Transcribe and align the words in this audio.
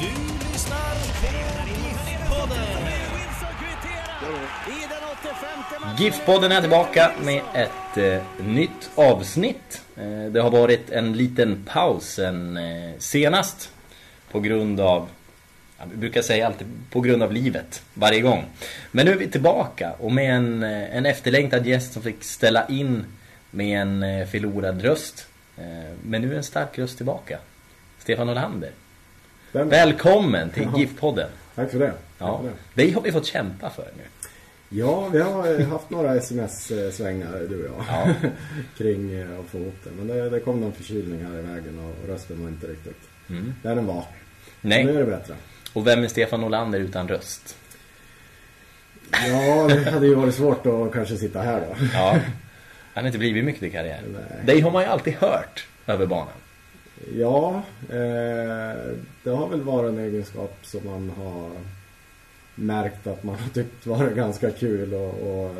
Du 0.00 0.04
lyssnar 0.52 0.94
på 1.20 1.68
GIF-podden. 1.68 2.58
GIF-podden 5.98 6.52
är 6.52 6.60
tillbaka 6.60 7.12
med 7.24 7.42
ett 7.54 7.96
eh, 7.96 8.46
nytt 8.46 8.90
avsnitt. 8.94 9.82
Eh, 9.96 10.32
det 10.32 10.40
har 10.40 10.50
varit 10.50 10.90
en 10.90 11.12
liten 11.12 11.64
paus 11.64 12.04
sen 12.04 12.56
eh, 12.56 12.90
senast. 12.98 13.72
På 14.30 14.40
grund 14.40 14.80
av, 14.80 15.08
ja, 15.78 15.84
vi 15.90 15.96
brukar 15.96 16.22
säga 16.22 16.46
alltid 16.46 16.66
på 16.90 17.00
grund 17.00 17.22
av 17.22 17.32
livet, 17.32 17.82
varje 17.94 18.20
gång. 18.20 18.44
Men 18.90 19.06
nu 19.06 19.12
är 19.12 19.16
vi 19.16 19.28
tillbaka 19.28 19.92
och 19.98 20.12
med 20.12 20.36
en, 20.36 20.62
eh, 20.62 20.96
en 20.96 21.06
efterlängtad 21.06 21.66
gäst 21.66 21.92
som 21.92 22.02
fick 22.02 22.24
ställa 22.24 22.66
in 22.66 23.04
med 23.50 23.82
en 23.82 24.02
eh, 24.02 24.26
förlorad 24.26 24.82
röst. 24.82 25.26
Eh, 25.56 25.94
men 26.02 26.22
nu 26.22 26.32
är 26.32 26.36
en 26.36 26.44
stark 26.44 26.78
röst 26.78 26.96
tillbaka. 26.96 27.38
Stefan 27.98 28.28
Olander. 28.28 28.70
Stämmer. 29.50 29.70
Välkommen 29.70 30.50
till 30.50 30.62
Jaha. 30.62 30.76
GIF-podden. 30.78 31.28
Tack 31.54 31.70
för 31.70 31.78
det. 31.78 31.86
Tack 31.90 31.98
Ja, 32.18 32.38
för 32.42 32.44
det. 32.48 32.82
dig 32.82 32.92
har 32.92 33.02
vi 33.02 33.12
fått 33.12 33.26
kämpa 33.26 33.70
för 33.70 33.88
nu. 33.96 34.02
Ja, 34.68 35.08
vi 35.08 35.20
har 35.20 35.60
eh, 35.60 35.68
haft 35.68 35.90
några 35.90 36.14
sms-svängar 36.16 37.46
du 37.48 37.68
och 37.68 37.74
jag. 37.78 37.84
Ja. 37.88 38.28
kring 38.78 39.12
eh, 39.14 39.40
att 39.40 39.46
få 39.46 39.58
ihop 39.58 39.74
det. 39.84 39.90
Men 39.98 40.06
det, 40.06 40.30
det 40.30 40.40
kom 40.40 40.60
någon 40.60 40.72
förkylning 40.72 41.24
här 41.24 41.38
i 41.38 41.42
vägen 41.42 41.78
och 41.78 42.08
rösten 42.08 42.42
var 42.42 42.48
inte 42.48 42.66
riktigt 42.66 42.96
Mm. 43.30 43.54
där 43.62 43.74
den 43.74 43.86
var. 43.86 44.04
Nej. 44.60 44.84
Nu 44.84 44.94
är 44.94 44.98
det 44.98 45.04
bättre. 45.10 45.34
Och 45.72 45.86
vem 45.86 46.02
är 46.04 46.08
Stefan 46.08 46.44
Olander 46.44 46.80
utan 46.80 47.08
röst? 47.08 47.56
Ja, 49.12 49.66
det 49.68 49.90
hade 49.90 50.06
ju 50.06 50.14
varit 50.14 50.34
svårt 50.34 50.66
att 50.66 50.92
kanske 50.92 51.16
sitta 51.16 51.40
här 51.42 51.60
då. 51.60 51.84
Ja. 51.94 52.10
Han 52.94 53.04
har 53.04 53.06
inte 53.06 53.18
blivit 53.18 53.44
mycket 53.44 53.62
i 53.62 53.70
karriären. 53.70 54.16
Nej. 54.30 54.46
Dig 54.46 54.60
har 54.60 54.70
man 54.70 54.82
ju 54.82 54.88
alltid 54.88 55.14
hört 55.14 55.66
över 55.86 56.06
banan. 56.06 56.28
Ja, 57.16 57.62
eh, 57.88 58.94
det 59.24 59.30
har 59.30 59.48
väl 59.48 59.60
varit 59.60 59.88
en 59.92 59.98
egenskap 59.98 60.56
som 60.62 60.80
man 60.84 61.10
har 61.10 61.50
märkt 62.54 63.06
att 63.06 63.22
man 63.24 63.34
har 63.38 63.48
tyckt 63.48 63.86
varit 63.86 64.16
ganska 64.16 64.50
kul 64.50 64.94
och, 64.94 65.14
och 65.44 65.54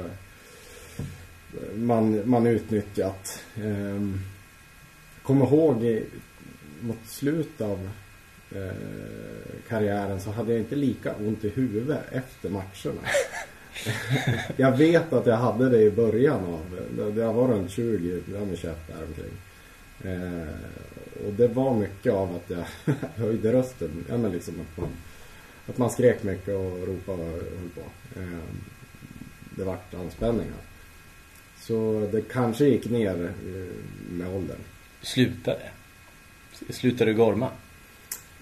man, 1.75 2.31
man 2.31 2.47
utnyttjat. 2.47 3.45
Eh, 3.57 4.03
kommer 5.23 5.47
ihåg 5.47 5.85
i, 5.85 6.05
mot 6.81 6.97
slutet 7.07 7.61
av 7.61 7.89
eh, 8.55 8.73
karriären 9.69 10.21
så 10.21 10.31
hade 10.31 10.53
jag 10.53 10.61
inte 10.61 10.77
lika 10.77 11.15
ont 11.15 11.45
i 11.45 11.49
huvudet 11.49 12.01
efter 12.13 12.49
matcherna. 12.51 13.01
jag 14.57 14.77
vet 14.77 15.13
att 15.13 15.27
jag 15.27 15.37
hade 15.37 15.69
det 15.69 15.83
i 15.83 15.91
början 15.91 16.45
av, 16.45 16.81
det- 17.15 17.21
jag 17.21 17.33
var 17.33 17.49
runt 17.49 17.71
20, 17.71 18.21
jag 18.33 18.47
var 18.47 18.57
21 18.57 18.77
där 18.89 19.05
omkring. 19.07 19.35
Eh, 20.05 20.49
och 21.27 21.33
det 21.33 21.49
var 21.49 21.75
mycket 21.75 22.13
av 22.13 22.37
att 22.37 22.51
jag 22.51 22.65
höjde 23.17 23.53
rösten. 23.53 24.05
Ja, 24.09 24.17
men 24.17 24.33
liksom 24.33 24.55
att, 24.61 24.77
man, 24.81 24.89
att 25.67 25.79
man 25.79 25.91
skrek 25.91 26.23
mycket 26.23 26.55
och 26.55 26.87
ropade 26.87 27.23
och 27.23 27.31
höll 27.31 27.69
på. 27.75 27.81
Eh, 28.21 28.39
det 29.57 29.65
vart 29.65 29.95
anspänningar. 29.95 30.53
Så 31.61 32.09
det 32.13 32.21
kanske 32.33 32.65
gick 32.65 32.91
ner 32.91 33.25
eh, 33.25 33.75
med 34.13 34.29
åldern. 34.29 34.57
Slutade. 35.03 35.61
Slutade 36.71 37.11
du 37.11 37.17
gorma? 37.17 37.49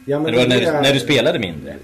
Ja, 0.04 0.18
var 0.18 0.30
det 0.32 0.48
när, 0.48 0.58
du, 0.58 0.64
det- 0.64 0.80
när 0.80 0.94
du 0.94 1.00
spelade 1.00 1.38
mindre? 1.38 1.76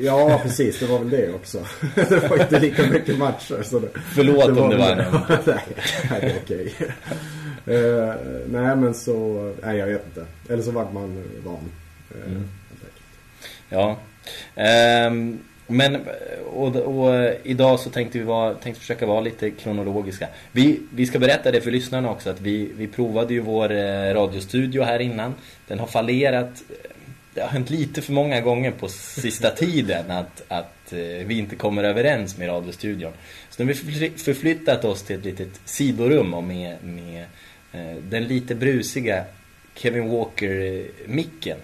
Ja, 0.00 0.40
precis. 0.42 0.78
Det 0.80 0.86
var 0.86 0.98
väl 0.98 1.10
det 1.10 1.34
också. 1.34 1.58
det 1.94 2.28
var 2.30 2.40
inte 2.42 2.60
lika 2.60 2.82
mycket 2.82 3.18
matcher. 3.18 3.62
Så 3.62 3.78
det, 3.78 3.88
Förlåt 4.14 4.44
om 4.58 4.70
det 4.70 4.76
var 4.76 4.90
en... 4.90 4.98
nej, 5.46 5.58
nej, 6.10 6.20
det 6.20 6.26
är 6.26 6.36
okej. 6.44 6.74
Eh, 7.66 8.14
nej, 8.46 8.76
men 8.76 8.94
så... 8.94 9.52
Nej, 9.62 9.76
jag 9.78 9.86
vet 9.86 10.04
inte. 10.06 10.26
Eller 10.52 10.62
så 10.62 10.70
vart 10.70 10.92
man 10.92 11.24
van. 11.44 11.54
eh, 12.10 12.32
Mm. 12.32 12.48
Ja. 13.68 13.96
Ehm, 14.54 15.38
men, 15.66 15.96
och, 16.54 16.76
och 16.76 17.30
idag 17.42 17.80
så 17.80 17.90
tänkte 17.90 18.18
vi 18.18 18.24
vara, 18.24 18.54
tänkte 18.54 18.80
försöka 18.80 19.06
vara 19.06 19.20
lite 19.20 19.50
kronologiska. 19.50 20.28
Vi, 20.52 20.80
vi 20.94 21.06
ska 21.06 21.18
berätta 21.18 21.50
det 21.50 21.60
för 21.60 21.70
lyssnarna 21.70 22.10
också 22.10 22.30
att 22.30 22.40
vi, 22.40 22.70
vi 22.76 22.86
provade 22.86 23.34
ju 23.34 23.40
vår 23.40 23.72
eh, 23.72 24.14
radiostudio 24.14 24.82
här 24.82 24.98
innan. 24.98 25.34
Den 25.68 25.78
har 25.78 25.86
fallerat. 25.86 26.62
Det 27.34 27.40
har 27.40 27.48
hänt 27.48 27.70
lite 27.70 28.02
för 28.02 28.12
många 28.12 28.40
gånger 28.40 28.70
på 28.70 28.88
sista 28.88 29.50
tiden 29.56 30.10
att, 30.10 30.42
att 30.48 30.92
eh, 30.92 30.98
vi 30.98 31.38
inte 31.38 31.56
kommer 31.56 31.84
överens 31.84 32.38
med 32.38 32.48
radiostudion. 32.48 33.12
Så 33.50 33.64
nu 33.64 33.72
har 33.72 33.74
vi 33.74 33.92
förfly- 33.92 34.18
förflyttat 34.18 34.84
oss 34.84 35.02
till 35.02 35.16
ett 35.18 35.24
litet 35.24 35.60
sidorum 35.64 36.34
och 36.34 36.44
med, 36.44 36.76
med 36.84 37.24
eh, 37.72 37.96
den 38.02 38.24
lite 38.24 38.54
brusiga 38.54 39.24
Kevin 39.74 40.08
Walker-micken. 40.08 41.58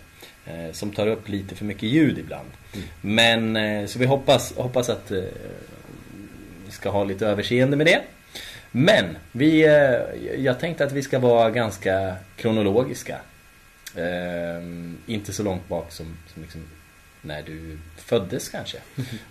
Eh, 0.46 0.72
som 0.72 0.90
tar 0.90 1.06
upp 1.06 1.28
lite 1.28 1.54
för 1.54 1.64
mycket 1.64 1.88
ljud 1.88 2.18
ibland. 2.18 2.48
Men 3.00 3.56
eh, 3.56 3.86
så 3.86 3.98
vi 3.98 4.06
hoppas, 4.06 4.56
hoppas 4.56 4.88
att 4.88 5.10
vi 6.66 6.72
ska 6.72 6.90
ha 6.90 7.04
lite 7.04 7.26
överseende 7.26 7.76
med 7.76 7.86
det. 7.86 8.00
Men 8.70 9.04
vi, 9.32 9.60
jag 10.38 10.60
tänkte 10.60 10.84
att 10.84 10.92
vi 10.92 11.02
ska 11.02 11.18
vara 11.18 11.50
ganska 11.50 12.16
kronologiska. 12.36 13.16
Eh, 13.96 14.64
inte 15.06 15.32
så 15.32 15.42
långt 15.42 15.68
bak 15.68 15.92
som, 15.92 16.16
som 16.34 16.42
liksom 16.42 16.60
när 17.22 17.42
du 17.42 17.78
föddes 17.96 18.48
kanske. 18.48 18.78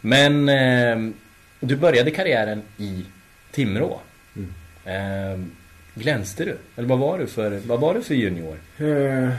Men 0.01 0.49
eh, 0.49 1.13
du 1.59 1.75
började 1.75 2.11
karriären 2.11 2.61
i 2.77 3.05
Timrå. 3.51 3.99
Mm. 4.35 4.53
Eh, 4.85 5.45
glänste 5.93 6.45
du? 6.45 6.57
Eller 6.75 6.87
vad 6.87 6.99
var 6.99 7.19
du 7.19 7.27
för, 7.27 7.51
vad 7.51 7.79
var 7.79 7.93
du 7.93 8.01
för 8.01 8.15
junior? 8.15 8.59
Eh, 8.77 9.33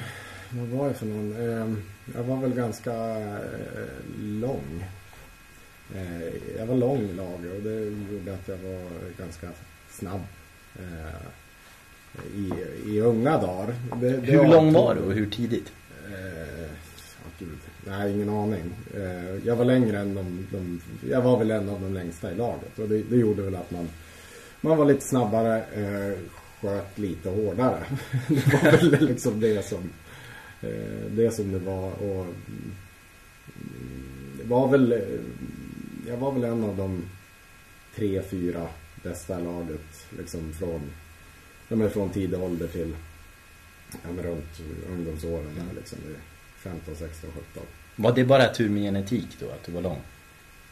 vad 0.50 0.68
var 0.68 0.86
jag 0.86 0.96
för 0.96 1.06
någon? 1.06 1.32
Eh, 1.32 1.76
jag 2.14 2.22
var 2.22 2.36
väl 2.36 2.54
ganska 2.54 2.92
eh, 3.20 3.38
lång. 4.18 4.84
Eh, 5.94 6.56
jag 6.58 6.66
var 6.66 6.76
lång 6.76 6.98
i 6.98 7.12
laget 7.12 7.56
och 7.56 7.62
det 7.62 7.84
gjorde 8.12 8.34
att 8.34 8.48
jag 8.48 8.56
var 8.56 8.90
ganska 9.18 9.48
snabb. 9.90 10.20
I, 12.36 12.52
I 12.90 13.00
unga 13.00 13.38
dagar. 13.38 13.74
Det, 14.00 14.10
det 14.10 14.32
Hur 14.32 14.48
lång 14.48 14.72
var 14.72 14.94
du 14.94 15.00
och 15.00 15.12
hur 15.12 15.30
tidigt? 15.30 15.72
Eh, 16.08 16.70
gud. 17.38 17.58
Nej, 17.86 18.12
ingen 18.12 18.28
aning. 18.28 18.62
Eh, 18.94 19.46
jag 19.46 19.56
var 19.56 19.64
längre 19.64 19.98
än 19.98 20.14
de, 20.14 20.46
de... 20.52 20.80
Jag 21.10 21.22
var 21.22 21.38
väl 21.38 21.50
en 21.50 21.68
av 21.68 21.80
de 21.80 21.94
längsta 21.94 22.32
i 22.32 22.34
laget. 22.34 22.78
Och 22.78 22.88
det, 22.88 23.02
det 23.02 23.16
gjorde 23.16 23.42
väl 23.42 23.54
att 23.54 23.70
man... 23.70 23.88
Man 24.60 24.76
var 24.78 24.84
lite 24.84 25.06
snabbare, 25.06 25.56
eh, 25.64 26.18
sköt 26.60 26.98
lite 26.98 27.28
hårdare. 27.28 27.84
det 28.28 28.52
var 28.52 28.70
väl 28.90 29.06
liksom 29.06 29.40
det 29.40 29.64
som... 29.66 29.90
Eh, 30.62 31.10
det 31.10 31.30
som 31.30 31.52
det 31.52 31.58
var. 31.58 31.90
Och, 31.92 32.24
mm, 32.26 32.72
det 34.38 34.44
var 34.48 34.68
väl... 34.68 34.92
eh, 34.92 34.98
Jag 36.08 36.16
var 36.16 36.32
väl 36.32 36.44
en 36.44 36.64
av 36.64 36.76
de 36.76 37.02
tre, 37.96 38.22
fyra 38.22 38.66
bästa 39.02 39.38
laget. 39.38 40.06
Liksom 40.18 40.52
från... 40.52 40.80
Ja, 41.70 41.76
men 41.76 41.90
från 41.90 42.10
tidig 42.10 42.40
ålder 42.40 42.66
till 42.66 42.94
ja, 43.92 44.12
men 44.16 44.24
runt 44.24 44.60
ungdomsåren 44.92 45.44
där 45.54 45.74
liksom 45.80 45.98
i 45.98 46.14
15, 46.58 46.94
16, 46.96 47.30
17. 47.54 47.62
Var 47.96 48.12
det 48.12 48.24
bara 48.24 48.48
tur 48.48 48.68
med 48.68 48.82
genetik 48.82 49.28
då, 49.40 49.46
att 49.46 49.64
du 49.66 49.72
var 49.72 49.82
lång? 49.82 49.98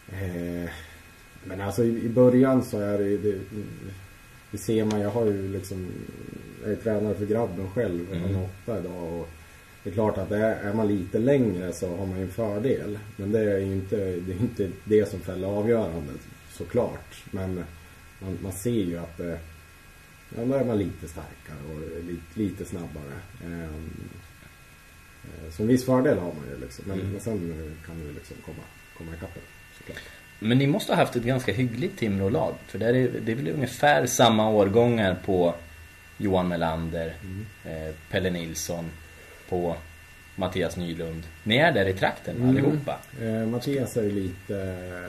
Eh, 0.08 0.70
men 1.44 1.60
alltså 1.60 1.84
i, 1.84 2.04
i 2.04 2.08
början 2.08 2.64
så 2.64 2.80
är 2.80 2.98
det 2.98 3.16
det, 3.16 3.38
det 4.50 4.58
ser 4.58 4.84
man, 4.84 5.00
jag 5.00 5.10
har 5.10 5.26
ju 5.26 5.52
liksom 5.52 5.86
jag 6.62 6.72
är 6.72 6.76
tränare 6.76 7.14
för 7.14 7.26
grabben 7.26 7.70
själv, 7.70 8.06
han 8.12 8.18
Mm. 8.24 8.36
är 8.36 8.44
åtta 8.44 8.78
idag 8.78 9.12
och 9.12 9.28
det 9.84 9.90
är 9.90 9.94
klart 9.94 10.18
att 10.18 10.30
är, 10.30 10.54
är 10.54 10.74
man 10.74 10.88
lite 10.88 11.18
längre 11.18 11.72
så 11.72 11.96
har 11.96 12.06
man 12.06 12.18
ju 12.18 12.24
en 12.24 12.30
fördel. 12.30 12.98
Men 13.16 13.32
det 13.32 13.38
är 13.52 13.58
ju 13.58 13.72
inte 13.72 13.96
det, 13.96 14.32
är 14.32 14.40
inte 14.40 14.70
det 14.84 15.08
som 15.08 15.20
fäller 15.20 15.48
avgörandet 15.48 16.20
såklart. 16.52 17.24
Men 17.30 17.64
man, 18.20 18.38
man 18.42 18.52
ser 18.52 18.70
ju 18.70 18.98
att 18.98 19.16
det, 19.16 19.38
då 20.30 20.54
är 20.54 20.64
man 20.64 20.78
lite 20.78 21.08
starkare 21.08 21.58
och 21.72 22.04
lite, 22.04 22.22
lite 22.40 22.64
snabbare. 22.64 23.12
Eh, 23.44 23.62
eh, 23.64 25.50
så 25.52 25.62
en 25.62 25.68
viss 25.68 25.84
fördel 25.86 26.18
har 26.18 26.32
man 26.32 26.44
ju 26.54 26.60
liksom. 26.60 26.84
Men, 26.88 27.00
Mm. 27.00 27.12
men 27.12 27.20
sen 27.20 27.74
kan 27.86 27.98
du 28.00 28.12
liksom 28.12 28.36
komma, 28.44 28.62
komma 28.98 29.12
ikapp 29.14 29.34
det, 29.34 29.40
såklart. 29.78 29.98
Men 30.38 30.58
ni 30.58 30.66
måste 30.66 30.92
ha 30.92 30.96
haft 31.00 31.16
ett 31.16 31.22
ganska 31.22 31.52
hyggligt 31.52 31.98
Timrå-lag. 31.98 32.54
För 32.66 32.78
där 32.78 32.94
är, 32.94 33.20
det 33.20 33.32
är 33.32 33.36
väl 33.36 33.48
ungefär 33.48 34.06
samma 34.06 34.50
årgångar 34.50 35.14
på 35.24 35.54
Johan 36.16 36.48
Melander, 36.48 37.14
eh, 37.64 37.94
Pelle 38.10 38.30
Nilsson, 38.30 38.90
på 39.48 39.76
Mattias 40.36 40.76
Nylund. 40.76 41.22
Ni 41.42 41.56
är 41.56 41.72
där 41.72 41.86
i 41.88 41.92
trakten 41.92 42.36
Mm. 42.36 42.48
allihopa. 42.48 42.98
Eh, 43.22 43.46
Mattias 43.46 43.96
är 43.96 44.02
ju 44.02 44.10
lite, 44.12 45.08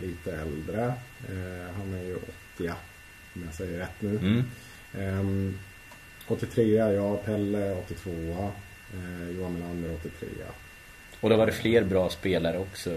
lite 0.00 0.32
äldre. 0.36 0.84
Eh, 1.28 1.74
han 1.78 1.94
är 1.94 2.02
ju 2.04 2.16
80 2.56 2.72
om 3.38 3.44
jag 3.44 3.54
säger 3.54 3.78
rätt 3.78 4.00
nu. 4.00 4.18
Mm. 4.18 4.44
Ehm, 4.94 5.58
83 6.26 6.74
jag, 6.74 7.24
Pelle 7.24 7.72
82 7.72 8.10
eh, 8.10 9.30
Johan 9.36 9.52
Melander 9.52 9.94
83 9.94 10.28
Och 11.20 11.30
då 11.30 11.36
var 11.36 11.46
det 11.46 11.52
fler 11.52 11.84
bra 11.84 12.10
spelare 12.10 12.58
också 12.58 12.90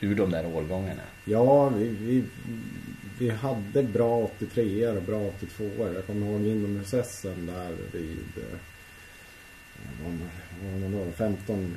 ur 0.00 0.14
de 0.14 0.30
där 0.30 0.46
årgångarna. 0.46 1.02
Ja, 1.24 1.68
vi, 1.68 1.88
vi, 1.88 2.24
vi 3.18 3.30
hade 3.30 3.82
bra 3.82 4.18
83 4.18 4.88
och 4.88 5.02
bra 5.02 5.20
82 5.20 5.64
Jag 5.94 6.06
kommer 6.06 6.26
ihåg 6.26 6.40
inomhus-SM 6.40 7.46
där 7.46 7.76
vid 7.92 8.28
eh, 8.36 8.58
vad 10.02 10.12
var 10.72 10.88
det 10.88 11.04
då? 11.04 11.12
15, 11.12 11.76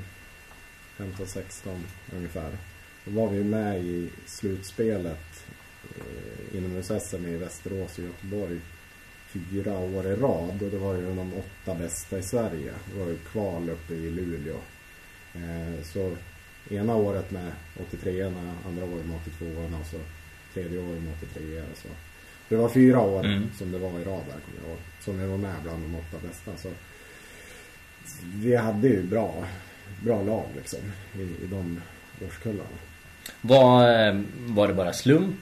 15, 0.98 1.28
16 1.28 1.84
ungefär. 2.16 2.50
Då 3.06 3.12
var 3.12 3.30
vi 3.30 3.44
med 3.44 3.84
i 3.84 4.10
slutspelet 4.26 5.46
inomhus-SM 6.54 7.26
i 7.28 7.38
Västerås 7.38 7.98
och 7.98 8.04
Göteborg 8.04 8.60
fyra 9.30 9.78
år 9.80 10.06
i 10.08 10.16
rad 10.16 10.62
och 10.64 10.70
det 10.72 10.78
var 10.78 10.94
ju 10.96 11.16
de 11.16 11.32
åtta 11.34 11.76
bästa 11.80 12.18
i 12.20 12.24
Sverige. 12.24 12.72
Det 12.94 13.00
var 13.00 13.08
ju 13.08 13.18
kval 13.18 13.70
uppe 13.70 13.94
i 13.94 14.10
Luleå. 14.12 14.56
Eh, 15.36 15.84
så 15.84 16.16
ena 16.70 16.96
året 16.96 17.32
med 17.32 17.52
83 17.88 18.22
andra 18.24 18.86
året 18.86 19.06
med 19.06 19.20
82 19.22 19.46
och 19.80 19.86
så 19.92 19.98
tredje 20.54 20.80
året 20.80 21.02
med 21.04 21.14
83 21.18 21.62
och 21.62 21.78
så. 21.78 21.88
Det 22.50 22.56
var 22.56 22.70
fyra 22.70 23.00
år 23.00 23.26
Mm. 23.26 23.50
som 23.58 23.72
det 23.72 23.78
var 23.78 23.90
i 23.90 24.04
rad 24.04 24.24
där 24.28 24.40
kommer 24.46 24.60
jag 24.62 24.68
ihåg. 24.70 24.78
Som 25.02 25.20
vi 25.20 25.26
var 25.28 25.38
med 25.38 25.56
bland 25.64 25.84
de 25.84 25.96
åtta 25.96 26.28
bästa. 26.28 26.58
Så 26.58 26.70
vi 28.34 28.56
hade 28.56 28.88
ju 28.88 29.04
bra, 29.04 29.46
bra 30.04 30.24
lag 30.24 30.46
liksom 30.56 30.80
i, 31.16 31.22
i 31.22 31.48
de 31.52 31.82
årskullarna. 32.28 32.70
Var, 33.42 34.08
eh, 34.08 34.22
var 34.38 34.68
det 34.68 34.74
bara 34.74 34.94
slump, 34.94 35.40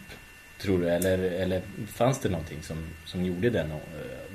tror 0.62 0.80
du? 0.80 0.90
Eller, 0.90 1.18
eller 1.18 1.62
fanns 1.88 2.20
det 2.20 2.30
någonting 2.30 2.58
som, 2.64 2.78
som 3.06 3.26
gjorde 3.26 3.50
den, 3.50 3.72
eh, 3.72 3.78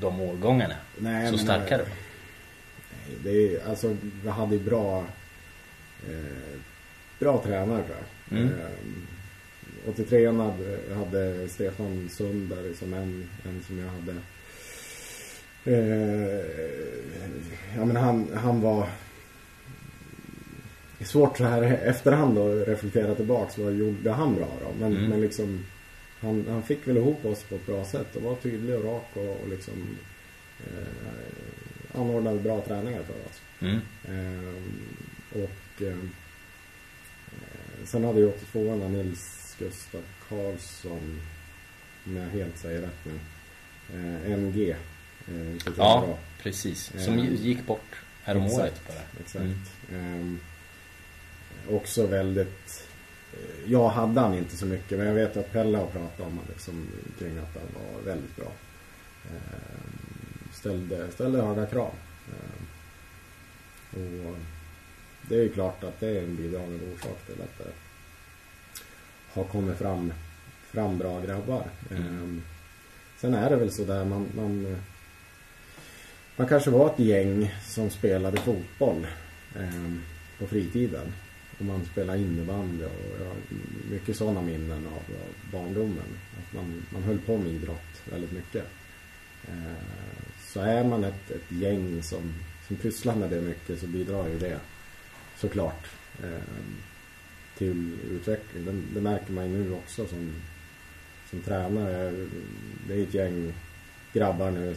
de 0.00 0.20
årgångarna 0.20 0.74
Nej, 0.98 1.30
så 1.30 1.38
starka 1.38 1.78
då? 1.78 1.84
Nej, 1.84 3.18
det 3.24 3.30
är, 3.56 3.68
alltså 3.68 3.96
vi 4.24 4.28
hade 4.30 4.56
ju 4.56 4.62
bra 4.62 5.04
eh, 6.08 6.58
bra 7.18 7.42
tränare 7.44 7.82
tror 7.82 7.96
jag. 8.28 8.38
Mm. 8.38 8.48
Eh, 8.54 9.90
83 9.90 10.26
hade, 10.26 10.94
hade 10.94 11.48
Stefan 11.48 12.08
Sundberg 12.12 12.74
som 12.74 12.94
en, 12.94 13.28
en 13.44 13.62
som 13.66 13.78
jag 13.78 13.88
hade. 13.88 14.12
Eh, 15.64 16.44
ja 17.76 17.84
men 17.84 17.96
han, 17.96 18.28
han 18.34 18.60
var 18.60 18.88
svårt 21.00 21.38
så 21.38 21.44
här 21.44 21.62
efterhand 21.62 22.38
att 22.38 22.68
reflektera 22.68 23.14
tillbaks. 23.14 23.58
Vad 23.58 23.72
gjorde 23.74 24.10
han 24.10 24.34
bra 24.34 24.48
då? 24.60 24.72
Men, 24.80 24.96
Mm. 24.96 25.10
men 25.10 25.20
liksom 25.20 25.64
han, 26.24 26.44
han 26.48 26.62
fick 26.62 26.88
väl 26.88 26.96
ihop 26.96 27.24
oss 27.24 27.42
på 27.42 27.54
ett 27.54 27.66
bra 27.66 27.84
sätt 27.84 28.16
och 28.16 28.22
var 28.22 28.34
tydlig 28.36 28.76
och 28.76 28.84
rak 28.84 29.10
och, 29.14 29.40
och 29.42 29.48
liksom 29.48 29.96
eh, 30.66 32.00
anordnade 32.00 32.38
bra 32.40 32.60
träningar 32.60 33.02
för 33.02 33.14
oss. 33.14 33.40
Mm. 33.60 33.80
Ehm, 34.08 34.86
och 35.32 35.82
eh, 35.82 35.96
sen 37.84 38.04
hade 38.04 38.20
ju 38.20 38.26
82 38.26 38.74
Nils 38.74 39.56
Gustav 39.58 40.02
Karlsson, 40.28 41.20
om 42.06 42.16
jag 42.16 42.26
helt 42.28 42.58
säger 42.58 42.80
rätt 42.80 43.04
nu, 43.04 43.18
eh, 44.30 44.38
NG. 44.38 44.70
Eh, 44.70 45.56
Ja, 45.66 45.72
bra. 46.06 46.18
precis. 46.42 46.92
Som 47.04 47.18
Eh, 47.18 47.24
ju 47.24 47.36
gick 47.36 47.66
bort 47.66 47.96
häromåret 48.22 48.80
bara. 48.88 49.20
Exakt. 49.20 49.44
Mm. 49.44 49.60
Ehm, 49.92 50.40
också 51.70 52.06
väldigt 52.06 52.48
eh, 52.80 52.83
Eh, 53.34 53.72
jag 53.72 53.88
hade 53.88 54.20
han 54.20 54.34
inte 54.34 54.56
så 54.56 54.66
mycket 54.66 54.98
men 54.98 55.06
jag 55.06 55.14
vet 55.14 55.36
att 55.36 55.52
Pelle 55.52 55.78
har 55.78 55.86
pratat 55.86 56.20
om 56.20 56.24
honom 56.24 56.44
liksom, 56.48 56.86
kring 57.18 57.38
att 57.38 57.54
han 57.54 57.82
var 57.82 58.02
väldigt 58.02 58.36
bra. 58.36 58.52
Eh, 59.24 60.52
ställde, 60.52 61.10
ställde 61.10 61.42
höga 61.42 61.66
krav. 61.66 61.92
Eh, 62.28 62.60
och 64.26 64.36
det 65.28 65.34
är 65.34 65.42
ju 65.42 65.48
klart 65.48 65.84
att 65.84 66.00
det 66.00 66.08
är 66.08 66.22
en 66.22 66.36
bidragande 66.36 66.84
orsak 66.94 67.26
till 67.26 67.42
att 67.42 67.58
det 67.58 67.70
har 69.32 69.44
kommit 69.44 69.78
fram, 69.78 70.12
fram 70.72 70.98
bra 70.98 71.20
grabbar. 71.20 71.64
Mm. 71.90 72.42
sen 73.20 73.34
är 73.34 73.50
det 73.50 73.56
väl 73.56 73.72
sådär 73.72 74.04
man, 74.04 74.28
man 74.36 74.76
man 76.36 76.48
kanske 76.48 76.70
var 76.70 76.86
ett 76.86 76.98
gäng 76.98 77.54
som 77.66 77.90
spelade 77.90 78.36
fotboll 78.36 79.06
på 80.38 80.46
fritiden. 80.46 81.12
Och 81.58 81.64
man 81.64 81.84
spelade 81.84 82.18
innebandy 82.18 82.84
och 82.84 83.20
jag 83.20 83.26
har 83.26 83.36
mycket 83.90 84.16
sådana 84.16 84.42
minnen 84.42 84.86
av, 84.86 84.92
av 84.94 85.52
barndomen. 85.52 86.18
Att 86.38 86.54
man, 86.54 86.82
man 86.90 87.02
höll 87.02 87.18
på 87.18 87.38
med 87.38 87.52
idrott 87.52 88.02
väldigt 88.10 88.32
mycket. 88.32 88.64
Eh, 89.48 89.84
så 90.40 90.60
är 90.60 90.84
man 90.84 91.04
ett, 91.04 91.30
ett 91.30 91.52
gäng 91.52 92.02
som, 92.02 92.34
som 92.66 92.76
pysslar 92.76 93.16
med 93.16 93.30
det 93.30 93.40
mycket 93.40 93.80
så 93.80 93.86
bidrar 93.86 94.28
ju 94.28 94.38
det 94.38 94.60
såklart 95.36 95.86
eh, 96.22 96.42
till 97.58 97.92
utveckling. 98.10 98.64
Det, 98.64 98.72
det 98.94 99.00
märker 99.00 99.32
man 99.32 99.50
ju 99.50 99.58
nu 99.58 99.72
också 99.72 100.06
som, 100.06 100.32
som 101.30 101.40
tränare. 101.40 102.26
Det 102.88 102.94
är 102.94 103.02
ett 103.02 103.14
gäng 103.14 103.52
grabbar 104.12 104.50
nu 104.50 104.76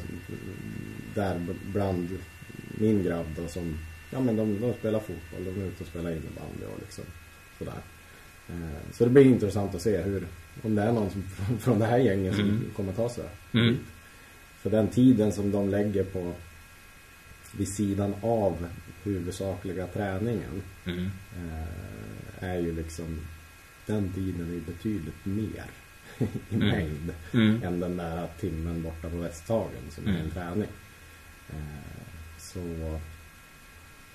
där 1.16 1.46
bland 1.66 2.18
min 2.78 3.04
grabb 3.04 3.26
då 3.36 3.48
som 3.48 3.78
ja 4.12 4.20
men 4.20 4.36
de, 4.36 4.62
de 4.62 4.74
spelar 4.74 5.00
fotboll, 5.00 5.46
de 5.56 5.62
är 5.62 5.66
ute 5.66 5.84
och 5.84 5.90
spelar 5.90 6.10
innebandy 6.12 6.66
och 6.74 6.80
liksom 6.80 7.04
sådär. 7.58 7.74
Eh, 8.50 8.92
så 8.94 9.04
det 9.04 9.10
blir 9.10 9.26
intressant 9.26 9.76
att 9.76 9.82
se 9.82 9.98
hur, 10.02 10.28
om 10.64 10.76
det 10.76 10.82
är 10.82 10.92
någon 10.92 11.10
som, 11.12 11.24
från 11.60 11.80
det 11.80 11.86
här 11.86 11.98
gänget 11.98 12.36
som 12.36 12.44
Mm. 12.50 12.64
kommer 12.76 12.94
ta 12.94 13.10
sig 13.10 13.24
Mm. 13.54 13.78
För 14.60 14.70
den 14.70 14.88
tiden 14.88 15.32
som 15.32 15.52
de 15.52 15.70
lägger 15.70 16.04
på 16.04 16.34
vid 17.58 17.68
sidan 17.74 18.16
av 18.22 18.68
huvudsakliga 19.04 19.88
träningen 19.88 20.62
Mm. 20.86 21.06
eh, 21.36 22.44
är 22.50 22.58
ju 22.60 22.76
liksom 22.76 23.20
den 23.86 24.14
tiden 24.14 24.56
är 24.56 24.72
betydligt 24.72 25.26
mer 25.26 25.66
i 26.50 26.56
Mm. 26.56 26.68
mängd 26.68 27.14
Mm. 27.34 27.64
än 27.64 27.80
den 27.80 27.98
där 27.98 28.28
timmen 28.40 28.84
borta 28.84 29.10
på 29.10 29.18
Västhagen 29.18 29.84
som 29.92 30.08
är 30.08 30.20
en 30.20 30.32
träning. 30.32 30.70
Eh, 31.50 32.06
så 32.40 32.60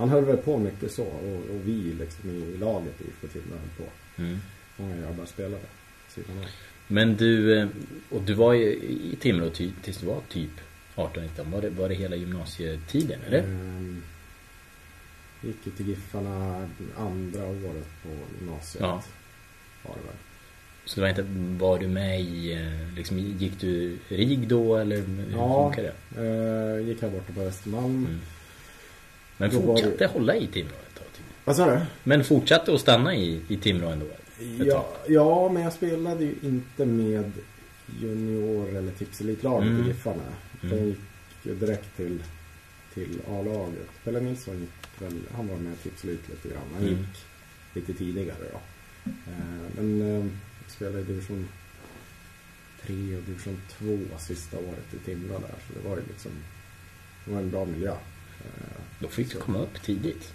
man 0.03 0.09
höll 0.11 0.25
väl 0.25 0.37
på 0.37 0.59
mycket 0.59 0.93
så 0.93 1.03
och, 1.05 1.35
och 1.37 1.61
vi 1.65 1.73
liksom 1.99 2.31
i 2.31 2.57
laget 2.59 3.01
i 3.01 3.05
IFK 3.05 3.27
Timrå 3.27 3.57
höll 3.59 3.87
på. 3.87 3.93
Mm. 4.23 4.39
Många 4.77 4.97
grabbar 4.97 5.25
spelade. 5.27 5.63
Men 6.87 7.17
du, 7.17 7.59
eh, 7.59 7.69
och 8.11 8.23
du 8.23 8.35
var 8.35 8.53
ju 8.53 8.65
i 8.75 9.17
Timrå 9.21 9.51
ty, 9.51 9.71
tills 9.83 9.99
du 9.99 10.07
var 10.07 10.21
typ 10.29 10.51
18-19. 10.95 11.51
Var 11.53 11.61
det, 11.63 11.71
var 11.71 11.89
det 11.89 11.95
hela 11.95 12.17
gymnasietiden 12.17 13.21
eller? 13.27 13.39
Ehm, 13.39 14.03
gick 15.43 15.57
ju 15.65 15.73
till 15.73 15.89
Giffarna 15.89 16.69
andra 16.99 17.45
året 17.47 17.89
på 18.03 18.09
gymnasiet. 18.41 18.83
Ja. 18.83 19.03
Var 19.83 19.95
det 19.95 20.07
väl. 20.07 20.17
Så 20.85 20.95
det 20.95 21.01
var 21.01 21.09
inte, 21.09 21.27
var 21.65 21.79
du 21.79 21.89
med 21.89 22.21
i, 22.21 22.53
eh, 22.53 22.95
liksom, 22.97 23.19
gick 23.19 23.61
du 23.61 23.99
RIG 24.09 24.49
då 24.49 24.77
eller 24.77 24.97
hur 24.97 25.25
Ja. 25.33 25.73
funkar 25.75 25.83
det? 25.83 26.21
Eh, 26.81 26.89
gick 26.89 27.03
här 27.03 27.11
borta 27.11 27.33
på 27.33 27.41
Östermalm. 27.41 28.07
Mm. 28.07 28.21
Men 29.51 29.67
var 29.67 29.67
fortsatte 29.77 29.97
det- 29.99 30.07
hålla 30.07 30.37
i 30.37 30.47
Timrå 30.47 30.75
ett 30.75 30.95
tag 30.99 31.07
till. 31.15 31.25
Vad 31.45 31.57
sa 31.57 31.71
du? 31.75 31.81
Men 32.05 32.25
fortsatte 32.25 32.75
att 32.75 32.81
stanna 32.81 33.15
i, 33.17 33.41
i 33.49 33.57
Timrå 33.57 33.89
ändå? 33.89 34.07
Ja, 34.65 34.89
ja, 35.09 35.49
men 35.53 35.63
jag 35.63 35.73
spelade 35.73 36.25
ju 36.25 36.35
inte 36.43 36.85
med 36.87 37.33
junior 38.01 38.69
eller 38.77 38.93
tipselitlaget 38.93 39.69
Mm. 39.69 39.85
i 39.85 39.87
Giffarna. 39.89 40.23
Mm. 40.63 40.77
Jag 40.79 40.87
gick 40.87 40.99
ju 41.43 41.55
direkt 41.55 41.97
till, 41.97 42.23
till 42.95 43.19
A-laget. 43.29 43.89
Pelle 44.05 44.21
Nilsson 44.21 44.61
gick 44.61 45.03
väl, 45.03 45.21
han 45.37 45.49
var 45.49 45.57
med 45.57 45.73
i 45.73 45.77
tipselit 45.77 46.29
lite 46.29 46.49
grann. 46.49 46.63
Han 46.75 46.83
Mm. 46.83 46.95
gick 46.99 47.09
lite 47.75 47.95
tidigare 47.99 48.37
då. 48.53 48.59
Eh, 49.11 49.71
men 49.77 50.01
eh, 50.03 50.09
jag 50.63 50.71
spelade 50.77 51.01
i 51.01 51.05
division 51.05 51.49
3 52.83 52.95
och 53.17 53.23
division 53.23 53.57
2 53.79 53.99
sista 54.19 54.59
året 54.59 54.95
i 54.95 54.99
Timrå 55.05 55.39
där. 55.39 55.55
Så 55.69 55.81
det 55.83 55.89
var 55.89 55.97
ju 55.97 56.03
liksom, 56.09 56.31
det 57.25 57.33
var 57.33 57.39
en 57.41 57.51
bra 57.51 57.65
miljö. 57.65 57.95
Eh, 58.45 58.81
Då 58.99 59.09
fick 59.09 59.27
du 59.31 59.33
så- 59.39 59.41
komma 59.45 59.59
upp 59.59 59.83
tidigt. 59.83 60.33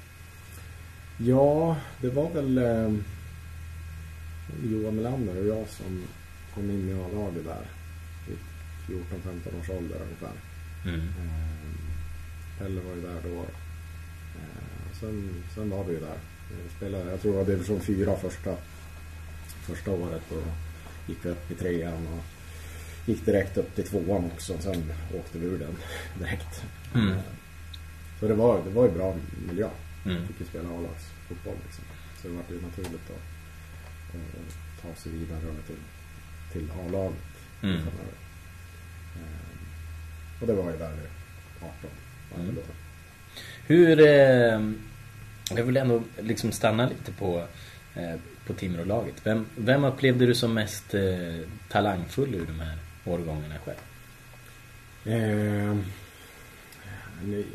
Ja, 1.18 1.78
det 2.02 2.10
var 2.10 2.30
väl 2.30 2.58
eh, 2.58 2.94
Johan 4.64 4.96
Melander 4.96 5.38
och 5.42 5.48
jag 5.48 5.68
som 5.70 6.04
kom 6.54 6.72
in 6.72 6.90
i 6.90 6.94
A-laget 6.94 7.46
där. 7.46 7.66
I 8.28 8.36
14-15 8.92 9.60
års 9.62 9.70
ålder 9.70 9.98
ungefär. 10.04 10.32
Mm. 10.86 11.00
Eh, 11.00 12.60
Pelle 12.60 12.82
var 12.82 12.96
ju 12.96 13.02
där 13.02 13.22
då. 13.24 13.42
Eh, 14.40 14.98
sen, 15.00 15.44
sen 15.56 15.70
var 15.70 15.84
vi 15.84 15.94
ju 15.94 16.00
där. 16.00 16.18
Jag, 16.64 16.72
spelade, 16.78 17.10
jag 17.12 17.22
tror 17.22 17.32
det 17.32 17.38
var 17.38 17.46
division 17.46 17.80
4 17.82 18.16
första, 18.18 18.56
första 19.48 19.92
året 19.92 20.32
och 20.32 20.44
gick 21.08 21.18
vi 21.26 21.30
upp 21.30 21.52
i 21.52 21.56
trean 21.56 22.08
och 22.08 22.24
gick 23.10 23.26
direkt 23.26 23.58
upp 23.58 23.76
till 23.76 23.84
tvåan 23.88 24.26
också. 24.36 24.54
Sen 24.60 24.92
åkte 25.20 25.38
vi 25.38 25.46
ur 25.46 25.60
den 25.60 25.76
direkt. 26.20 26.64
Mm. 26.96 27.18
Eh, 28.17 28.19
Så 28.19 28.27
det 28.27 28.33
var, 28.33 28.62
det 28.63 28.69
var 28.69 28.86
ju 28.86 28.91
bra 28.91 29.15
miljö. 29.47 29.69
Mm. 30.05 30.27
Fick 30.27 30.39
ju 30.39 30.45
spela 30.45 30.69
A-lagsfotboll 30.69 31.55
liksom. 31.65 31.83
Så 32.21 32.27
det 32.27 32.33
var 32.33 32.43
ju 32.50 32.62
naturligt 32.62 33.09
att, 33.09 33.17
att 34.15 34.81
ta 34.81 35.01
sig 35.01 35.12
vidare 35.12 35.39
till, 35.67 35.75
till 36.51 36.71
A-laget 36.71 37.17
Mm. 37.63 37.77
framöver. 37.77 38.13
Eh, 39.15 40.41
Och 40.41 40.47
det 40.47 40.53
var 40.53 40.71
ju 40.71 40.77
där 40.77 40.93
i 40.93 41.07
18. 41.62 41.71
var 42.31 42.38
det 42.38 42.43
Mm. 42.43 42.55
då. 42.55 42.62
Hur... 43.67 44.00
Eh, 44.00 44.71
jag 45.57 45.63
vill 45.63 45.77
ändå 45.77 46.03
liksom 46.21 46.51
stanna 46.51 46.89
lite 46.89 47.12
på, 47.12 47.47
eh, 47.95 48.15
på 48.47 48.53
Timrå-laget. 48.53 49.15
Vem, 49.24 49.45
vem 49.55 49.83
upplevde 49.83 50.25
du 50.25 50.36
som 50.36 50.53
mest 50.53 50.93
eh, 50.93 51.01
talangfull 51.69 52.36
ur 52.36 52.45
de 52.45 52.59
här 52.59 52.77
årgångarna 53.05 53.55
själv? 53.65 53.77
Eh, 57.24 57.45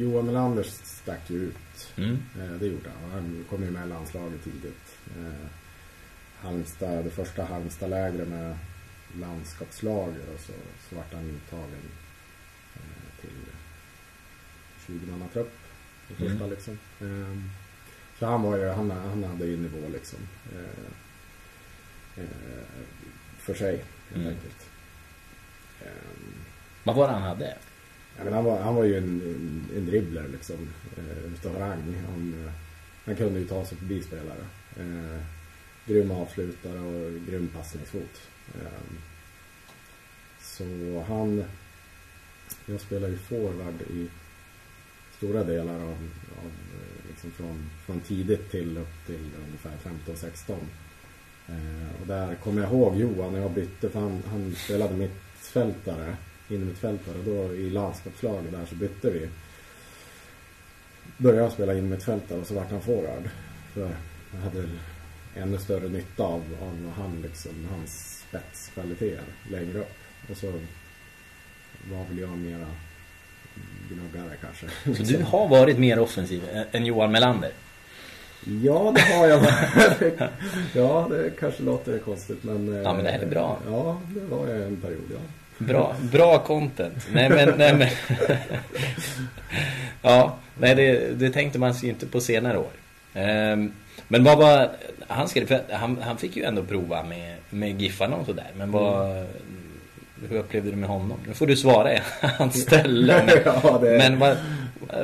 Johan 0.00 0.26
Melander 0.26 0.62
stack 0.62 1.30
ju 1.30 1.36
ut. 1.42 1.92
Mm. 1.96 2.18
Eh, 2.40 2.50
det 2.52 2.66
gjorde 2.66 2.90
han. 3.00 3.10
Han 3.10 3.44
kom 3.50 3.62
ju 3.64 3.70
med 3.70 3.86
i 3.86 3.88
landslaget 3.88 4.44
tidigt. 4.44 4.96
Eh, 5.18 5.46
Halmstad, 6.40 7.04
det 7.04 7.10
första 7.10 7.44
Halmstadlägret 7.44 8.28
med 8.28 8.58
landskapslager 9.18 10.22
och 10.34 10.40
så, 10.40 10.52
så 10.88 10.96
vart 10.96 11.12
han 11.14 11.30
uttagen 11.30 11.82
till 13.20 13.30
20-mannatrupp. 14.86 15.52
Det 16.08 16.14
första 16.14 16.34
Mm. 16.44 16.50
liksom. 16.50 16.78
Eh, 17.00 17.38
så 18.18 18.26
han 18.26 18.42
var 18.42 18.56
ju, 18.56 18.68
han, 18.68 18.90
han 18.90 19.24
hade 19.24 19.44
ju 19.46 19.56
nivå 19.56 19.88
liksom. 19.92 20.18
För 23.38 23.54
sig 23.54 23.70
helt 23.76 23.86
Mm. 24.14 24.28
enkelt. 24.28 24.66
Eh, 25.80 25.86
Vad 26.84 26.96
var 26.96 27.06
det 27.08 27.12
han 27.14 27.22
hade? 27.22 27.56
Ja, 28.18 28.24
men 28.24 28.32
han, 28.32 28.44
var, 28.44 28.60
han 28.60 28.74
var 28.74 28.84
ju 28.84 28.96
en, 28.96 29.22
en, 29.76 29.86
dribbler 29.86 30.28
liksom. 30.28 30.68
Eh, 30.96 31.32
Utav 31.32 31.56
rang. 31.56 31.96
Han, 32.08 32.44
eh, 32.44 32.52
han 33.04 33.16
kunde 33.16 33.40
ju 33.40 33.46
ta 33.46 33.64
sig 33.64 33.78
förbi 33.78 34.02
spelare. 34.02 34.44
Eh, 34.76 35.20
grym 35.86 36.10
avslutare 36.10 36.78
och 36.78 37.26
grym 37.28 37.48
passningsfot. 37.48 38.20
Eh, 38.54 38.96
så 40.40 40.64
han... 41.08 41.44
Jag 42.66 42.80
spelar 42.80 43.08
ju 43.08 43.16
forward 43.16 43.82
i 43.90 44.08
stora 45.16 45.44
delar 45.44 45.74
av, 45.74 45.98
av 46.42 46.52
eh, 46.74 47.08
liksom 47.08 47.30
från, 47.30 47.70
från 47.86 48.00
tidigt 48.00 48.50
till 48.50 48.78
upp 48.78 49.06
till 49.06 49.30
ungefär 49.46 49.90
15-16. 50.06 50.56
Eh, 51.48 52.00
och 52.00 52.06
där 52.06 52.34
kommer 52.34 52.62
jag 52.62 52.72
ihåg 52.72 52.96
Johan 52.96 53.32
när 53.32 53.40
jag 53.40 53.50
bytte 53.50 53.88
för 53.88 54.00
han, 54.00 54.22
han 54.30 54.54
spelade 54.54 54.96
mittfältare, 54.96 56.16
innermittfältare. 56.54 57.14
Då 57.24 57.54
i 57.54 57.70
landskapslaget 57.70 58.52
där 58.52 58.66
så 58.68 58.74
bytte 58.74 59.10
vi. 59.10 59.28
Började 61.18 61.42
jag 61.42 61.52
spela 61.52 61.72
innermittfältare 61.74 62.38
och 62.40 62.46
så 62.46 62.54
vart 62.54 62.70
han 62.70 62.80
forward. 62.80 63.30
För 63.74 63.80
jag 64.34 64.40
hade 64.40 64.68
ännu 65.36 65.58
större 65.58 65.88
nytta 65.88 66.22
av, 66.22 66.42
av 66.62 66.92
han 66.96 67.22
liksom, 67.22 67.52
hans 67.70 68.22
spetskvaliteter 68.28 69.24
längre 69.50 69.78
upp. 69.78 69.92
Och 70.30 70.36
så 70.36 70.46
var 71.90 72.04
väl 72.08 72.18
jag 72.18 72.38
mera 72.38 72.66
gnuggare 73.88 74.36
kanske. 74.40 74.66
Så 74.96 75.12
du 75.12 75.22
har 75.22 75.48
varit 75.48 75.78
mer 75.78 75.98
offensiv 75.98 76.42
än- 76.72 76.86
Johan 76.86 77.12
Melander? 77.12 77.50
Ja, 78.62 78.92
det 78.96 79.00
har 79.14 79.28
jag. 79.28 79.42
ja, 80.74 81.06
det 81.10 81.30
kanske 81.40 81.62
låter 81.62 81.98
konstigt 81.98 82.44
men... 82.44 82.66
Ja, 82.68 82.94
men 82.94 83.04
det 83.04 83.10
här 83.10 83.18
är 83.18 83.26
bra. 83.26 83.58
Ja, 83.66 84.00
det 84.14 84.20
var 84.20 84.48
jag 84.48 84.62
en 84.66 84.76
period, 84.80 85.10
ja. 85.12 85.18
Bra, 85.66 85.94
bra 86.12 86.38
content. 86.38 87.06
Nej 87.12 87.28
men, 87.30 87.48
nej 87.58 87.74
men. 87.74 87.88
ja, 90.02 90.36
nej 90.58 90.74
det, 90.74 91.18
det 91.18 91.30
tänkte 91.30 91.58
man 91.58 91.74
sig 91.74 91.88
inte 91.88 92.06
på 92.06 92.20
senare 92.20 92.58
år. 92.58 92.70
Ehm, 93.14 93.72
men 94.08 94.24
vad 94.24 94.38
var, 94.38 94.70
han 95.08 95.28
skrev, 95.28 95.60
han, 95.70 95.98
han 96.02 96.18
fick 96.18 96.36
ju 96.36 96.42
ändå 96.44 96.62
prova 96.62 97.02
med, 97.02 97.36
med 97.50 97.80
Giffarna 97.82 98.16
och 98.16 98.26
sådär. 98.26 98.46
Men 98.56 98.70
vad, 98.72 99.26
hur 100.28 100.38
upplevde 100.38 100.70
du 100.70 100.76
med 100.76 100.88
honom? 100.88 101.18
Nu 101.26 101.34
får 101.34 101.46
du 101.46 101.56
svara 101.56 101.94
i 101.94 101.98
hans 102.20 102.62
ställe. 102.62 103.22
Men, 103.26 103.36
Ja, 103.44 103.78
det- 103.82 103.98
men 103.98 104.18
vad, 104.18 104.36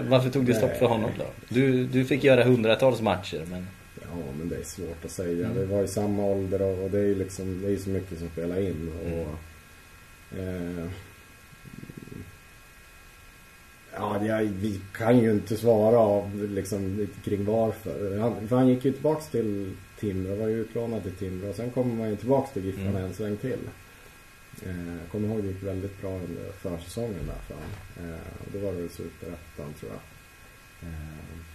varför 0.09 0.31
tog 0.31 0.45
det 0.45 0.55
stopp 0.55 0.77
för 0.79 0.87
honom 0.87 1.11
då? 1.19 1.25
Du, 1.49 1.85
du 1.87 2.05
fick 2.05 2.25
göra 2.25 2.45
hundratals 2.45 3.01
matcher 3.01 3.41
men... 3.51 3.67
Ja, 4.01 4.25
men 4.39 4.49
det 4.49 4.57
är 4.57 4.63
svårt 4.65 5.05
att 5.05 5.11
säga. 5.11 5.49
Vi 5.57 5.65
var 5.65 5.83
i 5.83 5.89
samma 5.89 6.25
ålder 6.25 6.63
och, 6.63 6.85
och 6.85 6.91
det 6.91 6.99
är 6.99 7.03
ju 7.05 7.15
liksom, 7.15 7.63
det 7.63 7.73
är 7.73 7.77
så 7.77 7.91
mycket 7.91 8.19
som 8.19 8.29
spelar 8.29 8.61
in. 8.61 8.93
Och, 9.05 9.27
eh, 10.37 10.87
ja, 13.95 14.25
jag, 14.27 14.43
vi 14.43 14.81
kan 14.93 15.19
ju 15.19 15.31
inte 15.31 15.57
svara 15.57 15.99
av, 15.99 16.49
liksom, 16.51 17.09
kring 17.25 17.45
varför. 17.45 18.19
Han, 18.19 18.49
för 18.49 18.57
han 18.57 18.69
gick 18.69 18.85
ju 18.85 18.93
tillbaks 18.93 19.27
till 19.29 19.77
Timrå, 20.01 20.35
var 20.37 20.49
ju 20.49 20.61
utlånad 20.61 21.03
till 21.03 21.13
Timrå. 21.13 21.49
Och 21.49 21.57
sen 21.57 21.71
kommer 21.71 21.95
man 21.95 22.11
ju 22.11 22.17
tillbaks 22.17 22.53
till 22.53 22.65
Giffarna 22.65 22.89
Mm. 22.91 23.05
en 23.05 23.15
sväng 23.15 23.37
till. 23.37 23.59
Eh, 24.67 25.11
kommer 25.13 25.29
ihåg 25.29 25.43
det 25.43 25.49
gick 25.49 25.63
väldigt 25.63 26.01
bra 26.01 26.11
under 26.15 26.53
försäsongen 26.53 27.27
där 27.27 27.39
för 27.47 27.55
han. 27.55 28.11
Eh, 28.11 28.19
då 28.53 28.59
var 28.59 28.73
det 28.73 28.79
väl 28.81 28.91
superettan 28.91 29.73
tror 29.81 29.93
jag. 29.93 30.01
Eh, 30.89 30.95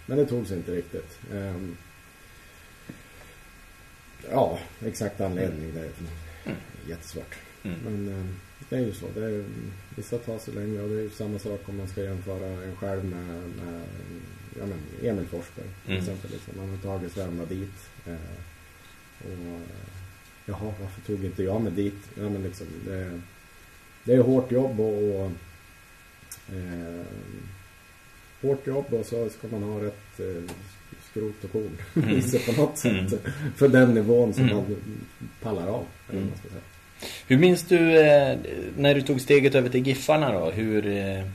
men 0.05 0.17
det 0.17 0.25
tog 0.25 0.47
sig 0.47 0.57
inte 0.57 0.71
riktigt. 0.71 1.19
Eh, 1.33 1.55
Ja, 4.31 4.59
exakt 4.85 5.21
anledning. 5.21 5.71
Det 5.73 5.79
är 5.79 5.89
jättesvårt. 6.89 7.35
Mm. 7.63 7.77
Men 7.85 8.07
eh, 8.19 8.25
det 8.73 8.79
är 8.79 8.85
ju 8.85 8.93
så. 8.93 9.05
Det 9.15 9.25
är, 9.25 9.43
vissa 9.95 10.17
tar 10.17 10.37
sig 10.39 10.53
längre 10.53 10.81
och 10.83 10.89
det 10.89 10.95
är 10.95 11.01
ju 11.01 11.09
samma 11.09 11.39
sak 11.39 11.61
om 11.65 11.77
man 11.77 11.87
ska 11.87 12.03
jämföra 12.03 12.45
en 12.63 12.75
själv 12.75 13.05
med, 13.05 13.25
med 13.65 13.81
ja, 14.59 14.65
men 14.65 15.09
Emil 15.09 15.25
Forsberg 15.25 15.65
till 15.85 15.91
Mm. 15.91 15.99
exempel. 16.03 16.31
Liksom. 16.31 16.53
Han 16.59 16.69
har 16.69 16.77
tagit 16.77 17.11
sig 17.13 17.23
ända 17.23 17.45
dit. 17.45 17.89
Eh, 18.07 18.13
och, 19.19 19.59
jaha, 20.45 20.73
varför 20.81 21.01
tog 21.01 21.25
inte 21.25 21.43
jag 21.43 21.61
mig 21.61 21.71
dit? 21.71 22.09
Ja, 22.15 22.29
men 22.29 22.43
liksom, 22.43 22.67
det, 22.85 23.19
det 24.03 24.13
är 24.13 24.19
hårt 24.21 24.51
jobb 24.51 24.79
och, 24.79 25.03
och 25.03 25.31
eh, 26.55 27.05
hårt 28.41 28.67
jobb 28.67 28.93
och 28.93 29.05
så 29.05 29.29
ska 29.29 29.47
man 29.47 29.63
ha 29.63 29.81
rätt 29.83 30.19
eh, 30.19 30.43
skrot 31.11 31.43
och 31.43 31.51
korn 31.51 31.77
Mm. 32.03 32.21
på 32.45 32.61
något 32.61 32.77
sätt. 32.77 32.91
Mm. 32.91 33.53
För 33.55 33.67
den 33.67 33.93
nivån 33.93 34.33
som 34.33 34.43
Mm. 34.43 34.55
man 34.55 34.75
pallar 35.41 35.67
av. 35.67 35.85
Eller 36.09 36.19
Mm. 36.19 36.23
vad 36.23 36.29
man 36.29 36.37
ska 36.37 36.49
säga. 36.49 36.61
Hur 37.27 37.37
minns 37.37 37.61
du 37.63 37.99
eh, 37.99 38.37
när 38.77 38.95
du 38.95 39.01
tog 39.01 39.21
steget 39.21 39.55
över 39.55 39.69
till 39.69 39.87
Giffarna 39.87 40.31
då? 40.39 40.51
Hur, 40.51 40.87
eh, 40.87 41.25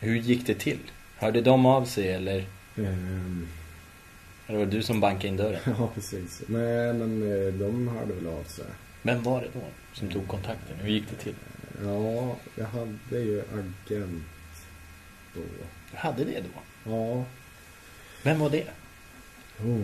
hur 0.00 0.16
gick 0.16 0.46
det 0.46 0.54
till? 0.54 0.78
Hörde 1.16 1.40
de 1.40 1.66
av 1.66 1.84
sig 1.84 2.08
eller? 2.12 2.44
Ehm, 2.76 3.48
Eller 4.46 4.58
var 4.58 4.66
det 4.66 4.70
du 4.76 4.82
som 4.82 5.00
bankade 5.00 5.28
in 5.28 5.36
dörren? 5.36 5.60
ja, 5.78 5.90
precis. 5.94 6.42
Men, 6.46 6.98
men 6.98 7.22
eh, 7.46 7.52
de 7.54 7.88
hörde 7.88 8.12
väl 8.14 8.26
av 8.26 8.44
sig. 8.44 8.64
Vem 9.02 9.22
var 9.22 9.40
det 9.40 9.48
då 9.54 9.60
som 9.92 10.08
tog 10.08 10.28
kontakten? 10.28 10.76
Hur 10.82 10.88
gick 10.88 11.04
det 11.10 11.16
till? 11.16 11.34
Ja, 11.84 12.36
jag 12.54 12.66
hade 12.66 13.24
ju 13.24 13.40
agent 13.40 14.24
då. 15.34 15.40
Du 15.90 15.96
hade 15.96 16.24
det 16.24 16.40
då? 16.40 16.90
Ja, 16.90 17.24
Vem 18.22 18.38
var 18.38 18.50
det? 18.50 18.64
oh, 19.60 19.80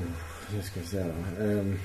nu 0.54 0.62
ska 0.62 0.80
vi 0.80 0.86
se 0.86 0.98
då. 1.04 1.12
Gud, 1.38 1.78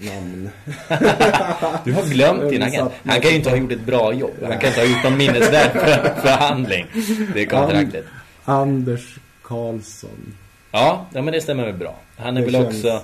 namn. 0.00 0.50
Du 1.84 1.92
har 1.92 2.10
glömt 2.10 2.50
din 2.50 2.62
agent. 2.62 2.92
Han 3.04 3.20
kan 3.20 3.30
ju 3.30 3.36
inte 3.36 3.50
ha 3.50 3.56
gjort 3.56 3.72
ett 3.72 3.80
bra 3.86 4.12
jobb. 4.12 4.34
Han 4.42 4.58
kan 4.58 4.68
inte 4.68 4.80
ha 4.80 4.86
gjort 4.86 5.04
någon 5.04 5.16
minnesvärd 5.16 5.72
för- 5.72 6.20
förhandling. 6.20 6.86
Det 7.34 7.42
är 7.42 7.46
kontraktet. 7.46 8.04
Anders 8.44 9.16
Karlsson. 9.42 10.34
Ja, 10.72 11.06
ja 11.14 11.22
men 11.22 11.32
det 11.32 11.40
stämmer 11.40 11.64
väl 11.64 11.74
bra. 11.74 11.96
Han 12.16 12.36
är 12.36 12.40
Det 12.40 12.46
väl 12.46 12.54
känns- 12.54 12.66
också... 12.84 13.00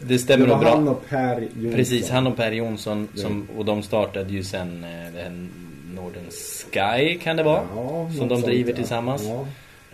Det 0.00 0.06
Det 0.14 0.18
stämmer 0.18 0.46
var 0.46 0.54
nog 0.54 0.60
bra. 0.64 0.74
han 0.74 0.88
och 0.88 1.08
Per 1.08 1.40
Jonsson. 1.40 1.72
Precis, 1.74 2.10
han 2.10 2.26
och 2.26 2.36
Per 2.36 2.52
Jonsson 2.52 3.08
Det- 3.14 3.20
som, 3.20 3.48
och 3.56 3.64
de 3.64 3.82
startade 3.82 4.32
ju 4.32 4.44
sen 4.44 4.84
eh, 4.84 5.12
det 5.14 5.20
här 5.22 5.48
Northern 5.94 6.30
Sky 6.72 7.18
kan 7.18 7.36
det 7.36 7.42
vara. 7.42 7.62
Ja, 7.76 8.10
som 8.18 8.28
de 8.28 8.34
sånt, 8.36 8.44
driver 8.46 8.70
ja. 8.70 8.76
tillsammans. 8.76 9.22
Ja. 9.24 9.46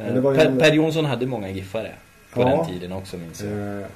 Eh, 0.04 0.14
det 0.14 0.20
var 0.20 0.34
per, 0.34 0.46
en- 0.46 0.58
per 0.58 0.72
Jonsson 0.72 1.04
hade 1.04 1.26
många 1.26 1.48
giffare 1.50 1.92
på 2.32 2.44
den 2.44 2.66
tiden 2.66 2.92
också 2.92 3.16
minns 3.16 3.42
jag. 3.42 3.52
Eh, 3.80 3.86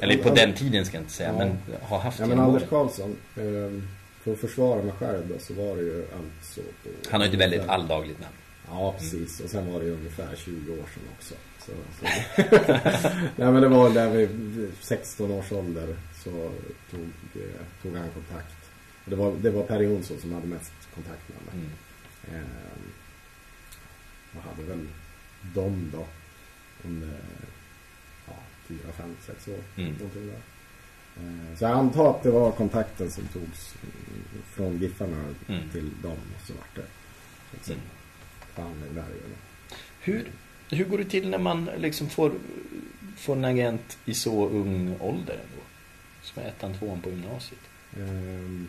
Eller 0.00 0.16
på 0.22 0.34
den 0.34 0.54
tiden 0.54 0.84
ska 0.86 0.96
jag 0.96 1.02
inte 1.02 1.12
säga, 1.12 1.28
Ja. 1.28 1.38
men 1.38 1.78
har 1.82 1.98
haft 1.98 2.18
Ja 2.18 2.26
men 2.26 2.38
Anders. 2.38 2.62
Karlsson, 2.68 3.16
eh, 3.36 3.82
för 4.22 4.32
att 4.32 4.38
försvara 4.38 4.82
mig 4.82 4.92
själv 4.98 5.28
då 5.28 5.38
så 5.38 5.54
var 5.54 5.76
det 5.76 5.82
ju 5.82 6.02
alltså 6.18 6.60
på... 6.60 6.88
Han 7.10 7.20
har 7.20 7.28
ju 7.28 7.32
ett 7.34 7.40
väldigt 7.40 7.68
alldagligt 7.68 8.20
namn. 8.20 8.34
Ja 8.68 8.94
precis, 8.98 9.40
och 9.40 9.50
sen 9.50 9.72
var 9.72 9.80
det 9.80 9.86
ju 9.86 9.92
ungefär 9.92 10.36
20 10.36 10.72
år 10.72 10.76
sedan 10.94 11.02
också. 11.16 11.34
Så, 11.58 11.72
så. 11.98 12.06
Nej 13.36 13.52
men 13.52 13.62
det 13.62 13.68
var 13.68 13.90
där 13.90 14.10
vid 14.10 14.72
16 14.80 15.30
års 15.30 15.52
ålder 15.52 15.96
så 16.24 16.30
tog, 16.90 17.00
eh, 17.34 17.60
tog 17.82 17.96
han 17.96 18.08
kontakt. 18.14 18.54
Det 19.04 19.16
var, 19.16 19.32
det 19.40 19.50
var 19.50 19.62
Per 19.62 19.80
Jonsson 19.80 20.18
som 20.20 20.32
hade 20.32 20.46
mest 20.46 20.72
kontakt 20.94 21.22
med 21.28 21.54
mig. 21.54 21.64
Mm. 22.28 22.40
Eh, 22.42 22.48
och 24.36 24.42
hade 24.50 24.62
väl 24.68 24.86
dem 25.54 25.90
då 25.92 26.06
under 26.88 27.08
fyra, 28.70 28.92
fem, 28.92 29.16
sex 29.26 29.48
år. 29.48 29.58
Mm. 29.76 29.94
Eh, 31.16 31.58
Så 31.58 31.64
jag 31.64 31.70
antar 31.72 32.10
att 32.10 32.22
det 32.22 32.30
var 32.30 32.50
kontakten 32.52 33.10
som 33.10 33.24
togs 33.26 33.74
från 34.54 34.78
Giffarna 34.78 35.24
Mm. 35.48 35.70
till 35.72 35.90
dem 36.02 36.12
och 36.36 36.46
så 36.46 36.52
vart 36.52 36.74
det 36.76 36.84
liksom 37.52 37.74
Mm. 38.56 38.74
där 38.94 39.02
igen. 39.02 39.36
Hur, 40.00 40.26
hur 40.70 40.84
går 40.84 40.98
det 40.98 41.04
till 41.04 41.28
när 41.30 41.38
man 41.38 41.70
liksom 41.78 42.08
får, 42.08 42.32
får 43.16 43.36
en 43.36 43.44
agent 43.44 43.98
i 44.04 44.14
så 44.14 44.48
ung 44.48 44.96
ålder 45.00 45.32
ändå? 45.34 45.62
Som 46.22 46.42
är 46.42 46.46
ettan, 46.46 46.74
tvåan 46.74 47.00
på 47.00 47.10
gymnasiet. 47.10 47.60
Ehm, 47.96 48.68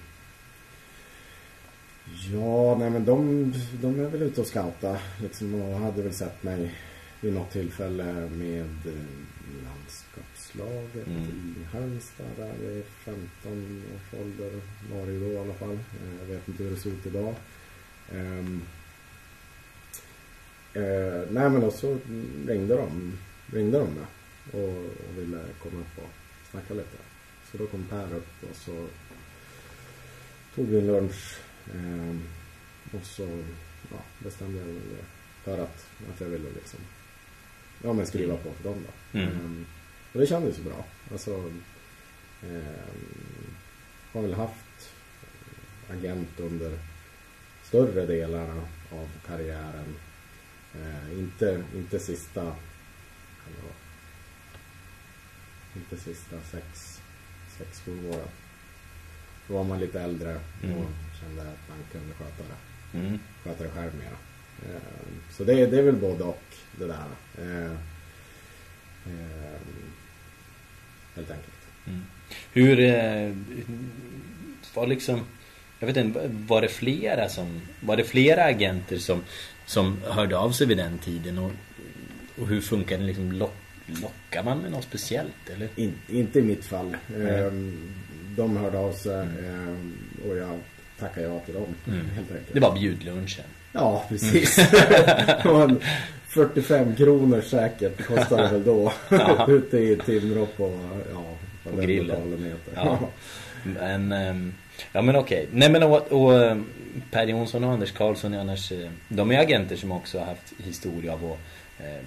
Ja, 2.34 2.78
nej 2.80 2.90
men 2.90 3.06
de, 3.06 3.54
de 3.82 4.00
är 4.00 4.10
väl 4.10 4.22
ute 4.22 4.42
och 4.42 4.48
scouta 4.48 4.98
liksom 5.22 5.54
och 5.62 5.80
hade 5.80 6.02
väl 6.02 6.14
sett 6.14 6.44
mig 6.44 6.76
vid 7.22 7.34
något 7.34 7.52
tillfälle 7.52 8.04
med 8.30 8.70
landskapslaget 10.56 11.08
Mm. 11.08 11.56
i 11.62 11.64
Halmstad 11.74 12.28
där 12.38 12.54
i 12.72 12.84
15 13.04 13.84
års 13.96 14.20
ålder 14.22 14.62
var 14.94 15.06
det 15.06 15.12
ju 15.12 15.20
då 15.20 15.26
i 15.34 15.38
alla 15.38 15.54
fall. 15.54 15.72
Eh, 15.74 16.20
Jag 16.20 16.26
vet 16.26 16.48
inte 16.48 16.64
hur 16.64 16.72
det 16.72 16.78
ser 16.78 16.90
ut 16.90 17.06
idag. 17.06 17.36
Ehm, 18.12 18.62
eh, 20.74 21.22
nej 21.32 21.50
men 21.50 21.64
och 21.64 21.74
så 21.74 21.98
ringde 22.48 22.76
de, 22.76 23.18
ringde 23.54 23.78
de 23.80 23.88
med 23.94 24.06
och, 24.52 24.70
och 24.86 25.18
ville 25.18 25.40
komma 25.64 25.80
upp 25.82 25.98
och 26.04 26.10
snacka 26.52 26.74
lite. 26.74 26.98
Så 27.52 27.58
då 27.58 27.68
kom 27.68 27.84
Per 27.84 28.16
upp 28.16 28.44
och 28.50 28.56
så 28.56 28.88
tog 30.56 30.68
vi 30.68 30.78
en 30.80 30.88
lunch 30.88 31.38
ehm, 31.74 32.22
och 32.94 33.06
så 33.06 33.44
ja, 33.92 33.98
bestämde 34.20 34.58
jag 34.60 34.68
mig 34.68 34.82
för 35.44 35.58
att, 35.64 35.86
att 36.14 36.22
jag 36.22 36.28
ville 36.28 36.50
liksom 36.56 36.80
ja, 37.84 37.94
men 37.94 38.06
skriva 38.06 38.38
på 38.38 38.52
för 38.54 38.64
dem 38.64 38.78
då. 39.14 39.20
Mm. 39.20 39.30
Ehm, 39.32 39.66
och 40.14 40.20
det 40.20 40.28
kändes 40.28 40.60
ju 40.60 40.64
bra. 40.64 40.86
Alltså, 41.12 41.52
ehm, 42.44 43.56
har 44.14 44.22
väl 44.22 44.34
haft 44.34 44.90
agent 45.92 46.40
under 46.40 46.80
större 47.64 48.06
delar 48.06 48.50
av 48.92 49.10
karriären. 49.28 49.96
Eh, 50.76 51.20
inte, 51.20 51.64
inte 51.76 52.00
sista 52.00 52.44
vara, 52.44 52.56
inte 55.76 55.98
sista 55.98 56.36
sex, 56.52 57.00
sex, 57.58 57.80
sju 57.86 58.10
åren. 58.10 58.28
Då 59.48 59.54
var 59.54 59.64
man 59.64 59.80
lite 59.80 60.02
äldre 60.02 60.36
och 60.36 60.64
Mm. 60.64 60.86
kände 61.22 61.42
att 61.42 61.70
man 61.70 61.78
kunde 61.92 62.14
sköta 62.14 62.44
det, 62.44 62.98
Mm. 63.00 63.20
sköta 63.44 63.64
det 63.64 63.70
själv 63.70 63.96
mera. 63.96 64.18
Eh, 64.74 64.82
så 65.32 65.44
det, 65.44 65.66
det 65.66 65.78
är 65.80 65.84
väl 65.84 65.96
både 65.96 66.24
och 66.24 66.44
det 66.78 66.86
där. 66.88 67.08
Eh, 67.38 67.72
eh, 69.06 69.62
helt 71.16 71.32
enkelt. 71.32 71.54
Mm. 71.88 72.02
Hur 72.54 72.80
eh, 72.80 73.36
var 74.74 74.88
liksom 74.88 75.22
jag 75.80 75.88
vet 75.88 75.98
inte, 75.98 76.30
var 76.48 76.62
det 76.62 76.68
flera 76.68 77.30
som 77.30 77.62
var 77.80 77.98
det 77.98 78.04
flera 78.04 78.44
agenter 78.44 78.98
som 78.98 79.22
som 79.66 79.98
hörde 80.04 80.38
av 80.38 80.52
sig 80.52 80.68
vid 80.68 80.78
den 80.78 80.98
tiden 80.98 81.38
och, 81.38 81.52
och 82.42 82.48
hur 82.48 82.62
funkar 82.62 82.98
det 82.98 83.04
liksom 83.04 83.32
lock, 83.32 83.54
lockar 83.86 84.44
man 84.44 84.58
med 84.58 84.72
något 84.72 84.84
speciellt 84.84 85.50
eller? 85.54 85.70
In, 85.76 85.94
inte 86.10 86.40
i 86.40 86.42
mitt 86.42 86.66
fall. 86.66 86.98
Ehm, 87.16 87.94
de 88.38 88.58
hörde 88.58 88.78
av 88.78 88.94
sig 88.94 89.22
ehm, 89.22 89.98
och 90.30 90.38
jag 90.38 90.60
tackade 91.00 91.28
ja 91.28 91.40
till 91.40 91.54
dem. 91.54 91.76
Mm. 91.88 92.10
Helt 92.10 92.32
enkelt. 92.32 92.54
Det 92.54 92.60
var 92.60 92.80
bjudlunchen. 92.80 93.46
Ja, 93.72 94.06
precis. 94.10 94.58
En 95.44 95.80
45 96.28 96.96
kronor 96.96 97.42
säkert 97.42 98.06
kostade 98.08 98.44
det 98.44 98.50
väl 98.50 98.64
då. 98.64 98.94
Ja. 99.10 99.48
Ute 99.52 99.78
i 99.78 100.00
Timrå 100.06 100.46
på, 100.46 100.80
ja, 101.14 101.24
På 101.64 101.70
den 101.70 101.86
grillen. 101.86 102.56
Ja. 102.76 103.00
Men, 103.64 104.12
ehm, 104.12 104.54
ja 104.92 105.02
men 105.02 105.16
okej. 105.16 105.48
Nej 105.52 105.70
men 105.70 105.84
och, 105.84 106.12
och 106.12 106.44
ehm, 106.44 106.66
Per 107.12 107.28
Jonsson 107.28 107.64
och 107.64 107.72
Anders 107.72 107.92
Karlsson 107.92 108.34
är 108.34 108.40
annars, 108.40 108.72
eh, 108.72 108.90
de 109.08 109.32
är 109.32 109.40
agenter 109.40 109.76
som 109.76 109.92
också 109.92 110.20
har 110.20 110.26
haft 110.26 110.54
historia 110.58 111.14
av 111.14 111.26
att 111.26 111.40
eh, 111.86 112.06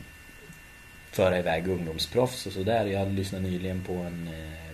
föra 1.11 1.38
iväg 1.38 1.69
ungdomsproffs 1.69 2.47
och 2.47 2.53
sådär. 2.53 2.87
Jag 2.87 3.12
lyssnade 3.12 3.45
nyligen 3.45 3.81
på 3.81 3.93
en 3.93 4.29
eh, 4.29 4.71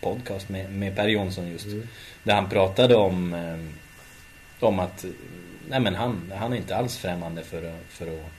podcast 0.00 0.48
med, 0.48 0.72
med 0.72 0.96
Per 0.96 1.08
Jonsson 1.08 1.48
just. 1.48 1.66
Mm. 1.66 1.88
Där 2.22 2.34
han 2.34 2.48
pratade 2.48 2.94
om, 2.94 3.34
eh, 3.34 4.66
om 4.66 4.78
att 4.78 5.04
nej 5.70 5.80
men 5.80 5.94
han, 5.94 6.32
han 6.36 6.52
är 6.52 6.56
inte 6.56 6.76
alls 6.76 6.96
främmande 6.98 7.42
för, 7.42 7.74
för, 7.88 8.06
att, 8.06 8.30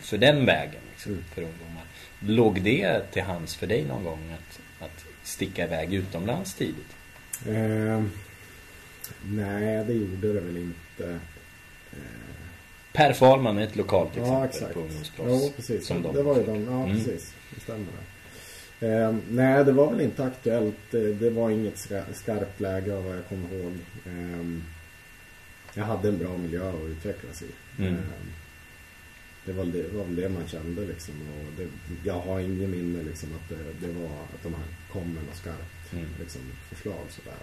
för 0.00 0.18
den 0.18 0.46
vägen 0.46 0.80
liksom, 0.92 1.12
Mm. 1.12 1.24
för 1.34 1.42
ungdomar. 1.42 1.82
Låg 2.20 2.62
det 2.62 3.00
till 3.12 3.22
hands 3.22 3.54
för 3.56 3.66
dig 3.66 3.84
någon 3.84 4.04
gång 4.04 4.32
att, 4.32 4.60
att 4.86 5.04
sticka 5.22 5.64
iväg 5.64 5.94
utomlands 5.94 6.54
tidigt? 6.54 6.96
Ehm, 7.48 8.10
nej, 9.24 9.84
det 9.84 9.92
gjorde 9.92 10.32
det 10.32 10.40
väl 10.40 10.56
inte. 10.56 11.10
Eh, 11.92 11.98
Per 12.92 13.12
Fahlman 13.12 13.58
är 13.58 13.62
ett 13.62 13.76
lokalt 13.76 14.10
Ja, 14.16 14.44
exempel 14.44 14.44
exakt. 14.48 14.74
på 14.74 14.80
ungdomsproffs. 14.80 15.42
Jo, 15.44 15.52
precis. 15.56 15.86
Som 15.86 16.02
de 16.02 16.14
det 16.14 16.22
var 16.22 16.36
ju 16.36 16.42
de, 16.46 16.64
ja 16.64 16.82
Mm. 16.84 16.96
precis. 16.96 17.34
Det 17.54 17.60
stämmer. 17.60 17.86
Ehm, 18.80 19.22
nej, 19.30 19.64
det 19.64 19.72
var 19.72 19.90
väl 19.90 20.00
inte 20.00 20.24
aktuellt. 20.24 20.76
Det, 20.90 21.30
var 21.30 21.50
inget 21.50 21.78
ska, 21.78 22.02
skarpt 22.14 22.60
läge 22.60 22.96
av 22.96 23.04
vad 23.04 23.16
jag 23.16 23.26
kommer 23.28 23.54
ihåg. 23.54 23.72
Ehm, 24.06 24.64
jag 25.74 25.84
hade 25.84 26.08
en 26.08 26.18
bra 26.18 26.36
miljö 26.36 26.68
att 26.68 26.88
utvecklas 26.90 27.42
i. 27.42 27.50
Mm. 27.78 27.94
Ehm, 27.94 28.02
det, 29.44 29.52
var, 29.52 29.64
det 29.64 29.88
var 29.92 30.04
väl 30.04 30.16
det 30.16 30.28
man 30.28 30.48
kände 30.48 30.86
liksom. 30.86 31.14
Och 31.14 31.52
det, 31.56 31.68
jag 32.04 32.20
har 32.20 32.40
ingen 32.40 32.70
minne 32.70 33.02
liksom 33.02 33.28
att 33.34 33.48
det, 33.48 33.86
det 33.86 33.92
var 33.92 34.06
att 34.06 34.42
de 34.42 34.54
här 34.54 34.64
kom 34.92 35.14
med 35.14 35.24
något 35.24 35.36
skarpt 35.36 35.70
Mm. 35.92 36.06
liksom, 36.20 36.40
förslag 36.68 37.04
sådär. 37.10 37.36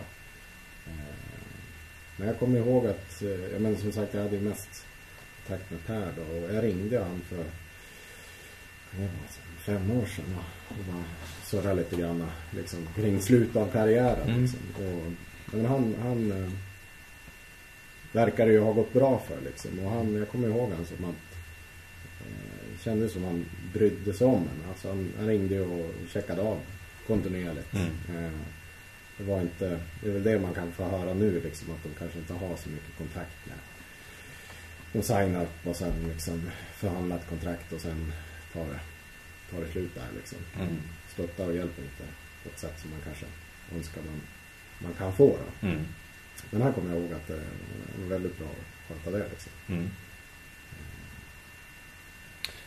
Ehm, 0.88 1.32
men 2.18 2.28
jag 2.28 2.40
kommer 2.40 2.60
ihåg 2.60 2.88
att, 2.88 3.22
eh, 3.22 3.30
jag 3.30 3.62
men 3.62 3.78
som 3.78 3.92
sagt 3.92 4.14
jag 4.14 4.22
hade 4.22 4.36
ju 4.36 4.42
mest 4.42 4.86
kontakt 5.48 5.72
med 5.72 5.86
Per 5.86 6.14
då 6.16 6.22
och 6.22 6.54
jag 6.54 6.64
ringde 6.64 7.04
han 7.04 7.22
för 7.22 7.46
det 8.92 9.02
var 9.02 9.10
fem 9.60 9.92
år 9.92 10.06
sedan 10.06 10.36
och 10.68 10.76
surrade 11.48 11.76
lite 11.76 11.96
grann 11.96 12.28
liksom, 12.52 12.88
kring 12.96 13.22
slutet 13.22 13.56
av 13.56 13.72
karriären. 13.72 14.30
Mm. 14.30 14.42
Liksom. 14.42 14.60
Och, 14.76 15.12
men 15.54 15.66
han, 15.66 15.96
han 16.02 16.52
eh, 18.14 18.22
verkade 18.22 18.52
ju 18.52 18.60
ha 18.60 18.74
gått 18.74 18.94
bra 18.94 19.22
för 19.28 19.42
liksom. 19.42 19.80
Och 19.80 19.92
han, 19.92 20.16
jag 20.16 20.30
kommer 20.30 20.48
ihåg 20.48 20.72
han 20.72 20.86
som 20.86 21.06
att 21.06 21.36
eh, 22.22 22.84
kändes 22.84 23.14
som 23.14 23.24
han 23.24 23.46
brydde 23.74 24.14
sig 24.14 24.28
om 24.28 24.36
en. 24.42 24.70
Alltså 24.70 24.88
han, 24.88 25.14
han 25.18 25.28
ringde 25.28 25.62
och 25.62 25.92
checkade 26.14 26.42
av 26.42 26.60
kontinuerligt. 27.08 27.74
Mm. 27.74 28.26
Eh, 28.26 28.32
det 29.18 29.24
var 29.24 29.42
inte, 29.42 29.80
det 30.02 30.10
är 30.10 30.14
väl 30.14 30.24
det 30.24 30.40
man 30.40 30.54
kan 30.54 30.72
få 30.72 30.84
höra 30.84 31.14
nu 31.14 31.42
liksom 31.42 31.72
att 31.72 31.84
de 31.84 31.90
kanske 32.00 32.20
inte 32.20 32.34
har 32.34 32.56
så 32.56 32.70
mycket 32.70 32.98
kontakt 32.98 33.46
med. 33.46 33.58
De 34.94 35.02
signar 35.02 35.48
och 35.66 35.76
sen 35.76 35.94
liksom 36.14 36.50
förhandlar 36.74 37.18
ett 37.18 37.30
kontrakt 37.30 37.74
och 37.74 37.82
sen 37.82 38.14
tar 38.54 38.66
det, 38.66 38.80
tar 39.52 39.62
det 39.62 39.72
slut 39.72 39.96
där 39.96 40.08
liksom. 40.16 40.38
Mm. 40.60 40.78
Stöttar 41.14 41.48
och 41.48 41.56
hjälper 41.56 41.82
inte 41.82 42.04
på 42.44 42.50
ett 42.50 42.60
sätt 42.60 42.80
som 42.82 42.92
man 42.92 43.00
kanske 43.04 43.26
önskar 43.76 44.02
man, 44.02 44.22
man 44.80 44.94
kan 44.94 45.14
få 45.14 45.28
då. 45.28 45.68
Mm. 45.68 45.86
Men 46.52 46.62
här 46.62 46.72
kommer 46.72 46.90
jag 46.96 47.02
ihåg 47.02 47.14
att 47.14 47.28
det 47.28 47.34
var 48.02 48.08
väldigt 48.10 48.38
bra 48.38 48.48
att 48.48 49.04
sköta 49.06 49.18
det 49.18 49.24
liksom. 49.30 49.52
Mm. 49.70 49.90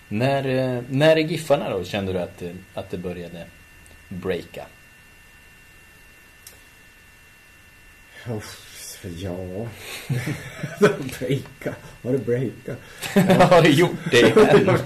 När, 0.09 0.77
eh, 0.77 0.83
när 0.91 1.17
i 1.19 1.23
Giffarna 1.23 1.71
då 1.71 1.85
kände 1.85 2.13
du 2.13 2.19
att 2.19 2.39
det, 2.39 2.55
att 2.75 2.91
det 2.91 2.99
började 2.99 3.47
breaka? 4.09 4.67
Ja, 8.27 8.41
breaka. 10.81 11.75
Har 12.03 12.13
det 12.13 12.19
breaka? 12.19 12.77
Har 13.55 13.63
du 13.63 13.71
gjort 13.71 14.11
det 14.11 14.21
igen? 14.21 14.79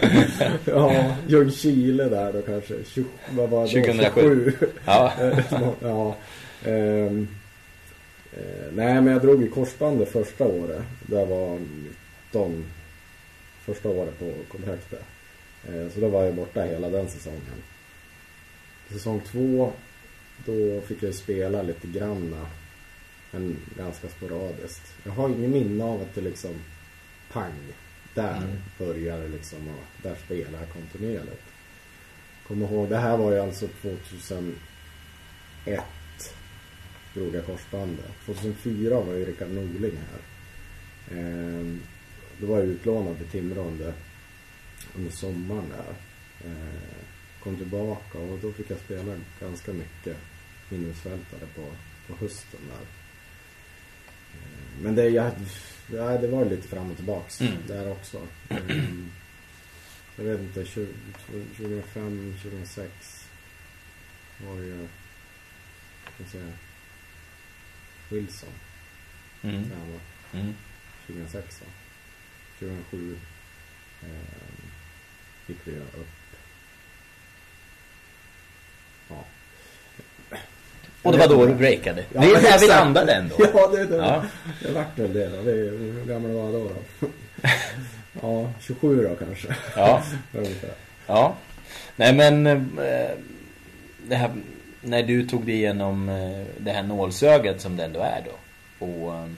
Ja, 0.64 1.16
Ljungskile 1.28 2.04
där 2.04 2.32
då 2.32 2.42
kanske. 2.42 2.74
Tjo- 2.74 3.04
Vad 3.30 3.50
var 3.50 3.68
det 3.68 3.80
då? 3.80 3.86
2007. 3.86 4.52
27. 4.58 4.66
Ja. 4.84 5.12
Eh, 5.20 5.38
ja. 5.80 6.16
Ehm, 6.64 7.28
eh, 8.32 8.72
nej, 8.72 8.94
men 8.94 9.06
jag 9.06 9.22
drog 9.22 9.42
i 9.42 9.48
korsbandet 9.48 10.08
första 10.12 10.44
året. 10.44 10.82
Det 11.06 11.24
var 11.24 11.60
19 12.32 12.64
första 13.60 13.88
året 13.88 14.18
på 14.18 14.32
kontraktet. 14.48 15.04
Eh, 15.68 15.88
så 15.94 16.00
då 16.00 16.08
var 16.08 16.24
jag 16.24 16.34
borta 16.34 16.62
hela 16.62 16.90
den 16.90 17.08
säsongen. 17.08 17.62
Säsong 18.92 19.20
två, 19.20 19.72
då 20.46 20.80
fick 20.80 21.02
jag 21.02 21.14
spela 21.14 21.62
lite 21.62 21.86
granna. 21.86 22.46
Men 23.30 23.56
ganska 23.76 24.08
sporadiskt. 24.08 24.92
Jag 25.04 25.12
har 25.12 25.28
ingen 25.28 25.50
minne 25.50 25.84
av 25.84 26.00
att 26.02 26.14
det 26.14 26.20
liksom 26.20 26.54
pang. 27.32 27.52
Där 28.14 28.36
Mm. 28.36 28.56
började 28.78 29.22
det 29.22 29.28
liksom 29.28 29.68
och 29.68 29.84
där 30.02 30.14
spelar 30.24 30.60
jag 30.60 30.72
kontinuerligt. 30.72 31.42
Kommer 32.46 32.66
ihåg, 32.66 32.88
det 32.88 32.96
här 32.96 33.16
var 33.16 33.32
ju 33.32 33.38
alltså 33.38 33.68
2001. 33.82 34.54
Drog 37.14 37.34
jag 37.34 37.46
korsbandet. 37.46 38.10
2004 38.26 39.00
var 39.00 39.14
ju 39.14 39.24
Rickard 39.24 39.50
Norling 39.50 39.96
här. 39.96 40.20
Eh, 41.18 41.66
då 42.40 42.46
var 42.46 42.58
jag 42.58 42.66
utlånad 42.66 43.16
till 43.18 43.26
Timrå 43.26 43.62
under, 43.62 43.92
under 44.96 45.10
sommaren 45.10 45.64
där. 45.68 45.94
Eh, 46.50 47.04
kom 47.42 47.56
tillbaka 47.56 48.18
och 48.18 48.38
då 48.38 48.52
fick 48.52 48.70
jag 48.70 48.78
spela 48.78 49.16
ganska 49.40 49.72
mycket 49.72 50.16
minusfältare 50.68 51.46
på, 51.54 51.64
på 52.06 52.18
hösten 52.20 52.60
där. 52.68 52.86
Eh, 54.34 54.82
men 54.82 54.94
det, 54.94 55.08
jag, 55.08 55.32
ja, 55.92 56.18
det 56.18 56.28
var 56.28 56.44
lite 56.44 56.68
fram 56.68 56.90
och 56.90 56.96
tillbaks 56.96 57.40
Mm. 57.40 57.52
där 57.66 57.90
också. 57.90 58.20
Mm. 58.48 59.10
Jag 60.16 60.24
vet 60.24 60.40
inte, 60.40 60.64
20, 60.64 60.86
2005, 61.56 62.34
2006 62.42 63.28
var 64.46 64.54
ju, 64.56 64.88
ska 66.02 66.22
jag 66.22 66.28
säga, 66.30 66.52
Wilson 68.08 68.48
Mm. 69.42 69.64
tränare. 69.70 70.00
Mm. 70.34 70.54
2006 71.06 71.60
va? 71.60 71.66
2007 72.58 73.16
eh, 74.02 74.08
gick 75.46 75.58
vi 75.64 75.72
upp. 75.72 76.06
Ja. 79.08 79.24
Och 81.02 81.12
det 81.12 81.18
var 81.18 81.28
då 81.28 81.46
du 81.46 81.54
breakade. 81.54 82.04
Ja, 82.12 82.20
det 82.20 82.26
är 82.34 82.42
där 82.42 82.58
vi 82.60 82.66
landade 82.66 83.12
ändå. 83.12 83.34
Ja, 83.54 83.66
det, 83.68 83.84
det, 83.86 83.96
Ja. 83.96 84.24
det 84.62 84.72
vart 84.72 84.98
väl 84.98 85.12
det 85.12 85.28
då. 85.28 85.42
Det, 85.42 85.50
är- 85.52 85.78
hur 85.78 86.04
gammal 86.04 86.30
var 86.30 86.42
jag 86.44 86.52
då? 86.52 86.72
då? 87.00 87.08
ja, 88.22 88.52
27 88.60 89.02
då 89.08 89.16
kanske. 89.16 89.56
Ja. 89.76 90.02
Ja. 91.06 91.36
Nej 91.96 92.14
men 92.14 92.46
eh, 92.46 93.10
det 94.08 94.14
här, 94.16 94.30
när 94.80 95.02
du 95.02 95.26
tog 95.26 95.46
dig 95.46 95.54
igenom 95.54 96.08
eh, 96.08 96.46
det 96.58 96.72
här 96.72 96.82
nålsögat 96.82 97.60
som 97.60 97.76
det 97.76 97.84
ändå 97.84 98.00
är 98.00 98.24
då. 98.24 98.86
Och, 98.86 99.14
eh, 99.14 99.28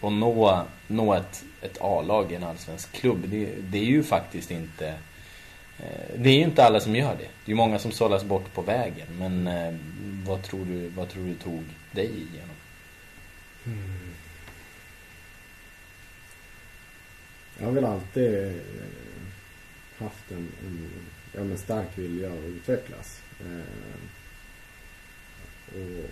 och 0.00 0.12
nå, 0.12 0.66
nå 0.86 1.14
ett, 1.14 1.44
ett 1.62 1.78
A-lag 1.80 2.32
i 2.32 2.34
en 2.34 2.44
allsvensk 2.44 2.92
klubb. 2.92 3.24
Det, 3.26 3.48
det 3.60 3.78
är 3.78 3.84
ju 3.84 4.02
faktiskt 4.02 4.50
inte 4.50 4.88
eh, 5.78 6.16
det 6.16 6.30
är 6.30 6.34
ju 6.34 6.42
inte 6.42 6.64
alla 6.64 6.80
som 6.80 6.96
gör 6.96 7.12
det. 7.12 7.28
Det 7.44 7.46
är 7.46 7.50
ju 7.50 7.54
många 7.54 7.78
som 7.78 7.92
sållas 7.92 8.24
bort 8.24 8.54
på 8.54 8.62
vägen. 8.62 9.06
Men 9.18 9.50
vad, 10.26 10.42
tror 10.42 10.64
du, 10.64 10.88
vad 10.88 11.08
tror 11.08 11.24
du 11.24 11.34
tog 11.34 11.64
dig 11.92 12.06
igenom? 12.06 12.56
Mm. 13.66 14.10
Jag 17.58 17.66
har 17.66 17.72
väl 17.72 17.84
alltid 17.84 18.60
haft 19.98 20.30
en, 20.30 20.52
en, 20.66 20.90
ja, 21.32 21.40
en 21.40 21.58
stark 21.58 21.98
vilja 21.98 22.32
att 22.32 22.44
utvecklas. 22.44 23.20
Eh, 23.40 23.64
och, 25.74 26.04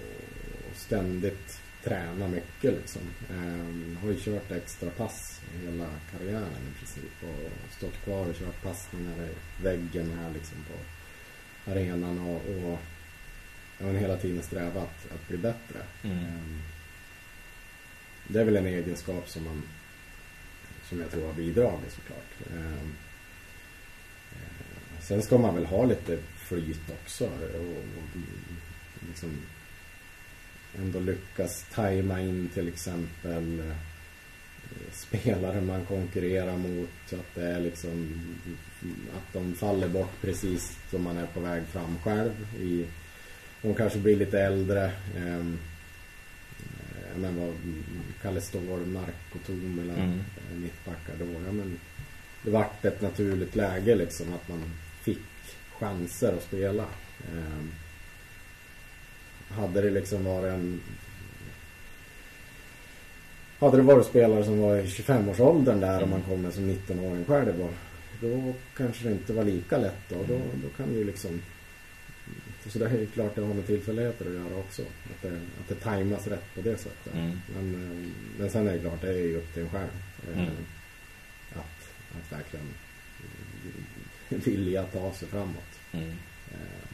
och 0.71 0.77
ständigt 0.77 1.61
träna 1.85 2.29
mycket 2.29 2.75
liksom. 2.75 3.03
Eh, 3.31 4.03
har 4.03 4.09
ju 4.11 4.21
kört 4.21 4.51
extra 4.51 4.91
pass 4.91 5.41
hela 5.63 5.87
karriären 6.13 6.73
i 6.73 6.79
princip. 6.79 7.23
Och 7.23 7.73
stått 7.77 8.05
kvar 8.05 8.27
och 8.27 8.35
kört 8.35 8.63
passningar 8.63 9.17
i 9.23 9.63
väggen 9.63 10.19
här 10.19 10.31
liksom 10.31 10.57
på 10.69 10.75
arenan. 11.71 12.19
Och, 12.19 12.37
och 12.37 12.79
jag 13.79 13.93
hela 13.93 14.17
tiden 14.17 14.43
strävat 14.43 15.07
att 15.15 15.29
bli 15.29 15.37
bättre. 15.37 15.79
Mm. 16.03 16.19
Eh, 16.19 16.59
det 18.29 18.41
är 18.41 18.45
väl 18.45 18.57
en 18.57 18.67
egenskap 18.67 19.29
som 19.29 19.45
man 19.45 19.63
som 20.89 21.01
jag 21.01 21.11
tror 21.11 21.27
har 21.27 21.33
bidragit 21.33 21.93
såklart. 21.93 22.53
Eh, 22.55 22.83
eh, 24.33 25.01
sen 25.01 25.23
ska 25.23 25.39
man 25.39 25.55
väl 25.55 25.67
ha 25.67 25.85
lite 25.85 26.19
flyt 26.37 26.91
också 26.91 27.25
och, 27.25 27.61
och 27.61 28.21
liksom 29.09 29.31
ändå 30.79 31.01
lyckas 31.01 31.67
tajma 31.75 32.21
in 32.21 32.51
till 32.55 32.69
exempel 32.69 33.61
eh, 33.61 33.75
spelare 34.93 35.61
man 35.61 35.85
konkurrerar 35.87 36.57
mot 36.57 36.89
att 37.13 37.35
det 37.35 37.43
är 37.45 37.61
liksom 37.61 38.21
att 39.17 39.33
de 39.33 39.55
faller 39.55 39.89
bort 39.89 40.21
precis 40.21 40.79
som 40.91 41.03
man 41.03 41.17
är 41.19 41.27
på 41.27 41.41
väg 41.41 41.63
fram 41.67 41.99
själv. 42.05 42.47
I, 42.61 42.87
de 43.63 43.75
kanske 43.75 43.99
blir 43.99 44.17
lite 44.17 44.41
äldre. 44.41 44.85
eh, 45.17 45.45
men 47.17 47.37
vad 47.41 47.55
Kalle 48.23 48.41
Ståhl, 48.41 48.89
narkotom 48.89 49.79
eller 49.83 49.95
Mm. 49.95 50.19
eh, 50.51 50.57
mittbackar 50.57 51.15
då. 51.19 51.25
Ja, 51.47 51.53
men 51.53 51.79
det 52.43 52.51
vart 52.51 52.85
ett 52.85 53.01
naturligt 53.03 53.57
läge 53.57 53.95
liksom 53.95 54.33
att 54.35 54.49
man 54.49 54.63
fick 55.03 55.19
chanser 55.79 56.33
att 56.33 56.43
spela. 56.43 56.87
Ehm, 57.35 57.73
hade 59.51 59.81
det 59.83 59.91
liksom 59.91 60.25
varit 60.25 60.53
en 60.53 60.81
hade 63.59 63.77
det 63.77 63.83
varit 63.83 64.07
spelare 64.07 64.45
som 64.45 64.59
var 64.61 64.77
i 64.77 64.83
25-årsåldern 64.87 65.81
där 65.81 66.03
och 66.03 66.09
man 66.09 66.23
kommer 66.23 66.51
som 66.51 66.71
19-åring 66.71 67.25
själv 67.25 67.63
och 67.63 67.75
då 68.21 68.55
kanske 68.77 69.05
det 69.05 69.13
inte 69.13 69.33
var 69.33 69.45
lika 69.45 69.79
lätt 69.79 70.09
då. 70.09 70.15
Då, 70.29 70.41
då 70.63 70.69
kan 70.77 70.95
ju 70.95 71.05
liksom 71.05 71.43
så 72.67 72.79
det 72.79 72.87
är 72.87 72.99
ju 72.99 73.07
klart 73.07 73.35
det 73.35 73.41
har 73.41 73.55
med 73.55 73.67
tillfälligheter 73.67 74.27
att 74.27 74.35
göra 74.35 74.57
också. 74.59 74.83
Att 74.83 75.23
det, 75.23 75.29
att 75.61 75.69
det 75.69 75.75
tajmas 75.75 76.27
rätt 76.27 76.55
på 76.55 76.61
det 76.61 76.77
sättet. 76.77 77.15
Mm. 77.15 77.39
Men, 77.55 77.75
eh, 77.75 78.09
men 78.39 78.51
sen 78.51 78.69
är 78.69 78.73
det 78.73 78.79
klart, 78.79 79.01
det 79.01 79.09
är 79.09 79.13
ju 79.19 79.37
upp 79.37 79.55
till 79.55 79.63
en 79.63 79.71
själv. 79.71 79.89
eh, 80.33 80.39
Mm. 80.43 80.51
Att, 81.53 81.89
att 82.17 82.33
verkligen 82.33 82.67
vilja 84.29 84.83
ta 84.83 85.13
sig 85.13 85.29
framåt. 85.29 85.81
Mm. 85.93 86.09
Eh, 86.51 86.89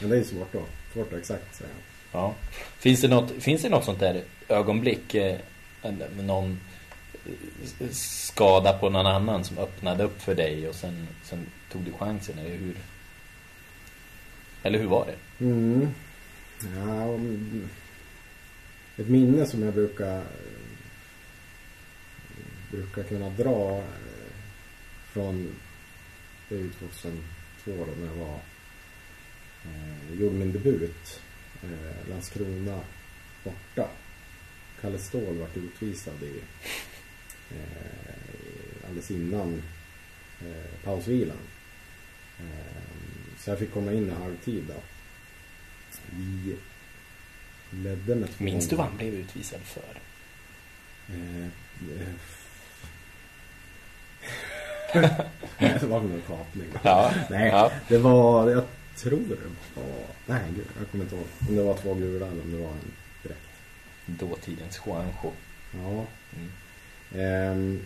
Men 0.00 0.10
det 0.10 0.18
är 0.18 0.22
svårt 0.24 0.52
då. 0.52 0.64
Svårt 0.92 1.12
att 1.12 1.18
exakt 1.18 1.56
säga. 1.56 1.70
Ja. 2.12 2.34
Finns 2.78 3.00
det 3.00 3.08
något, 3.08 3.42
finns 3.42 3.62
det 3.62 3.68
något 3.68 3.84
sånt 3.84 4.00
där 4.00 4.22
ögonblick 4.48 5.14
eh, 5.14 5.38
någon 6.18 6.60
eh, 7.26 7.88
skada 7.90 8.72
på 8.72 8.90
någon 8.90 9.06
annan 9.06 9.44
som 9.44 9.58
öppnade 9.58 10.04
upp 10.04 10.22
för 10.22 10.34
dig 10.34 10.68
och 10.68 10.74
sen, 10.74 11.08
sen 11.22 11.46
tog 11.72 11.82
du 11.82 11.92
chansen? 11.92 12.38
Eller 12.38 12.56
hur? 12.56 12.76
Eller 14.62 14.78
hur 14.78 14.86
var 14.86 15.06
det? 15.06 15.44
Mm. 15.44 15.88
Ja, 16.76 17.18
ett 18.96 19.08
minne 19.08 19.46
som 19.46 19.62
jag 19.62 19.74
brukar 19.74 20.22
brukar 22.70 23.02
kunna 23.02 23.30
dra 23.30 23.78
eh, 23.78 23.84
från 25.12 25.56
det 26.48 26.54
är 26.54 26.58
ju 26.58 26.70
2002 26.70 27.20
då 27.66 27.74
när 27.74 28.06
jag 28.06 28.26
var 28.26 28.38
eh, 29.64 30.20
gjorde 30.20 30.34
min 30.34 30.52
debut 30.52 31.20
eh, 31.62 32.08
Landskrona 32.10 32.80
borta 33.44 33.88
Kalle 34.80 34.98
Ståhl 34.98 35.38
vart 35.38 35.56
utvisad 35.56 36.22
i 36.22 36.40
eh, 37.50 38.86
alldeles 38.88 39.10
innan 39.10 39.62
pausvilan 40.84 41.36
så 43.38 43.50
jag 43.50 43.58
fick 43.58 43.72
komma 43.72 43.92
in 43.92 44.08
i 44.08 44.14
halvtid 44.14 44.64
då 44.68 44.74
vi 46.10 46.56
ledde 47.70 48.14
med 48.14 48.28
två 48.28 48.44
Minns 48.44 48.68
du 48.68 48.76
vad 48.76 48.86
han 48.86 48.96
blev 48.96 49.14
utvisad 49.14 49.60
för? 49.60 50.00
Eh, 51.08 51.44
eh. 51.44 52.08
Det 55.80 55.82
var 55.86 56.00
en 56.00 56.22
kapning. 56.28 56.66
Ja. 56.82 57.12
Nej, 57.30 57.48
Ja. 57.48 57.72
det 57.88 57.98
var, 57.98 58.50
jag 58.50 58.64
tror 59.02 59.20
det 59.28 59.80
var, 59.80 59.84
nej 60.26 60.42
gud, 60.56 60.66
jag 60.78 60.90
kommer 60.90 61.04
inte 61.04 61.16
ihåg. 61.16 61.24
Om 61.48 61.56
det 61.56 61.62
var 61.62 61.74
två 61.74 61.94
gula 61.94 62.26
eller 62.26 62.42
om 62.42 62.52
det 62.52 62.58
var 62.58 62.70
en 62.70 62.92
direkt. 63.22 63.40
Dåtidens 64.06 64.80
Juanjo. 64.86 65.32
Ja. 65.72 66.06
Mm. 66.36 66.50
Ehm, 67.14 67.80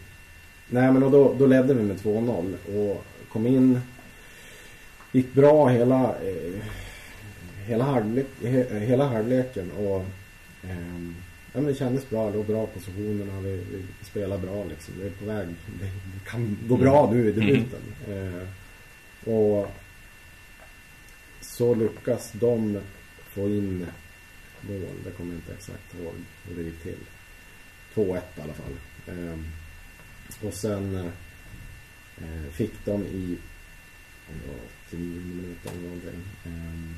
nej 0.68 0.92
men 0.92 1.00
då, 1.00 1.34
då 1.38 1.46
ledde 1.46 1.74
vi 1.74 1.82
med 1.82 1.96
2-0 1.96 2.54
och 2.76 3.04
kom 3.28 3.46
in. 3.46 3.80
Gick 5.12 5.34
bra 5.34 5.68
hela, 5.68 6.04
eh, 6.04 6.62
hela, 7.66 7.84
halvlek, 7.84 8.26
he, 8.42 8.78
hela 8.78 9.08
halvleken 9.08 9.70
och 9.70 10.04
ehm, 10.62 11.14
ja, 11.52 11.60
men 11.60 11.64
det 11.64 11.74
kändes 11.74 12.10
bra. 12.10 12.30
Det 12.30 12.36
var 12.36 12.44
bra 12.44 12.66
positionerna. 12.66 13.40
Vi, 13.40 13.56
vi 13.56 14.04
spelade 14.04 14.46
bra 14.46 14.64
liksom. 14.64 14.94
Vi 15.00 15.06
är 15.06 15.10
på 15.10 15.24
väg. 15.24 15.46
Det, 15.48 15.84
det 15.84 16.30
kan 16.30 16.58
gå 16.68 16.76
bra 16.76 17.10
nu 17.12 17.28
i 17.28 17.32
debuten. 17.32 17.82
Eh, 18.08 18.48
och 19.34 19.70
så 21.44 21.74
lyckas 21.74 22.32
de 22.32 22.80
få 23.34 23.48
in 23.48 23.86
mål. 24.60 24.96
Det 25.04 25.10
kommer 25.10 25.32
jag 25.32 25.38
inte 25.38 25.52
exakt 25.52 25.94
ihåg 25.94 26.14
hur 26.44 26.56
det 26.56 26.62
gick 26.62 26.82
till. 26.82 26.98
2-1 27.94 28.20
i 28.36 28.40
alla 28.40 28.52
fall. 28.52 28.74
Ehm, 29.06 29.44
och 30.42 30.54
sen 30.54 30.96
eh, 32.18 32.50
fick 32.52 32.84
de 32.84 33.06
i 33.06 33.38
om 34.28 34.40
det 34.42 34.48
var 34.48 34.60
10 34.90 34.98
minuter 34.98 35.70
eller 35.70 35.82
någonting. 35.82 36.22
Ehm, 36.46 36.94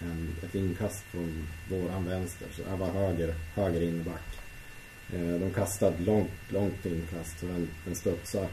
en, 0.00 0.34
ett 0.42 0.54
inkast 0.54 1.02
från 1.02 1.48
våran 1.70 2.04
vänster. 2.04 2.48
Så 2.52 2.62
jag 2.68 2.76
var 2.76 2.90
höger, 2.90 3.34
höger 3.54 3.80
inback. 3.80 4.38
Eh, 5.12 5.40
de 5.40 5.50
kastade 5.50 6.04
långt, 6.04 6.30
långt 6.48 6.86
inkast. 6.86 7.40
Så 7.40 7.46
den, 7.46 7.68
den 7.84 7.94
studsade 7.94 8.48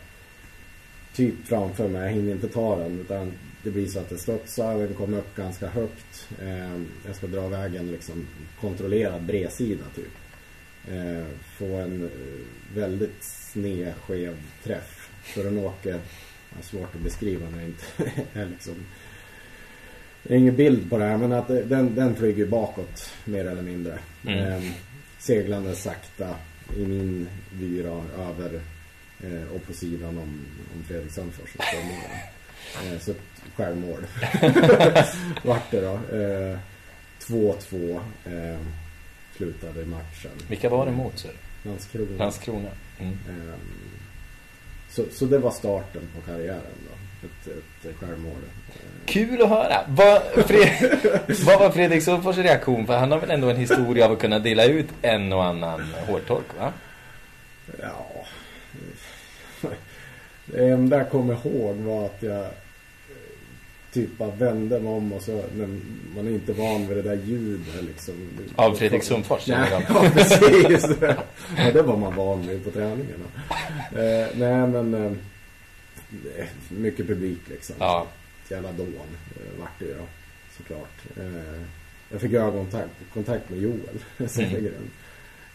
typ 1.15 1.35
framför 1.45 1.87
mig. 1.87 2.01
Jag 2.01 2.11
hinner 2.11 2.31
inte 2.31 2.47
ta 2.47 2.75
den 2.75 2.99
utan 2.99 3.31
det 3.63 3.71
blir 3.71 3.87
så 3.87 3.99
att 3.99 4.09
det 4.09 4.17
studsar, 4.17 4.77
den 4.77 4.93
kommer 4.93 5.17
upp 5.17 5.35
ganska 5.35 5.67
högt. 5.67 6.29
Eh, 6.41 6.81
jag 7.05 7.15
ska 7.15 7.27
dra 7.27 7.47
vägen 7.47 7.91
liksom 7.91 8.27
kontrollerad 8.61 9.21
bredsida 9.21 9.83
typ. 9.95 10.11
Eh, 10.87 11.25
få 11.57 11.65
en 11.65 12.03
eh, 12.03 12.75
väldigt 12.75 13.23
sned, 13.23 13.93
skev 13.95 14.35
träff. 14.63 15.09
Så 15.33 15.43
den 15.43 15.57
åker, 15.57 15.99
ja, 16.49 16.61
svårt 16.61 16.95
att 16.95 17.01
beskriva 17.01 17.49
när 17.49 17.57
det 17.57 17.65
inte 17.65 18.11
är 18.33 18.45
liksom 18.45 18.75
det 20.23 20.33
är 20.33 20.37
ingen 20.37 20.55
bild 20.55 20.89
på 20.89 20.97
det 20.97 21.05
här 21.05 21.17
men 21.17 21.31
att 21.31 21.47
den, 21.47 21.95
den 21.95 22.15
flyger 22.15 22.45
bakåt 22.45 23.13
mer 23.25 23.45
eller 23.45 23.61
mindre. 23.61 23.99
Mm. 24.27 24.39
Eh, 24.39 24.71
seglande 25.17 25.75
sakta 25.75 26.35
i 26.77 26.85
min 26.85 27.27
vy 27.51 27.81
över 27.81 28.61
eh, 29.23 29.55
och 29.55 29.67
på 29.67 29.73
sidan 29.73 30.17
om, 30.17 30.45
om 30.75 30.83
Fredrik 30.87 31.11
Sandfors. 31.11 31.49
Eh, 32.75 32.99
så 32.99 33.13
självmål. 33.55 34.05
Vart 35.43 35.71
det 35.71 35.81
då. 35.81 35.99
2-2 37.19 37.99
eh, 38.25 38.59
slutade 39.37 39.85
matchen. 39.85 40.31
Vilka 40.49 40.69
var 40.69 40.85
det 40.85 40.91
mot? 40.91 41.25
Landskrona. 41.63 42.17
Landskrona. 42.17 42.69
Mm. 42.99 43.17
Så, 44.89 45.03
så 45.11 45.25
det 45.25 45.37
var 45.37 45.51
starten 45.51 46.01
på 46.15 46.31
karriären 46.31 46.61
då. 46.61 47.27
Ett, 47.27 47.57
ett 47.85 47.95
självmål. 47.99 48.35
Kul 49.05 49.41
att 49.41 49.49
höra. 49.49 49.81
Vad, 49.87 50.21
Fred, 50.21 50.99
vad 51.45 51.59
var 51.59 51.69
Fredrik 51.69 52.03
Sundfors 52.03 52.37
reaktion? 52.37 52.87
För 52.87 52.97
han 52.97 53.11
har 53.11 53.19
väl 53.19 53.31
ändå 53.31 53.49
en 53.49 53.57
historia 53.57 54.05
av 54.05 54.11
att 54.11 54.19
kunna 54.19 54.39
dela 54.39 54.65
ut 54.65 54.87
en 55.01 55.33
och 55.33 55.45
annan 55.45 55.93
hårtork, 56.07 56.45
va? 56.59 56.73
Ja. 57.81 58.14
Det 60.55 60.69
enda 60.69 60.97
jag 60.97 61.09
kommer 61.09 61.33
ihåg 61.33 61.75
var 61.75 62.05
att 62.05 62.23
jag 62.23 62.45
typ 63.93 64.17
bara 64.17 64.31
vände 64.31 64.79
mig 64.79 64.93
om 64.93 65.13
och 65.13 65.21
så, 65.21 65.43
men 65.53 65.81
man 66.15 66.27
är 66.27 66.31
inte 66.31 66.53
van 66.53 66.87
vid 66.87 66.97
det 66.97 67.01
där 67.01 67.15
ljudet 67.25 67.83
liksom. 67.83 68.13
Av 68.55 68.73
Fredrik 68.73 69.03
Sundfors? 69.03 69.47
Nej, 69.47 69.69
ja, 69.89 70.09
precis. 70.13 70.87
ja, 71.57 71.71
det 71.73 71.81
var 71.81 71.97
man 71.97 72.15
van 72.15 72.47
vid 72.47 72.63
på 72.63 72.71
träningarna. 72.71 73.25
Eh, 73.91 74.27
nej, 74.35 74.67
men 74.67 74.93
eh, 74.93 75.11
mycket 76.69 77.07
publik 77.07 77.41
liksom. 77.49 77.75
Ja. 77.79 78.07
Jävla 78.49 78.71
dån 78.71 78.87
eh, 79.35 79.59
vart 79.59 79.79
det 79.79 79.85
ju 79.85 79.93
då, 79.93 80.05
såklart. 80.57 81.17
Eh, 81.17 81.61
jag 82.11 82.21
fick 82.21 82.33
ögonkontakt 82.33 82.91
kontakt 83.13 83.49
med 83.49 83.61
Joel 83.61 83.99
Segergren. 84.29 84.89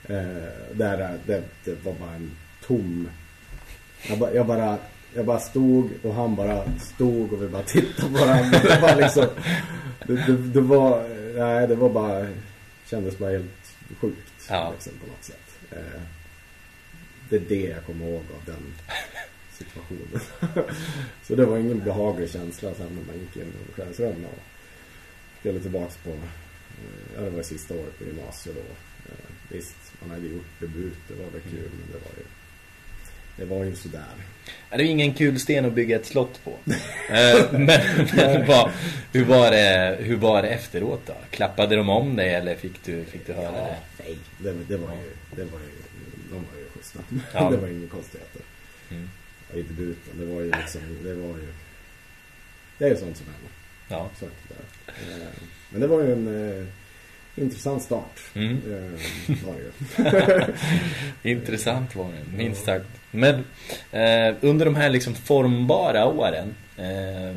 Mm. 0.09 0.37
Eh, 0.37 0.49
där 0.73 1.19
det, 1.27 1.43
det 1.65 1.85
var 1.85 1.93
bara 1.93 2.15
en 2.15 2.31
tom 2.67 3.09
jag, 4.09 4.19
ba, 4.19 4.31
jag, 4.31 4.47
bara 4.47 4.79
jag 5.15 5.27
bara 5.27 5.41
stod 5.41 5.91
och 6.03 6.15
han 6.15 6.37
bara 6.37 6.79
stod 6.79 7.33
och 7.33 7.43
vi 7.43 7.49
bara 7.49 7.63
tittade 7.63 8.13
på 8.13 8.25
varandra. 8.27 8.59
Det 8.63 8.81
var 8.81 8.97
liksom 8.97 9.27
det, 10.07 10.27
det, 10.27 10.37
det, 10.37 10.61
var 10.61 11.09
nej 11.37 11.67
det 11.67 11.75
var 11.75 11.89
bara 11.89 12.27
kändes 12.87 13.19
bara 13.19 13.31
helt 13.31 13.77
sjukt 14.01 14.47
ja. 14.49 14.71
liksom, 14.73 14.93
på 14.93 15.07
något 15.07 15.25
sätt. 15.25 15.59
Eh, 15.71 16.01
det 17.29 17.37
är 17.37 17.41
det 17.41 17.69
jag 17.69 17.85
kommer 17.85 18.07
ihåg 18.07 18.23
av 18.37 18.45
den 18.47 18.75
situationen. 19.53 20.21
så 21.23 21.35
det 21.35 21.47
var 21.47 21.59
ingen 21.59 21.79
behaglig 21.79 22.31
känsla 22.31 22.75
sen 22.75 22.87
när 22.87 23.13
man 23.13 23.21
gick 23.21 23.37
in 23.37 23.43
i 23.43 23.69
omklädningsrummet 23.69 24.31
och 24.33 24.43
skulle 25.41 25.61
tillbaks 25.61 25.97
på 25.97 26.11
eh, 26.11 26.17
ja 27.17 27.21
det 27.21 27.31
var 27.31 27.43
sista 27.43 27.75
året 27.75 27.99
på 27.99 28.05
gymnasiet 28.05 28.57
då. 28.57 28.73
Eh, 29.13 29.31
visst, 29.49 29.93
man 30.01 30.11
hade 30.11 30.27
gjort 30.27 30.61
debut, 30.61 30.99
det 31.09 31.15
var 31.15 31.31
väl 31.31 31.41
kul 31.41 31.71
men 31.71 31.87
det 31.93 31.99
var 32.05 32.13
ju 32.19 32.25
det 33.41 33.47
var 33.47 33.65
ju 33.65 33.77
sådär. 33.77 34.05
Ja, 34.71 34.77
det 34.77 34.83
är 34.83 34.87
ingen 34.87 35.15
kul 35.15 35.41
sten 35.41 35.65
att 35.65 35.73
bygga 35.73 35.97
ett 35.97 36.07
slott 36.07 36.41
på. 36.45 36.57
Eh, 37.11 37.53
men 37.53 37.81
men 38.17 38.47
vad, 38.47 38.71
hur, 39.13 39.25
var 39.25 39.51
det, 39.51 39.99
hur 40.01 40.17
var 40.17 40.43
det 40.43 40.49
efteråt 40.49 41.01
då? 41.07 41.15
Klappade 41.31 41.77
de 41.77 41.89
om 41.89 42.17
dig 42.17 42.35
eller 42.35 42.57
fick 42.57 42.85
du, 42.85 43.05
fick 43.05 43.27
du 43.27 43.33
höra 43.33 43.45
ja, 43.45 43.53
det? 43.53 44.05
Nej, 44.05 44.19
det, 44.39 44.53
det, 44.69 44.77
var 44.77 44.95
ju, 44.95 45.11
det 45.37 45.45
var 45.45 45.61
ju, 45.61 45.71
de 46.31 46.35
var 46.35 46.59
ju 46.59 46.69
schyssta. 46.75 46.99
Ja. 47.35 47.51
det 47.51 47.57
var 47.57 47.69
inga 47.69 47.89
konstigheter. 47.89 48.43
Mm. 48.91 49.09
I 49.55 49.63
debuten, 49.63 50.19
det 50.19 50.35
var 50.35 50.41
ju 50.41 50.53
liksom, 50.53 50.81
det 51.05 51.15
var 51.15 51.37
ju, 51.37 51.53
det 52.79 52.85
är 52.85 52.89
ju 52.89 52.97
sånt 52.97 53.17
som 53.17 53.27
händer. 53.27 53.51
Ja. 53.89 54.11
Så, 54.19 54.25
där. 54.25 54.87
Eh, 54.87 55.29
men 55.71 55.81
det 55.81 55.87
var 55.87 56.03
ju 56.03 56.13
en 56.13 56.59
eh, 56.59 56.67
intressant 57.43 57.83
start. 57.83 58.21
Mm. 58.35 58.61
Var 59.27 59.55
det 59.55 60.55
Intressant 61.31 61.97
var 61.97 62.13
det, 62.13 62.37
minst 62.37 62.65
sagt. 62.65 63.00
Men 63.11 63.35
eh, 63.93 64.37
under 64.41 64.65
de 64.65 64.75
här 64.75 64.91
liksom 64.91 65.15
formbara 65.15 66.07
åren, 66.07 66.55
eh, 66.77 67.37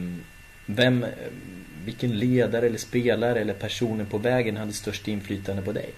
vem, 0.66 1.06
vilken 1.86 2.20
ledare 2.20 2.66
eller 2.66 2.78
spelare 2.78 3.40
eller 3.40 3.54
personer 3.54 4.06
på 4.06 4.18
vägen 4.18 4.58
hade 4.58 4.74
störst 4.74 5.08
inflytande 5.08 5.62
på 5.62 5.72
dig? 5.72 5.90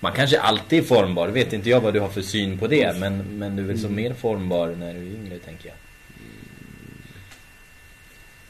Man 0.00 0.12
kanske 0.12 0.40
alltid 0.40 0.78
är 0.78 0.86
formbar, 0.86 1.28
vet 1.28 1.52
inte 1.52 1.70
jag 1.70 1.80
vad 1.80 1.94
du 1.94 2.00
har 2.00 2.08
för 2.08 2.22
syn 2.22 2.58
på 2.58 2.66
det, 2.66 2.98
men, 2.98 3.38
men 3.38 3.56
du 3.56 3.62
är 3.62 3.66
väl 3.66 3.78
så 3.78 3.86
mm. 3.86 3.96
mer 3.96 4.14
formbar 4.14 4.68
när 4.68 4.94
du 4.94 5.00
är 5.00 5.14
yngre, 5.14 5.38
tänker 5.38 5.68
jag. 5.68 5.76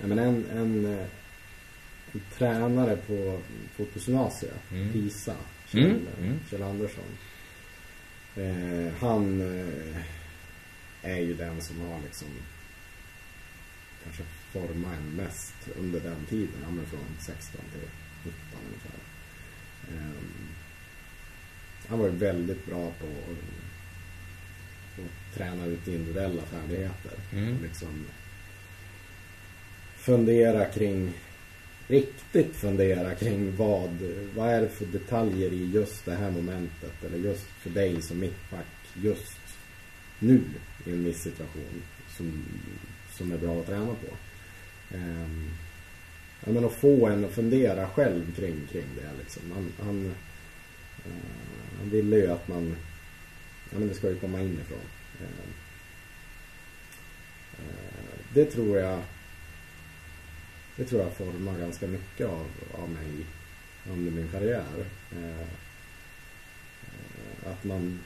Ja, 0.00 0.06
men 0.06 0.18
en, 0.18 0.44
en 0.56 0.98
en 2.12 2.20
tränare 2.38 2.96
på 2.96 3.38
fotbollsgymnasiet, 3.76 4.54
mm. 4.72 4.92
PISA, 4.92 5.34
Kjell, 5.72 5.84
mm. 5.84 6.06
mm. 6.20 6.40
Kjell 6.50 6.62
Andersson. 6.62 7.04
Eh, 8.36 8.92
han 9.00 9.40
eh, 9.40 9.96
är 11.02 11.18
ju 11.18 11.34
den 11.34 11.62
som 11.62 11.80
har 11.80 12.00
liksom 12.00 12.28
kanske 14.04 14.22
format 14.52 14.94
en 14.98 15.16
mest 15.16 15.54
under 15.76 16.00
den 16.00 16.26
tiden. 16.28 16.64
Han 16.64 16.78
är 16.78 16.84
från 16.84 17.16
16 17.20 17.60
till 17.72 17.88
19 18.24 18.40
ungefär. 18.66 19.00
Eh, 19.88 20.22
han 21.88 21.98
var 21.98 22.06
ju 22.06 22.16
väldigt 22.16 22.66
bra 22.66 22.90
på 23.00 23.06
att, 23.06 23.38
att 25.04 25.34
träna 25.34 25.66
ut 25.66 25.88
individuella 25.88 26.42
färdigheter. 26.42 27.12
Mm. 27.32 27.62
Liksom 27.62 28.06
fundera 29.96 30.64
kring 30.64 31.12
riktigt 31.92 32.56
fundera 32.56 33.14
kring 33.14 33.56
vad, 33.56 33.90
vad 34.36 34.48
är 34.48 34.60
det 34.60 34.68
för 34.68 34.86
detaljer 34.86 35.52
i 35.52 35.70
just 35.70 36.04
det 36.04 36.14
här 36.14 36.30
momentet 36.30 37.04
eller 37.04 37.18
just 37.18 37.46
för 37.46 37.70
dig 37.70 38.02
som 38.02 38.20
mittback 38.20 38.66
just 38.94 39.38
nu 40.18 40.40
i 40.86 40.90
en 40.90 41.04
viss 41.04 41.22
situation 41.22 41.82
som, 42.16 42.44
som 43.10 43.32
är 43.32 43.38
bra 43.38 43.60
att 43.60 43.66
träna 43.66 43.86
på. 43.86 44.16
Um, 44.96 45.50
ja, 46.44 46.52
men 46.52 46.64
att 46.64 46.72
få 46.72 47.06
en 47.06 47.24
att 47.24 47.34
fundera 47.34 47.88
själv 47.88 48.34
kring, 48.34 48.66
kring 48.72 48.86
det 48.96 49.10
liksom. 49.18 49.42
Han, 49.54 49.72
han, 49.86 50.06
uh, 51.06 51.12
han 51.78 51.90
ville 51.90 52.16
ju 52.16 52.26
att 52.26 52.48
man, 52.48 52.76
ja 53.70 53.78
men 53.78 53.88
det 53.88 53.94
ska 53.94 54.08
ju 54.08 54.18
komma 54.18 54.40
inifrån. 54.40 54.78
Uh, 55.20 55.26
uh, 57.58 58.18
det 58.34 58.44
tror 58.44 58.78
jag 58.78 59.02
det 60.76 60.84
tror 60.84 61.00
jag 61.00 61.12
formar 61.12 61.58
ganska 61.58 61.86
mycket 61.86 62.26
av, 62.26 62.46
av 62.82 62.88
mig 62.88 63.26
under 63.92 64.12
min 64.12 64.28
karriär. 64.28 64.84
Eh, 65.12 65.46
att 67.50 67.64
man 67.64 68.00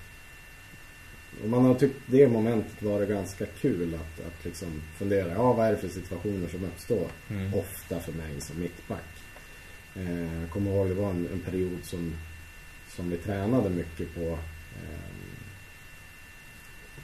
och 1.43 1.49
man 1.49 1.65
har 1.65 1.75
tyckt 1.75 2.01
det 2.07 2.29
momentet 2.29 2.83
varit 2.83 3.09
ganska 3.09 3.47
kul 3.47 3.95
att, 3.95 4.27
att 4.27 4.45
liksom 4.45 4.83
fundera, 4.99 5.33
ja 5.33 5.53
vad 5.53 5.67
är 5.67 5.73
det 5.73 5.79
för 5.79 5.89
situationer 5.89 6.49
som 6.49 6.65
uppstår 6.65 7.09
mm. 7.31 7.55
ofta 7.55 8.01
för 8.01 8.13
mig 8.13 8.41
som 8.41 8.61
mittback. 8.61 9.23
Eh, 9.95 10.41
jag 10.41 10.51
kommer 10.51 10.71
ihåg 10.71 10.89
det 10.89 10.95
var 10.95 11.11
en, 11.11 11.29
en, 11.33 11.41
period 11.41 11.79
som, 11.83 12.15
som 12.89 13.11
vi 13.11 13.17
tränade 13.17 13.71
mycket 13.71 14.15
på 14.15 14.39
eh, 14.83 15.11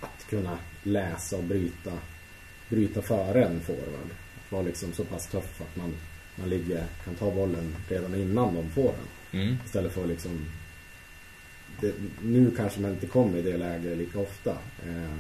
att 0.01 0.27
kunna 0.31 0.59
läsa 0.83 1.37
och 1.37 1.45
bryta, 1.45 1.93
bryta 2.69 3.03
före 3.03 3.45
en 3.45 3.61
forward 3.61 4.11
vara 4.53 4.63
liksom 4.63 4.93
så 4.93 5.05
pass 5.05 5.27
tuff 5.27 5.61
att 5.61 5.77
man, 5.77 5.95
man 6.37 6.49
ligger, 6.49 6.85
kan 7.05 7.15
ta 7.15 7.31
bollen 7.31 7.77
redan 7.89 8.15
innan 8.15 8.55
de 8.55 8.71
får 8.71 8.93
den. 8.93 9.41
Mm. 9.41 9.57
Istället 9.65 9.93
för 9.93 10.07
liksom 10.07 10.47
det, 11.81 11.93
nu 12.23 12.51
kanske 12.57 12.81
man 12.81 12.91
inte 12.91 13.07
kommer 13.07 13.39
i 13.39 13.43
det 13.43 13.57
läget 13.57 13.99
lika 13.99 14.19
ofta. 14.19 14.51
Eh, 14.87 15.17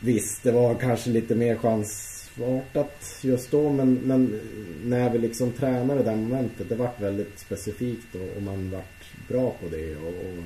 visst, 0.00 0.42
det 0.42 0.52
var 0.52 0.74
kanske 0.74 1.10
lite 1.10 1.34
mer 1.34 1.56
chansartat 1.56 3.18
just 3.22 3.50
då 3.50 3.70
men, 3.70 3.94
men 3.94 4.40
när 4.84 5.10
vi 5.10 5.18
liksom 5.18 5.52
tränade 5.52 6.02
det 6.02 6.16
momentet, 6.16 6.68
det 6.68 6.74
vart 6.74 7.00
väldigt 7.00 7.38
specifikt 7.38 8.14
och, 8.14 8.36
och 8.36 8.42
man 8.42 8.70
vart 8.70 9.28
bra 9.28 9.50
på 9.60 9.68
det 9.68 9.96
och, 9.96 10.08
och, 10.08 10.44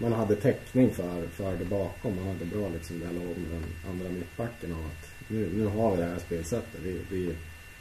man 0.00 0.12
hade 0.12 0.36
täckning 0.36 0.90
för, 0.90 1.26
för 1.26 1.56
det 1.56 1.64
bakom. 1.64 2.16
Man 2.16 2.26
hade 2.26 2.44
bra 2.44 2.68
liksom 2.68 2.98
dialog 2.98 3.36
med 3.36 3.50
den 3.50 3.90
andra 3.90 4.08
mittbacken 4.08 4.72
och 4.72 4.86
att 4.86 5.09
nu, 5.30 5.50
nu 5.54 5.66
har 5.66 5.96
vi 5.96 6.02
det 6.02 6.08
här 6.08 6.18
spelsättet. 6.18 6.80
Vi, 6.82 7.00
vi, 7.10 7.36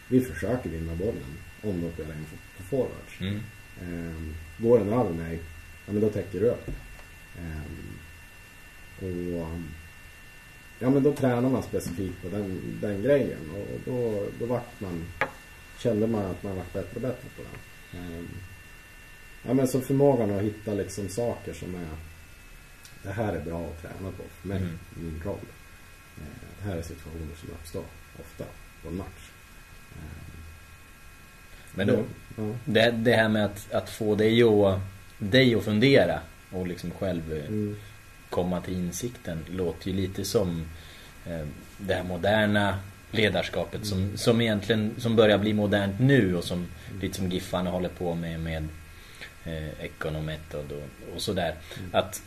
vi 0.07 0.21
försöker 0.21 0.69
vinna 0.69 0.95
bollen 0.95 1.37
om 1.63 1.81
de 1.81 1.91
spelar 1.91 2.15
in 2.15 2.25
på 2.57 2.63
forwards. 2.63 3.21
Mm. 3.21 3.39
Um, 3.81 4.35
går 4.57 4.79
den 4.79 4.93
över 4.93 5.09
mig, 5.13 5.39
ja 5.85 5.91
men 5.93 6.01
då 6.01 6.09
täcker 6.09 6.39
du 6.39 6.45
upp. 6.45 6.67
Um, 7.39 7.99
och 9.01 9.59
ja 10.79 10.89
men 10.89 11.03
då 11.03 11.13
tränar 11.13 11.49
man 11.49 11.63
specifikt 11.63 12.21
på 12.21 12.29
den, 12.29 12.77
den 12.81 13.01
grejen 13.01 13.49
och 13.55 13.67
då, 13.85 14.27
då 14.39 14.45
vart 14.45 14.79
man, 14.79 15.05
kände 15.79 16.07
man 16.07 16.25
att 16.25 16.43
man 16.43 16.55
vart 16.55 16.73
bättre 16.73 16.95
och 16.95 17.01
bättre 17.01 17.27
på 17.37 17.41
den. 17.43 18.01
Ehm, 18.01 18.27
ja 19.47 19.53
men 19.53 19.67
så 19.67 19.81
förmågan 19.81 20.31
att 20.31 20.41
hitta 20.41 20.73
liksom 20.73 21.09
saker 21.09 21.53
som 21.53 21.75
är, 21.75 21.87
det 23.03 23.11
här 23.11 23.33
är 23.33 23.45
bra 23.45 23.65
att 23.65 23.81
träna 23.81 24.11
på 24.11 24.23
för 24.41 24.47
mig, 24.47 24.57
Mm. 24.57 24.79
min 24.95 25.21
roll. 25.25 25.45
Ehm, 26.17 26.48
här 26.63 26.75
är 26.75 26.81
situationer 26.81 27.35
som 27.39 27.49
uppstår 27.49 27.83
ofta 28.19 28.43
på 28.83 28.87
en 28.89 28.95
match. 28.97 29.29
Ehm, 29.95 30.41
Men 31.71 31.87
då, 31.87 32.03
ja. 32.37 32.43
det, 32.65 32.91
det 32.91 33.15
här 33.15 33.29
med 33.29 33.45
att, 33.45 33.71
att 33.71 33.89
få 33.89 34.15
dig 34.15 34.43
att, 34.43 34.79
dig 35.17 35.55
att 35.55 35.63
fundera 35.63 36.19
och 36.51 36.67
liksom 36.67 36.91
själv 36.91 37.33
eh, 37.33 37.45
Mm. 37.45 37.77
komma 38.29 38.61
till 38.61 38.73
insikten 38.73 39.45
låter 39.49 39.87
ju 39.87 39.93
lite 39.93 40.25
som 40.25 40.65
eh, 41.25 41.45
det 41.77 41.93
här 41.93 42.03
moderna 42.03 42.79
ledarskapet 43.11 43.85
som, 43.85 44.17
som 44.17 44.41
egentligen 44.41 44.95
som 44.97 45.15
börjar 45.15 45.37
bli 45.37 45.53
modernt 45.53 45.99
nu 45.99 46.35
och 46.35 46.43
som 46.43 46.67
lite 47.01 47.17
som 47.17 47.29
Giffarna 47.31 47.69
håller 47.69 47.89
på 47.89 48.15
med 48.15 48.39
med 48.39 48.67
eh, 49.45 49.83
Econometod 49.83 50.71
och, 50.71 51.15
och 51.15 51.21
sådär. 51.21 51.55
Att 51.91 52.21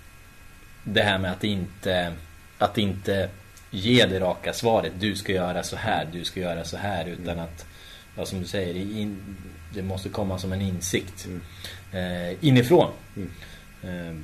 det 0.85 1.03
här 1.03 1.19
med 1.19 1.33
att 1.33 1.45
inte 1.45 2.13
att 2.59 2.79
inte 2.79 3.29
ge 3.75 4.07
det 4.07 4.21
raka 4.21 4.53
svaret. 4.53 4.93
Du 4.99 5.17
ska 5.17 5.33
göra 5.33 5.63
så 5.63 5.77
här, 5.77 6.09
du 6.13 6.25
ska 6.25 6.41
göra 6.41 6.65
så 6.65 6.77
här 6.77 7.07
utan 7.07 7.39
att 7.39 7.67
Ja 8.17 8.27
som 8.27 8.41
du 8.41 8.47
säger, 8.47 8.75
in, 8.75 9.37
det 9.75 9.83
måste 9.83 10.09
komma 10.09 10.39
som 10.39 10.53
en 10.53 10.61
insikt 10.61 11.27
Mm. 11.27 11.41
eh, 11.93 12.37
inifrån. 12.45 12.91
Mm. 13.17 13.31
Eh, 13.83 14.17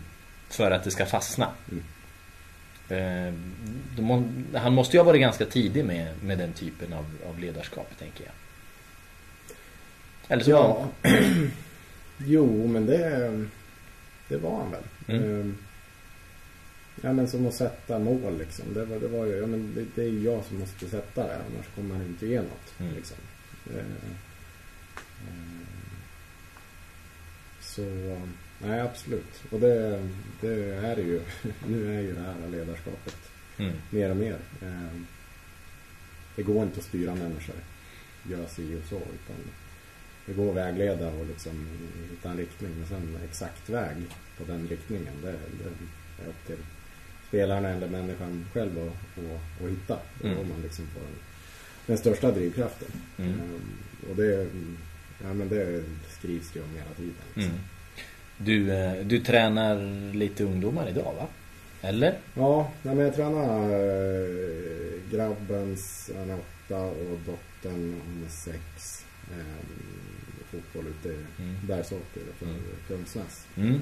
för 0.49 0.71
att 0.71 0.85
det 0.85 0.91
ska 0.91 1.07
fastna. 1.07 1.49
Mm. 1.71 1.85
Eh, 2.91 3.35
må, 4.03 4.29
han 4.59 4.75
måste 4.75 4.97
ju 4.97 5.01
ha 5.01 5.05
varit 5.05 5.21
ganska 5.21 5.45
tidig 5.45 5.85
med, 5.85 6.23
med 6.23 6.39
den 6.39 6.53
typen 6.53 6.93
av, 6.93 7.07
av 7.29 7.39
ledarskap, 7.39 7.91
tänker 7.99 8.25
jag. 8.25 8.33
Eller 10.29 10.45
så 10.45 10.51
Ja. 10.51 10.89
jo, 12.19 12.67
men 12.67 12.87
det, 12.87 13.47
det 14.29 14.37
var 14.37 14.59
han 14.59 14.71
väl. 14.71 15.17
Mm. 15.23 15.59
Ja 17.01 17.13
men 17.13 17.29
som 17.29 17.47
att 17.47 17.55
sätta 17.55 17.99
mål 17.99 18.39
liksom. 18.39 18.75
Det 18.75 18.85
var, 18.85 19.01
det 19.01 19.09
var 19.09 19.27
ju, 19.27 19.33
ja 19.33 19.47
men 19.47 19.75
det, 19.75 19.87
det 19.95 20.03
är 20.03 20.09
ju 20.11 20.23
jag 20.23 20.45
som 20.45 20.59
måste 20.59 20.89
sätta 20.89 21.27
det 21.27 21.35
annars 21.37 21.67
kommer 21.75 21.95
man 21.95 22.07
inte 22.07 22.27
ge 22.27 22.43
något. 22.43 22.81
Mm. 22.81 22.95
Liksom. 22.95 23.17
Eh, 23.75 23.79
eh, 23.79 24.13
Så, 27.61 27.83
nej 28.59 28.81
absolut. 28.81 29.43
Och 29.51 29.61
det, 29.61 30.09
det 30.41 30.75
är 30.75 30.97
det 30.97 31.03
ju. 31.03 31.21
Nu 31.69 31.97
är 31.97 32.01
ju 32.01 32.15
det 32.15 32.21
här 32.21 32.49
ledarskapet 32.51 33.17
mm. 33.59 33.73
mer 33.91 34.11
och 34.11 34.17
mer. 34.17 34.39
Eh, 34.63 35.01
Det 36.37 36.43
går 36.43 36.63
inte 36.63 36.79
att 36.79 36.85
styra 36.87 37.15
människor. 37.15 37.57
Gör 38.31 38.47
si 38.47 38.77
och 38.77 38.89
så. 38.89 38.97
Utan 38.97 39.37
det 40.27 40.33
går 40.33 40.51
att 40.51 40.57
vägleda 40.57 41.09
och 41.09 41.27
liksom 41.27 41.67
hitta 42.11 42.31
en 42.31 42.37
riktning. 42.37 42.71
Men 42.79 42.87
sen 42.89 43.19
exakt 43.25 43.69
väg 43.69 43.97
på 44.39 44.45
den 44.45 44.69
riktningen. 44.69 45.15
Det, 45.23 45.33
det 45.33 45.65
är 46.25 46.29
upp 46.29 46.47
till 46.47 46.57
spelarna 47.29 47.69
eller 47.69 47.89
människan 47.89 48.47
själv 48.55 48.79
att, 48.79 49.19
att, 49.25 49.65
att 49.65 49.71
hitta. 49.71 49.99
Mm. 50.25 50.37
då 50.37 50.45
man 50.45 50.63
liksom 50.63 50.87
får 50.87 51.01
den, 51.01 51.11
den 51.87 51.99
största 51.99 52.31
drivkraften. 52.31 52.89
Mm. 53.19 53.31
Eh, 53.33 54.11
Och 54.11 54.17
det, 54.17 54.47
ja, 55.23 55.35
men 55.35 55.49
det 55.49 55.85
skrivs 56.19 56.51
det 56.53 56.61
om 56.61 56.71
hela 56.75 56.95
tiden. 56.97 57.15
Liksom. 57.35 57.53
Mm. 57.53 57.65
Du, 58.39 58.73
eh, 58.73 59.05
du 59.07 59.21
tränar 59.21 59.77
lite 60.15 60.45
ungdomar 60.45 60.89
idag 60.89 61.15
va? 61.19 61.27
Eller? 61.83 62.15
Ja, 62.35 62.73
nej, 62.83 62.95
men 62.95 63.05
jag 63.05 63.15
tränar 63.15 63.71
äh, 63.71 65.11
grabbens, 65.13 66.11
han 66.17 66.31
är 66.31 66.39
åtta 66.39 66.81
och 66.81 67.19
dottern, 67.27 68.01
hon 68.07 68.25
är 68.27 68.31
sex. 68.31 69.05
Eh, 69.31 69.67
fotboll 70.51 70.85
ute 70.87 71.09
i 71.09 71.17
Mm. 71.39 71.55
Bergsåker 71.67 72.21
för 72.39 72.47
Mm. 72.47 72.61
Kungsnäs. 72.89 73.47
Mm. 73.57 73.81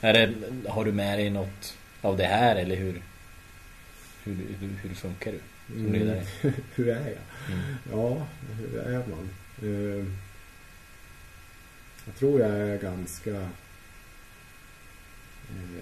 Är 0.00 0.12
det, 0.12 0.32
har 0.70 0.84
du 0.84 0.92
med 0.92 1.18
dig 1.18 1.30
något 1.30 1.76
av 2.02 2.16
det 2.16 2.24
här 2.24 2.56
eller 2.56 2.76
hur, 2.76 3.02
hur, 4.24 4.34
hur, 4.34 4.68
hur 4.82 4.94
funkar 4.94 5.32
du 5.32 5.40
som 5.66 5.92
ledare? 5.92 6.24
hur 6.74 6.88
är 6.88 7.08
jag? 7.08 7.54
Mm. 7.54 7.74
Ja, 7.92 8.26
hur 8.58 8.78
är 8.78 9.02
man? 9.06 9.28
Eh, 9.62 10.06
jag 12.06 12.14
tror 12.18 12.40
jag 12.40 12.50
är 12.50 12.78
ganska 12.78 13.30
eh, 13.30 13.46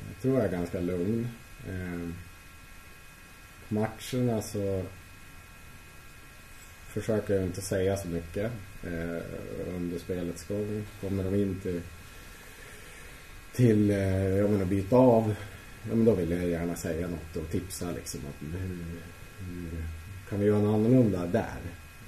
Jag 0.09 0.22
tror 0.22 0.37
jag 0.37 0.44
är 0.44 0.52
ganska 0.52 0.80
lugn. 0.80 1.28
Eh, 1.68 2.09
matcherna 3.68 4.42
så 4.42 4.85
försöker 6.88 7.35
jag 7.35 7.42
inte 7.42 7.61
säga 7.61 7.96
så 7.96 8.09
mycket 8.09 8.52
eh, 8.85 9.18
under 9.68 9.98
spelets 9.98 10.44
gång. 10.44 10.87
Kommer 11.00 11.24
de 11.24 11.35
in 11.35 11.61
till 11.61 11.80
till, 13.52 13.90
eh, 13.90 14.28
jag 14.28 14.50
menar 14.50 14.64
byta 14.64 14.96
av 14.96 15.35
Ja 15.88 15.94
men 15.94 16.04
då 16.04 16.14
vill 16.14 16.30
jag 16.30 16.48
gärna 16.48 16.76
säga 16.76 17.08
något 17.08 17.36
och 17.36 17.50
tipsa 17.50 17.90
liksom 17.90 18.20
att 18.28 18.42
hur, 18.60 18.84
hur 19.46 19.70
kan 20.28 20.40
vi 20.40 20.46
göra 20.46 20.58
något 20.58 20.74
annorlunda 20.74 21.26
där? 21.26 21.56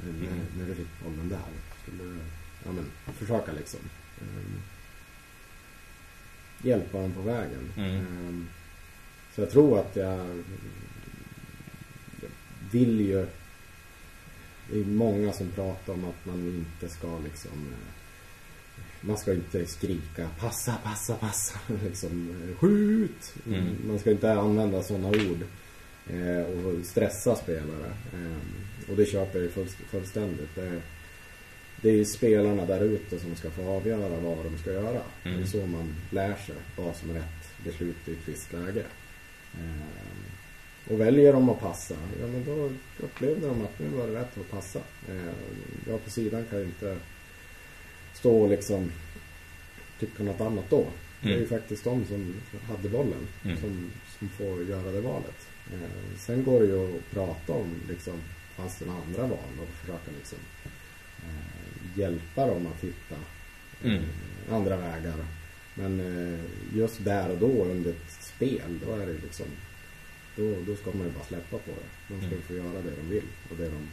När, 0.04 0.26
Mm. 0.28 0.40
när 0.58 0.66
du 0.66 0.74
fick 0.74 0.87
bollen 1.04 1.28
där. 1.28 1.38
Skulle 1.82 2.18
ja 2.64 2.72
men 2.72 2.85
försöka 3.14 3.52
liksom. 3.52 3.80
Um, 4.20 4.61
hjälpa 6.62 6.98
dem 7.00 7.12
på 7.12 7.20
vägen. 7.22 7.72
Mm. 7.76 7.96
Ehm, 7.96 8.48
så 9.35 9.40
jag 9.40 9.50
tror 9.50 9.78
att 9.80 9.96
jag, 9.96 10.18
jag 12.20 12.30
vill 12.70 13.00
ju 13.00 13.26
det 14.70 14.80
är 14.80 14.85
många 14.85 15.32
som 15.32 15.48
pratar 15.50 15.92
om 15.92 16.04
att 16.04 16.26
man 16.26 16.46
inte 16.48 16.94
ska 16.94 17.18
liksom 17.18 17.50
eh, 17.72 17.88
man 19.04 19.16
ska 19.16 19.32
inte 19.32 19.66
skrika 19.66 20.28
passa, 20.38 20.76
passa, 20.84 21.14
passa. 21.14 21.58
liksom, 21.84 22.30
eh, 22.30 22.56
skjut! 22.58 23.34
Mm. 23.46 23.76
Man 23.86 23.98
ska 23.98 24.10
inte 24.10 24.32
använda 24.32 24.82
sådana 24.82 25.08
ord. 25.08 25.44
Eh, 26.06 26.42
och 26.42 26.84
stressa 26.84 27.36
spelare. 27.36 27.92
Eh, 28.12 28.90
och 28.90 28.96
det 28.96 29.06
köper 29.06 29.38
jag 29.38 29.42
ju 29.42 29.50
full, 29.50 29.68
fullständigt. 29.68 30.54
Det, 30.54 30.80
det 31.82 31.90
är 31.90 31.94
ju 31.94 32.04
spelarna 32.04 32.66
där 32.66 32.80
ute 32.80 33.18
som 33.18 33.36
ska 33.36 33.50
få 33.50 33.68
avgöra 33.68 34.20
vad 34.20 34.44
de 34.44 34.58
ska 34.58 34.72
göra. 34.72 35.02
Mm. 35.24 35.36
Det 35.36 35.42
är 35.42 35.46
så 35.46 35.66
man 35.66 35.94
lär 36.10 36.36
sig 36.36 36.54
vad 36.76 36.96
som 36.96 37.10
är 37.10 37.14
rätt 37.14 37.64
beslut 37.64 38.08
i 38.08 38.12
ett 38.12 38.28
visst 38.28 38.52
läge. 38.52 38.84
Eh, 39.54 40.92
och 40.92 41.00
väljer 41.00 41.32
de 41.32 41.48
att 41.48 41.60
passa, 41.60 41.94
ja 42.20 42.26
men 42.26 42.44
då 42.44 42.70
upplevde 43.04 43.46
de 43.46 43.62
att 43.62 43.78
nu 43.78 43.88
var 43.88 44.06
det 44.06 44.20
rätt 44.20 44.38
att 44.38 44.50
passa. 44.50 44.78
Eh, 45.08 45.32
jag 45.88 46.04
på 46.04 46.10
sidan 46.10 46.44
kan 46.50 46.58
ju 46.58 46.64
inte 46.64 46.96
stå 48.22 48.42
och 48.42 48.48
liksom 48.50 48.92
tycka 50.00 50.22
något 50.22 50.40
annat 50.40 50.64
då. 50.70 50.87
Det 51.20 51.28
är 51.28 51.32
ju 51.32 51.37
Mm. 51.37 51.48
faktiskt 51.48 51.85
de 51.85 52.04
som 52.06 52.35
hade 52.68 52.88
bollen 52.88 53.26
Mm. 53.44 53.56
som, 53.61 53.90
som 54.18 54.28
får 54.28 54.64
göra 54.64 54.92
det 54.92 55.00
valet. 55.00 55.46
Eh, 55.72 56.16
sen 56.18 56.44
går 56.44 56.61
det 56.61 56.66
ju 56.66 56.96
att 56.96 57.11
prata 57.11 57.52
om 57.52 57.74
liksom, 57.88 58.14
fanns 58.56 58.78
det 58.78 58.85
några 58.87 59.00
andra 59.02 59.22
val 59.22 59.52
och 59.62 59.68
försöka 59.68 60.11
liksom 60.18 60.38
eh, 61.22 61.98
hjälpa 61.98 62.46
dem 62.46 62.66
att 62.66 62.85
hitta 62.85 63.14
eh, 63.85 63.90
Mm. 63.92 64.04
andra 64.50 64.76
vägar. 64.76 65.14
Men 65.74 66.00
eh, 66.00 66.40
just 66.78 67.04
där 67.04 67.30
och 67.30 67.38
då 67.38 67.64
under 67.64 67.90
ett 67.90 68.12
spel, 68.20 68.78
då 68.87 68.92
är 68.94 69.06
det 69.06 69.12
liksom 69.12 69.46
då, 70.37 70.54
då 70.66 70.76
ska 70.76 70.90
man 70.92 71.06
ju 71.06 71.12
bara 71.12 71.24
släppa 71.24 71.58
på 71.58 71.70
det. 71.70 72.14
De 72.14 72.20
ska 72.20 72.26
Mm. 72.26 72.42
få 72.42 72.54
göra 72.54 72.82
det 72.82 72.90
de 73.02 73.08
vill 73.14 73.24
och 73.50 73.56
det 73.56 73.64
de 73.68 73.88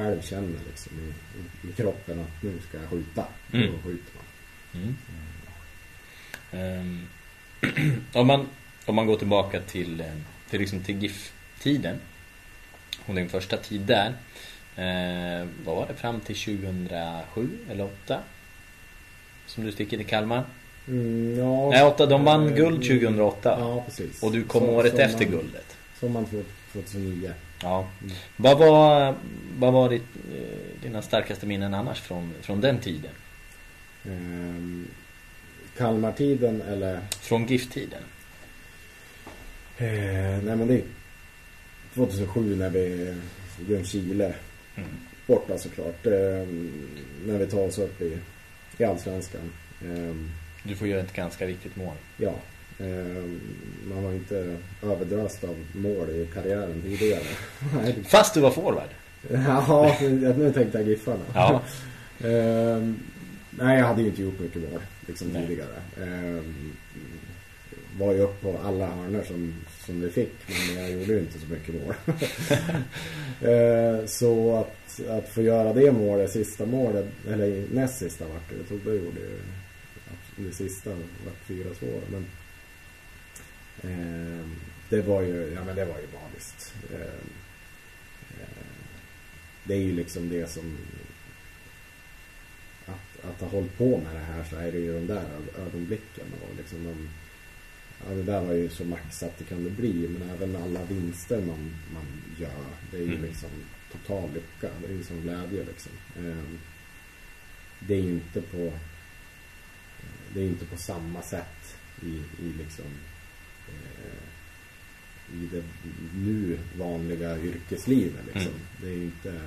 själv 0.00 0.22
känner 0.22 0.58
liksom 0.68 0.92
i, 0.98 1.68
i, 1.68 1.72
kroppen 1.72 2.20
att 2.20 2.42
nu 2.42 2.52
ska 2.68 2.78
jag 2.78 2.90
skjuta. 2.90 3.24
Mm. 3.52 3.66
Då 3.72 3.78
skjuter 3.88 4.12
man. 4.14 4.24
Mm. 4.82 4.96
Ehm, 6.52 7.06
om, 8.12 8.26
man, 8.26 8.46
om 8.86 8.94
man 8.94 9.06
går 9.06 9.16
tillbaka 9.16 9.60
till, 9.60 10.00
eh, 10.00 10.06
till, 10.50 10.60
liksom 10.60 10.80
till 10.80 11.02
GIF-tiden 11.02 11.96
och 13.06 13.14
din 13.14 13.28
första 13.28 13.56
tid 13.56 13.80
där. 13.80 14.06
Eh, 14.76 15.46
vad 15.64 15.76
var 15.76 15.86
det? 15.88 15.94
Fram 15.94 16.20
till 16.20 16.36
2007 16.36 17.50
eller 17.70 17.84
2008? 17.84 18.20
Som 19.46 19.64
du 19.64 19.72
sticker 19.72 19.96
till 19.96 20.06
Kalmar? 20.06 20.44
Mm, 20.88 21.38
ja, 21.38 21.70
Nej, 21.70 21.82
8, 21.84 22.06
de 22.06 22.24
vann 22.24 22.48
eh, 22.48 22.54
guld 22.54 22.82
2008. 22.82 23.56
Ja, 23.60 23.82
precis. 23.86 24.22
Och 24.22 24.32
du 24.32 24.44
kom 24.44 24.60
Så- 24.60 24.66
året 24.70 24.94
efter 24.94 25.24
guldet. 25.24 25.76
Sommaren 26.00 26.26
två- 26.26 26.42
2009. 26.72 27.32
Ja. 27.62 27.88
Vad 28.36 28.58
var, 28.58 29.14
vad 29.58 29.72
var 29.72 29.88
ditt, 29.88 30.02
eh, 30.34 30.82
dina 30.82 31.02
starkaste 31.02 31.46
minnen 31.46 31.74
annars 31.74 32.00
från, 32.00 32.32
från 32.40 32.60
den 32.60 32.78
tiden? 32.78 33.10
Ehm, 34.04 34.86
Kalmartiden 35.76 36.62
eller? 36.62 37.00
Från 37.20 37.46
GIF-tiden? 37.46 38.02
Eh, 39.78 40.42
nej 40.42 40.56
men 40.56 40.66
det 40.66 40.74
är 40.74 40.82
2007 41.94 42.56
när 42.56 42.70
vi 42.70 43.14
Ljungskile 43.68 44.34
Mm. 44.76 44.88
borta 45.26 45.58
såklart. 45.58 46.06
Eh, 46.06 46.12
när 47.26 47.38
vi 47.38 47.46
tar 47.46 47.58
oss 47.66 47.78
upp 47.78 48.00
i, 48.02 48.18
i 48.78 48.84
Allsvenskan. 48.84 49.52
Eh, 49.84 50.14
Du 50.62 50.76
får 50.76 50.88
göra 50.88 51.00
ett 51.00 51.12
ganska 51.12 51.46
viktigt 51.46 51.76
mål. 51.76 51.94
ja. 52.16 52.34
Ehm, 52.80 53.40
man 53.88 54.04
var 54.04 54.12
inte 54.12 54.56
överdöst 54.82 55.44
av 55.44 55.56
mål 55.72 56.10
i 56.10 56.28
karriären 56.34 56.82
tidigare. 56.82 57.22
Fast 58.08 58.34
du 58.34 58.40
var 58.40 58.50
forward? 58.50 58.88
Ja, 59.30 59.96
nu 60.36 60.52
tänkte 60.54 60.78
jag 60.78 60.88
Giffarna. 60.88 61.24
Ja. 61.34 61.62
Ehm, 62.24 63.00
nej, 63.50 63.78
jag 63.78 63.86
hade 63.86 64.02
ju 64.02 64.08
inte 64.08 64.22
gjort 64.22 64.40
mycket 64.40 64.62
mål 64.62 64.80
liksom, 65.06 65.30
tidigare. 65.30 65.82
Ehm, 66.02 66.72
var 67.98 68.12
ju 68.12 68.20
upp 68.20 68.42
på 68.42 68.58
alla 68.64 68.86
hörnor 68.86 69.22
som, 69.26 69.54
som 69.86 70.00
vi 70.00 70.10
fick, 70.10 70.32
men 70.46 70.82
jag 70.82 70.92
gjorde 70.92 71.12
ju 71.12 71.18
inte 71.18 71.38
så 71.38 71.46
mycket 71.46 71.74
mål. 71.74 71.94
Ehm, 73.50 74.08
så 74.08 74.56
att, 74.56 75.00
att 75.08 75.28
få 75.28 75.42
göra 75.42 75.72
det 75.72 75.92
målet, 75.92 76.30
sista 76.30 76.66
målet, 76.66 77.06
eller 77.28 77.64
näst 77.72 77.98
sista 77.98 78.24
vart 78.24 78.50
det, 78.50 78.64
Tobbe 78.68 78.90
gjorde 78.90 79.20
ju 79.20 79.38
det 80.36 80.52
sista 80.52 80.90
vart 81.24 81.46
fyra 81.46 81.74
svåra. 81.74 82.00
Men 82.12 82.26
eh, 83.82 84.46
det 84.88 85.02
var 85.02 85.22
ju, 85.22 85.52
ja 85.54 85.64
men 85.64 85.76
det 85.76 85.84
var 85.84 85.98
ju 85.98 86.06
magiskt. 86.06 86.74
Eh, 86.92 87.24
det 89.64 89.74
är 89.74 89.82
ju 89.82 89.92
liksom 89.92 90.28
det 90.28 90.50
som 90.50 90.78
att, 92.86 93.24
att 93.24 93.40
ha 93.40 93.48
hållit 93.48 93.78
på 93.78 93.98
med 93.98 94.14
det 94.14 94.32
här 94.32 94.44
så 94.44 94.56
är 94.56 94.72
det 94.72 94.78
ju 94.78 94.92
de 94.92 95.06
där 95.06 95.26
ögonblicken 95.58 96.26
och 96.42 96.56
liksom 96.56 96.84
de, 96.84 97.08
ja, 98.04 98.14
det 98.14 98.22
där 98.22 98.44
var 98.44 98.52
ju 98.52 98.68
så 98.68 98.84
maxat 98.84 99.38
det 99.38 99.44
kunde 99.44 99.70
bli 99.70 100.08
men 100.08 100.30
även 100.30 100.56
alla 100.56 100.84
vinster 100.84 101.40
man, 101.40 101.74
man 101.94 102.22
gör 102.38 102.66
det 102.90 102.96
är 102.96 103.00
ju 103.00 103.14
mm. 103.14 103.22
liksom 103.22 103.50
total 103.92 104.30
lycka 104.34 104.70
det 104.80 104.86
är 104.86 104.96
ju 104.96 105.04
som 105.04 105.20
glädje 105.20 105.64
liksom 105.64 105.92
eh, 106.16 106.44
det 107.78 107.94
är 107.94 108.02
inte 108.02 108.42
på 108.42 108.72
det 110.34 110.40
är 110.40 110.44
inte 110.44 110.66
på 110.66 110.76
samma 110.76 111.22
sätt 111.22 111.76
i, 112.02 112.22
i 112.42 112.52
liksom 112.58 112.84
i 115.32 115.48
det 115.52 115.62
nu 116.14 116.58
vanliga 116.78 117.38
yrkeslivet 117.38 118.24
liksom. 118.26 118.52
Mm. 118.52 118.66
Det 118.80 118.88
är 118.88 119.02
inte 119.02 119.40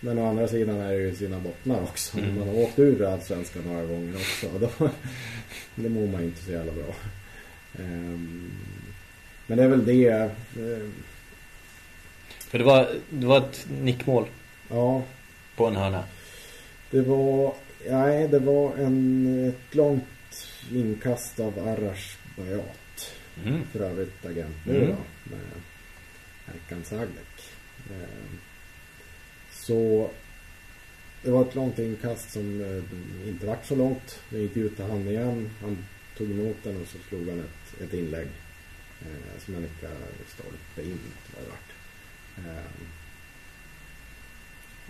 men 0.00 0.18
å 0.18 0.28
andra 0.28 0.48
sidan 0.48 0.80
är 0.80 0.92
det 0.92 0.98
ju 0.98 1.14
sina 1.14 1.38
bottnar 1.38 1.82
också. 1.82 2.18
Mm. 2.18 2.38
Man 2.38 2.48
har 2.48 2.54
åkt 2.54 2.78
ur 2.78 3.04
allsvenskan 3.04 3.62
några 3.66 3.86
gånger 3.86 4.14
också. 4.14 4.48
Då, 4.58 4.88
det 5.74 5.88
mår 5.88 6.06
man 6.06 6.22
inte 6.22 6.44
så 6.44 6.50
jävla 6.50 6.72
bra. 6.72 6.94
Um, 7.78 8.50
men 9.46 9.58
det 9.58 9.64
är 9.64 9.68
väl 9.68 9.84
det. 9.84 10.30
Uh, 10.58 10.90
För 12.38 12.58
det 12.58 12.64
var, 12.64 12.88
det 13.10 13.26
var 13.26 13.38
ett 13.38 13.66
nickmål. 13.80 14.26
Ja. 14.68 15.02
På 15.56 15.66
en 15.66 15.76
hörna. 15.76 16.04
Det 16.90 17.00
var 17.00 17.54
Nej, 17.90 18.28
det 18.28 18.38
var 18.38 18.76
en, 18.76 19.48
ett 19.48 19.74
långt 19.74 20.48
inkast 20.72 21.40
av 21.40 21.58
Arash 21.58 22.16
Bayat. 22.36 22.78
Mm. 23.44 23.66
För 23.72 23.80
övrigt 23.80 24.26
agent 24.26 24.56
nu 24.64 24.76
mm. 24.76 24.88
då. 24.88 24.96
Med 25.30 25.40
Erkan 26.46 26.84
Saglek. 26.84 27.50
Eh, 27.90 28.38
så 29.52 30.10
det 31.22 31.30
var 31.30 31.42
ett 31.42 31.54
långt 31.54 31.78
inkast 31.78 32.30
som 32.30 32.60
eh, 32.60 33.28
inte 33.28 33.46
vart 33.46 33.66
så 33.66 33.74
långt. 33.74 34.20
Jag 34.30 34.40
gick 34.40 34.56
ut 34.56 34.76
till 34.76 34.84
han 34.84 35.08
igen. 35.08 35.50
Han 35.60 35.84
tog 36.16 36.30
emot 36.30 36.56
den 36.62 36.80
och 36.80 36.88
så 36.88 36.98
slog 37.08 37.28
han 37.28 37.40
ett, 37.40 37.82
ett 37.82 37.94
inlägg. 37.94 38.28
Eh, 39.00 39.40
som 39.44 39.54
jag 39.54 39.62
nickade 39.62 39.96
stolpe 40.26 40.82
in. 40.82 40.98
Var 41.34 41.42
det 41.42 41.48
vart. 41.48 41.72
Eh, 42.38 42.64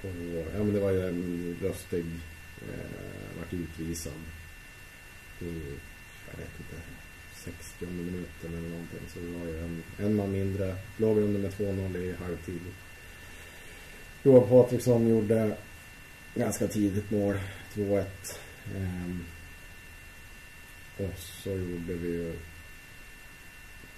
och, 0.03 0.47
ja 0.55 0.59
men 0.59 0.72
det 0.72 0.80
var 0.80 0.90
ju 0.90 1.09
en 1.09 1.57
röstig 1.62 2.05
Eh, 2.62 3.38
vart 3.38 3.53
utvisad 3.53 4.12
i, 5.40 5.53
jag 6.30 6.38
vet 6.38 6.61
inte, 6.61 6.82
60 7.45 7.87
minuten 7.87 8.55
eller 8.59 8.68
någonting. 8.68 9.01
Så 9.09 9.18
det 9.18 9.39
var 9.39 9.47
ju 9.47 9.64
en, 9.64 9.82
en 9.99 10.16
man 10.16 10.32
mindre. 10.32 10.76
Låg 10.97 11.18
under 11.18 11.41
med 11.41 11.53
2-0 11.53 11.97
i 11.97 12.14
halvtid. 12.14 12.61
Johan 14.22 14.49
Patriksson 14.49 15.09
gjorde 15.09 15.57
ganska 16.34 16.68
tidigt 16.68 17.11
mål, 17.11 17.39
2-1. 17.74 18.05
Ehm, 18.76 19.24
och 20.97 21.18
så 21.18 21.51
gjorde 21.51 21.95
vi 21.95 22.09
ju 22.09 22.32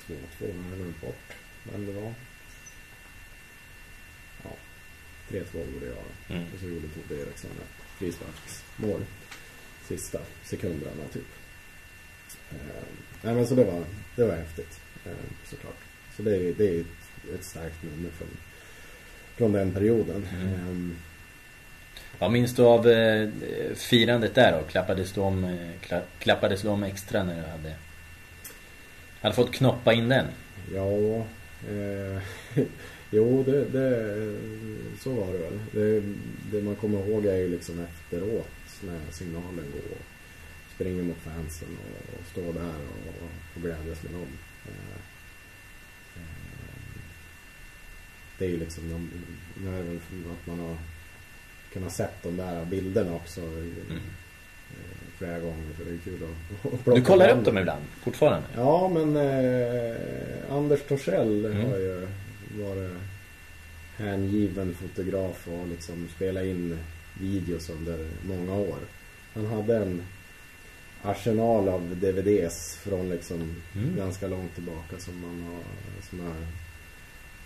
2-2, 0.07 0.17
jag 0.41 0.79
glömt 0.79 1.01
bort 1.01 1.33
vem 1.73 1.87
det 1.87 1.93
var. 1.93 2.15
Ja, 4.43 4.51
3-2 5.29 5.73
gjorde 5.73 5.87
jag. 5.87 6.37
Mm. 6.37 6.53
Och 6.55 6.61
så 6.61 6.67
gjorde 6.67 6.89
Tobbe 6.89 7.23
Eriksson 7.23 7.51
ett 7.51 7.99
frisparksmål. 7.99 9.05
Sista 9.89 10.21
sekunderna 10.45 11.05
typ. 11.13 11.27
Eh, 12.51 12.83
nej 13.23 13.35
men 13.35 13.47
så 13.47 13.55
det 13.55 13.65
var, 13.65 13.85
det 14.17 14.25
var 14.25 14.37
häftigt. 14.37 14.81
Eh, 15.07 15.13
såklart. 15.51 15.77
Så 16.17 16.23
det 16.23 16.37
är, 16.37 16.55
det 16.59 16.69
är 16.69 16.81
ett, 16.81 16.87
ett 17.35 17.45
starkt 17.45 17.83
minne 17.83 18.09
från, 18.19 18.29
från 19.37 19.53
den 19.53 19.73
perioden. 19.73 20.27
Mm. 20.41 20.91
Eh, 20.91 20.97
Vad 22.19 22.33
minns 22.33 22.55
du 22.55 22.63
av 22.63 22.89
eh, 22.89 23.29
firandet 23.75 24.35
där 24.35 24.53
då? 24.53 24.69
Klappades 24.69 25.13
du 25.13 25.21
om, 25.21 25.45
eh, 25.45 26.01
klappades 26.19 26.63
du 26.63 26.69
om 26.69 26.83
extra 26.83 27.25
när 27.25 27.35
du 27.37 27.49
hade, 27.49 27.75
hade 29.21 29.35
fått 29.35 29.53
knoppa 29.53 29.93
in 29.93 30.09
den? 30.09 30.27
Ja, 30.75 31.27
eh, 31.69 32.23
Jo, 33.11 33.43
det, 33.43 33.65
det, 33.65 34.37
så 35.01 35.11
var 35.15 35.33
det 35.33 35.39
väl. 35.39 35.59
Det, 35.73 36.03
det 36.53 36.63
man 36.63 36.77
kommer 36.77 36.99
ihåg 37.09 37.27
är 37.27 37.37
ju 37.37 37.49
liksom 37.49 37.81
efteråt 37.81 38.49
när 38.81 39.13
signalen 39.13 39.73
går. 39.73 39.99
Springer 40.79 41.03
mot 41.03 41.17
fansen 41.17 41.69
och, 41.69 42.19
och 42.19 42.27
står 42.31 42.53
där 42.53 42.75
och, 43.09 43.23
och 43.55 43.63
glädjas 43.63 44.03
med 44.03 44.13
dem. 44.13 44.29
Eh, 44.67 44.97
eh, 46.17 47.01
det 48.39 48.45
är 48.45 48.49
ju 48.49 48.59
liksom, 48.59 49.11
att 50.33 50.47
man 50.47 50.59
har 50.59 50.77
kunnat 51.73 51.93
sett 51.93 52.23
de 52.23 52.37
där 52.37 52.65
bilderna 52.65 53.15
också. 53.15 53.41
Mm. 53.41 54.01
Eh, 54.71 55.09
flera 55.17 55.39
gånger 55.39 55.73
för 55.77 55.85
det 55.85 55.91
är 55.91 55.99
kul 55.99 56.21
att, 56.25 56.89
att 56.89 56.95
Du 56.95 57.03
kollar 57.03 57.29
upp 57.39 57.45
dem 57.45 57.59
ibland, 57.59 57.85
fortfarande? 58.03 58.49
Ja, 58.57 58.89
men 58.89 59.17
eh, 59.17 59.97
Anders 60.51 60.81
Torssell 60.89 61.45
mm. 61.45 61.71
har 61.71 61.79
ju 61.79 62.09
varit 62.51 62.93
hängiven 63.97 64.75
fotograf 64.75 65.49
och 65.49 65.69
liksom 65.69 66.09
spela 66.17 66.45
in 66.45 66.79
videos 67.21 67.71
under 67.71 68.09
många 68.23 68.55
år. 68.55 68.79
Han 69.35 69.47
hade 69.47 69.77
en 69.77 70.03
arsenal 71.03 71.69
av 71.69 71.97
DVDs 71.97 72.77
från 72.77 73.11
liksom 73.11 73.63
mm. 73.75 73.97
ganska 73.97 74.29
långt 74.29 74.55
tillbaka 74.55 74.99
som 74.99 75.21
man 75.21 75.43
har, 75.43 75.63
som 76.11 76.21
är 76.21 76.47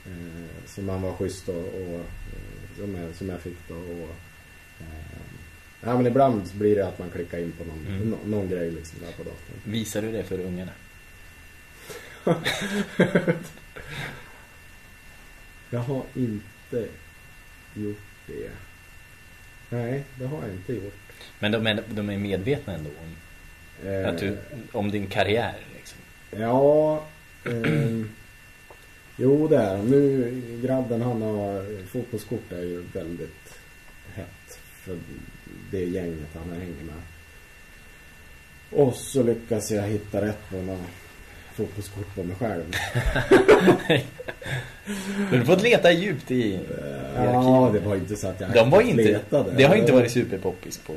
eh, 0.07 0.66
som 0.66 0.86
man 0.86 1.03
var 1.03 1.12
schysst 1.12 1.48
och, 1.48 1.64
och 1.64 2.00
eh, 2.00 2.76
som, 2.78 2.94
jag, 2.94 3.14
som 3.14 3.28
jag 3.28 3.40
fick 3.40 3.68
då 3.68 3.74
och 3.74 4.11
eh, 4.80 5.22
Ja 5.84 5.96
men 5.96 6.07
ibland 6.07 6.42
blir 6.55 6.76
det 6.76 6.88
att 6.88 6.98
man 6.98 7.11
klickar 7.11 7.38
in 7.38 7.53
på 7.53 7.64
någon, 7.64 7.86
mm. 7.86 8.11
någon, 8.11 8.30
någon 8.30 8.48
grej 8.48 8.70
liksom 8.70 8.98
där 9.00 9.12
på 9.12 9.22
datorn. 9.22 9.57
Visar 9.64 10.03
du 10.03 10.12
det 10.12 10.24
för 10.24 10.40
ungarna? 10.40 10.72
Jag 15.70 15.80
har 15.80 16.03
inte 16.14 16.88
gjort 17.74 17.98
det. 18.26 18.50
Nej, 19.70 20.05
det 20.18 20.26
har 20.26 20.42
jag 20.42 20.53
inte 20.53 20.72
gjort. 20.72 20.94
Men 21.38 21.53
de 21.53 21.66
är, 21.66 21.82
de 21.88 22.11
är 22.11 22.18
medvetna 22.18 22.74
ändå 22.74 22.90
om, 22.90 23.16
eh, 23.86 24.14
du, 24.14 24.36
om 24.72 24.90
din 24.90 25.06
karriär? 25.06 25.54
Liksom. 25.76 25.98
Ja, 26.40 27.02
eh, 27.44 28.06
jo 29.16 29.48
det 29.48 29.56
är 29.56 29.78
Nu, 29.78 30.42
grabben 30.64 31.02
han 31.02 31.22
har, 31.22 31.86
fotbollskort 31.86 32.52
är 32.52 32.62
ju 32.62 32.82
väldigt 32.92 33.58
hett 34.14 34.58
för 34.84 34.96
det 35.70 35.84
gänget 35.84 36.28
han 36.34 36.52
hänger 36.52 36.82
med. 36.84 37.02
Och 38.70 38.94
så 38.94 39.22
lyckas 39.22 39.70
jag 39.70 39.82
hitta 39.82 40.20
rätt 40.20 40.50
på 40.50 40.56
några 40.56 40.84
fotbollskort 41.54 42.14
på 42.14 42.22
mig 42.22 42.36
själv. 42.36 42.64
du 45.30 45.38
har 45.38 45.44
fått 45.44 45.62
leta 45.62 45.92
djupt 45.92 46.30
i, 46.30 46.34
i 46.34 46.60
Ja, 47.16 47.70
det 47.72 47.80
var 47.80 47.96
inte 47.96 48.16
så 48.16 48.28
att 48.28 48.40
jag 48.40 48.54
De 48.54 48.70
var 48.70 48.80
inte, 48.80 49.02
letade. 49.02 49.50
Det 49.56 49.64
har 49.64 49.76
inte 49.76 49.92
varit 49.92 50.10
superpoppis 50.10 50.78
på 50.78 50.94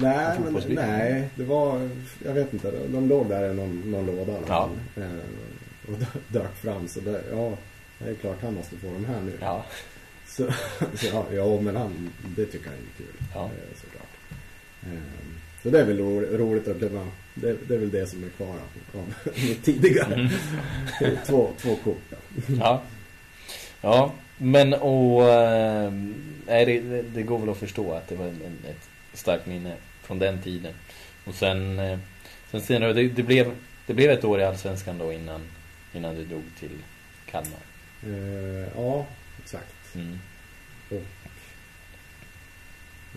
Nej, 0.00 0.38
men, 0.44 0.62
nej, 0.68 1.28
det 1.34 1.44
var, 1.44 1.88
jag 2.24 2.32
vet 2.32 2.52
inte, 2.52 2.72
de 2.88 3.08
låg 3.08 3.28
där 3.28 3.50
i 3.50 3.54
någon, 3.54 3.90
någon 3.90 4.06
låda 4.06 4.32
ja. 4.48 4.70
Eh, 4.96 5.92
och 5.92 5.98
dök 6.28 6.56
fram. 6.56 6.88
Så 6.88 7.00
det, 7.00 7.22
ja, 7.30 7.52
det 7.98 8.10
är 8.10 8.14
klart 8.14 8.42
han 8.42 8.54
måste 8.54 8.76
få 8.76 8.86
de 8.86 9.04
här 9.04 9.20
nu. 9.20 9.32
Ja. 9.40 9.64
Så, 10.26 10.46
så 10.94 11.06
ja, 11.12 11.24
ja, 11.32 11.60
men 11.60 11.76
han, 11.76 12.10
det 12.36 12.46
tycker 12.46 12.66
han 12.66 12.74
är 12.74 12.98
kul. 12.98 13.26
Ja. 13.34 13.44
Eh, 13.44 13.76
såklart. 13.80 14.08
Ehm, 14.82 15.38
så 15.62 15.70
det 15.70 15.80
är 15.80 15.84
väl 15.84 15.98
roligt 16.38 16.68
att 16.68 16.78
kunna 16.78 17.06
det, 17.34 17.56
det, 17.68 17.74
är 17.74 17.78
väl 17.78 17.90
det 17.90 18.06
som 18.06 18.24
är 18.24 18.28
kvar 18.28 18.54
av, 18.94 19.14
mitt 19.48 19.64
tidigare. 19.64 20.14
Mm. 20.14 21.16
två, 21.26 21.50
två 21.58 21.76
kort. 21.84 22.20
Ja. 22.60 22.82
Ja, 23.80 24.12
men 24.38 24.74
och... 24.74 25.28
Äh, 25.28 25.92
det, 26.46 27.02
det 27.02 27.22
går 27.22 27.38
väl 27.38 27.48
att 27.48 27.56
förstå 27.56 27.92
att 27.92 28.08
det 28.08 28.14
var 28.14 28.26
en, 28.26 28.58
ett 28.70 28.88
starkt 29.12 29.46
minne 29.46 29.74
från 30.10 30.18
den 30.18 30.42
tiden. 30.42 30.74
Och 31.24 31.34
sen... 31.34 31.78
Äh, 31.78 31.98
sen 32.50 32.60
senare, 32.60 32.92
det, 32.92 33.08
det, 33.08 33.22
blev, 33.22 33.54
Det 33.86 33.94
blev 33.94 34.10
ett 34.10 34.24
år 34.24 34.40
i 34.40 34.44
Allsvenskan 34.44 34.98
då 34.98 35.12
innan, 35.12 35.40
innan 35.94 36.14
du 36.14 36.24
drog 36.24 36.42
till 36.58 36.78
Kalmar. 37.26 37.60
Eh, 38.02 38.68
ja, 38.76 39.06
exakt. 39.42 39.94
Mm. 39.94 40.18
Och... 40.90 41.02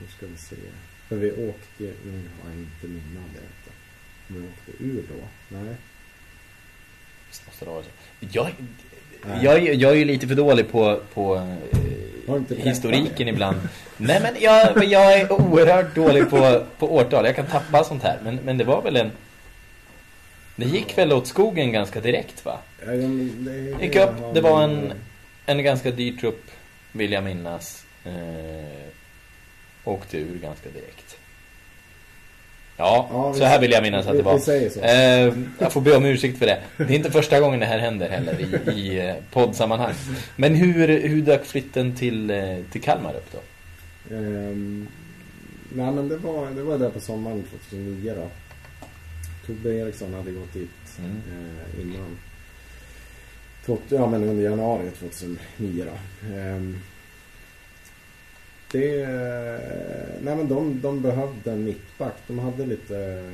Nu 0.02 0.08
ska 0.18 0.28
vi 0.28 0.38
se. 0.38 0.56
För 1.08 1.16
vi 1.16 1.32
åkte... 1.32 1.84
Nu 2.06 2.30
har 2.42 2.50
jag 2.50 2.60
inte 2.60 2.88
minne 2.88 3.20
av 3.20 3.30
det. 3.34 3.72
Vi 4.28 4.48
åkte 4.48 4.84
ur 4.84 5.04
då. 5.10 5.28
Nej. 5.58 5.76
Visst 7.28 7.48
måste 7.48 7.66
det 7.66 7.72
vara 7.72 7.84
så. 7.84 7.90
Jag, 8.20 8.52
jag, 9.42 9.64
jag 9.76 9.92
är 9.92 9.96
ju 9.96 10.06
lite 10.06 10.28
för 10.28 10.36
dålig 10.36 10.72
på, 10.72 11.00
på 11.14 11.36
eh, 11.36 12.58
historiken 12.58 13.28
ibland. 13.28 13.58
Nej 13.98 14.20
men 14.22 14.34
jag, 14.40 14.84
jag 14.84 15.14
är 15.14 15.32
oerhört 15.32 15.96
dålig 15.96 16.30
på, 16.30 16.66
på 16.80 16.96
årtal. 16.96 17.26
Jag 17.26 17.36
kan 17.36 17.46
tappa 17.46 17.84
sånt 17.84 18.04
här. 18.04 18.20
Men, 18.24 18.36
men 18.36 18.58
det 18.58 18.64
var 18.64 18.82
väl 18.82 18.96
en... 18.96 19.12
Det 20.56 20.66
gick 20.66 20.98
väl 20.98 21.14
åt 21.14 21.28
skogen 21.28 21.72
ganska 21.72 22.00
direkt 22.00 22.46
va? 22.46 22.60
Gick 23.82 23.96
upp, 23.96 24.34
det 24.34 24.42
var 24.42 24.64
en, 24.64 24.94
en 25.46 25.64
ganska 25.64 25.92
dyr 25.92 26.18
trupp 26.18 26.52
vill 26.92 27.12
jag 27.12 27.24
minnas. 27.24 27.86
Eh, 28.06 28.88
åkte 29.84 30.18
ur 30.18 30.40
ganska 30.40 30.70
direkt. 30.70 31.18
Ja, 32.84 33.10
Ja, 33.12 33.34
så 33.34 33.44
här 33.44 33.60
vill 33.60 33.72
jag 33.72 33.84
minnas 33.84 34.08
att 34.08 34.18
det 34.18 34.24
var. 34.24 34.34
vi 34.36 34.40
säger 34.42 34.70
så. 34.70 34.80
Eh, 34.80 35.34
jag 35.60 35.72
får 35.72 35.82
be 35.82 35.96
om 35.96 36.06
ursäkt 36.06 36.38
för 36.40 36.46
det. 36.46 36.60
Det 36.78 36.84
är 36.84 36.92
inte 36.92 37.12
första 37.12 37.40
gången 37.40 37.60
det 37.60 37.66
här 37.66 37.80
händer 37.80 38.10
heller 38.10 38.36
i, 38.42 38.72
i 38.80 39.10
eh, 39.10 39.16
poddsammanhang. 39.32 39.94
Men 40.36 40.56
hur, 40.56 40.88
hur 41.08 41.22
dök 41.22 41.46
flytten 41.46 41.96
till, 41.96 42.30
eh, 42.32 42.58
till 42.72 42.82
Kalmar 42.82 43.14
upp 43.14 43.32
då? 43.32 43.40
Ehm, 44.16 44.88
nej 45.76 45.92
men 45.92 46.10
det 46.10 46.18
var, 46.18 46.48
det 46.52 46.64
var 46.64 46.78
där 46.78 46.90
på 46.90 47.00
sommaren 47.00 47.44
2009 47.70 48.14
då. 48.16 48.28
Tobbe 49.48 49.70
Eriksson 49.76 50.14
hade 50.14 50.32
gått 50.32 50.54
dit 50.54 50.70
Mm. 51.00 51.12
eh, 51.32 51.82
innan. 51.82 52.18
Två- 53.66 53.78
Ja 53.90 54.08
men 54.10 54.24
under 54.24 54.44
januari 54.44 54.90
2009 55.00 55.86
då. 55.86 56.28
Ehm, 56.36 56.80
det, 58.74 59.02
eh, 59.02 60.22
nej 60.22 60.36
men 60.36 60.48
de, 60.48 60.82
de 60.82 61.02
behövde 61.02 61.52
en 61.52 61.66
mittback. 61.66 62.16
De 62.28 62.40
hade 62.40 62.66
lite, 62.66 63.30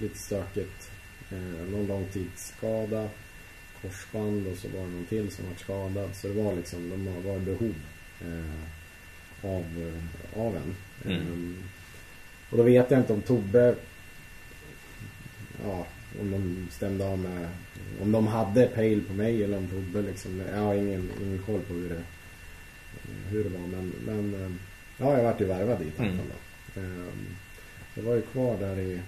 lite 0.00 0.18
stökigt. 0.18 0.90
Eh, 1.30 1.68
någon 1.70 1.86
långtidsskada, 1.86 3.08
korsband 3.82 4.46
och 4.46 4.56
så 4.56 4.68
var 4.68 4.80
det 4.80 4.92
någon 4.92 5.06
till 5.06 5.30
som 5.30 5.44
var 5.46 5.54
skadad. 5.54 6.10
Så 6.14 6.28
det 6.28 6.42
var 6.42 6.54
liksom, 6.54 6.90
de 6.90 7.28
var 7.28 7.36
i 7.36 7.40
behov 7.40 7.74
eh, 8.20 9.50
av, 9.50 9.64
eh, 9.82 10.40
av 10.40 10.56
en. 10.56 10.76
Mm. 11.04 11.22
Ehm, 11.22 11.62
och 12.50 12.56
då 12.56 12.62
vet 12.62 12.90
jag 12.90 13.00
inte 13.00 13.12
om 13.12 13.22
Tobbe 13.22 13.74
ja, 15.64 15.86
om 16.20 16.30
de 16.30 16.68
stämde 16.70 17.06
av 17.06 17.18
med 17.18 17.48
om 18.02 18.12
de 18.12 18.26
hade 18.26 18.66
pejl 18.66 19.04
på 19.04 19.12
mig 19.12 19.44
eller 19.44 19.58
om 19.58 19.68
Tobbe 19.68 20.02
liksom 20.02 20.42
jag 20.54 20.60
har 20.60 20.74
ingen, 20.74 21.10
ingen 21.22 21.42
koll 21.46 21.60
på 21.60 21.74
hur 21.74 21.88
det 21.88 22.02
hur 23.28 23.44
det 23.44 23.50
var 23.50 23.66
men, 23.66 23.92
men 24.06 24.34
eh, 24.44 24.52
ja, 24.98 25.16
jag 25.16 25.24
vart 25.24 25.40
ju 25.40 25.44
värvad 25.44 25.78
dit 25.78 25.98
Mm. 25.98 26.16
fall 26.18 26.26
då. 26.74 26.80
Ehm, 26.80 27.26
Jag 27.94 28.02
var 28.02 28.14
ju 28.14 28.22
kvar 28.22 28.58
där 28.58 28.78
i 28.78 29.00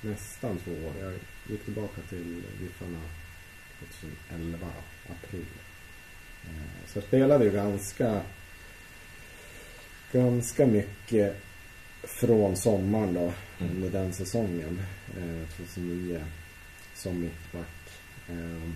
nästan 0.00 0.58
två 0.58 0.70
år. 0.70 0.92
Jag 1.00 1.12
gick 1.48 1.64
tillbaka 1.64 2.00
till 2.08 2.42
Giffarna 2.60 3.00
2011, 4.28 4.66
april. 5.10 5.44
Eh, 6.44 6.86
Så 6.88 6.98
jag 6.98 7.04
spelade 7.04 7.44
ju 7.44 7.50
ganska 7.50 8.22
ganska 10.12 10.66
mycket 10.66 11.36
från 12.02 12.56
sommaren 12.56 13.14
då 13.14 13.32
Mm. 13.60 13.74
under 13.76 13.90
den 13.90 14.12
säsongen 14.12 14.80
eh, 15.18 15.48
2009 15.56 16.24
som 16.94 17.20
mittback. 17.20 17.90
Eh, 18.28 18.70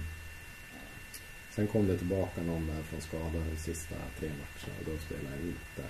sen 1.57 1.66
kom 1.66 1.86
det 1.88 1.98
tillbaka 1.98 2.40
någon 2.42 2.66
där 2.66 2.82
från 2.82 3.00
skada 3.00 3.32
de 3.50 3.57
sista 3.57 3.94
tre 4.20 4.28
matcherna 4.28 4.78
och 4.78 4.84
då 4.92 4.98
spelade 4.98 5.36
jag 5.36 5.46
inte. 5.46 5.82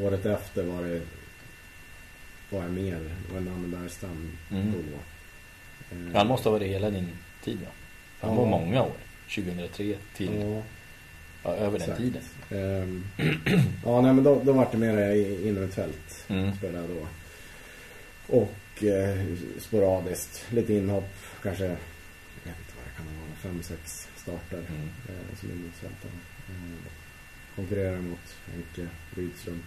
Året 0.00 0.26
efter 0.26 0.62
var 0.64 0.82
det 0.82 1.00
var 2.50 2.62
jag 2.62 2.70
mer, 2.70 3.00
det 3.28 3.34
var 3.34 3.40
Nanne 3.40 3.68
Bergstam 3.68 4.32
Mm. 4.50 4.72
då. 4.72 4.78
Eh, 5.96 6.16
Han 6.16 6.26
måste 6.26 6.48
ha 6.48 6.52
varit 6.58 6.68
hela 6.68 6.90
din 6.90 7.08
tid 7.44 7.58
då? 7.64 7.70
Han 8.26 8.36
var 8.36 8.44
Ja. 8.44 8.50
många 8.50 8.82
år. 8.82 8.92
2003 9.34 9.94
till 10.16 10.34
Ja, 10.40 10.62
ja, 11.42 11.56
över 11.56 11.78
den 11.78 11.90
exakt. 11.90 11.98
tiden. 11.98 12.22
Ehm, 12.50 13.04
ja, 13.84 14.00
nej 14.00 14.12
men 14.14 14.24
då, 14.24 14.42
då 14.44 14.52
var 14.52 14.68
det 14.72 14.78
mer 14.78 14.98
i- 15.10 15.48
inom 15.48 15.62
ett 15.64 15.74
fält. 15.74 16.24
Mm. 16.28 16.56
spelade 16.56 16.78
jag 16.88 16.96
då. 16.96 17.06
Och 18.36 18.84
eh, 18.84 19.24
sporadiskt, 19.58 20.44
lite 20.50 20.74
inhopp, 20.74 21.14
kanske, 21.42 21.64
jag 21.64 21.70
vet 22.44 22.58
inte 22.58 22.72
vad 22.76 22.84
det 22.84 22.96
kan 22.96 23.06
vara, 23.06 23.36
fem, 23.42 23.62
sex 23.62 24.08
starter 24.28 24.58
Mm. 24.68 24.88
eh, 25.08 25.38
som 25.40 25.50
innermittfältare. 25.50 26.12
Eh, 26.48 26.90
konkurrerar 27.56 27.98
mot 28.00 28.36
Henke 28.52 28.88
Rydström. 29.14 29.62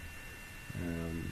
Ehm, 0.85 1.23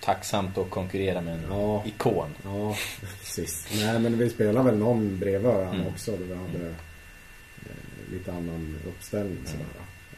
Tacksamt 0.00 0.58
att 0.58 0.70
konkurrera 0.70 1.20
med 1.20 1.34
en 1.34 1.42
Ja. 1.50 1.84
ikon. 1.86 2.30
ja, 2.44 2.76
precis. 3.20 3.68
Nej 3.74 3.98
men 3.98 4.18
vi 4.18 4.30
spelade 4.30 4.70
väl 4.70 4.78
någon 4.78 5.18
bredvid 5.18 5.40
varandra 5.50 5.74
Mm. 5.74 5.86
också 5.86 6.10
där 6.16 6.24
vi 6.26 6.34
hade 6.34 6.68
eh, 6.68 8.12
lite 8.12 8.32
annan 8.32 8.76
uppställning 8.88 9.36
Mm. 9.38 9.46
sådär. 9.46 9.66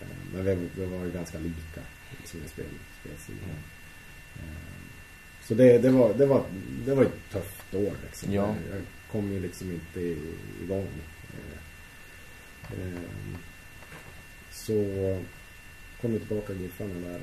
Eh, 0.01 0.07
men 0.35 0.45
vi, 0.45 0.69
vi 0.75 0.85
var 0.87 1.05
ju 1.05 1.11
ganska 1.11 1.39
lika 1.39 1.81
liksom, 2.19 2.41
i 2.45 2.49
spel, 2.49 2.65
spelsidan. 3.01 3.49
Mm. 3.49 3.59
Eh, 4.49 4.57
Så 5.49 5.55
det, 5.55 5.79
det, 5.79 5.91
var, 5.91 6.15
det, 6.15 6.27
var, 6.27 6.43
det 6.87 6.95
var 6.95 7.03
ett 7.03 7.31
tufft 7.33 7.75
år 7.75 7.93
liksom. 8.07 8.33
Ja. 8.33 8.47
Jag, 8.71 8.81
kom 9.13 9.33
ju 9.33 9.41
liksom 9.41 9.71
inte 9.73 10.01
igång. 10.65 10.89
Eh, 11.33 11.53
eh, 11.53 11.59
Så 14.51 14.73
kom 16.01 16.13
jag 16.13 16.21
tillbaka 16.29 16.53
Giffarna 16.53 16.95
där 16.95 17.21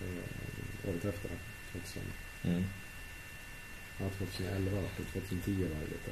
eh, 0.00 0.90
året 0.90 1.04
efter. 1.04 1.30
2000, 1.72 2.02
Mm. 2.44 2.64
ja, 4.00 4.04
2011 4.18 4.78
och 4.78 5.06
2010 5.12 5.50
var 5.52 5.58
det 5.58 5.90
lite. 5.90 6.10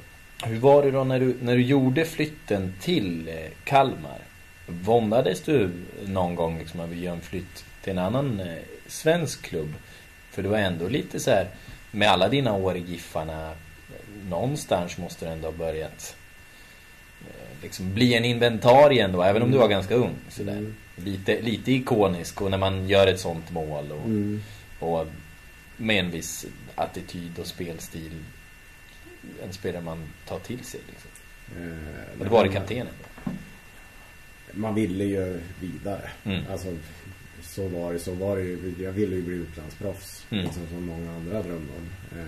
Hur 0.48 0.58
var 0.60 0.82
det 0.82 0.90
då 0.90 1.04
när 1.04 1.20
du, 1.20 1.36
när 1.42 1.56
du 1.56 1.62
gjorde 1.62 2.04
flytten 2.04 2.74
till 2.80 3.28
eh, 3.28 3.34
Kalmar? 3.64 4.18
Våndades 4.66 5.42
du 5.42 5.70
någon 6.06 6.34
gång 6.34 6.58
liksom 6.58 6.80
över 6.80 6.94
att 6.94 7.00
göra 7.00 7.14
en 7.14 7.20
flytt 7.20 7.64
till 7.82 7.90
en 7.90 7.98
annan 7.98 8.40
eh, 8.40 8.56
svensk 8.86 9.42
klubb? 9.42 9.74
För 10.30 10.42
det 10.42 10.48
var 10.48 10.58
ändå 10.58 10.88
lite 10.88 11.20
så 11.20 11.30
här 11.30 11.48
med 11.90 12.08
alla 12.10 12.28
dina 12.28 12.52
år 12.54 12.76
i 12.76 12.80
Giffarna 12.80 13.54
någonstans 14.28 14.98
måste 14.98 15.24
du 15.26 15.30
ändå 15.32 15.46
ha 15.48 15.52
börjat 15.52 16.16
eh, 16.18 16.19
liksom 17.62 17.94
bli 17.94 18.14
en 18.14 18.24
inventarie 18.24 19.04
ändå, 19.04 19.22
även 19.22 19.42
om 19.42 19.50
du 19.50 19.58
var 19.58 19.68
ganska 19.68 19.94
ung. 19.94 20.14
Sådär. 20.28 20.52
Mm. 20.52 20.74
Lite, 20.96 21.40
lite 21.42 21.72
ikonisk 21.72 22.40
och 22.42 22.50
när 22.50 22.58
man 22.58 22.88
gör 22.88 23.06
ett 23.06 23.20
sånt 23.20 23.50
mål 23.50 23.92
och, 23.92 24.04
Mm. 24.04 24.42
och 24.78 25.06
med 25.76 26.04
en 26.04 26.10
viss 26.10 26.46
attityd 26.74 27.38
och 27.38 27.46
spelstil 27.46 28.12
en 29.46 29.52
spelare 29.52 29.82
man 29.82 30.04
tar 30.28 30.38
till 30.38 30.64
sig. 30.64 30.80
Liksom. 30.90 31.10
Eh, 31.56 32.18
Och 32.18 32.24
det 32.24 32.30
var 32.30 32.44
det 32.44 32.52
kaptenen. 32.52 32.92
då. 33.24 33.32
Man 34.52 34.74
ville 34.74 35.04
ju 35.04 35.40
vidare. 35.60 36.10
Mm. 36.24 36.42
Alltså, 36.50 36.76
så 37.42 37.68
var 37.68 37.92
det. 37.92 37.98
Så 37.98 38.14
var 38.14 38.36
det. 38.36 38.82
Jag 38.82 38.92
ville 38.92 39.16
ju 39.16 39.22
bli 39.22 39.34
utlandsproffs. 39.34 40.26
Mm. 40.30 40.44
Liksom 40.44 40.62
som 40.70 40.84
många 40.86 41.12
andra 41.12 41.32
drömde 41.42 41.72
om. 41.78 42.18
Eh, 42.18 42.24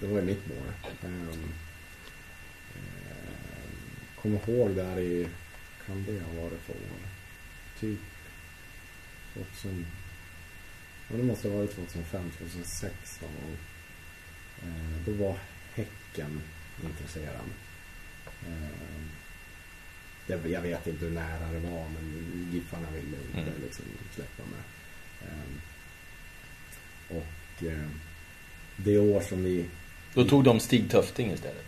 det 0.00 0.06
var 0.06 0.16
ju 0.20 0.24
mitt 0.24 0.46
mål. 0.48 0.56
Eh, 1.02 1.10
eh, 1.10 1.36
Kommer 4.22 4.50
ihåg 4.50 4.70
där 4.76 4.98
i, 4.98 5.26
kan 5.86 6.04
det 6.04 6.20
ha 6.20 6.42
varit 6.42 6.60
för 6.60 6.72
år? 6.72 7.00
Typ 7.80 7.98
2000, 9.34 9.86
ja 11.10 11.16
det 11.16 11.22
måste 11.22 11.48
ha 11.48 11.56
varit 11.56 11.74
2005, 11.74 12.30
2006 12.38 13.20
någon 13.22 13.32
gång. 13.34 13.56
Eh, 14.62 14.96
då 15.06 15.12
var 15.24 15.36
Häcken 15.74 16.40
intresserad. 16.84 17.44
Eh, 18.46 18.68
det, 20.26 20.48
jag 20.50 20.62
vet 20.62 20.86
inte 20.86 21.04
hur 21.04 21.12
nära 21.12 21.52
det 21.52 21.58
var 21.58 21.88
men 21.88 22.48
Giffarna 22.52 22.90
ville 22.90 23.16
inte 23.26 23.40
Mm. 23.50 23.62
liksom 23.64 23.84
släppa 24.14 24.42
med. 24.42 24.62
Eh, 25.28 25.50
och 27.16 27.62
eh, 27.68 27.88
det 28.76 28.98
år 28.98 29.20
som 29.20 29.44
vi 29.44 29.64
Då 30.14 30.24
tog 30.24 30.44
de 30.44 30.60
Stig 30.60 30.90
Töfting 30.90 31.32
istället. 31.32 31.64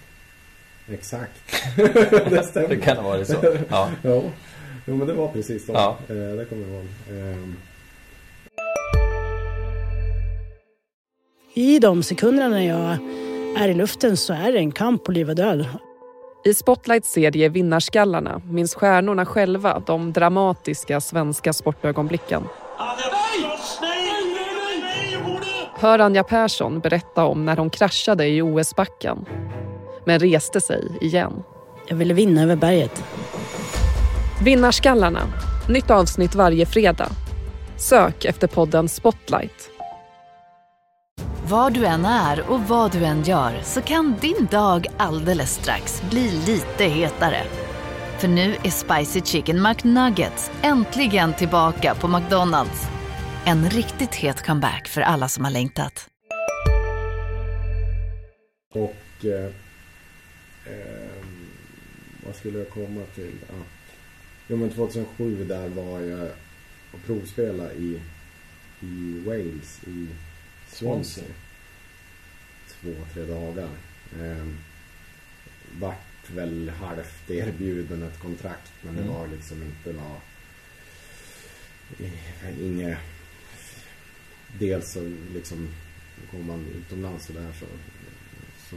Exakt. 0.88 1.32
det 2.30 2.44
stämmer. 2.44 2.68
Det 2.68 2.76
kan 2.76 2.96
ha 2.96 3.02
varit 3.02 3.26
så. 3.26 3.36
Ja. 3.68 3.88
ja. 4.02 4.22
Jo 4.84 4.96
men 4.96 5.06
det 5.06 5.12
var 5.12 5.28
precis 5.28 5.66
så. 5.66 5.72
Ja. 5.72 5.96
Eh, 6.08 6.14
det 6.14 6.44
kommer 6.48 6.62
jag 6.62 6.74
ihåg. 6.74 6.86
Ehm, 7.10 7.56
I 11.54 11.78
de 11.78 12.02
sekunderna 12.02 12.48
när 12.48 12.68
jag 12.68 12.98
är 13.64 13.68
i 13.68 13.74
luften 13.74 14.16
så 14.16 14.32
är 14.32 14.52
det 14.52 14.58
en 14.58 14.72
kamp 14.72 15.04
på 15.04 15.12
liv 15.12 15.30
och 15.30 15.36
död. 15.36 15.66
I 16.44 16.54
Spotlights 16.54 17.12
serie 17.12 17.48
Vinnarskallarna 17.48 18.42
minns 18.44 18.74
stjärnorna 18.74 19.26
själva 19.26 19.82
de 19.86 20.12
dramatiska 20.12 21.00
svenska 21.00 21.52
sportögonblicken. 21.52 22.42
Hör 25.74 25.98
Anja 25.98 26.24
Persson 26.24 26.80
berätta 26.80 27.24
om 27.24 27.44
när 27.44 27.56
hon 27.56 27.70
kraschade 27.70 28.26
i 28.26 28.42
OS-backen. 28.42 29.24
Men 30.06 30.18
reste 30.18 30.60
sig 30.60 30.98
igen. 31.00 31.32
Jag 31.88 31.96
ville 31.96 32.14
vinna 32.14 32.42
över 32.42 32.56
berget. 32.56 33.04
Vinnarskallarna. 34.44 35.20
Nytt 35.68 35.90
avsnitt 35.90 36.34
varje 36.34 36.66
fredag. 36.66 37.08
Sök 37.76 38.24
efter 38.24 38.46
podden 38.46 38.88
Spotlight. 38.88 39.70
Var 41.48 41.70
du 41.70 41.86
än 41.86 42.04
är 42.04 42.50
och 42.50 42.60
vad 42.60 42.92
du 42.92 43.04
än 43.04 43.22
gör 43.22 43.60
så 43.62 43.80
kan 43.80 44.16
din 44.20 44.48
dag 44.50 44.86
alldeles 44.96 45.54
strax 45.54 46.02
bli 46.10 46.30
lite 46.46 46.84
hetare. 46.84 47.42
För 48.18 48.28
nu 48.28 48.54
är 48.64 48.70
Spicy 48.70 49.20
Chicken 49.20 49.62
McNuggets 49.62 50.50
äntligen 50.62 51.34
tillbaka 51.34 51.94
på 51.94 52.08
McDonalds. 52.08 52.88
En 53.44 53.70
riktigt 53.70 54.14
het 54.14 54.46
comeback 54.46 54.88
för 54.88 55.00
alla 55.00 55.28
som 55.28 55.44
har 55.44 55.52
längtat. 55.52 56.08
Och 58.74 59.24
eh, 59.24 59.50
eh, 60.66 61.24
vad 62.26 62.36
skulle 62.36 62.58
jag 62.58 62.68
komma 62.68 63.04
till? 63.14 63.36
Att, 63.48 63.94
jo 64.48 64.56
men 64.56 64.70
2007 64.70 65.44
där 65.44 65.68
var 65.68 66.00
jag 66.00 66.28
och 66.92 67.02
provspelade 67.06 67.74
i, 67.74 68.00
i 68.80 69.20
Wales 69.26 69.80
i 69.86 70.08
Swansea. 70.68 71.24
Två, 72.68 72.90
tre 73.14 73.22
dagar. 73.24 73.68
Eh, 74.20 74.46
vart 75.78 76.30
väl 76.30 76.68
halvt 76.68 77.30
erbjuden 77.30 78.02
ett 78.02 78.20
kontrakt 78.20 78.72
men 78.82 78.94
det 78.96 79.02
Mm. 79.02 79.14
var 79.14 79.26
liksom 79.26 79.62
inte 79.62 79.92
var 79.92 80.20
inget 82.60 82.98
dels 84.58 84.92
så 84.92 85.12
liksom 85.34 85.68
går 86.32 86.38
man 86.38 86.66
utomlands 86.66 87.28
och 87.28 87.34
där 87.34 87.52
så, 87.60 87.66
så 88.70 88.76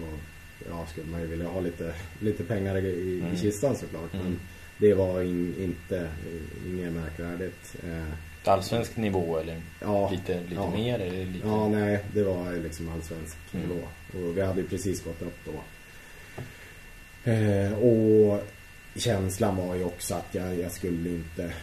ja, 0.69 0.85
skulle 0.91 1.07
man 1.11 1.21
ju 1.21 1.27
vilja 1.27 1.47
ha 1.47 1.59
lite, 1.59 1.93
lite 2.19 2.43
pengar 2.43 2.77
i, 2.77 2.87
i 2.87 3.19
Mm. 3.21 3.35
kistan 3.37 3.75
såklart. 3.75 4.13
Mm. 4.13 4.25
Men 4.25 4.39
det 4.77 4.93
var 4.93 5.21
in, 5.21 5.55
inte, 5.59 6.09
inget 6.67 6.91
märkvärdigt. 6.93 7.75
Eh, 7.83 8.03
Allsvensk 8.47 8.97
nivå 8.97 9.37
eller 9.39 9.61
ja, 9.81 10.09
lite, 10.11 10.39
lite 10.41 10.55
ja. 10.55 10.69
mer? 10.69 10.99
Eller 10.99 11.25
lite... 11.25 11.47
Ja, 11.47 11.67
nej, 11.69 11.99
det 12.13 12.23
var 12.23 12.53
liksom 12.53 12.89
allsvensk 12.89 13.37
Mm. 13.53 13.67
nivå. 13.67 13.81
Och 14.13 14.37
vi 14.37 14.41
hade 14.41 14.61
ju 14.61 14.67
precis 14.67 15.03
gått 15.03 15.21
upp 15.21 15.37
då. 15.45 15.61
Eh, 17.31 17.73
och 17.73 18.43
känslan 18.95 19.55
var 19.55 19.75
ju 19.75 19.83
också 19.83 20.15
att 20.15 20.27
jag, 20.31 20.59
jag 20.59 20.71
skulle 20.71 21.09
inte 21.09 21.53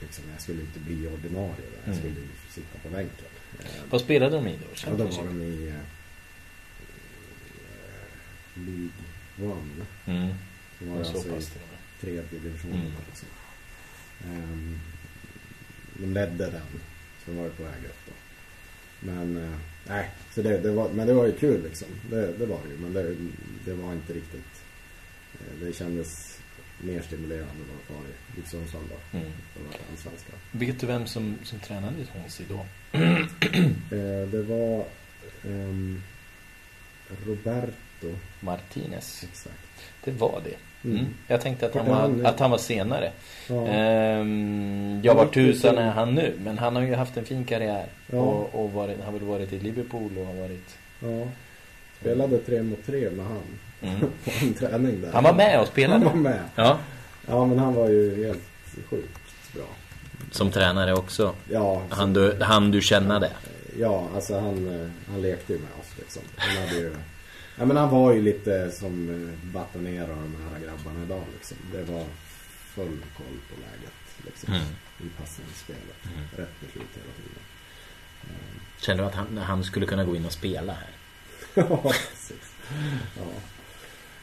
liksom, 0.00 0.24
jag 0.32 0.42
skulle 0.42 0.60
inte 0.60 0.78
bli 0.78 1.06
ordinarie 1.06 1.56
där. 1.56 1.78
Jag 1.84 1.94
Mm. 1.94 1.98
skulle 1.98 2.26
sitta 2.50 2.78
på 2.82 2.88
bänken. 2.88 3.24
Eh, 3.60 3.66
Vad 3.90 4.00
spelade 4.00 4.36
de 4.36 4.46
i 4.48 4.52
då? 4.56 4.66
Ja, 4.86 4.92
då 4.96 5.04
var 5.04 5.24
de 5.24 5.42
i 5.42 5.68
eh, 5.68 5.74
League 8.66 9.52
One. 9.54 9.86
Mm. 10.06 10.34
Det 10.78 10.86
var 10.90 10.98
alltså 10.98 11.18
i 11.18 11.42
tredje 12.00 12.22
divisionen. 12.30 12.80
Mm. 12.80 12.92
Liksom. 13.08 13.28
Ehm, 14.26 14.78
de 15.94 16.06
ledde 16.06 16.44
den. 16.50 16.80
Så 17.24 17.30
de 17.30 17.36
var 17.36 17.44
ju 17.44 17.50
på 17.50 17.62
väg 17.62 17.84
upp 17.84 17.98
då. 18.06 18.12
Men 19.06 19.36
eh, 19.36 19.58
nej, 19.88 20.10
så 20.34 20.42
det, 20.42 20.58
det 20.58 20.70
var, 20.70 20.88
men 20.92 21.06
det 21.06 21.12
var 21.14 21.26
ju 21.26 21.32
kul 21.32 21.62
liksom. 21.62 21.88
Det, 22.10 22.32
det 22.38 22.46
var 22.46 22.60
det 22.64 22.70
ju. 22.74 22.78
Men 22.78 22.92
det, 22.92 23.16
det 23.64 23.74
var 23.74 23.92
inte 23.92 24.12
riktigt. 24.12 24.62
eh, 25.34 25.60
Det 25.66 25.72
kändes 25.72 26.38
mer 26.80 27.02
stimulerande 27.02 27.62
att 27.84 27.90
vara 27.94 28.04
i 28.36 28.40
i 28.40 28.48
Sundsvall 28.50 28.82
då. 28.88 29.18
Mm. 29.18 29.30
Det 29.54 29.60
var 29.64 29.74
allsvenska. 29.92 30.32
Vet 30.52 30.80
du 30.80 30.86
vem 30.86 31.06
som, 31.06 31.38
som 31.44 31.58
tränade 31.60 31.96
i 32.02 32.06
Swansea 32.12 32.46
då? 32.48 32.66
Eh, 33.96 34.28
det 34.28 34.42
var 34.42 34.84
ehm, 35.44 36.02
Roberto. 37.26 37.72
Martinez. 38.40 39.24
Exakt. 39.30 39.54
Det 40.04 40.10
var 40.10 40.40
det. 40.44 40.88
Mm. 40.88 40.98
Mm. 41.00 41.12
Jag 41.28 41.40
tänkte 41.40 41.66
att 41.66 41.74
han, 41.74 41.86
var, 41.88 41.94
han- 41.94 42.26
att 42.26 42.40
han 42.40 42.50
var 42.50 42.58
senare. 42.58 43.10
Ja. 43.48 43.66
Ehm, 43.66 45.00
ja, 45.04 45.14
var 45.14 45.26
tusan 45.26 45.78
är 45.78 45.90
han 45.90 46.14
nu? 46.14 46.34
Men 46.44 46.58
han 46.58 46.76
har 46.76 46.82
ju 46.82 46.94
haft 46.94 47.16
en 47.16 47.24
fin 47.24 47.44
karriär. 47.44 47.86
Ja. 48.06 48.18
Och, 48.18 48.64
och 48.64 48.72
varit, 48.72 49.00
har 49.04 49.12
väl 49.12 49.22
varit 49.22 49.52
i 49.52 49.58
Liverpool 49.58 50.18
och 50.18 50.26
har 50.26 50.34
varit... 50.34 50.76
Ja. 51.00 51.28
Spelade 52.00 52.38
tre 52.38 52.62
mot 52.62 52.86
tre 52.86 53.10
med 53.10 53.26
han. 53.26 53.42
Mm. 53.82 54.00
på 54.24 54.30
en 54.42 54.54
träning 54.54 55.00
där. 55.00 55.12
Han 55.12 55.24
var 55.24 55.34
med 55.34 55.60
och 55.60 55.66
spelade. 55.66 56.04
Han 56.04 56.22
var 56.22 56.30
med. 56.30 56.40
Ja. 56.56 56.78
Ja, 57.28 57.46
men 57.46 57.58
han 57.58 57.74
var 57.74 57.88
ju 57.88 58.26
helt 58.26 58.42
sjukt 58.90 59.54
bra. 59.54 59.64
Som 60.30 60.50
tränare 60.50 60.92
också. 60.94 61.34
Ja, 61.50 61.82
Han 61.90 62.12
du, 62.12 62.36
han 62.40 62.70
du 62.70 62.80
kännade. 62.80 63.30
Ja, 63.78 64.08
alltså 64.14 64.34
han, 64.40 64.80
eh, 64.82 64.88
han 65.12 65.22
lekte 65.22 65.52
ju 65.52 65.58
med 65.58 65.68
oss 65.80 65.98
liksom. 65.98 66.22
Han 66.36 66.56
hade 66.56 66.74
ju... 66.80 66.92
Ja, 67.58 67.64
men 67.64 67.76
han 67.76 67.90
var 67.90 68.12
ju 68.12 68.22
lite 68.22 68.70
som 68.70 69.08
eh, 69.10 69.52
batonerar 69.52 70.08
de 70.08 70.36
här 70.50 70.60
grabbarna 70.60 71.04
idag 71.04 71.24
liksom. 71.34 71.56
Det 71.72 71.82
var 71.82 72.04
full 72.74 72.98
koll 73.16 73.38
på 73.48 73.60
läget 73.60 74.26
liksom. 74.26 74.54
Mm. 74.54 74.66
I 75.00 75.20
passningsspelet. 75.20 76.04
Mm. 76.04 76.24
Rätt 76.36 76.60
beslut 76.60 76.88
hela 76.94 77.12
tiden. 77.16 77.42
Kände 78.80 79.02
du 79.02 79.06
att 79.06 79.14
han, 79.14 79.38
han 79.38 79.64
skulle 79.64 79.86
kunna 79.86 80.04
gå 80.04 80.16
in 80.16 80.26
och 80.26 80.32
spela 80.32 80.72
här? 80.72 80.90
Ja, 81.54 81.82
precis. 81.82 82.52
Ja. 83.16 83.24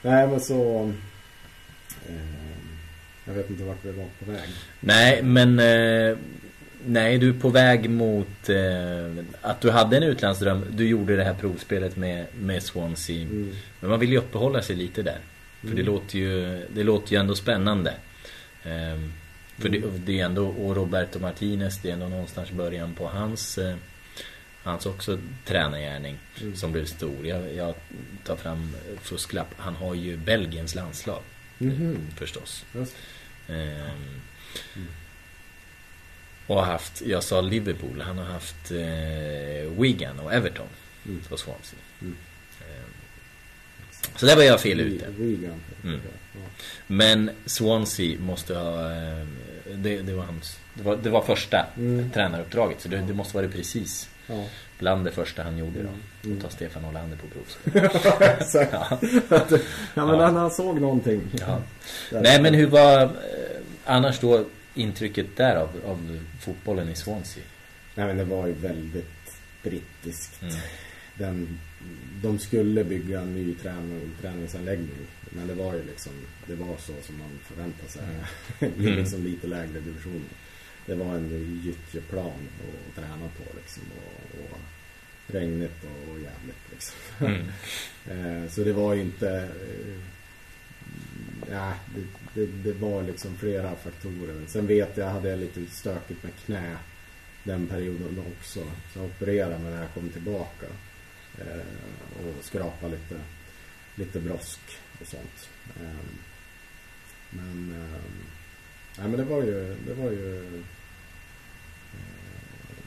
Nej, 0.02 0.28
men 0.28 0.42
så... 0.42 0.92
Eh, 2.08 2.16
jag 3.26 3.34
vet 3.34 3.50
inte 3.50 3.64
vart 3.64 3.86
vi 3.86 3.92
var 3.92 4.08
på 4.20 4.32
väg. 4.32 4.50
Nej, 4.80 5.24
men... 5.24 5.60
Eh, 5.60 6.18
nej, 6.86 7.18
du 7.18 7.30
är 7.30 7.34
på 7.40 7.50
väg 7.50 7.90
mot 7.90 8.50
eh, 8.50 9.24
att 9.42 9.62
du 9.62 9.72
hade 9.72 9.98
en 9.98 10.04
utlandsdröm. 10.04 10.66
Du 10.72 10.88
gjorde 10.88 11.16
det 11.16 11.24
här 11.24 11.34
provspelet 11.34 11.96
med, 11.96 12.26
med 12.42 12.64
Swansea. 12.64 13.22
Mm. 13.22 13.56
Men 13.80 13.90
man 13.90 14.00
vill 14.00 14.12
ju 14.12 14.18
uppehålla 14.18 14.62
sig 14.62 14.76
lite 14.76 15.02
där. 15.04 15.18
För 15.62 15.68
det, 15.68 15.74
Mm. 15.82 15.86
låter 15.86 16.20
ju, 16.20 16.62
det 16.74 16.84
låter 16.84 17.12
ju 17.14 17.20
ändå 17.20 17.36
spännande. 17.36 17.94
Ehm, 18.64 19.14
för 19.58 19.70
det, 19.70 19.84
det 20.06 20.20
är 20.20 20.26
ändå, 20.26 20.48
och 20.48 20.76
Roberto 20.76 21.20
Martinez, 21.20 21.82
det 21.82 21.90
är 21.90 21.94
ändå 21.94 22.08
någonstans 22.08 22.52
början 22.52 22.94
på 22.96 23.08
hans 23.08 23.58
eh, 23.58 23.76
Hans 24.64 24.86
också 24.86 25.20
tränargärning 25.46 26.18
Mm. 26.42 26.56
som 26.56 26.72
blev 26.72 26.86
stor. 26.86 27.28
Jag, 27.28 27.54
jag 27.54 27.76
tar 28.24 28.36
fram 28.36 28.76
fusklapp. 29.02 29.48
Han 29.58 29.76
har 29.76 29.96
ju 29.96 30.18
Belgiens 30.18 30.76
landslag. 30.76 31.22
Mhm. 31.58 31.98
Förstås. 32.16 32.66
Just. 32.76 32.96
Ehm, 36.50 36.52
Mm. 36.52 36.58
och 36.58 36.66
har 36.66 36.72
haft, 36.74 37.02
jag 37.02 37.24
sa 37.24 37.42
Liverpool, 37.42 38.02
han 38.02 38.18
har 38.18 38.26
haft 38.26 38.72
eh, 38.72 39.82
Wigan 39.82 40.20
och 40.20 40.34
Everton 40.34 40.68
Mm. 41.06 41.22
på 41.30 41.38
Swansea. 41.38 41.80
Mm. 42.02 42.16
Ehm, 42.62 42.90
så 44.16 44.26
där 44.26 44.36
var 44.36 44.44
jag 44.44 44.62
fel 44.62 44.80
ute. 44.80 45.06
Mm. 45.06 46.00
Men 46.88 47.30
Swansea 47.46 48.20
måste 48.20 48.56
ha... 48.56 48.92
eh, 48.92 49.26
Det, 49.76 50.02
det, 50.02 50.14
var, 50.14 50.24
hans, 50.24 50.60
det, 50.74 50.84
var, 50.84 50.98
det 50.98 51.10
var 51.10 51.22
första 51.22 51.66
Mm. 51.78 52.10
tränaruppdraget. 52.12 52.82
Så 52.82 52.88
det, 52.90 52.98
det 52.98 53.14
måste 53.14 53.38
vara 53.38 53.48
precis 53.48 54.10
Ja. 54.28 54.46
bland 54.80 55.06
det 55.06 55.12
första 55.12 55.44
han 55.44 55.58
gjorde 55.58 55.84
då. 55.84 55.90
Mm. 56.30 56.38
Att 56.38 56.44
ta 56.44 56.50
Stefan 56.50 56.86
Olander 56.86 57.18
på. 57.18 57.26
Exakt. 58.26 58.74
Ja. 58.74 59.00
ja, 59.94 60.06
men 60.06 60.20
Ja. 60.20 60.26
han, 60.32 60.52
såg 60.52 60.82
någonting. 60.82 61.22
Ja. 61.40 61.62
Nej 62.12 62.42
men 62.42 62.54
hur 62.54 62.68
var 62.68 63.02
eh, 63.04 63.10
annars 63.86 64.20
då 64.20 64.46
intrycket 64.74 65.38
där 65.38 65.56
av, 65.56 65.70
av 65.86 66.20
fotbollen 66.40 66.90
i 66.90 66.96
Swansea? 66.96 67.44
Nej, 67.96 68.08
men 68.08 68.18
det 68.18 68.24
var 68.24 68.48
ju 68.48 68.54
väldigt 68.54 69.34
brittiskt. 69.64 70.42
Mm. 70.42 70.56
Den, 71.16 71.60
de 72.22 72.40
skulle 72.40 72.84
bygga 72.84 73.22
en 73.22 73.34
ny 73.34 73.56
träning, 73.56 74.12
träningsanläggning. 74.22 74.90
Men 75.30 75.48
det 75.48 75.54
var 75.54 75.74
ju 75.74 75.84
liksom, 75.86 76.12
det 76.48 76.56
var 76.56 76.78
så 76.78 76.94
som 77.02 77.18
man 77.18 77.30
förväntade 77.44 77.90
sig. 77.90 78.02
I 78.60 78.66
Mm. 78.66 78.96
liksom 79.00 79.24
lite 79.24 79.48
lägre 79.48 79.80
divisioner. 79.80 80.30
Det 80.86 80.96
var 80.96 81.16
en 81.16 81.62
gyttjeplan 81.66 82.32
att 82.60 82.96
träna 82.96 83.30
på 83.38 83.44
liksom. 83.58 83.84
Och, 83.98 84.40
och 84.52 84.60
regnigt 85.28 85.84
och, 85.84 86.12
och 86.14 86.20
jävligt 86.20 86.72
liksom. 86.72 86.96
Mm. 87.28 87.46
Eh, 88.10 88.50
Så 88.50 88.64
det 88.64 88.74
var 88.74 88.94
ju 88.94 89.02
inte... 89.02 89.30
eh, 89.30 90.00
Ja, 91.52 91.74
det, 91.96 92.02
det, 92.40 92.46
det 92.64 92.74
var 92.74 93.04
liksom 93.04 93.38
flera 93.38 93.76
faktorer. 93.76 94.46
Sen 94.48 94.68
vet 94.68 94.98
jag, 94.98 95.10
hade 95.10 95.30
jag 95.30 95.40
lite 95.40 95.66
stökigt 95.66 96.24
med 96.24 96.32
knä 96.46 96.78
den 97.44 97.68
perioden 97.68 98.24
också. 98.38 98.60
Så 98.94 99.00
jag 99.00 99.06
opererade 99.06 99.60
mig 99.60 99.72
när 99.72 99.82
jag 99.82 99.94
kom 99.94 100.10
tillbaka. 100.10 100.66
Eh, 101.38 102.28
och 102.28 102.44
skrapade 102.44 102.92
lite, 102.96 103.22
lite 103.96 104.20
brosk 104.20 104.60
och 105.02 105.08
sånt. 105.08 105.50
Eh, 105.82 106.06
men, 107.30 107.76
eh, 107.82 108.02
nej, 108.98 109.08
men 109.08 109.18
det 109.18 109.24
var 109.24 109.44
ju, 109.44 109.76
det 109.88 109.94
var 109.94 110.12
ju, 110.12 110.46
eh, 110.46 110.62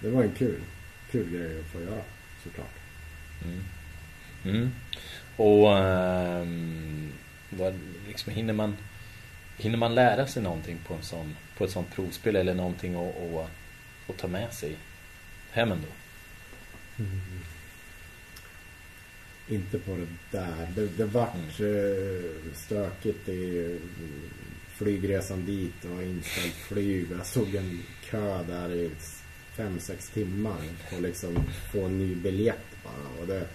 det 0.00 0.11
var 0.11 0.22
en 0.22 0.32
kul, 0.32 0.61
kul 1.11 1.30
grej 1.30 1.61
att 1.61 1.66
få 1.66 1.80
göra 1.80 2.03
såklart. 2.44 2.74
Mm. 3.44 3.61
Mm. 4.44 4.70
Och 5.36 5.68
um, 5.68 7.12
vad, 7.50 7.74
liksom, 8.09 8.32
hinner, 8.32 8.53
man, 8.53 8.76
hinner 9.59 9.78
man 9.78 9.94
lära 9.94 10.26
sig 10.26 10.42
någonting 10.42 10.78
på, 10.86 10.94
en 10.94 11.03
sån, 11.03 11.36
på 11.59 11.64
ett 11.64 11.70
sånt 11.70 11.94
provspel 11.94 12.36
eller 12.36 12.55
någonting 12.55 12.94
att, 12.94 13.16
att, 13.16 13.50
att 14.09 14.18
ta 14.18 14.28
med 14.28 14.53
sig 14.53 14.76
hem 15.50 15.72
ändå? 15.72 15.88
inte 19.48 19.78
på 19.78 19.96
det 19.96 20.38
där. 20.38 20.68
Det, 20.74 20.86
det 20.86 21.05
vart 21.05 21.34
mm. 21.34 22.22
stökigt 22.55 23.28
i 23.28 23.78
flygresan 24.68 25.46
dit 25.46 25.84
och 25.84 26.03
inställt 26.03 26.55
flyg. 26.55 27.07
Jag 27.18 27.26
stod 27.26 27.55
en 27.55 27.82
kö 28.05 28.42
där 28.42 28.72
i 28.72 28.90
fem 29.57 29.78
sex 29.80 30.11
timmar 30.11 30.61
och 30.96 31.03
liksom 31.03 31.44
få 31.72 31.84
en 31.84 31.98
ny 31.98 32.14
biljett 32.14 32.76
bara. 32.84 33.20
Och 33.20 33.26
det, 33.26 33.46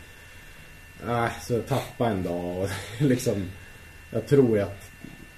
äh, 1.12 1.40
så 1.42 1.54
jag 1.54 1.68
tappade 1.68 2.12
en 2.12 2.24
dag 2.24 2.58
och 2.58 2.70
liksom 3.00 3.46
jag 4.12 4.28
tror 4.28 4.60
att 4.60 4.92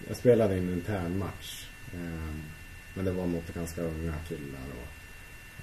jag 0.10 0.18
spelade 0.18 0.56
en 0.56 0.74
intern 0.74 1.18
match. 1.18 1.68
Eh, 1.94 2.36
men 2.94 3.06
det 3.06 3.12
var 3.12 3.28
mot 3.28 3.54
ganska 3.54 3.82
unga 3.82 4.14
killar 4.28 4.68
och, 4.82 4.90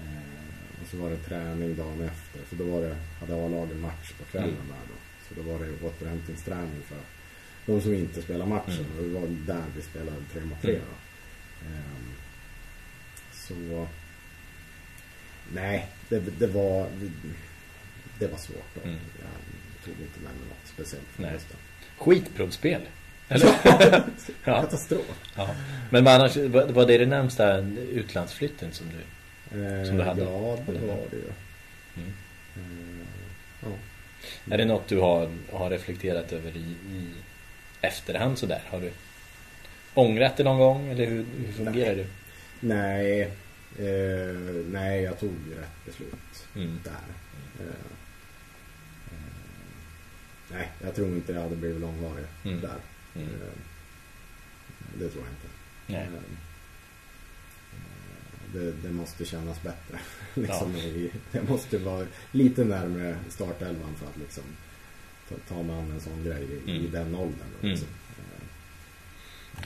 eh, 0.02 0.82
och 0.82 0.88
så 0.90 0.96
var 0.96 1.10
det 1.10 1.16
träning 1.16 1.76
dagen 1.76 2.00
efter. 2.00 2.40
För 2.40 2.56
då 2.56 2.64
var 2.64 2.80
det, 2.80 2.96
hade 3.20 3.34
A-lagen 3.34 3.80
match 3.80 4.12
på 4.18 4.24
kvällen 4.24 4.48
mm. 4.48 4.68
där 4.68 4.86
då. 4.88 4.98
Så 5.28 5.42
då 5.42 5.52
var 5.52 5.66
det 5.66 5.86
återhämtningsträning 5.86 6.82
för 6.88 6.98
de 7.66 7.80
som 7.80 7.94
inte 7.94 8.22
spelar 8.22 8.46
matchen. 8.46 8.86
Mm. 8.92 8.98
Och 8.98 9.04
det 9.04 9.20
var 9.20 9.56
där 9.56 9.64
vi 9.76 9.82
spelade 9.82 10.16
tre 10.32 10.44
mot 10.44 10.62
tre. 10.62 10.74
Mm. 10.74 11.78
Um, 11.78 12.14
så 13.32 13.88
nej, 15.52 15.88
det, 16.08 16.38
det 16.38 16.46
var 16.46 16.88
det, 18.18 18.26
var 18.26 18.38
svårt. 18.38 18.74
Då. 18.74 18.80
Mm. 18.80 18.98
Jag 19.18 19.84
tog 19.84 19.94
inte 20.02 20.20
med 20.20 20.32
mig 20.32 20.48
något 20.48 20.68
speciellt 20.74 21.06
för 21.06 21.22
nej. 21.22 21.38
Skitprovspel. 21.96 22.82
Eller? 23.28 23.46
ja. 23.64 24.02
Katastrof. 24.44 25.20
Ja. 25.36 25.48
Men 25.90 26.06
annars, 26.06 26.36
var 26.36 26.86
det 26.86 26.98
det 26.98 27.06
närmsta 27.06 27.58
utlandsflytten 27.92 28.72
som 28.72 28.86
du, 28.86 28.98
eh, 29.60 29.84
som 29.84 29.96
du 29.96 30.02
hade? 30.02 30.22
Ja, 30.22 30.58
det 30.66 30.86
var 30.86 30.98
det 31.10 31.16
ju. 31.16 31.32
Mm. 31.96 32.12
Eh, 32.56 33.06
ja. 33.62 33.68
Är 34.54 34.58
det 34.58 34.64
något 34.64 34.88
du 34.88 34.98
har, 34.98 35.30
har 35.52 35.70
reflekterat 35.70 36.32
över 36.32 36.56
i, 36.56 36.76
i 36.90 37.12
efterhand 37.80 38.38
sådär? 38.38 38.62
Har 38.70 38.80
du 38.80 38.92
ångrat 39.94 40.36
det 40.36 40.44
någon 40.44 40.58
gång? 40.58 40.88
Eller 40.88 41.06
hur, 41.06 41.24
hur 41.46 41.52
fungerar 41.52 41.94
nej. 41.94 41.96
det? 41.96 42.06
Nej, 42.60 43.22
eh, 43.78 44.36
nej 44.70 45.02
jag 45.02 45.20
tog 45.20 45.34
rätt 45.58 45.84
beslut 45.84 46.46
mm. 46.54 46.80
där. 46.84 46.92
Eh, 47.60 47.70
eh, 49.12 49.28
nej, 50.48 50.68
jag 50.84 50.94
tror 50.94 51.08
inte 51.08 51.32
det 51.32 51.40
hade 51.40 51.56
blivit 51.56 51.80
långvarigt 51.80 52.44
mm. 52.44 52.60
där. 52.60 52.76
Mm. 53.16 53.28
Det 54.98 55.08
tror 55.08 55.24
jag 55.24 55.32
inte. 55.32 55.48
Nej. 55.86 56.00
Eh, 56.02 56.36
det, 58.52 58.72
det, 58.72 58.92
måste 58.92 59.24
kännas 59.24 59.62
bättre. 59.62 59.98
liksom 60.34 60.76
ja. 60.76 61.08
det 61.32 61.48
måste 61.48 61.78
vara 61.78 62.06
lite 62.30 62.64
närmare 62.64 63.16
startelvan 63.28 63.94
för 63.98 64.06
att 64.06 64.16
liksom 64.16 64.44
ta, 65.48 65.62
man 65.62 65.90
en 65.90 66.00
sån 66.00 66.24
grej 66.24 66.42
i, 66.42 66.70
mm. 66.70 66.84
i 66.84 66.88
den 66.88 67.14
åldern. 67.14 67.48
Mm. 67.62 67.70
Liksom. 67.70 67.88
Mm. 67.88 68.48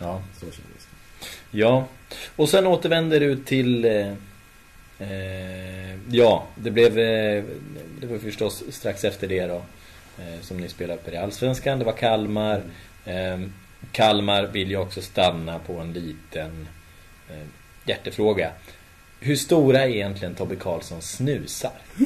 Ja. 0.00 0.22
Så 0.34 0.40
kändes 0.40 0.88
det. 0.90 1.58
Ja, 1.58 1.88
och 2.36 2.48
sen 2.48 2.66
återvänder 2.66 3.20
du 3.20 3.36
till 3.36 3.84
eh, 3.84 4.12
eh, 4.98 5.96
ja, 6.10 6.46
det 6.54 6.70
blev 6.70 6.98
eh, 6.98 7.44
det 8.00 8.06
var 8.06 8.18
förstås 8.18 8.64
strax 8.68 9.04
efter 9.04 9.28
det 9.28 9.46
då 9.46 9.62
som 10.40 10.56
ni 10.56 10.68
spelade 10.68 11.02
på 11.02 11.10
i 11.10 11.16
Allsvenskan. 11.16 11.78
Det 11.78 11.84
var 11.84 11.92
Kalmar. 11.92 12.56
Mm. 12.56 12.70
Eh, 13.04 13.40
Kalmar 13.92 14.46
vill 14.46 14.70
ju 14.70 14.76
också 14.76 15.02
stanna 15.02 15.58
på 15.58 15.78
en 15.78 15.92
liten 15.92 16.68
eh, 17.30 17.46
hjärtefråga. 17.84 18.52
Hur 19.20 19.36
stora 19.36 19.80
är 19.80 19.88
egentligen 19.88 20.34
Tobbe 20.34 20.56
Karlssons 20.56 21.10
snusar? 21.10 21.72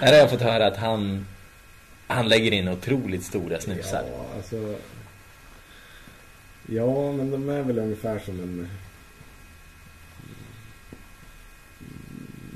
Här 0.00 0.12
har 0.12 0.18
jag 0.18 0.30
fått 0.30 0.40
höra 0.40 0.66
att 0.66 0.76
han 0.76 1.26
han 2.06 2.28
lägger 2.28 2.52
in 2.52 2.68
otroligt 2.68 3.24
stora 3.24 3.60
snusar. 3.60 4.04
Ja, 4.10 4.26
alltså 4.36 4.76
Ja, 6.66 7.12
men 7.12 7.30
de 7.30 7.48
är 7.48 7.62
väl 7.62 7.78
ungefär 7.78 8.18
som 8.18 8.40
en 8.40 8.68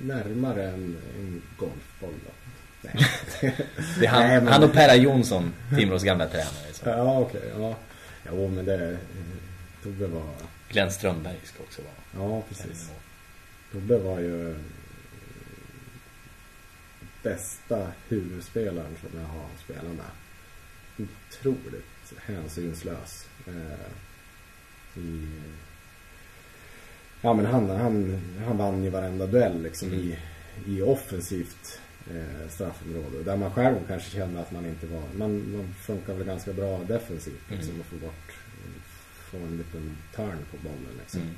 närmare 0.03 0.69
en, 0.69 0.97
en 1.19 1.43
golfboll 1.57 2.15
då. 2.27 2.33
Det 2.83 4.07
är 4.07 4.09
han, 4.09 4.23
Nej, 4.23 4.41
men... 4.41 4.53
han 4.53 4.65
och 4.65 4.73
Perra 4.73 4.97
Jonsson, 4.97 5.53
Timrås 5.77 6.03
gamla 6.03 6.29
tränare. 6.29 6.73
Så. 6.73 6.89
Ja, 6.89 7.19
okej. 7.19 7.41
Okay, 7.41 7.63
ja. 7.63 7.77
Jo, 8.27 8.49
men 8.49 8.65
det 8.65 8.99
Tobbe 9.83 10.07
var... 10.07 10.35
Glenn 10.69 10.91
Strömberg 10.91 11.37
ska 11.45 11.63
också 11.63 11.83
vara. 11.83 12.29
Ja, 12.29 12.43
precis. 12.49 12.91
Tobbe 13.73 13.99
var 13.99 14.21
ju 14.21 14.57
bästa 17.23 17.87
huvudspelaren 18.09 18.97
som 19.01 19.21
jag 19.21 19.27
har 19.27 19.47
spelat 19.65 19.97
med. 19.97 21.09
Otroligt 21.09 22.13
hänsynslös. 22.27 23.27
Eh, 23.47 25.03
i, 25.03 25.29
ja 27.21 27.35
men 27.35 27.47
han, 27.47 27.71
han, 27.71 28.21
han 28.47 28.57
vann 28.57 28.85
ju 28.85 28.91
varenda 28.91 29.27
duell 29.27 29.63
liksom 29.63 29.89
mm. 29.89 30.01
i, 30.01 30.19
i 30.67 30.83
offensivt 30.83 31.81
eh, 32.11 32.49
straffområde. 32.49 33.23
Där 33.25 33.37
man 33.37 33.51
själv 33.51 33.77
kanske 33.89 34.11
kände 34.11 34.41
att 34.41 34.53
man 34.53 34.67
inte 34.67 34.87
var, 34.87 35.03
man, 35.17 35.53
man 35.53 35.75
funkar 35.75 36.15
väl 36.15 36.27
ganska 36.27 36.53
bra 36.53 36.85
defensivt 36.85 37.51
liksom 37.51 37.71
mm. 37.71 37.81
och 37.81 37.87
få 37.87 37.97
bort, 37.97 38.33
få 39.31 39.37
en 39.37 39.57
liten 39.57 39.97
turn 40.17 40.39
på 40.51 40.57
bollen 40.57 40.99
liksom. 40.99 41.21
Mm. 41.21 41.35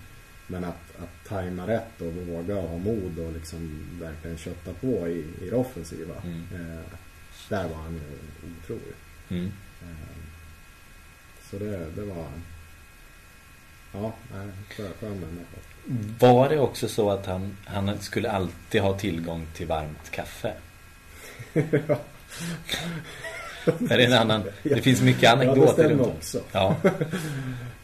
Men 0.47 0.65
att, 0.65 0.97
att 0.99 1.29
tajma 1.29 1.67
rätt 1.67 2.01
och 2.01 2.13
våga 2.13 2.55
ha 2.55 2.79
mod 2.79 3.19
och 3.19 3.33
liksom 3.33 3.87
verkligen 4.01 4.39
kötta 4.39 4.73
på 4.73 5.09
i, 5.09 5.25
i 5.41 5.51
det 5.51 5.57
offensiva. 5.57 6.15
Mm. 6.25 6.43
Eh, 6.55 6.85
där 7.49 7.69
var 7.69 7.77
han 7.77 7.95
ju 7.95 8.01
otrolig. 8.63 8.95
Mm. 9.29 9.53
Eh, 9.83 10.17
så 11.51 11.59
det, 11.59 11.87
det 11.95 12.03
var 12.03 12.27
Ja, 13.93 14.15
skön 15.01 15.21
människa. 15.21 15.59
Var 16.19 16.49
det 16.49 16.59
också 16.59 16.89
så 16.89 17.11
att 17.11 17.27
han, 17.27 17.57
han 17.65 18.01
skulle 18.01 18.31
alltid 18.31 18.81
ha 18.81 18.99
tillgång 18.99 19.47
till 19.55 19.67
varmt 19.67 20.11
kaffe? 20.11 20.53
ja. 21.53 21.99
är 23.91 23.99
det 23.99 24.05
en 24.05 24.13
annan? 24.13 24.43
Det 24.63 24.83
finns 24.83 25.03
mycket 25.03 25.33
anekdoter 25.33 25.83
ja, 25.83 25.91
runt 25.91 26.07
också. 26.07 26.41
Ja. 26.53 26.77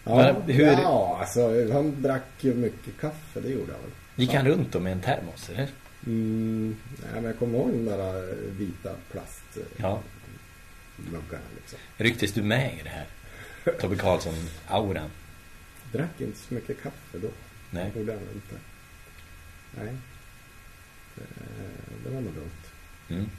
ja, 0.05 0.35
hur... 0.47 0.67
ja, 0.67 1.17
alltså 1.21 1.73
han 1.73 2.03
drack 2.03 2.23
ju 2.41 2.55
mycket 2.55 3.01
kaffe, 3.01 3.41
det 3.41 3.49
gjorde 3.49 3.73
han 3.73 3.83
väl. 3.83 3.91
Gick 4.17 4.35
han 4.35 4.47
runt 4.47 4.73
då 4.73 4.81
med 4.81 4.93
en 4.93 5.01
termos, 5.01 5.49
eller? 5.49 5.69
Mm, 6.07 6.77
nej, 7.03 7.11
men 7.15 7.25
jag 7.25 7.39
kommer 7.39 7.59
ihåg 7.59 7.71
den 7.71 7.85
där 7.85 8.35
vita 8.59 8.91
plast 9.13 9.59
ja. 9.77 10.01
muggarna 10.97 11.45
liksom. 11.57 11.79
Ryktes 11.97 12.33
du 12.33 12.43
med 12.43 12.75
i 12.81 12.83
det 12.83 12.89
här? 12.89 13.07
Tobbe 13.81 13.97
Karlsson-auran? 13.97 15.11
drack 15.93 16.21
inte 16.21 16.39
så 16.39 16.55
mycket 16.55 16.83
kaffe 16.83 17.19
då. 17.19 17.29
Nej. 17.71 17.91
Det 17.95 18.01
gjorde 18.01 18.13
han 18.13 18.21
inte. 18.35 18.55
Nej. 19.79 19.93
Det, 22.05 22.11
var 22.11 22.21
nog 22.21 22.33
dumt. 22.35 22.51
Mm. 23.09 23.31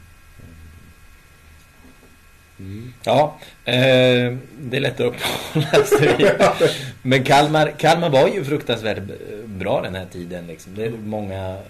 Mm. 2.59 2.93
Ja, 3.03 3.39
eh, 3.65 4.37
det 4.59 4.77
är 4.77 4.79
lätt 4.79 4.99
att 4.99 5.05
uppehålla 5.05 5.85
sig. 5.85 6.37
Men 7.01 7.23
Kalmar, 7.23 7.71
Kalmar 7.77 8.09
var 8.09 8.27
ju 8.27 8.43
fruktansvärt 8.43 9.03
bra 9.45 9.81
den 9.81 9.95
här 9.95 10.05
tiden. 10.05 10.47
Liksom. 10.47 10.75
Det 10.75 10.85
är 10.85 10.89
många, 10.89 11.61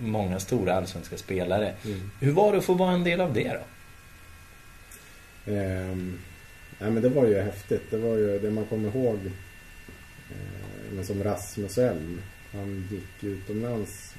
många 0.00 0.40
stora 0.40 0.74
allsvenska 0.74 1.16
spelare. 1.16 1.74
Mm. 1.84 2.10
Hur 2.20 2.32
var 2.32 2.52
det 2.52 2.58
att 2.58 2.64
få 2.64 2.74
vara 2.74 2.92
en 2.92 3.04
del 3.04 3.20
av 3.20 3.34
det 3.34 3.52
då? 3.52 3.62
Eh, 5.52 5.96
ja, 6.78 6.90
men 6.90 7.02
det 7.02 7.08
var 7.08 7.26
ju 7.26 7.40
häftigt. 7.40 7.90
Det 7.90 7.96
var 7.96 8.16
ju 8.16 8.38
det 8.38 8.50
man 8.50 8.64
kommer 8.66 8.96
ihåg 8.96 9.18
Eh, 10.30 10.63
men 10.94 11.06
som 11.06 11.24
Rasmus 11.24 11.78
Elm. 11.78 12.20
Han 12.52 12.88
gick 12.90 13.24
utomlands 13.24 14.14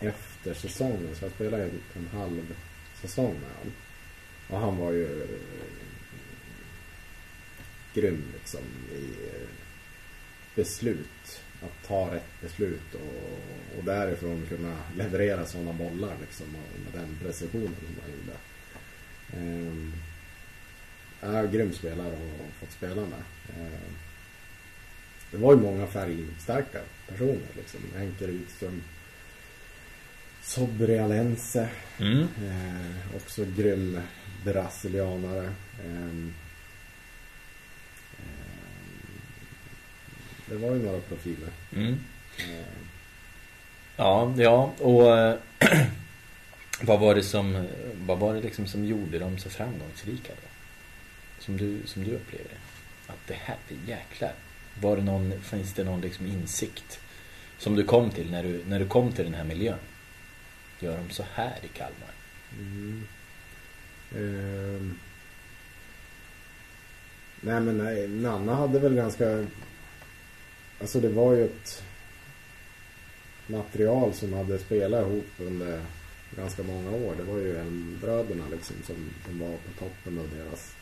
efter 0.00 0.54
säsongen. 0.54 1.14
Så 1.14 1.24
jag 1.24 1.32
spelade 1.32 1.64
en, 1.64 1.80
en 1.94 2.08
halv 2.18 2.54
säsong 3.00 3.34
med 3.34 3.50
honom. 3.58 3.72
Och 4.48 4.58
han 4.58 4.76
var 4.76 4.92
ju 4.92 5.22
eh, 5.22 5.28
grym 7.94 8.24
liksom 8.32 8.60
i 8.92 9.04
eh, 9.26 9.48
beslut. 10.54 11.42
Att 11.62 11.88
ta 11.88 12.14
rätt 12.14 12.40
beslut 12.40 12.94
och, 12.94 13.78
och 13.78 13.84
därifrån 13.84 14.46
kunna 14.48 14.76
leverera 14.96 15.46
sådana 15.46 15.72
bollar 15.72 16.16
liksom. 16.20 16.46
Och 16.46 16.80
med 16.84 17.02
den 17.02 17.18
precisionen 17.22 17.74
som 17.78 17.96
han 18.02 18.10
gjorde. 18.10 18.36
Eh, 19.32 20.06
är 21.20 21.46
grym 21.46 21.72
spelare 21.72 22.12
och 22.12 22.54
fått 22.60 22.72
spela 22.72 23.00
med. 23.00 23.22
Eh, 23.48 24.05
det 25.36 25.42
var 25.42 25.52
ju 25.52 25.60
många 25.60 25.86
färgstarka 25.86 26.78
personer 27.08 27.48
liksom. 27.56 27.80
Henke 27.96 28.26
Rydström. 28.26 28.82
Sobri 30.42 30.98
Alense. 30.98 31.68
Mm. 31.98 32.20
Eh, 32.22 33.16
också 33.16 33.44
grym 33.56 34.00
brasilianare. 34.44 35.44
Eh, 35.84 36.30
det 40.46 40.56
var 40.56 40.74
ju 40.74 40.82
några 40.82 41.00
profiler. 41.00 41.50
Mm. 41.72 41.98
Eh. 42.38 42.76
Ja, 43.96 44.34
ja 44.36 44.72
och 44.78 45.38
Vad 46.80 47.00
var 47.00 47.14
det 47.14 47.22
som, 47.22 47.66
vad 47.94 48.18
var 48.18 48.34
det 48.34 48.40
liksom 48.40 48.66
som 48.66 48.84
gjorde 48.84 49.18
dem 49.18 49.38
så 49.38 49.50
framgångsrika 49.50 50.32
då? 50.42 50.48
Som 51.44 51.56
du, 51.56 51.80
som 51.84 52.04
du 52.04 52.10
upplevde 52.10 52.48
det? 52.48 53.12
Att 53.12 53.26
det 53.26 53.34
här, 53.34 53.56
det 53.68 53.92
jäklar. 53.92 54.32
Var 54.80 54.96
det 54.96 55.02
någon, 55.02 55.40
finns 55.42 55.72
det 55.72 55.84
någon 55.84 56.00
liksom 56.00 56.26
insikt 56.26 57.00
som 57.58 57.76
du 57.76 57.84
kom 57.84 58.10
till 58.10 58.30
när 58.30 58.42
du, 58.42 58.64
när 58.66 58.78
du 58.78 58.86
kom 58.86 59.12
till 59.12 59.24
den 59.24 59.34
här 59.34 59.44
miljön? 59.44 59.78
Gör 60.80 60.96
de 60.96 61.10
så 61.10 61.24
här 61.34 61.58
i 61.62 61.68
Kalmar? 61.68 62.10
Mm. 62.58 63.06
Ehm. 64.14 64.98
Nej 67.40 67.60
men 67.60 67.78
nej, 67.78 68.08
Nanna 68.08 68.54
hade 68.54 68.78
väl 68.78 68.94
ganska... 68.94 69.46
Alltså 70.80 71.00
det 71.00 71.08
var 71.08 71.32
ju 71.32 71.44
ett 71.44 71.82
material 73.46 74.12
som 74.14 74.32
hade 74.32 74.58
spelat 74.58 75.06
ihop 75.06 75.26
under 75.38 75.80
ganska 76.36 76.62
många 76.62 76.90
år. 76.90 77.14
Det 77.16 77.22
var 77.22 77.38
ju 77.38 77.64
bröderna 78.00 78.44
liksom 78.50 78.76
som, 78.86 78.96
som 79.26 79.38
var 79.38 79.50
på 79.50 79.84
toppen 79.84 80.18
av 80.18 80.30
deras 80.36 80.75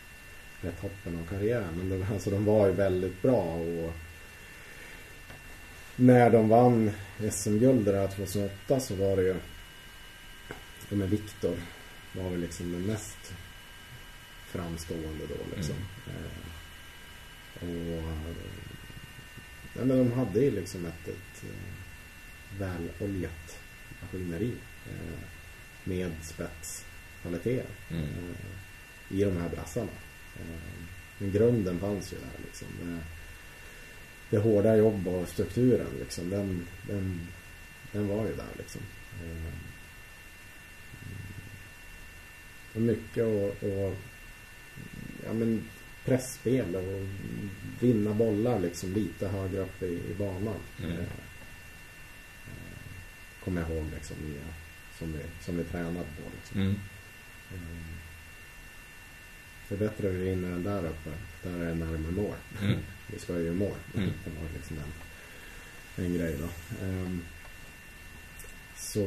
toppen 0.70 1.18
av 1.18 1.26
karriären. 1.26 1.74
Men 1.78 1.88
det, 1.88 2.06
alltså 2.12 2.30
de 2.30 2.44
var 2.44 2.66
ju 2.66 2.72
väldigt 2.72 3.22
bra 3.22 3.42
och 3.42 3.92
när 5.96 6.30
de 6.30 6.48
vann 6.48 6.90
SM-guld 7.32 7.84
där 7.84 8.08
2008 8.08 8.80
så 8.80 8.94
var 8.94 9.16
det 9.16 9.22
ju 9.22 9.34
med 10.88 11.10
Viktor 11.10 11.56
var 12.12 12.30
väl 12.30 12.40
liksom 12.40 12.72
den 12.72 12.82
mest 12.82 13.32
framstående 14.46 15.26
då 15.28 15.56
liksom. 15.56 15.74
Mm. 16.06 16.16
Eh, 16.16 16.54
och 17.62 18.02
ja, 19.76 19.84
men 19.84 19.98
de 19.98 20.12
hade 20.12 20.40
ju 20.40 20.50
liksom 20.50 20.86
ett, 20.86 21.08
ett 21.08 21.44
eh, 21.44 22.58
väloljat 22.58 23.58
maskineri 24.00 24.52
eh, 24.86 25.18
med 25.84 26.12
spetskvaliteter 26.22 27.66
mm. 27.90 28.04
eh, 28.04 29.16
i 29.18 29.24
de 29.24 29.36
här 29.36 29.48
brassarna. 29.48 29.90
Eh, 30.36 30.84
men 31.18 31.32
grunden 31.32 31.80
fanns 31.80 32.12
ju 32.12 32.16
där 32.16 32.44
liksom. 32.44 32.68
Det, 32.80 33.00
det 34.30 34.42
hårda 34.42 34.76
jobb 34.76 35.08
och 35.08 35.28
strukturen 35.28 35.86
liksom, 35.98 36.30
den, 36.30 36.66
den, 36.88 37.20
den 37.92 38.08
var 38.08 38.26
ju 38.26 38.36
där 38.36 38.52
liksom. 38.58 38.80
Eh, 39.22 39.54
och 42.74 42.80
mycket 42.80 43.24
och, 43.24 43.68
och 43.68 43.96
ja, 45.24 45.32
men 45.32 45.64
pressspel 46.04 46.76
och 46.76 47.08
vinna 47.80 48.14
bollar 48.14 48.60
liksom 48.60 48.92
lite 48.92 49.28
högre 49.28 49.60
upp 49.60 49.82
i, 49.82 49.86
i 50.10 50.14
banan. 50.18 50.60
Mm. 50.82 50.92
Eh, 50.92 51.06
kommer 53.44 53.60
jag 53.60 53.70
ihåg 53.70 53.86
liksom 53.94 54.16
som, 54.98 55.12
vi, 55.12 55.18
som 55.44 55.58
vi 55.58 55.64
tränade 55.64 56.04
på. 56.16 56.22
Liksom. 56.36 56.60
Mm. 56.60 56.74
Att 59.70 59.80
vi 59.80 60.30
den 60.30 60.62
där 60.62 60.78
uppe. 60.78 61.10
Där 61.42 61.60
är 61.60 61.66
det 61.66 61.74
närmare 61.74 62.12
mål. 62.12 62.34
Mm. 62.62 62.78
vi 63.12 63.18
ska 63.18 63.38
ju 63.38 63.52
mål. 63.52 63.76
Mm. 63.96 64.10
Det 64.24 64.30
var 64.30 64.48
liksom 64.54 64.76
en, 64.76 66.04
en 66.04 66.14
grej 66.14 66.36
då. 66.40 66.48
Um, 66.86 67.22
så... 68.76 69.00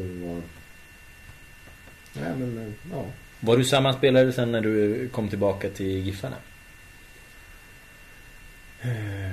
Nej 2.14 2.36
men, 2.38 2.76
ja. 2.92 3.06
Var 3.40 3.58
du 3.58 3.64
samma 3.64 3.94
spelare 3.94 4.34
sen 4.34 4.52
när 4.52 4.62
du 4.62 5.10
kom 5.10 5.30
tillbaka 5.30 5.70
till 5.70 6.06
Giffarna? 6.06 6.38
Eh, 8.82 9.32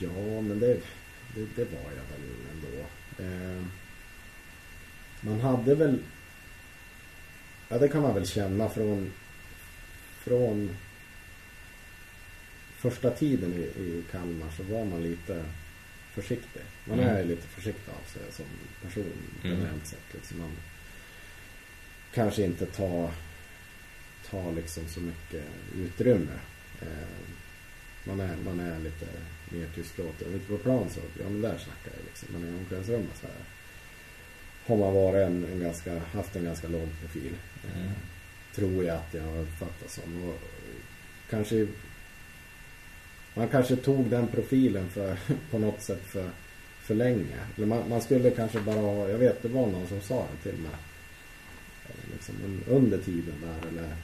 ja, 0.00 0.40
men 0.40 0.60
det, 0.60 0.80
det, 1.34 1.46
det, 1.56 1.64
var 1.64 1.90
jag 1.90 2.04
väl 2.10 2.22
ändå. 2.52 2.86
Eh, 3.18 3.62
man 5.20 5.40
hade 5.40 5.74
väl... 5.74 5.98
Ja, 7.72 7.78
det 7.78 7.88
kan 7.88 8.02
man 8.02 8.14
väl 8.14 8.26
känna 8.26 8.68
från... 8.68 9.12
Från 10.24 10.76
första 12.76 13.10
tiden 13.10 13.54
i, 13.54 13.80
i 13.82 14.04
Kalmar 14.10 14.50
så 14.56 14.62
var 14.62 14.84
man 14.84 15.02
lite 15.02 15.44
försiktig. 16.14 16.62
Man 16.84 17.00
är 17.00 17.14
mm. 17.14 17.28
lite 17.28 17.46
försiktig 17.48 17.92
av 17.92 18.10
sig 18.12 18.22
som 18.30 18.44
person 18.82 19.04
mm. 19.04 19.16
generellt 19.42 19.72
mm. 19.72 19.84
sett. 19.84 20.14
Liksom 20.14 20.38
man 20.38 20.50
kanske 22.14 22.42
inte 22.42 22.66
tar 22.66 23.10
tar 24.30 24.52
liksom 24.52 24.88
så 24.88 25.00
mycket 25.00 25.44
utrymme. 25.76 26.38
Eh, 26.80 27.18
man, 28.04 28.20
är, 28.20 28.36
man 28.44 28.60
är 28.60 28.78
lite 28.78 29.06
mer 29.48 29.68
tystlåten. 29.74 30.34
Ute 30.34 30.46
på 30.46 30.58
plan 30.58 30.90
så, 30.90 31.00
ja 31.20 31.28
men 31.28 31.40
där 31.40 31.58
snackar 31.58 31.98
jag 31.98 32.04
liksom. 32.06 32.28
Men 32.32 32.48
i 32.48 32.58
omklädningsrummet 32.58 33.16
så 33.20 33.26
här 33.26 33.44
har 34.66 34.76
man 34.76 34.94
varit 34.94 35.26
en, 35.26 35.46
en 35.52 35.60
ganska, 35.60 35.98
haft 35.98 36.36
en 36.36 36.44
ganska 36.44 36.68
låg 36.68 36.88
profil. 37.00 37.32
Eh, 37.64 37.80
mm. 37.80 37.92
Tror 38.54 38.84
jag 38.84 38.96
att 38.96 39.14
jag 39.14 39.22
har 39.22 39.38
uppfattat 39.38 39.90
som. 39.90 40.28
Och 40.28 40.38
kanske 41.30 41.66
man 43.34 43.48
kanske 43.48 43.76
tog 43.76 44.06
den 44.06 44.26
profilen 44.26 44.90
för, 44.90 45.16
på 45.50 45.58
något 45.58 45.82
sätt 45.82 46.02
för, 46.02 46.30
för 46.80 46.94
länge. 46.94 47.38
Eller 47.56 47.66
man, 47.66 47.88
man 47.88 48.02
skulle 48.02 48.30
kanske 48.30 48.60
bara 48.60 48.80
ha, 48.80 49.08
jag 49.08 49.18
vet 49.18 49.42
det 49.42 49.48
var 49.48 49.66
någon 49.66 49.86
som 49.88 50.00
sa 50.00 50.26
det 50.32 50.50
till 50.50 50.60
mig. 50.60 50.72
Eh, 51.88 52.12
liksom 52.12 52.34
under 52.68 52.98
tiden 52.98 53.34
där 53.42 53.68
eller 53.68 53.96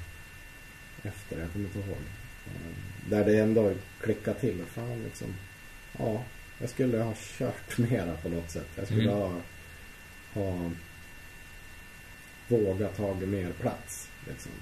efter, 1.02 1.40
jag 1.40 1.52
kommer 1.52 1.64
inte 1.64 1.78
ihåg. 1.78 1.98
Eh, 2.46 3.10
där 3.10 3.24
det 3.24 3.38
ändå 3.38 3.72
klickade 4.00 4.40
till. 4.40 4.64
Fan 4.64 5.02
liksom. 5.04 5.28
Ja, 5.98 6.22
jag 6.58 6.70
skulle 6.70 6.98
ha 6.98 7.14
kört 7.38 7.78
mera 7.90 8.14
på 8.14 8.28
något 8.28 8.50
sätt. 8.50 8.68
Jag 8.76 8.86
skulle 8.86 9.02
mm. 9.02 9.14
ha, 9.14 9.32
ha 10.38 10.70
vågat 12.48 12.96
tagit 12.96 13.28
mer 13.28 13.52
plats. 13.52 14.08
Liksom. 14.28 14.52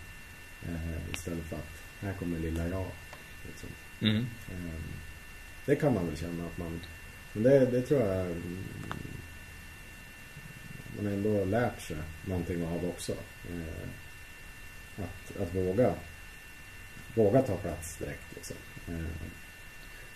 Eh, 0.63 1.11
istället 1.15 1.45
för 1.45 1.57
att 1.57 1.83
här 2.01 2.13
kommer 2.13 2.39
lilla 2.39 2.69
jag. 2.69 2.91
Liksom. 3.47 3.69
Mm. 4.01 4.27
Eh, 4.51 4.81
det 5.67 5.77
kan 5.77 5.95
man 5.95 6.07
väl 6.07 6.17
känna 6.17 6.47
att 6.47 6.59
man... 6.59 6.81
Men 7.33 7.43
det, 7.43 7.67
det 7.67 7.83
tror 7.83 8.01
jag 8.01 8.37
man 10.97 11.07
har 11.07 11.13
ändå 11.13 11.45
lärt 11.45 11.81
sig 11.81 11.97
någonting 12.25 12.65
av 12.67 12.85
också. 12.85 13.13
Eh, 13.51 13.89
att, 14.97 15.43
att 15.43 15.55
våga 15.55 15.95
våga 17.17 17.43
ta 17.43 17.57
plats 17.57 17.97
direkt 17.97 18.35
liksom. 18.35 18.57
Eh. 18.89 19.29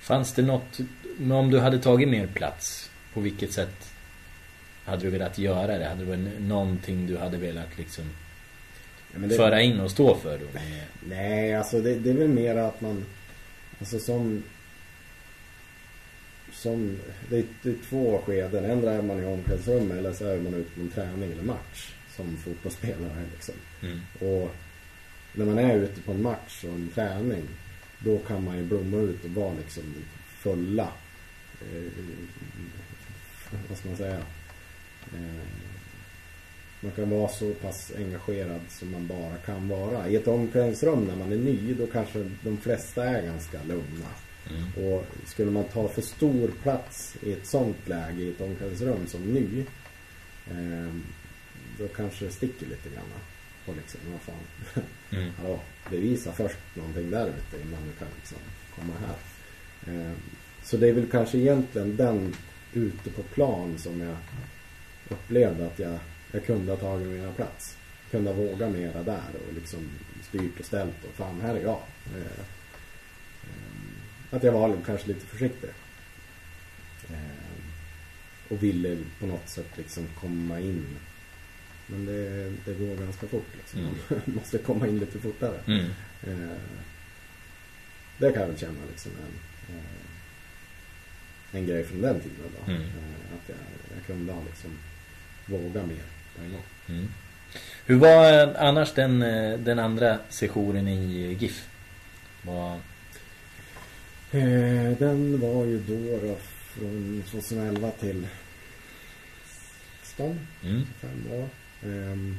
Fanns 0.01 0.33
det 0.33 0.43
något, 0.43 0.81
om 1.33 1.51
du 1.51 1.59
hade 1.59 1.79
tagit 1.79 2.09
mer 2.09 2.27
plats, 2.27 2.91
på 3.15 3.21
vilket 3.21 3.53
sätt 3.53 3.90
hade 4.85 5.03
du 5.03 5.11
velat 5.11 5.39
göra 5.39 5.79
det? 5.79 5.85
Hade 5.85 6.05
det 6.05 6.17
varit 6.17 6.41
någonting 6.41 7.07
du 7.07 7.17
hade 7.17 7.37
velat 7.37 7.79
liksom 7.79 8.05
ja, 9.13 9.19
det... 9.19 9.35
föra 9.35 9.63
in 9.63 9.81
och 9.81 9.91
stå 9.91 10.15
för 10.15 10.39
då? 10.39 10.47
Nej, 11.09 11.55
alltså 11.55 11.81
det, 11.81 11.95
det 11.95 12.11
är 12.11 12.15
väl 12.15 12.29
mer 12.29 12.57
att 12.57 12.81
man, 12.81 13.05
alltså 13.79 13.99
som 13.99 14.43
som, 16.53 16.99
det 17.29 17.39
är, 17.39 17.45
det 17.63 17.71
är 17.71 17.75
två 17.89 18.23
skeden. 18.27 18.65
Ändra 18.65 18.93
är 18.93 19.03
man 19.03 19.23
i 19.23 19.27
omklädningsrummet 19.27 19.99
eller 19.99 20.13
så 20.13 20.27
är 20.27 20.41
man 20.41 20.55
ute 20.55 20.71
på 20.75 20.81
en 20.81 20.91
träning 20.91 21.33
eller 21.33 21.43
match 21.43 21.93
som 22.17 22.37
fotbollsspelare 22.37 23.25
liksom. 23.33 23.55
Mm. 23.83 24.01
Och 24.21 24.51
när 25.33 25.47
man 25.47 25.59
är 25.59 25.77
ute 25.77 26.01
på 26.01 26.13
en 26.13 26.23
match 26.23 26.65
och 26.65 26.75
en 26.75 26.91
träning 26.95 27.43
då 27.99 28.19
kan 28.19 28.45
man 28.45 28.57
ju 28.57 28.65
blomma 28.65 28.97
ut 28.97 29.25
och 29.25 29.31
vara 29.31 29.55
liksom 29.55 29.83
fulla 30.39 30.89
eh, 31.61 31.93
vad 33.69 33.79
ska 33.79 33.89
man 33.89 33.97
säga 33.97 34.23
man 36.81 36.93
kan 36.93 37.11
vara 37.11 37.29
så 37.29 37.53
pass 37.53 37.93
engagerad 37.97 38.61
som 38.69 38.91
man 38.91 39.07
bara 39.07 39.37
kan 39.37 39.69
vara. 39.69 40.09
I 40.09 40.17
ett 40.17 40.29
omklädningsrum 40.29 41.05
när 41.05 41.17
man 41.17 41.33
är 41.33 41.37
ny 41.37 41.75
då 41.75 41.87
kanske 41.87 42.31
de 42.43 42.57
flesta 42.57 43.05
är 43.05 43.23
ganska 43.23 43.63
lugna. 43.63 44.07
Mm. 44.51 44.87
Och 44.87 45.07
skulle 45.27 45.51
man 45.51 45.65
ta 45.65 45.89
för 45.89 46.03
stor 46.03 46.51
plats 46.63 47.17
i 47.23 47.33
ett 47.33 47.47
sånt 47.47 47.89
läge 47.89 48.23
i 48.23 48.31
ett 48.31 48.41
omklädningsrum 48.41 49.07
som 49.07 49.21
ny 49.21 49.65
eh, 50.51 50.95
då 51.79 51.89
kanske 51.89 52.25
det 52.25 52.31
sticker 52.31 52.67
lite 52.67 52.89
grann. 52.89 53.05
Och 53.67 53.77
liksom, 53.77 54.01
vad 54.13 54.21
fan. 54.21 54.85
Mm. 55.13 55.31
Hallå, 55.39 55.61
bevisa 55.91 56.33
först 56.33 56.57
någonting 56.75 57.11
där 57.11 57.27
ute 57.27 57.63
innan 57.63 57.83
du 57.87 57.93
kan 57.99 58.09
liksom 58.17 58.39
komma 58.75 58.93
här. 59.01 59.17
Eh, 59.93 60.13
så 60.63 60.77
det 60.77 60.89
är 60.89 60.93
väl 60.93 61.07
kanske 61.11 61.39
egentligen 61.39 61.97
den 61.97 62.35
ute 62.73 63.11
på 63.11 63.23
plan 63.23 63.79
som 63.79 64.01
jag 64.01 64.17
upplevde 65.13 65.67
att 65.67 65.79
jag, 65.79 65.99
jag 66.33 66.47
kunde 66.47 66.73
ha 66.73 66.77
tagit 66.77 67.09
mera 67.09 67.33
plats. 67.33 67.77
Kunde 68.11 68.31
ha 68.31 68.37
vågat 68.37 68.71
mera 68.71 69.03
där 69.03 69.31
och 69.49 69.55
liksom 69.55 69.91
styrt 70.23 70.61
och 70.61 70.67
ställt 70.67 71.05
och 71.05 71.15
fan 71.15 71.41
här 71.41 71.55
är 71.55 71.63
jag. 71.63 71.83
Eh, 72.17 72.41
eh, 73.43 74.37
att 74.37 74.43
jag 74.43 74.53
var 74.53 74.77
kanske 74.87 75.09
lite 75.09 75.27
försiktig. 75.27 75.71
Eh, 77.11 77.51
och 78.49 78.63
ville 78.63 78.99
på 79.21 79.27
något 79.27 79.49
sätt 79.49 79.77
liksom 79.77 80.07
komma 80.21 80.61
in 80.61 80.87
men 81.91 82.07
det, 82.07 82.51
det 82.65 82.75
går 82.75 82.97
ganska 82.97 83.27
fort 83.27 83.49
liksom. 83.57 83.81
Mm. 83.81 83.95
Man 84.09 84.23
måste 84.35 84.59
komma 84.59 84.87
in 84.87 84.99
lite 84.99 85.19
fortare. 85.19 85.61
Mm. 85.67 85.85
Eh, 86.23 86.59
det 88.19 88.33
kan 88.33 88.41
jag 88.41 88.49
väl 88.49 88.59
känna 88.59 88.79
liksom 88.91 89.13
en, 89.13 89.35
en 91.59 91.67
grej 91.67 91.85
från 91.85 92.01
den 92.01 92.21
tiden 92.21 92.37
då. 92.59 92.73
Mm. 92.73 92.83
Att 93.35 93.49
jag, 93.49 93.59
jag 93.97 94.07
kunde 94.07 94.33
ha 94.33 94.43
liksom 94.45 94.71
våga 95.51 95.83
mer 95.87 96.03
på 96.37 96.43
en 96.43 96.53
gång. 96.53 96.63
Mm. 96.89 97.09
Hur 97.87 97.97
var 97.97 98.43
eh, 98.43 98.49
annars 98.69 98.93
den, 98.93 99.23
eh, 99.23 99.59
den 99.59 99.79
andra 99.79 100.19
sessionen 100.29 100.89
i 100.89 101.37
GIF? 101.41 101.69
Var... 102.43 102.75
Eh, 104.33 104.99
den 104.99 105.41
var 105.41 105.65
ju 105.65 105.79
då, 105.79 106.27
då 106.27 106.37
från 106.75 107.23
2011 107.31 107.91
till 107.91 108.27
16, 110.03 110.39
Mm. 110.65 110.87
fem 111.01 111.27
år. 111.33 111.49
Ehm, 111.85 112.37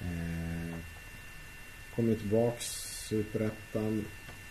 eh, 0.00 0.76
kom 1.94 2.08
ju 2.08 2.14
tillbaks 2.14 2.64
Superettan 3.08 4.04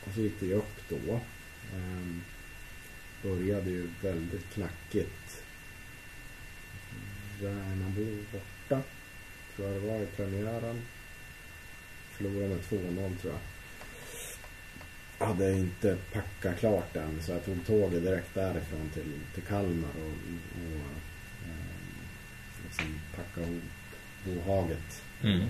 och 0.07 0.13
så 0.13 0.21
gick 0.21 0.39
det 0.39 0.45
ju 0.45 0.53
upp 0.53 0.89
då. 0.89 1.19
Ehm, 1.75 2.21
började 3.23 3.69
ju 3.69 3.89
väldigt 4.01 4.53
knackigt. 4.53 5.43
Värnamo 7.41 8.23
borta. 8.31 8.81
Tror 9.55 9.67
jag 9.67 9.81
det 9.81 9.87
var 9.87 9.99
i 9.99 10.05
premiären. 10.05 10.81
Förlorade 12.11 12.49
med 12.49 12.59
2-0 12.59 13.17
tror 13.17 13.33
jag. 13.33 13.39
Hade 15.27 15.53
inte 15.53 15.97
packat 16.13 16.59
klart 16.59 16.95
än 16.95 17.21
så 17.21 17.31
jag 17.31 17.45
tog 17.45 17.65
tåget 17.65 18.03
direkt 18.03 18.33
därifrån 18.33 18.89
till, 18.93 19.19
till 19.33 19.43
Kalmar 19.43 19.89
och, 19.89 20.13
och 20.61 20.77
eh, 21.45 21.77
liksom 22.63 22.99
packa 23.15 23.41
ihop 23.41 23.63
bohaget. 24.25 25.03
Mm. 25.23 25.47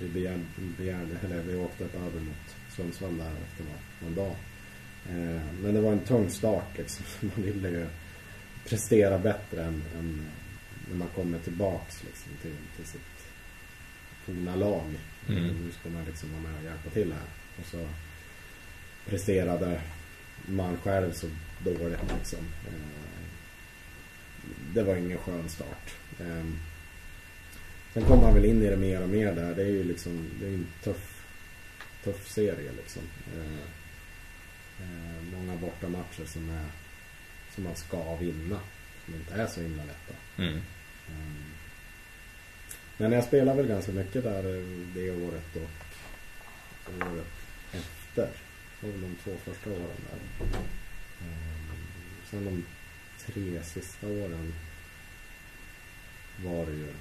Vi 0.00 0.08
begärde, 0.08 0.44
begärde, 0.78 1.16
eller 1.24 1.42
vi 1.42 1.56
åkte 1.56 1.84
ett 1.84 1.94
över 1.94 2.20
mot 2.20 2.56
Sundsvall 2.76 3.18
där 3.18 3.32
efter 3.44 3.64
någon 4.00 4.14
dag. 4.14 4.36
Eh, 5.08 5.42
men 5.62 5.74
det 5.74 5.80
var 5.80 5.92
en 5.92 6.04
tung 6.04 6.30
start 6.30 6.78
liksom. 6.78 7.04
Man 7.20 7.44
ville 7.44 7.68
ju 7.68 7.86
prestera 8.68 9.18
bättre 9.18 9.64
än, 9.64 9.82
än 9.98 10.26
när 10.88 10.96
man 10.96 11.08
kommer 11.08 11.38
tillbaks 11.38 12.04
liksom, 12.04 12.32
till, 12.42 12.56
till 12.76 12.86
sitt 12.86 13.28
forna 14.24 14.56
lag. 14.56 14.94
Mm. 15.28 15.44
Nu 15.44 15.72
ska 15.80 15.88
man 15.88 16.04
liksom 16.04 16.32
vara 16.32 16.42
med 16.42 16.58
och 16.58 16.64
hjälpa 16.64 16.90
till 16.90 17.12
här. 17.12 17.28
Och 17.58 17.66
så 17.66 17.88
presterade 19.06 19.80
man 20.46 20.76
själv 20.76 21.12
så 21.12 21.26
dåligt 21.64 22.00
liksom. 22.18 22.38
Eh, 22.66 23.24
det 24.74 24.82
var 24.82 24.96
ingen 24.96 25.18
skön 25.18 25.48
start. 25.48 25.94
Eh, 26.20 26.44
sen 27.94 28.02
kom 28.02 28.20
man 28.20 28.34
väl 28.34 28.44
in 28.44 28.62
i 28.62 28.66
det 28.66 28.76
mer 28.76 29.02
och 29.02 29.08
mer 29.08 29.32
där. 29.32 29.54
Det 29.54 29.62
är 29.62 29.70
ju 29.70 29.84
liksom, 29.84 30.30
det 30.40 30.46
är 30.46 30.54
en 30.54 30.66
tuff, 30.84 31.24
tuff 32.04 32.28
serie 32.28 32.72
liksom. 32.72 33.02
Eh, 33.36 33.62
eh, 34.80 35.22
många 35.32 35.56
bortamatcher 35.56 36.24
som 36.26 36.50
är 36.50 36.66
som 37.54 37.64
man 37.64 37.76
ska 37.76 38.16
vinna. 38.16 38.60
Som 39.04 39.14
inte 39.14 39.34
är 39.34 39.46
så 39.46 39.60
himla 39.60 39.84
lätta. 39.84 40.14
Mm. 40.36 40.60
Mm. 41.08 41.44
Men 42.96 43.12
jag 43.12 43.24
spelade 43.24 43.56
väl 43.56 43.66
ganska 43.66 43.92
mycket 43.92 44.24
där 44.24 44.38
eh, 44.38 44.64
det 44.94 45.10
året 45.10 45.56
och 45.56 45.70
året 47.06 47.32
efter. 47.72 48.28
Det 48.80 48.86
var 48.86 48.92
väl 48.92 49.00
de 49.00 49.16
två 49.24 49.36
första 49.44 49.70
åren 49.70 50.00
där. 50.10 50.46
Mm. 51.20 51.68
Sen 52.30 52.44
de 52.44 52.64
tre 53.26 53.62
sista 53.64 54.06
åren 54.06 54.54
var 56.44 56.66
det 56.66 56.72
ju 56.72 56.92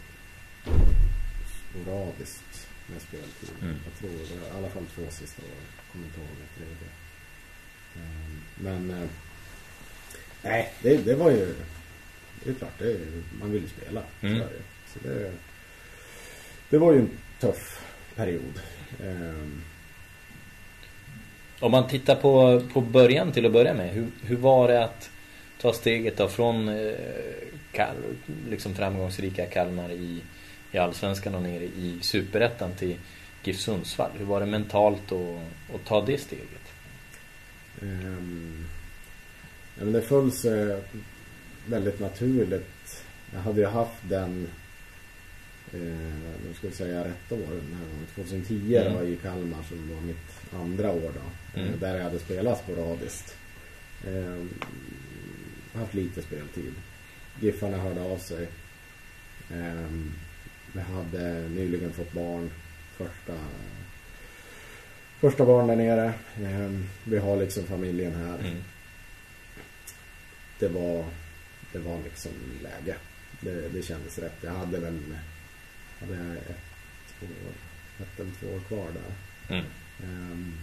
sporadiskt 1.72 2.68
med 2.88 3.02
speltid. 3.02 3.50
Mm. 3.62 3.76
Jag 3.86 3.94
tror 4.00 4.10
det 4.10 4.48
i 4.48 4.58
alla 4.58 4.70
fall 4.70 4.86
två 4.96 5.02
sista 5.10 5.42
åren. 5.42 5.68
Kommer 5.92 6.06
inte 6.06 6.20
ihåg 6.20 6.30
det 6.30 6.60
tredje. 6.60 6.90
Mm. 7.96 8.42
Men 8.56 9.02
eh, 9.02 9.10
nej, 10.44 10.74
det, 10.82 10.98
det 10.98 11.16
var 11.16 11.32
ju 11.32 11.56
det 12.44 12.50
är 12.50 12.54
klart, 12.54 12.80
det 12.80 12.92
är, 12.92 13.00
man 13.40 13.52
vill 13.52 13.62
ju 13.62 13.68
spela. 13.68 14.02
Mm. 14.22 14.42
Så, 14.94 15.00
det. 15.04 15.32
det, 16.70 16.78
var 16.78 16.94
ju 16.94 17.00
en 17.00 17.10
tuff 17.40 17.86
period. 18.16 18.62
Ehm, 19.04 19.62
Om 21.60 21.72
man 21.72 21.88
tittar 21.88 22.16
på, 22.16 22.62
på 22.74 22.82
början 22.82 23.32
till 23.32 23.46
att 23.46 23.52
börja 23.52 23.74
med. 23.74 23.90
Hur, 23.90 24.08
hur 24.24 24.38
var 24.38 24.68
det 24.68 24.84
att 24.84 25.10
ta 25.62 25.74
steget 25.74 26.18
då 26.18 26.28
från 26.28 26.70
eh, 26.70 26.94
Kal, 27.72 27.96
liksom 28.50 28.76
framgångsrika 28.76 29.46
Kalmar 29.46 29.92
i, 29.92 30.22
i 30.72 30.78
Allsvenskan 30.78 31.36
och 31.36 31.42
ner 31.42 31.62
i 31.62 32.00
Superettan 32.02 32.72
till 32.74 32.96
GIF 33.44 33.60
Sundsvall? 33.60 34.12
Hur 34.18 34.26
var 34.26 34.40
det 34.40 34.46
mentalt 34.46 35.12
att, 35.12 35.76
att 35.76 35.86
ta 35.86 36.06
det 36.06 36.18
steget? 36.18 36.68
ehm, 37.82 38.66
ja, 39.78 39.84
men 39.84 39.94
det 39.94 40.02
föll 40.02 40.32
sig 40.32 40.82
väldigt 41.68 42.00
naturligt. 42.00 43.04
Jag 43.34 43.40
hade 43.40 43.62
ju 43.62 43.68
haft 43.68 44.02
den 44.10 44.48
eh, 45.74 46.38
vad 46.48 46.56
ska 46.56 46.68
jag 46.68 46.74
säga, 46.76 47.00
rätt 47.06 47.32
år 47.32 47.38
den 47.38 47.74
här 47.78 47.86
gången. 47.86 48.08
2010 48.16 48.76
Mm. 48.76 48.94
var 48.94 49.02
i 49.04 49.16
Kalmar 49.16 49.64
som 49.64 49.96
var 49.96 50.02
mitt 50.02 50.54
andra 50.54 50.92
år 50.92 51.12
då. 51.16 51.60
Mm. 51.60 51.74
Eh, 51.74 51.80
där 51.80 51.96
jag 51.96 52.04
hade 52.04 52.20
spelat 52.20 52.64
sporadiskt. 52.64 53.36
Eh, 54.08 54.44
haft 55.80 55.94
lite 55.94 56.22
speltid. 56.22 56.74
Giffarna 57.40 57.78
hörde 57.78 58.02
av 58.02 58.18
sig. 58.18 58.48
Eh, 59.52 59.88
vi 60.74 60.80
hade 60.80 61.50
nyligen 61.50 61.94
fått 61.94 62.12
barn. 62.14 62.50
Första, 62.98 63.34
första 65.20 65.46
barn 65.46 65.68
där 65.68 65.76
nere. 65.76 66.06
Eh, 66.42 66.80
vi 67.04 67.18
har 67.18 67.38
liksom 67.38 67.64
familjen 67.64 68.16
här. 68.16 68.40
Mm. 68.40 68.64
Det 70.60 70.68
var, 70.68 71.06
det 71.74 71.80
var 71.80 72.04
liksom 72.04 72.32
läge. 72.64 72.96
Det, 73.42 73.70
det 73.70 73.82
kändes 73.82 74.20
rätt. 74.20 74.38
Jag 74.42 74.52
hade 74.52 74.80
väl 74.80 75.00
hade 76.00 76.16
jag 76.16 76.36
ett 76.38 77.24
år, 77.24 77.54
ett 78.04 78.20
eller 78.20 78.32
två 78.40 78.48
år 78.48 78.60
kvar 78.68 78.88
där. 78.94 79.56
Mm. 79.56 79.66
Ehm, 80.04 80.54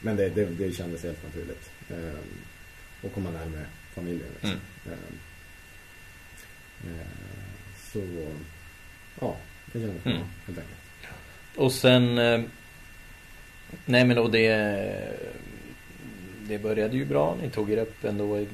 men 0.00 0.16
det, 0.16 0.28
det, 0.28 0.44
det 0.44 0.72
kändes 0.72 1.02
helt 1.02 1.24
naturligt. 1.24 1.70
Ehm, 1.90 2.16
och 3.02 3.14
komma 3.14 3.30
närmare 3.30 3.66
familjen. 3.94 4.28
Liksom. 4.32 4.50
Mm. 4.50 4.98
Ehm, 4.98 5.18
ehm, 6.84 7.06
så, 7.92 8.28
ja, 9.20 9.36
det 9.72 9.80
kändes 9.80 10.02
bra 10.04 10.12
Mm. 10.12 10.26
helt 10.46 10.58
enkelt. 10.58 10.78
Och 11.56 11.72
sen... 11.72 12.18
eh, 12.18 12.40
Nej 13.84 14.04
men 14.04 14.18
och 14.18 14.30
det... 14.30 14.48
Det 16.48 16.58
började 16.58 16.96
ju 16.96 17.04
bra. 17.04 17.36
Ni 17.42 17.50
tog 17.50 17.70
er 17.72 17.78
upp 17.78 18.04
ändå 18.04 18.38
i, 18.38 18.48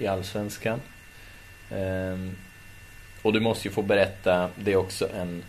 i 0.00 0.06
Allsvenskan. 0.06 0.80
Ehm, 1.70 2.36
och 3.22 3.32
du 3.32 3.40
måste 3.40 3.68
ju 3.68 3.74
få 3.74 3.82
berätta, 3.82 4.50
det 4.56 4.72
är 4.72 4.76
också 4.76 5.08
en... 5.20 5.44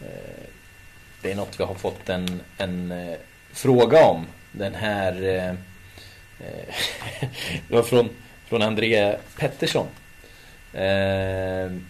Eh, 0.00 0.44
det 1.22 1.30
är 1.30 1.34
något 1.34 1.60
vi 1.60 1.64
har 1.64 1.74
fått 1.74 2.08
en, 2.08 2.40
en 2.58 2.92
eh, 2.92 3.16
fråga 3.52 4.04
om. 4.04 4.26
Den 4.52 4.74
här... 4.74 5.22
Eh, 5.22 5.54
det 7.68 7.74
var 7.74 7.82
från, 7.82 8.08
från 8.46 8.62
André 8.62 9.16
Pettersson. 9.36 9.86
Ehm, 10.74 11.86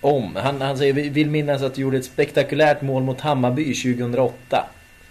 om. 0.00 0.36
Han, 0.36 0.60
han 0.60 0.78
säger, 0.78 0.92
vi 0.92 1.08
vill 1.08 1.30
minnas 1.30 1.62
att 1.62 1.74
du 1.74 1.82
gjorde 1.82 1.96
ett 1.96 2.04
spektakulärt 2.04 2.82
mål 2.82 3.02
mot 3.02 3.20
Hammarby 3.20 3.74
2008. 3.74 4.66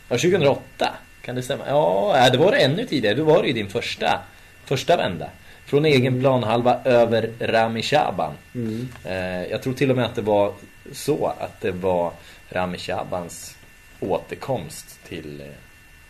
Ja, 0.09 0.17
2008. 0.17 0.93
Kan 1.21 1.35
det 1.35 1.41
stämma? 1.41 1.63
Ja, 1.67 2.17
äh, 2.17 2.31
det 2.31 2.37
var 2.37 2.51
det 2.51 2.57
ännu 2.57 2.85
tidigare. 2.85 3.15
Då 3.15 3.23
var 3.23 3.41
det 3.41 3.47
ju 3.47 3.53
din 3.53 3.69
första, 3.69 4.21
första 4.65 4.97
vända. 4.97 5.29
Från 5.65 5.85
egen 5.85 6.19
planhalva 6.19 6.79
över 6.83 7.29
Rami 7.39 7.81
Shaban. 7.81 8.33
Mm. 8.55 8.87
Eh, 9.05 9.51
jag 9.51 9.61
tror 9.63 9.73
till 9.73 9.89
och 9.91 9.95
med 9.95 10.05
att 10.05 10.15
det 10.15 10.21
var 10.21 10.53
så 10.91 11.33
att 11.39 11.61
det 11.61 11.71
var 11.71 12.11
Rami 12.49 12.77
Shabans 12.77 13.55
återkomst 13.99 14.99
till, 15.07 15.43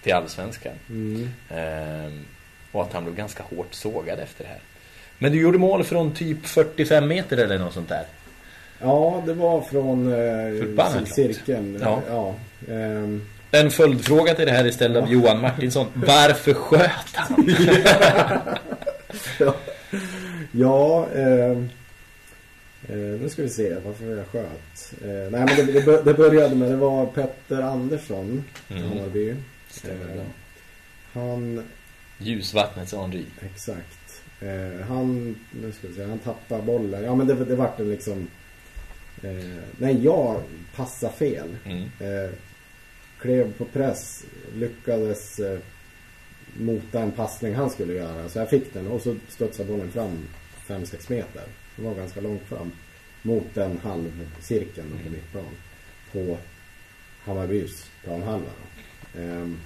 till 0.03 0.13
Allsvenskan. 0.13 0.73
Mm. 0.89 1.29
Eh, 1.49 2.13
och 2.71 2.81
att 2.81 2.93
han 2.93 3.03
blev 3.03 3.15
ganska 3.15 3.43
hårt 3.43 3.73
sågad 3.73 4.19
efter 4.19 4.43
det 4.43 4.49
här. 4.49 4.59
Men 5.17 5.31
du 5.31 5.41
gjorde 5.41 5.57
mål 5.57 5.83
från 5.83 6.13
typ 6.13 6.45
45 6.45 7.07
meter 7.07 7.37
eller 7.37 7.59
något 7.59 7.73
sånt 7.73 7.89
där. 7.89 8.05
Ja, 8.81 9.23
det 9.25 9.33
var 9.33 9.61
från 9.61 10.13
eh, 10.13 11.05
cirkeln. 11.05 11.79
Ja. 11.81 12.01
ja. 12.09 12.33
Ehm, 12.73 13.27
En 13.51 13.71
följdfråga 13.71 14.33
till 14.33 14.45
det 14.45 14.51
här 14.51 14.65
istället 14.65 15.03
av 15.03 15.11
Johan 15.11 15.41
Martinsson. 15.41 15.87
Varför 15.93 16.53
sköt 16.53 17.15
han? 17.15 17.45
ja, 19.39 19.55
ja 20.51 21.07
ehm, 21.15 21.69
eh, 22.87 22.95
nu 22.97 23.29
ska 23.29 23.41
vi 23.41 23.49
se 23.49 23.75
varför 23.85 24.17
jag 24.17 24.27
sköt. 24.27 24.93
Eh, 25.01 25.07
nej 25.07 25.31
men 25.31 25.47
det, 25.55 25.63
det, 25.73 25.81
bör- 25.85 26.03
det 26.03 26.13
började 26.13 26.55
med, 26.55 26.69
det 26.71 26.75
var 26.77 27.05
Petter 27.05 27.61
Andersson 27.61 28.43
Mm. 28.69 28.83
Hammarby. 28.83 29.29
Eh, 29.83 30.21
han, 31.13 31.63
Ljusvattnets 32.17 32.93
Henri. 32.93 33.25
exakt. 33.41 34.21
Eh, 34.41 34.85
han, 34.87 35.35
nu 35.51 35.71
ska 35.71 35.87
vi 35.87 35.93
se, 35.93 36.03
han 36.03 36.19
tappar 36.19 36.61
bollen. 36.61 37.03
Ja 37.03 37.15
men 37.15 37.27
det, 37.27 37.33
det 37.45 37.55
vart 37.55 37.79
en 37.79 37.89
liksom, 37.89 38.27
eh, 39.23 39.59
nej 39.77 40.03
jag 40.03 40.41
passade 40.75 41.13
fel. 41.13 41.47
Mm. 41.65 41.81
Eh, 41.83 42.31
klev 43.21 43.53
på 43.53 43.65
press, 43.65 44.23
lyckades 44.55 45.39
eh, 45.39 45.59
mota 46.59 46.99
en 46.99 47.11
passning 47.11 47.55
han 47.55 47.69
skulle 47.69 47.93
göra. 47.93 48.29
Så 48.29 48.39
jag 48.39 48.49
fick 48.49 48.73
den 48.73 48.87
och 48.87 49.01
så 49.01 49.15
studsade 49.29 49.69
bollen 49.71 49.91
fram 49.91 50.17
5-6 50.67 51.11
meter. 51.11 51.43
Det 51.75 51.81
var 51.83 51.95
ganska 51.95 52.21
långt 52.21 52.41
fram. 52.43 52.71
mot 53.21 53.45
den 53.53 53.79
halvcirkeln 53.83 54.99
på 55.03 55.09
mittplan. 55.09 55.45
På 56.11 56.37
Hammarbys 57.25 57.89
planhalva. 58.03 58.49
Ehm, 59.17 59.59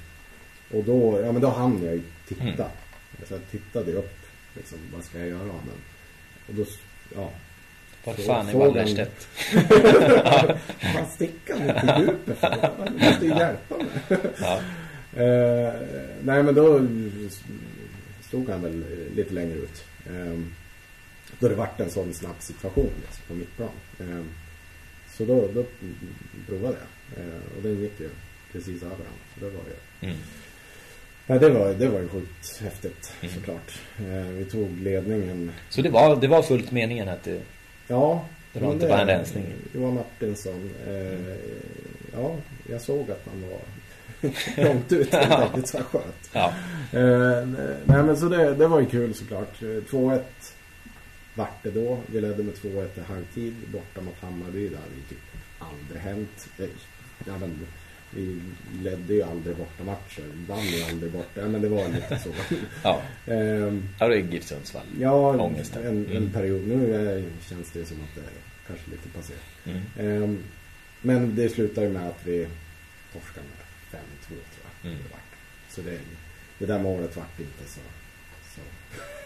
och 0.73 0.83
då, 0.83 1.21
ja 1.25 1.31
men 1.31 1.41
då 1.41 1.47
hann 1.49 1.83
jag 1.85 1.93
ju 1.95 2.01
titta. 2.27 2.43
Mm. 2.43 3.27
Så 3.27 3.33
jag 3.33 3.41
tittade 3.51 3.93
upp. 3.93 4.17
Liksom, 4.55 4.77
vad 4.93 5.03
ska 5.03 5.19
jag 5.19 5.27
göra 5.27 5.41
av 5.41 5.61
den? 5.65 5.81
Och 6.47 6.53
då, 6.53 6.65
ja. 7.15 7.29
Så- 8.15 8.21
fan 8.21 8.49
är 8.49 8.53
Wallerstedt? 8.53 9.23
Fan 10.79 11.05
stick 11.15 11.49
han 11.49 11.61
inte 11.61 11.95
i 11.97 12.01
djupet 12.01 12.37
för 12.39 12.89
måste 12.99 13.25
ju 13.25 13.29
hjälpa 13.29 13.77
mig. 13.77 14.19
Ja. 14.41 14.59
Eh, 15.17 15.73
nej 16.23 16.43
men 16.43 16.55
då 16.55 16.81
stod 18.27 18.49
han 18.49 18.61
väl 18.61 18.83
lite 19.15 19.33
längre 19.33 19.53
ut. 19.57 19.83
Eh, 20.05 20.39
då 21.39 21.47
det 21.47 21.55
vart 21.55 21.79
en 21.79 21.89
sån 21.89 22.13
snabb 22.13 22.35
situation 22.39 22.89
liksom, 23.01 23.23
på 23.27 23.33
mittplan. 23.33 23.69
Eh, 23.99 24.23
så 25.17 25.25
då, 25.25 25.47
då 25.53 25.63
provade 26.47 26.75
jag. 26.77 27.25
Eh, 27.25 27.33
och 27.57 27.63
den 27.63 27.79
gick 27.81 27.99
ju 27.99 28.09
precis 28.51 28.81
över 28.83 28.95
honom. 28.95 29.19
Så 29.33 29.45
det 29.45 29.51
var 29.51 29.63
ju... 29.63 30.07
Mm. 30.07 30.17
Nej, 31.27 31.39
det 31.39 31.49
var, 31.49 31.73
det 31.73 31.87
var 31.87 31.99
ju 31.99 32.07
sjukt 32.07 32.59
häftigt 32.61 33.13
Mm. 33.21 33.35
såklart. 33.35 33.79
Eh, 33.99 34.27
vi 34.27 34.45
tog 34.45 34.77
ledningen. 34.81 35.51
Så 35.69 35.81
det 35.81 35.89
var, 35.89 36.15
det 36.15 36.27
var 36.27 36.41
fullt 36.41 36.71
meningen 36.71 37.09
att 37.09 37.23
det... 37.23 37.41
Ja. 37.87 38.25
Det 38.53 38.59
var 38.59 38.73
inte 38.73 38.87
bara 38.87 39.01
en 39.01 39.07
rensning. 39.07 39.45
Johan 39.73 39.93
Martinsson. 39.93 40.69
Eh, 40.87 41.35
ja, 42.13 42.35
jag 42.69 42.81
såg 42.81 43.11
att 43.11 43.21
han 43.31 43.41
var 43.49 43.59
långt 44.57 44.91
ut 44.91 45.11
helt 45.13 45.31
enkelt 45.31 45.67
så 45.67 45.77
sköt. 45.77 46.29
Ja. 46.33 46.53
Eh, 46.91 47.47
nej 47.85 48.03
men 48.03 48.17
så 48.17 48.29
det, 48.29 48.53
det 48.55 48.67
var 48.67 48.79
ju 48.79 48.85
kul 48.85 49.13
såklart. 49.13 49.61
Eh, 49.61 49.67
2-1 49.67 50.21
vart 51.35 51.63
det 51.63 51.71
då. 51.71 51.97
Vi 52.07 52.21
ledde 52.21 52.43
med 52.43 52.53
2-1 52.53 52.87
i 52.95 53.01
halvtid 53.13 53.53
borta 53.73 54.01
mot 54.01 54.15
Hammarby. 54.21 54.69
Det 54.69 54.75
hade 54.77 54.95
ju 54.95 55.01
typ 55.09 55.19
aldrig 55.59 56.01
hänt. 56.01 56.47
Eh, 56.59 56.65
Ja, 57.25 57.37
men, 57.37 57.59
vi 58.11 58.41
ledde 58.83 59.13
ju 59.13 59.21
aldrig 59.23 59.55
borta 59.55 59.83
matcher. 59.83 60.23
Vann 60.47 60.65
ju 60.65 60.83
aldrig 60.83 61.11
borta. 61.11 61.41
Ja, 61.41 61.47
men 61.47 61.61
det 61.61 61.69
var 61.69 61.87
lite 61.87 62.19
så. 62.19 62.29
Ja. 62.83 63.01
Ehm, 63.25 63.89
Ja, 63.99 64.07
det 64.07 64.15
är 64.15 64.19
GIF 64.19 64.43
Sundsvall. 64.43 64.85
Ja, 64.99 65.11
Ångesten. 65.43 65.81
en, 65.85 66.05
en 66.05 66.17
Mm. 66.17 66.31
period. 66.31 66.67
Nu 66.67 66.95
är, 66.95 67.23
känns 67.49 67.71
det 67.71 67.85
som 67.85 67.97
att 67.97 68.15
det 68.15 68.21
är 68.21 68.33
kanske 68.67 68.91
lite 68.91 69.09
passé. 69.09 69.33
Mm. 69.65 69.81
Ehm, 70.23 70.43
men 71.01 71.35
det 71.35 71.49
slutar 71.49 71.81
ju 71.81 71.89
med 71.89 72.07
att 72.07 72.19
vi 72.23 72.47
torskar 73.13 73.41
med 73.41 73.51
5-2 73.91 73.97
tror 74.27 74.39
jag. 74.81 74.91
Mm. 74.91 75.03
Det. 75.03 75.73
Så 75.75 75.81
det, 75.81 75.97
det 76.59 76.65
där 76.65 76.79
målet 76.79 77.15
vart 77.17 77.39
inte 77.39 77.63
så... 77.71 77.79
så. 78.55 78.61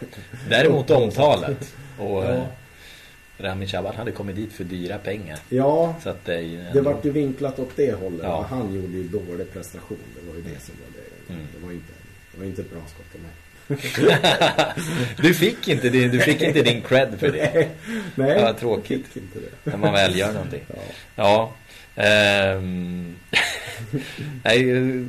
Däremot 0.49 0.89
omtalat. 0.89 1.73
Och 1.99 2.23
Ja. 2.23 2.33
ja. 2.35 2.45
Rami 3.37 3.67
Shaban 3.67 3.95
hade 3.95 4.11
kommit 4.11 4.35
dit 4.35 4.53
för 4.53 4.63
dyra 4.63 4.97
pengar. 4.97 5.39
Ja, 5.49 5.95
Så 6.03 6.09
att 6.09 6.25
det 6.25 6.41
ju 6.41 6.57
det 6.57 6.63
ändå- 6.63 6.81
vart 6.81 7.05
ju 7.05 7.11
vinklat 7.11 7.59
åt 7.59 7.69
det 7.75 7.93
hållet. 7.93 8.21
Ja. 8.23 8.45
Han 8.49 8.73
gjorde 8.75 8.87
ju 8.97 9.03
dålig 9.07 9.53
prestation. 9.53 9.97
Det 10.15 10.27
var 10.29 10.35
ju 10.35 10.41
det 10.41 10.59
som 10.61 10.75
var 10.81 11.01
det. 11.01 11.33
Mm. 11.33 11.47
Det 11.59 11.65
var 11.65 11.71
inte, 11.71 11.93
det 12.31 12.37
var 12.39 12.45
inte 12.45 12.61
ett 12.61 12.71
bra 12.71 12.81
skott 12.87 13.15
av 13.15 13.21
mig. 13.21 13.31
Du 15.17 15.33
fick 15.33 15.67
inte 15.67 15.89
din, 15.89 16.11
du 16.11 16.19
fick 16.19 16.41
inte 16.41 16.61
din 16.61 16.81
cred 16.81 17.19
för 17.19 17.31
det. 17.31 17.51
Nej. 18.15 18.29
Ja, 18.29 18.39
jag 18.39 18.57
tråkigt. 18.59 19.05
det. 19.13 19.69
När 19.71 19.77
man 19.77 19.93
väl 19.93 20.15
gör 20.17 20.33
någonting. 20.33 20.63
Ja. 20.67 20.75
Ja. 21.15 21.53
Ehm, 21.95 23.15
nej, 24.43 24.69
eh, 24.71 25.05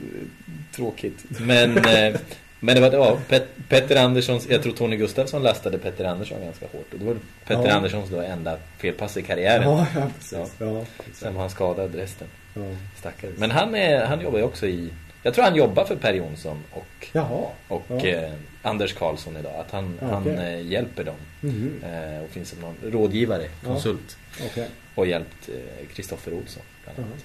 tråkigt. 0.75 1.25
Men, 1.41 1.77
eh, 1.79 2.15
men 2.61 2.75
det 2.75 2.81
var, 2.81 2.93
ja, 2.93 3.19
Pet, 3.29 3.49
Petter 3.69 3.97
Anderssons, 4.05 4.47
jag 4.51 4.63
tror 4.63 4.73
Tony 4.73 4.97
Gustafsson 4.97 5.43
lastade 5.43 5.79
Petter 5.79 6.05
Andersson 6.05 6.41
ganska 6.45 6.67
hårt. 6.67 6.93
Och 6.93 6.99
det 6.99 7.05
var 7.05 7.17
Petter 7.47 7.69
Ja. 7.69 7.73
Anderssons 7.75 8.11
då 8.11 8.21
enda 8.21 8.57
felpass 8.79 9.17
i 9.17 9.23
karriären. 9.23 9.63
Ja, 9.63 9.87
ja, 9.95 10.07
precis. 10.19 10.53
Ja, 10.59 10.85
Sen 11.13 11.35
var 11.35 11.41
han 11.41 11.51
skadad 11.51 11.95
resten. 11.95 12.29
Ja. 12.55 12.61
Stackare. 12.99 13.31
Men 13.37 13.51
han, 13.51 13.75
är, 13.75 14.05
han 14.07 14.21
jobbar 14.21 14.39
ju 14.39 14.45
också 14.45 14.67
i... 14.67 14.89
Jag 15.23 15.35
tror 15.35 15.45
han 15.45 15.55
jobbar 15.57 15.85
för 15.85 15.97
Per 15.97 16.15
Jonsson 16.15 16.63
och, 16.71 17.07
Jaha. 17.13 17.47
och 17.69 17.85
Ja. 17.89 18.07
eh, 18.07 18.33
Anders 18.63 18.93
Karlsson 18.95 19.37
idag. 19.37 19.53
Att 19.61 19.71
han, 19.71 19.99
Ja, 20.01 20.07
han 20.07 20.39
eh, 20.39 20.61
hjälper 20.67 21.05
dem. 21.05 21.15
Mhm. 21.41 21.83
Eh, 21.85 22.25
och 22.25 22.31
finns 22.31 22.49
som 22.49 22.59
någon 22.61 22.77
rådgivare, 22.93 23.43
Ja. 23.43 23.69
konsult. 23.69 24.17
Okej. 24.51 24.69
Och 24.95 25.07
hjälpt 25.07 25.49
eh, 25.49 25.87
Kristoffer 25.95 26.33
Olsson. 26.35 26.63
Annat. 26.87 27.25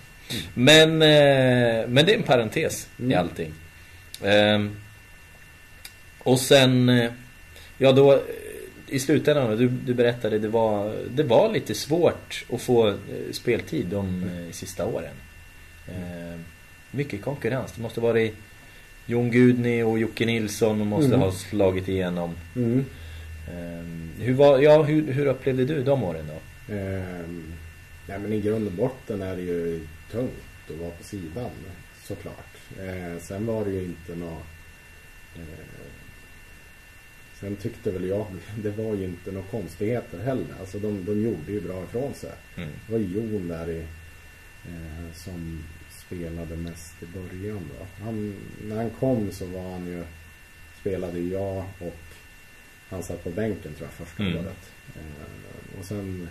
Men, 0.54 0.90
eh, 1.02 1.88
men 1.88 2.06
det 2.06 2.14
är 2.14 2.18
en 2.18 2.24
parentes 2.24 2.88
i 2.98 3.04
Mm. 3.04 3.18
allting. 3.20 3.54
Ehm, 4.24 4.76
och 6.20 6.40
sen, 6.40 6.90
eh, 6.90 7.12
ja 7.78 7.92
då 7.92 8.14
eh, 8.14 8.20
i 8.88 9.00
slutändan, 9.00 9.58
du, 9.58 9.68
du 9.68 9.94
berättade 9.94 10.40
det 10.40 10.48
var, 10.48 10.96
det 11.10 11.24
var 11.24 11.54
lite 11.54 11.76
svårt 11.76 12.46
att 12.54 12.62
få 12.62 12.88
eh, 12.88 12.96
speltid 13.32 13.86
de 13.86 14.24
eh, 14.24 14.52
sista 14.54 14.86
åren. 14.86 15.14
Ehm, 15.88 16.44
mycket 16.92 17.22
konkurrens. 17.22 17.72
Det 17.76 17.82
måste 17.82 18.00
vara 18.02 18.30
Jon 19.06 19.32
Gudni 19.32 19.84
och 19.84 20.00
Jocke 20.00 20.26
Nilsson 20.26 20.88
måste 20.88 21.08
Mm. 21.08 21.20
ha 21.20 21.32
slagit 21.32 21.88
igenom. 21.88 22.36
Mm. 22.56 22.86
Ehm, 23.52 24.12
hur, 24.20 24.34
var, 24.34 24.60
ja, 24.60 24.84
hur, 24.84 25.12
hur 25.14 25.26
upplevde 25.26 25.66
du 25.66 25.84
de 25.84 26.04
åren 26.04 26.26
då? 26.28 26.74
Ehm, 26.74 27.54
nej 28.08 28.20
men 28.20 28.34
i 28.34 28.42
grund 28.42 28.68
och 28.68 28.74
botten 28.74 29.22
är 29.22 29.36
det 29.36 29.42
ju 29.42 29.88
tungt 30.12 30.32
att 30.70 30.76
vara 30.78 30.92
på 30.92 31.04
sidan 31.04 31.52
såklart. 32.04 32.56
Eh, 32.80 33.22
sen 33.22 33.46
var 33.46 33.66
det 33.66 33.72
ju 33.72 33.84
inte 33.84 34.16
nå 34.16 34.38
eh, 35.36 35.66
Sen 37.40 37.56
tyckte 37.56 37.92
väl 37.92 38.06
jag, 38.08 38.26
det 38.64 38.70
var 38.70 38.96
ju 38.96 39.04
inte 39.06 39.32
några 39.32 39.48
konstigheter 39.48 40.20
heller. 40.24 40.46
Alltså 40.60 40.80
de, 40.80 41.06
de 41.06 41.22
gjorde 41.24 41.52
ju 41.52 41.62
bra 41.62 41.84
ifrån 41.84 42.14
sig. 42.14 42.32
Mm. 42.56 42.70
Det 42.88 42.92
var 42.94 43.00
Jon 43.00 43.48
där 43.48 43.70
i, 43.70 43.80
eh, 44.68 45.14
som 45.16 45.64
spelade 46.06 46.56
mest 46.56 47.04
i 47.04 47.06
början 47.06 47.70
då. 47.80 48.04
Han, 48.06 48.36
när 48.64 48.76
han 48.76 48.90
kom 48.90 49.32
så 49.32 49.46
var 49.46 49.72
han 49.72 49.88
ju, 49.88 50.04
spelade 50.82 51.20
jag 51.20 51.66
och 51.80 51.96
han 52.90 53.04
satt 53.04 53.24
på 53.24 53.30
bänken 53.30 53.74
tror 53.74 53.90
jag 53.98 54.08
första 54.08 54.24
Mm. 54.24 54.38
året. 54.38 54.72
Eh, 54.96 55.80
och 55.80 55.86
sen, 55.86 56.30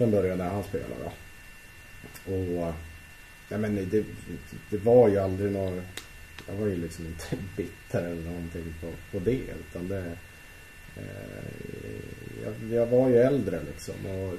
sen 0.00 0.10
började 0.10 0.44
han 0.44 0.64
spela 0.64 0.94
då. 1.04 1.12
Och 2.34 2.74
nej 3.48 3.58
men 3.60 3.74
det, 3.90 4.04
det 4.70 4.76
var 4.78 5.08
ju 5.08 5.18
aldrig 5.18 5.52
något, 5.52 5.84
jag 6.48 6.54
var 6.54 6.66
ju 6.66 6.76
liksom 6.76 7.06
inte 7.06 7.36
bitter 7.56 8.02
eller 8.02 8.22
någonting 8.30 8.74
på, 8.80 8.92
på 9.12 9.24
det. 9.24 9.40
Utan 9.60 9.88
det, 9.88 10.16
eh, 10.96 11.04
jag, 12.44 12.72
jag 12.72 12.86
var 12.86 13.08
ju 13.08 13.16
äldre 13.16 13.60
liksom 13.66 14.06
och 14.06 14.34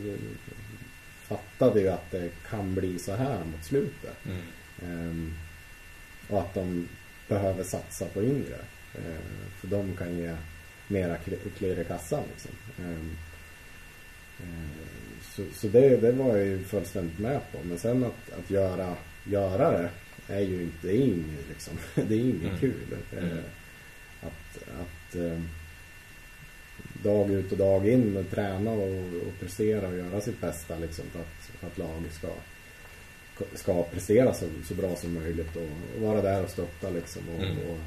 fattade 1.24 1.82
ju 1.82 1.88
att 1.90 2.12
det 2.12 2.30
kan 2.50 2.76
bli 2.76 3.00
så 3.00 3.16
här 3.16 3.44
mot 3.44 3.66
slutet. 3.66 4.18
Mm. 4.26 4.42
Ehm, 4.84 5.34
och 6.30 6.42
att 6.42 6.54
de 6.54 6.88
behöver 7.28 7.64
satsa 7.64 8.06
på 8.06 8.24
yngre. 8.24 8.58
Ehm, 8.96 9.50
för 9.60 9.68
de 9.68 9.96
kan 9.98 10.18
ge 10.18 10.36
mera 10.88 11.18
kl- 11.18 11.50
klirr 11.58 11.80
i 11.80 11.86
kassan. 11.86 12.24
Liksom. 12.34 12.52
Så 15.22 15.44
så 15.54 15.68
det, 15.68 15.98
det 15.98 16.12
var 16.12 16.38
jag 16.38 16.46
ju 16.46 16.64
fullständigt 16.64 17.20
med 17.20 17.40
på. 17.52 17.58
Men 17.64 17.78
sen 17.80 18.04
att, 18.04 18.40
att 18.40 18.50
göra, 18.52 18.96
göra 19.26 19.72
det 19.72 19.90
är 20.28 20.40
ju 20.40 20.62
inte, 20.64 20.88
det 20.88 20.94
är 20.94 21.02
inget, 21.02 21.50
liksom, 21.50 21.74
det 22.08 22.16
är 22.16 22.20
inget 22.20 22.44
Mm. 22.44 22.60
kul. 22.60 22.98
Mm. 23.12 23.24
Ehm, 23.30 23.38
att 24.22 24.58
att 24.82 25.16
ehm, 25.16 25.48
dag 27.04 27.32
ut 27.32 27.52
och 27.52 27.58
dag 27.58 27.88
in 27.90 28.26
träna 28.32 28.72
och, 28.72 28.98
och 28.98 29.40
prestera 29.40 29.88
och 29.88 29.98
göra 29.98 30.22
sitt 30.22 30.42
bästa 30.42 30.78
liksom, 30.78 31.06
för, 31.12 31.20
att, 31.20 31.60
för 31.60 31.68
att 31.68 31.78
laget 31.78 32.14
ska 32.14 32.28
ska 33.56 33.84
prestera 33.84 34.34
så, 34.34 34.46
så 34.68 34.74
bra 34.74 34.96
som 34.96 35.14
möjligt 35.14 35.56
och, 35.56 35.62
och 35.96 36.02
vara 36.02 36.22
där 36.22 36.44
och 36.44 36.50
stötta 36.50 36.90
liksom 36.90 37.22
och, 37.36 37.44
Mm. 37.44 37.58
och 37.70 37.78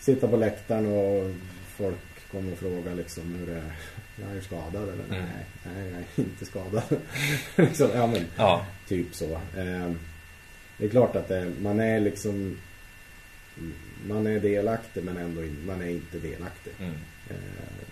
sitta 0.00 0.28
på 0.28 0.36
läktaren 0.36 0.86
och 0.86 1.30
folk 1.76 2.30
kommer 2.30 2.52
och 2.52 2.58
frågar 2.58 2.94
liksom 2.94 3.34
hur 3.34 3.46
det. 3.46 3.62
Jag 4.28 4.36
är 4.36 4.40
skadad 4.40 4.82
eller 4.88 5.04
Mm. 5.04 5.08
nej, 5.10 5.44
nej 5.74 6.04
jag 6.16 6.24
inte 6.26 6.44
skadad. 6.44 6.82
liksom, 7.56 7.90
ja 7.94 8.06
men 8.06 8.26
Ja. 8.36 8.66
typ 8.88 9.14
så. 9.14 9.32
Eh, 9.34 9.92
det 10.78 10.84
är 10.84 10.88
klart 10.90 11.16
att 11.16 11.28
det, 11.28 11.52
man 11.60 11.80
är 11.80 12.00
liksom 12.00 12.58
man 14.06 14.26
är 14.26 14.40
delaktig 14.40 15.04
men 15.04 15.16
ändå 15.16 15.44
in, 15.44 15.66
man 15.66 15.82
är 15.82 15.88
inte 15.88 16.18
delaktig. 16.18 16.72
Mm. 16.78 16.94
Eh, 17.30 17.86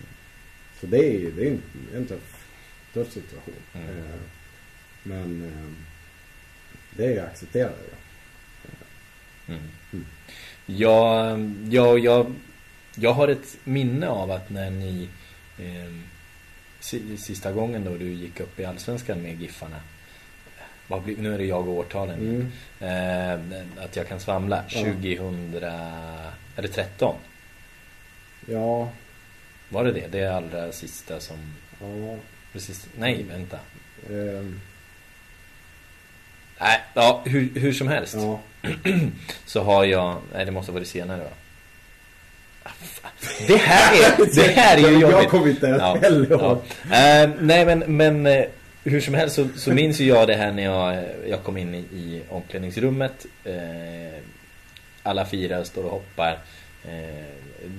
så 0.79 0.87
det 0.87 0.97
är 0.97 1.19
ju 1.19 1.31
det 1.31 1.47
är 1.47 1.51
en, 1.51 1.61
en 1.95 2.05
tuff, 2.07 2.45
tuff 2.93 3.11
situation. 3.11 3.53
Mm. 3.73 3.89
Eh, 3.89 4.19
men 5.03 5.43
eh, 5.45 5.71
det 6.97 7.05
är 7.05 7.11
ju 7.11 7.19
accepterat. 7.19 7.79
Mm. 9.47 9.61
Mm. 9.93 10.05
Jag, 10.65 11.39
jag, 11.73 11.99
jag, 11.99 12.33
jag 12.95 13.13
har 13.13 13.27
ett 13.27 13.57
minne 13.63 14.07
av 14.07 14.31
att 14.31 14.49
när 14.49 14.69
ni 14.69 15.09
eh, 15.59 15.93
sista 17.17 17.51
gången 17.51 17.85
då 17.85 17.97
du 17.97 18.13
gick 18.13 18.39
upp 18.39 18.59
i 18.59 18.65
Allsvenskan 18.65 19.21
med 19.21 19.41
Giffarna 19.41 19.77
blir, 20.99 21.17
nu 21.17 21.33
är 21.33 21.37
det 21.37 21.45
jag 21.45 21.67
och 21.67 21.73
årtalen. 21.73 22.51
Mm. 22.79 23.51
eh, 23.53 23.83
Att 23.83 23.95
jag 23.95 24.07
kan 24.07 24.19
svamla 24.19 24.63
Ja. 24.69 24.79
2000 24.79 25.53
Är 26.55 26.61
det 26.61 26.67
13? 26.67 27.15
Ja, 28.45 28.91
Var 29.69 29.83
det 29.83 29.91
det? 29.91 30.07
Det 30.11 30.19
är 30.19 30.31
allra 30.31 30.71
sista 30.71 31.19
som 31.19 31.37
ja. 31.81 32.17
precis, 32.53 32.87
Nej 32.97 33.23
vänta 33.23 33.59
Ehm, 34.09 34.59
Nej, 36.59 36.79
ja, 36.93 37.21
hur, 37.25 37.59
hur 37.59 37.73
som 37.73 37.87
helst. 37.87 38.13
ja. 38.17 38.39
Så 39.45 39.63
har 39.63 39.85
jag... 39.85 40.21
Nej, 40.33 40.45
det 40.45 40.51
måste 40.51 40.71
ha 40.71 40.73
varit 40.79 40.87
senare 40.87 41.23
va? 41.23 41.29
Det 43.47 43.57
här 43.57 43.93
är, 43.93 44.35
det 44.35 44.51
här 44.51 44.77
är 44.77 44.81
ju 44.91 44.99
Jag 44.99 45.11
jobbigt. 45.11 45.29
kommer 45.29 45.49
inte 45.49 45.67
heller 46.01 46.31
ihåg. 46.31 46.57
Eh, 46.83 47.29
nej, 47.39 47.65
men, 47.65 47.79
men 47.79 48.25
eh, 48.25 48.45
hur 48.83 49.01
som 49.01 49.13
helst 49.13 49.35
så, 49.35 49.47
så 49.55 49.71
minns 49.73 49.99
ju 49.99 50.05
jag 50.05 50.27
det 50.27 50.35
här 50.35 50.51
när 50.51 50.63
jag, 50.63 51.03
jag 51.27 51.43
kom 51.43 51.57
in 51.57 51.75
i, 51.75 51.77
i 51.79 52.21
omklädningsrummet. 52.29 53.25
Eh, 53.43 54.21
alla 55.03 55.25
fyra 55.25 55.65
står 55.65 55.83
och 55.83 55.91
hoppar. 55.91 56.39
Eh, 56.85 57.25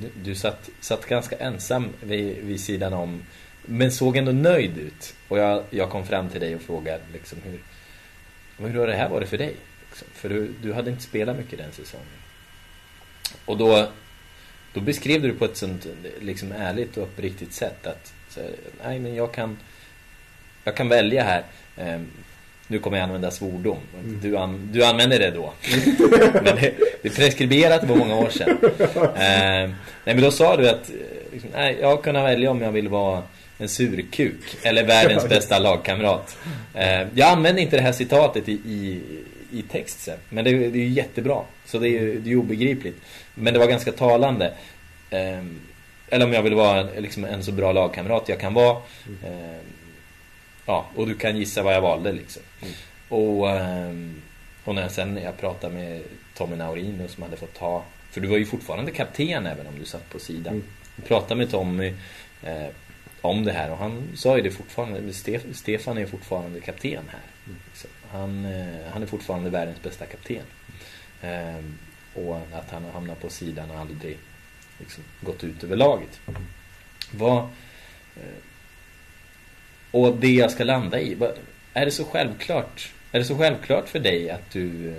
du 0.00 0.10
du 0.24 0.34
satt, 0.34 0.68
satt 0.80 1.06
ganska 1.06 1.36
ensam 1.36 1.88
vid, 2.00 2.36
vid 2.36 2.60
sidan 2.60 2.92
om. 2.92 3.22
Men 3.64 3.92
såg 3.92 4.16
ändå 4.16 4.32
nöjd 4.32 4.78
ut. 4.78 5.14
Och 5.28 5.38
jag, 5.38 5.64
jag 5.70 5.90
kom 5.90 6.06
fram 6.06 6.28
till 6.28 6.40
dig 6.40 6.54
och 6.54 6.62
frågade 6.62 7.02
liksom 7.12 7.38
hur, 7.44 8.68
hur 8.68 8.78
har 8.80 8.86
det 8.86 8.96
här 8.96 9.08
varit 9.08 9.28
för 9.28 9.38
dig? 9.38 9.54
Liksom, 9.88 10.08
För 10.14 10.28
du, 10.28 10.54
du 10.62 10.72
hade 10.72 10.90
inte 10.90 11.02
spelat 11.02 11.36
mycket 11.36 11.58
den 11.58 11.72
säsongen. 11.72 12.06
Och 13.44 13.56
då, 13.56 13.88
då 14.74 14.80
beskrev 14.80 15.22
du 15.22 15.28
det 15.28 15.38
på 15.38 15.44
ett 15.44 15.56
sånt 15.56 15.86
liksom 16.20 16.52
ärligt 16.52 16.96
och 16.96 17.02
uppriktigt 17.02 17.52
sätt 17.52 17.86
att 17.86 18.12
så, 18.28 18.40
nej 18.84 18.98
men 18.98 19.14
jag 19.14 19.32
kan 19.32 19.58
jag 20.64 20.76
kan 20.76 20.88
välja 20.88 21.22
här. 21.24 21.42
Ehm, 21.76 22.06
nu 22.66 22.78
kommer 22.78 22.96
jag 22.96 23.04
använda 23.04 23.30
svordom. 23.30 23.78
Du, 24.22 24.36
an, 24.36 24.68
du 24.72 24.84
använder 24.84 25.18
det 25.18 25.30
då. 25.30 25.52
Men 26.34 26.44
det, 26.44 26.74
det 27.02 27.08
är 27.08 27.14
preskriberat 27.14 27.84
var 27.84 27.96
många 27.96 28.16
år 28.16 28.28
sedan. 28.30 28.58
Ehm, 29.16 29.74
nej 30.04 30.14
men 30.14 30.20
då 30.20 30.30
sa 30.30 30.56
du 30.56 30.68
att 30.68 30.88
eh, 30.90 30.94
liksom, 31.32 31.50
nej, 31.54 31.78
jag 31.80 32.04
kan 32.04 32.14
välja 32.14 32.50
om 32.50 32.62
jag 32.62 32.72
vill 32.72 32.88
vara 32.88 33.22
en 33.58 33.68
surkuk 33.68 34.56
eller 34.62 34.84
världens 34.84 35.28
bästa 35.28 35.58
lagkamrat. 35.58 36.36
Ehm, 36.74 37.08
jag 37.14 37.28
använder 37.28 37.62
inte 37.62 37.76
det 37.76 37.82
här 37.82 37.92
citatet 37.92 38.48
i, 38.48 38.52
i, 38.52 39.00
i 39.52 39.62
text 39.62 40.00
sen 40.00 40.18
men 40.28 40.44
det, 40.44 40.50
det 40.50 40.78
är 40.78 40.84
ju 40.84 40.88
jättebra. 40.88 41.42
Så 41.66 41.78
det 41.78 41.88
är 41.88 41.90
ju 41.90 42.20
det 42.20 42.28
är 42.28 42.30
ju 42.30 42.36
obegripligt 42.36 43.00
men 43.34 43.52
det 43.52 43.58
var 43.58 43.66
ganska 43.66 43.92
talande 43.92 44.52
Ehm, 45.10 45.60
eller 46.08 46.26
om 46.26 46.32
jag 46.32 46.42
vill 46.42 46.54
vara 46.54 46.82
liksom 46.82 47.24
en 47.24 47.44
så 47.44 47.52
bra 47.52 47.72
lagkamrat 47.72 48.28
jag 48.28 48.40
kan 48.40 48.54
vara 48.54 48.76
Ehm, 49.24 49.66
Ja, 50.66 50.86
och 50.96 51.06
du 51.06 51.14
kan 51.14 51.36
gissa 51.36 51.62
vad 51.62 51.74
jag 51.74 51.80
valde 51.80 52.12
liksom. 52.12 52.42
Och, 53.08 53.50
ehm, 53.50 54.22
och 54.64 54.74
när 54.74 54.88
sen 54.88 55.16
jag 55.16 55.38
pratade 55.38 55.74
med 55.74 56.02
Tommy 56.34 56.56
Naurino 56.56 57.08
som 57.08 57.22
hade 57.22 57.36
fått 57.36 57.54
ta 57.54 57.84
För 58.10 58.20
du 58.20 58.28
var 58.28 58.36
ju 58.36 58.46
fortfarande 58.46 58.90
kapten 58.90 59.46
även 59.46 59.66
om 59.66 59.78
du 59.78 59.84
satt 59.84 60.10
på 60.10 60.18
sidan. 60.18 60.54
Mm. 60.54 60.66
Jag 60.96 61.04
pratade 61.06 61.34
med 61.34 61.50
Tommy 61.50 61.94
eh, 62.42 62.66
om 63.20 63.44
det 63.44 63.52
här 63.52 63.70
och 63.70 63.78
han 63.78 64.08
sa 64.14 64.36
ju 64.36 64.42
det 64.42 64.50
fortfarande. 64.50 65.12
Stef, 65.12 65.42
Stefan 65.52 65.98
är 65.98 66.06
fortfarande 66.06 66.60
kapten 66.60 67.04
här. 67.08 67.54
Liksom. 67.68 67.90
Han, 68.10 68.44
eh, 68.44 68.92
han 68.92 69.02
är 69.02 69.06
fortfarande 69.06 69.50
världens 69.50 69.82
bästa 69.82 70.06
kapten. 70.06 70.44
Och 72.14 72.36
att 72.36 72.70
han 72.70 72.84
har 72.84 72.92
hamnat 72.92 73.20
på 73.20 73.28
sidan 73.28 73.70
och 73.70 73.78
aldrig 73.78 74.18
liksom, 74.78 75.04
gått 75.20 75.44
ut 75.44 75.64
över 75.64 75.76
laget. 75.76 76.20
Vad, 77.10 77.38
eh, 78.16 78.38
och 79.90 80.16
det 80.16 80.32
jag 80.32 80.50
ska 80.50 80.64
landa 80.64 81.00
i, 81.00 81.16
är 81.72 81.84
det 81.84 81.90
så 81.90 82.04
självklart? 82.04 82.92
Är 83.12 83.18
det 83.18 83.24
så 83.24 83.38
självklart 83.38 83.88
för 83.88 83.98
dig 83.98 84.30
att 84.30 84.50
du 84.50 84.94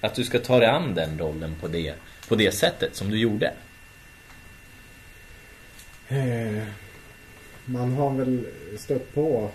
att 0.00 0.14
du 0.14 0.24
ska 0.24 0.38
ta 0.38 0.58
dig 0.58 0.68
an 0.68 0.94
den 0.94 1.18
rollen 1.18 1.54
på 1.60 1.68
det, 1.68 1.94
på 2.28 2.34
det 2.34 2.52
sättet 2.52 2.96
som 2.96 3.10
du 3.10 3.18
gjorde? 3.18 3.52
Eh, 6.08 6.62
Man 7.64 7.92
har 7.92 8.10
väl 8.10 8.46
stött 8.78 9.14
på 9.14 9.50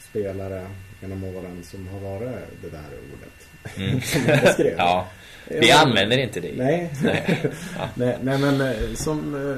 spelare 0.00 0.66
genom 1.00 1.24
åren 1.24 1.62
som 1.64 1.88
har 1.88 2.00
varit 2.00 2.36
det 2.62 2.70
där 2.70 2.84
ordet. 3.12 3.76
Mm. 3.76 4.00
som 4.02 4.22
jag 4.26 4.40
beskrev. 4.40 4.74
ja, 4.78 5.08
vi 5.48 5.68
Ja. 5.68 5.82
använder 5.82 6.18
inte 6.18 6.40
det. 6.40 6.52
Nej. 6.56 6.90
Nej. 7.02 7.50
Ja. 7.76 7.88
nej, 7.96 8.18
nej 8.22 8.38
men 8.38 8.60
eh, 8.60 8.94
som, 8.94 9.50
eh, 9.50 9.56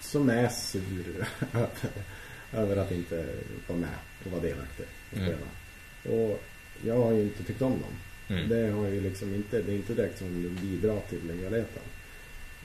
som 0.00 0.28
är 0.30 0.48
sur 0.48 1.26
över, 2.52 2.76
att 2.76 2.92
inte 2.92 3.26
vara 3.66 3.78
med 3.78 3.88
och 4.24 4.30
vara 4.32 4.42
delaktig 4.42 4.86
och 5.12 5.18
Mm. 5.18 5.32
Och 6.04 6.42
jag 6.84 6.96
har 6.96 7.12
ju 7.12 7.22
inte 7.22 7.44
tyckt 7.44 7.62
om 7.62 7.70
dem. 7.72 7.92
Mm. 8.36 8.48
Det 8.48 8.70
har 8.70 8.88
ju 8.88 9.00
liksom 9.00 9.34
inte, 9.34 9.62
det 9.62 9.72
är 9.72 9.76
inte 9.76 9.94
direkt 9.94 10.18
som 10.18 10.58
bidrar 10.62 11.00
till 11.08 11.40
helheten. 11.42 11.82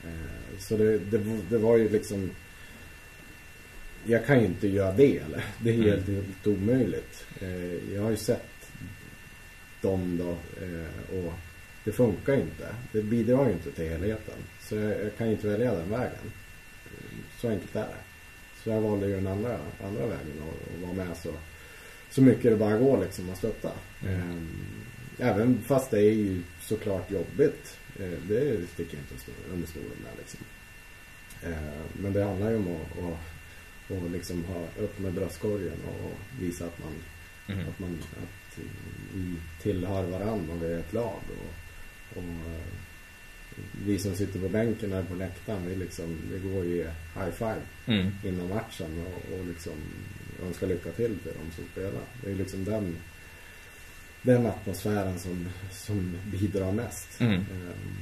Eh, 0.04 0.60
Så 0.60 0.78
det, 0.78 0.98
det, 0.98 1.18
det 1.50 1.58
var 1.58 1.78
ju 1.78 1.90
liksom 1.90 2.32
Jag 4.06 4.26
kan 4.26 4.40
ju 4.40 4.46
inte 4.46 4.68
göra 4.68 4.92
det 4.92 5.18
eller? 5.18 5.44
Det 5.60 5.70
är 5.70 5.74
Mm. 5.74 5.86
helt, 5.90 6.08
helt 6.08 6.48
omöjligt. 6.48 7.26
Jag 7.94 8.02
har 8.02 8.10
ju 8.12 8.18
sett 8.18 8.48
dem 9.82 10.18
då 10.18 10.30
och 11.18 11.34
det 11.86 11.92
funkar 11.92 12.34
inte. 12.36 12.76
Det 12.92 13.02
bidrar 13.02 13.50
inte 13.50 13.72
till 13.72 13.90
helheten. 13.90 14.36
Så 14.62 14.76
jag, 14.76 14.92
jag 15.06 15.18
kan 15.18 15.28
inte 15.28 15.48
välja 15.48 15.76
den 15.76 15.90
vägen. 15.90 16.32
Så 17.42 17.50
enkelt 17.50 17.76
är 17.76 17.80
det. 17.82 17.96
Så 18.64 18.70
jag 18.70 18.82
valde 18.82 19.08
ju 19.08 19.16
den 19.16 19.28
andra, 19.28 19.60
andra 19.84 20.02
vägen 20.08 20.42
och, 20.42 20.74
och 20.76 20.82
vara 20.82 20.94
med 21.08 21.18
så, 21.18 21.30
så 22.12 22.22
mycket 22.22 22.44
det 22.44 22.56
bara 22.58 22.78
går 22.78 23.02
liksom 23.04 23.30
att 23.30 23.38
stötta. 23.38 23.72
Mm. 24.04 24.22
Ehm, 24.22 24.50
Även 25.20 25.62
fast 25.66 25.92
det 25.92 26.00
är 26.00 26.12
ju 26.14 26.42
såklart 26.62 27.12
jobbigt. 27.12 27.78
Eh, 28.00 28.20
Det 28.30 28.68
sticker 28.74 28.98
jag 28.98 29.04
inte 29.04 29.32
under 29.54 29.68
stolen 29.68 29.90
med 30.04 30.12
liksom. 30.18 30.40
Eh, 31.44 31.82
Men 31.94 32.14
det 32.14 32.24
handlar 32.24 32.50
ju 32.50 32.56
om 32.58 32.68
att, 32.76 33.04
att, 33.04 34.04
att 34.04 34.12
liksom 34.12 34.44
ha 34.46 34.64
upp 34.84 35.00
med 35.00 35.14
bröstkorgen 35.14 35.78
och 36.02 36.12
visa 36.42 36.66
att 36.66 36.80
man, 36.84 36.94
Mm. 37.48 37.70
att 37.70 37.80
man 37.80 38.00
att 38.24 38.60
vi 39.14 39.36
tillhör 39.62 40.04
varandra 40.04 40.54
och 40.54 40.64
vi 40.64 40.74
är 40.74 40.80
ett 40.80 40.94
lag. 40.94 41.20
Och, 41.30 41.54
och 42.16 42.24
eh, 42.24 42.66
vi 43.86 44.00
som 44.00 44.16
sitter 44.16 44.40
på 44.40 44.50
bänken 44.50 44.92
eller 44.94 45.04
på 45.04 45.16
läktaren, 45.16 45.68
vi, 45.68 45.76
liksom, 45.76 46.18
vi 46.32 46.50
går 46.50 46.66
ju 46.66 46.84
high 47.16 47.32
five 47.32 47.62
Mm. 47.88 48.12
innan 48.24 48.50
matchen 48.50 49.06
och, 49.06 49.40
och 49.40 49.46
liksom 49.46 49.74
önskar 50.46 50.68
lycka 50.68 50.92
till 50.92 51.18
till 51.20 51.32
de 51.32 51.56
som 51.56 51.64
spelar. 51.72 52.02
Det 52.24 52.32
är 52.32 52.36
liksom 52.36 52.64
den, 52.66 52.96
den 54.22 54.46
atmosfären 54.46 55.20
som, 55.20 55.50
som 55.72 56.18
bidrar 56.32 56.72
mest. 56.72 57.20
Mm. 57.22 57.34
Ehm, 57.34 57.98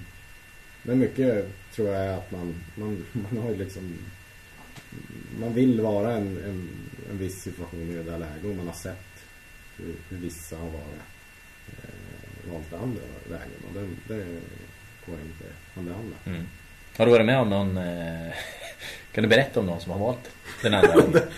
Men 0.84 0.99
mycket 0.99 1.48
tror 1.76 1.88
jag 1.90 2.06
är 2.06 2.18
att 2.18 2.31
man, 2.31 2.56
man, 2.76 3.06
man 3.11 3.38
har 3.44 3.49
ju 3.52 3.57
liksom 3.57 3.98
man 5.40 5.53
vill 5.53 5.81
vara 5.81 6.14
en, 6.14 6.38
en, 6.38 6.69
en 7.10 7.18
viss 7.18 7.41
situation 7.41 7.81
i 7.91 7.94
det 7.95 8.03
där 8.03 8.19
läget 8.19 8.45
och 8.45 8.56
man 8.56 8.68
har 8.68 8.73
sett 8.73 9.23
hur, 9.77 9.95
hur 10.10 10.18
vissa 10.18 10.57
har 10.57 10.69
varit 10.69 11.02
valt 12.52 12.72
den 12.72 12.80
andra 12.80 13.02
vägen 13.30 13.60
och 13.68 13.74
det, 13.74 14.14
det 14.14 14.26
går 15.06 15.15
inte 15.22 15.94
hand 15.94 16.10
med. 16.26 16.36
Mm. 16.36 16.48
Har 16.98 17.06
du 17.06 17.11
varit 17.11 17.26
med 17.26 17.40
om 17.40 17.49
någon 17.49 17.78
eh, 17.78 18.34
Kan 19.11 19.22
du 19.24 19.28
berätta 19.28 19.60
om 19.60 19.65
någon 19.65 19.82
som 19.82 19.91
har 19.91 19.99
valt 19.99 20.30
den 20.61 20.74
andra 20.74 20.95
vägen? 20.95 21.22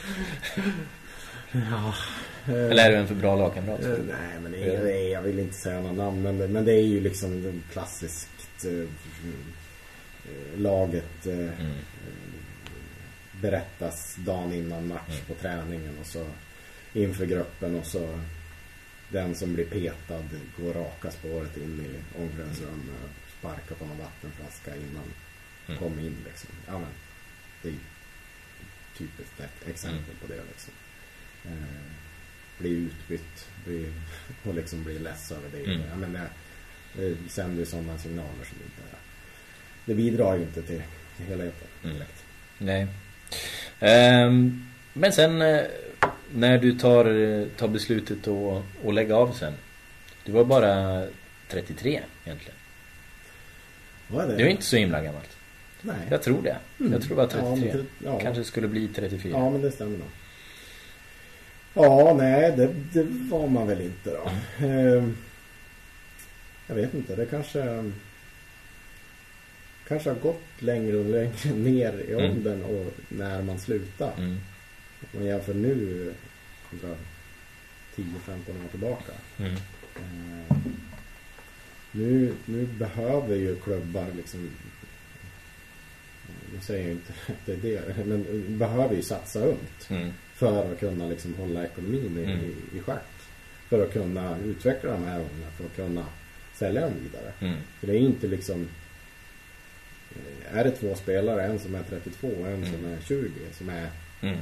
Ja. 1.52 1.94
Eller 2.54 2.86
är 2.86 2.92
du 2.92 2.98
en 2.98 3.08
för 3.08 3.16
bra 3.16 3.36
lagkamrat? 3.36 3.84
Eh, 3.84 3.90
Nej, 3.90 4.40
men 4.44 4.52
det 4.52 4.76
är, 4.76 5.12
jag 5.14 5.22
vill 5.22 5.40
inte 5.40 5.56
säga 5.58 5.80
några 5.82 5.94
namn. 5.94 6.22
Men 6.22 6.38
det, 6.38 6.48
men 6.48 6.66
det 6.66 6.74
är 6.74 6.82
ju 6.84 7.00
liksom 7.02 7.62
klassiskt 7.72 8.66
eh, 8.66 8.72
eh, 8.72 10.60
laget 10.60 11.26
eh, 11.26 11.34
Mm. 11.34 11.74
berättas 13.42 14.16
dagen 14.16 14.54
innan 14.54 14.88
match 14.88 15.20
på 15.28 15.34
träningen 15.34 15.98
och 16.02 16.06
så 16.06 16.26
inför 16.94 17.26
gruppen 17.26 17.76
och 17.76 17.86
så 17.86 18.20
den 19.16 19.36
som 19.36 19.54
blir 19.54 19.66
petad 19.66 20.24
går 20.58 20.74
raka 20.74 21.12
spåret 21.12 21.58
in 21.58 21.80
i 21.86 22.22
omklädningsrummet 22.22 22.96
och 23.04 23.32
sparkar 23.40 23.76
på 23.76 23.86
någon 23.86 23.98
vattenflaska 24.00 24.76
innan 24.76 25.04
Mm. 25.68 25.80
kom 25.80 26.00
in 26.00 26.18
liksom. 26.26 26.50
Ja, 26.68 26.80
men, 26.80 26.90
det 27.62 27.70
är 27.70 27.76
typiskt 28.98 29.40
ett 29.40 29.68
exempel 29.70 30.16
på 30.22 30.28
det 30.28 30.42
liksom. 30.48 30.74
Eh, 31.46 31.92
bli 32.60 32.70
utbytt 32.70 33.48
bli, 33.66 33.94
och 34.44 34.54
liksom 34.56 34.84
bli 34.84 35.00
less 35.00 35.32
över 35.32 35.50
det. 35.52 35.72
Mm. 35.72 35.88
Ja, 35.90 35.96
men 35.96 36.14
det, 36.14 36.30
det 36.96 37.30
sänder 37.30 37.60
ju 37.60 37.66
sådana 37.66 37.98
signaler 37.98 38.46
som 38.46 38.58
inte 38.66 38.82
är. 38.92 39.00
Det 39.86 39.94
bidrar 39.96 40.36
ju 40.36 40.42
inte 40.42 40.62
till 40.64 40.82
helheten 41.18 41.68
Mm. 41.84 42.02
Nej. 42.58 42.88
Ehm, 43.80 44.68
men 44.94 45.14
sen 45.14 45.42
eh, 45.42 45.62
när 46.36 46.58
du 46.58 46.74
tar, 46.80 47.06
eh, 47.06 47.48
tar 47.48 47.68
beslutet 47.68 48.28
att, 48.28 48.64
att 48.88 48.94
lägga 48.94 49.16
av 49.16 49.32
sen. 49.32 49.54
Du 50.26 50.32
var 50.32 50.46
bara 50.46 51.06
33 51.50 52.02
egentligen. 52.26 52.56
Vad 54.08 54.26
är 54.26 54.30
det? 54.30 54.36
Det 54.36 54.44
är 54.44 54.48
inte 54.48 54.64
så 54.64 54.76
himla 54.78 55.02
gammalt. 55.04 55.38
Nej. 55.82 55.96
Jag 56.10 56.24
tror 56.24 56.42
det. 56.42 56.58
Mm. 56.80 56.92
Jag 56.94 57.02
tror 57.02 57.16
var 57.18 57.30
Ja, 57.34 57.46
men 57.50 57.62
33. 57.62 57.78
det- 58.00 58.06
ja. 58.08 58.20
Kanske 58.20 58.44
skulle 58.44 58.68
bli 58.68 58.88
34. 58.88 59.32
Ja, 59.38 59.50
men 59.50 59.62
det 59.62 59.72
stämmer 59.72 59.98
nog. 59.98 60.08
Ja, 61.74 62.14
nej, 62.18 62.54
det, 62.58 62.70
det 62.94 63.04
var 63.30 63.48
man 63.48 63.68
väl 63.68 63.82
inte 63.82 64.10
då. 64.10 64.32
Ehm, 64.66 65.18
jag 66.68 66.76
vet 66.76 66.94
inte, 66.94 67.16
det 67.16 67.26
kanske 67.26 67.92
kanske 69.88 70.10
har 70.10 70.16
gått 70.18 70.42
längre 70.60 70.98
och 70.98 71.06
längre 71.06 71.32
ner 71.56 71.94
i 72.08 72.14
Mm. 72.14 72.32
åldern 72.32 72.64
och 72.64 72.94
när 73.10 73.42
man 73.42 73.60
slutar. 73.60 74.12
Mm. 74.18 74.38
Om 75.14 75.20
man 75.20 75.26
jämför 75.26 75.54
nu 75.54 76.14
kontra 76.70 76.90
10-15 77.96 78.66
år 78.66 78.70
tillbaka. 78.72 79.12
Mm. 79.38 79.54
Eh, 79.96 80.58
nu, 81.92 82.34
nu 82.46 82.66
behöver 82.66 83.36
ju 83.36 83.56
klubbar 83.56 84.08
liksom 84.16 84.50
nu 86.54 86.60
säger 86.62 86.84
jag 86.84 86.92
inte 86.92 87.14
att 87.28 87.46
det 87.62 87.76
är 87.76 87.94
det, 87.98 88.06
men 88.06 88.26
behöver 88.58 88.96
ju 88.96 89.02
satsa 89.02 89.40
ungt. 89.40 89.90
Mm. 89.90 90.12
För 90.34 90.72
att 90.74 90.80
kunna 90.80 91.08
liksom 91.08 91.34
hålla 91.36 91.66
ekonomin 91.66 92.18
i, 92.18 92.24
Mm. 92.24 92.56
i, 92.76 92.80
schack. 92.80 93.06
För 93.70 93.84
att 93.86 93.94
kunna 93.94 94.38
utveckla 94.40 94.92
de 94.92 95.04
här 95.04 95.20
unga, 95.20 95.52
för 95.58 95.66
att 95.66 95.76
kunna 95.76 96.06
sälja 96.54 96.82
dem 96.82 96.94
vidare. 97.04 97.34
Mm. 97.40 97.58
För 97.80 97.88
det 97.88 97.94
är 97.94 98.00
inte 98.00 98.28
liksom 98.28 98.68
eh, 100.16 100.58
Är 100.58 100.64
det 100.64 100.72
två 100.72 100.96
spelare, 100.96 101.44
en 101.44 101.60
som 101.60 101.76
är 101.76 101.84
32 101.84 102.28
och 102.28 102.48
en 102.48 102.66
som 102.66 102.86
är 102.86 102.98
20 103.08 103.30
som 103.58 103.70
är 103.70 103.90
Mm. 104.22 104.38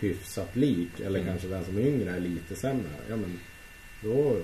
Hyfsat 0.00 0.56
lik 0.56 1.00
eller 1.00 1.20
Mm. 1.20 1.30
kanske 1.32 1.48
den 1.48 1.64
som 1.64 1.76
är 1.76 1.80
yngre 1.86 2.10
är 2.10 2.20
lite 2.20 2.56
sämre. 2.56 2.90
Ja 3.08 3.16
men 3.16 3.38
då 4.02 4.36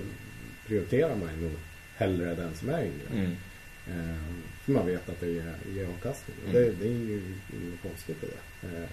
prioriterar 0.67 1.17
man 1.17 1.35
ju 1.35 1.41
nog 1.41 1.53
hellre 1.97 2.35
den 2.35 2.55
som 2.55 2.69
är 2.69 2.85
yngre. 2.85 3.07
Mm. 3.25 3.33
Eh, 3.87 4.17
för 4.65 4.73
man 4.73 4.87
vet 4.87 5.09
att 5.09 5.21
det 5.21 5.27
ger, 5.31 5.55
ger 5.75 5.87
avkastning. 5.87 6.37
Mm. 6.45 6.53
det, 6.55 6.73
det 6.73 6.85
är 6.87 6.93
ju 6.93 7.23
inget 7.53 7.83
konstigt 7.83 8.23
i 8.23 8.27
det. 8.27 8.69
Eh, 8.83 8.89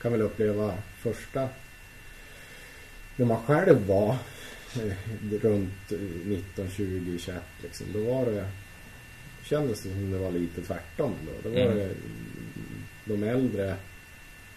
kan 0.00 0.12
väl 0.12 0.22
uppleva 0.22 0.74
första 0.98 1.48
när 3.16 3.26
man 3.26 3.42
själv 3.46 3.86
var 3.86 4.16
eh, 4.76 4.92
runt 5.42 5.92
19, 6.24 6.70
20, 6.70 7.18
21 7.18 7.42
liksom. 7.62 7.86
Då 7.92 8.04
var 8.04 8.26
det 8.26 8.48
kändes 9.44 9.82
det 9.82 9.88
som 9.90 10.10
det 10.10 10.18
var 10.18 10.30
lite 10.30 10.62
tvärtom 10.62 11.12
då. 11.26 11.48
Då 11.50 11.54
var 11.54 11.60
Mm. 11.62 11.76
det 11.78 11.94
de 13.04 13.22
äldre 13.22 13.76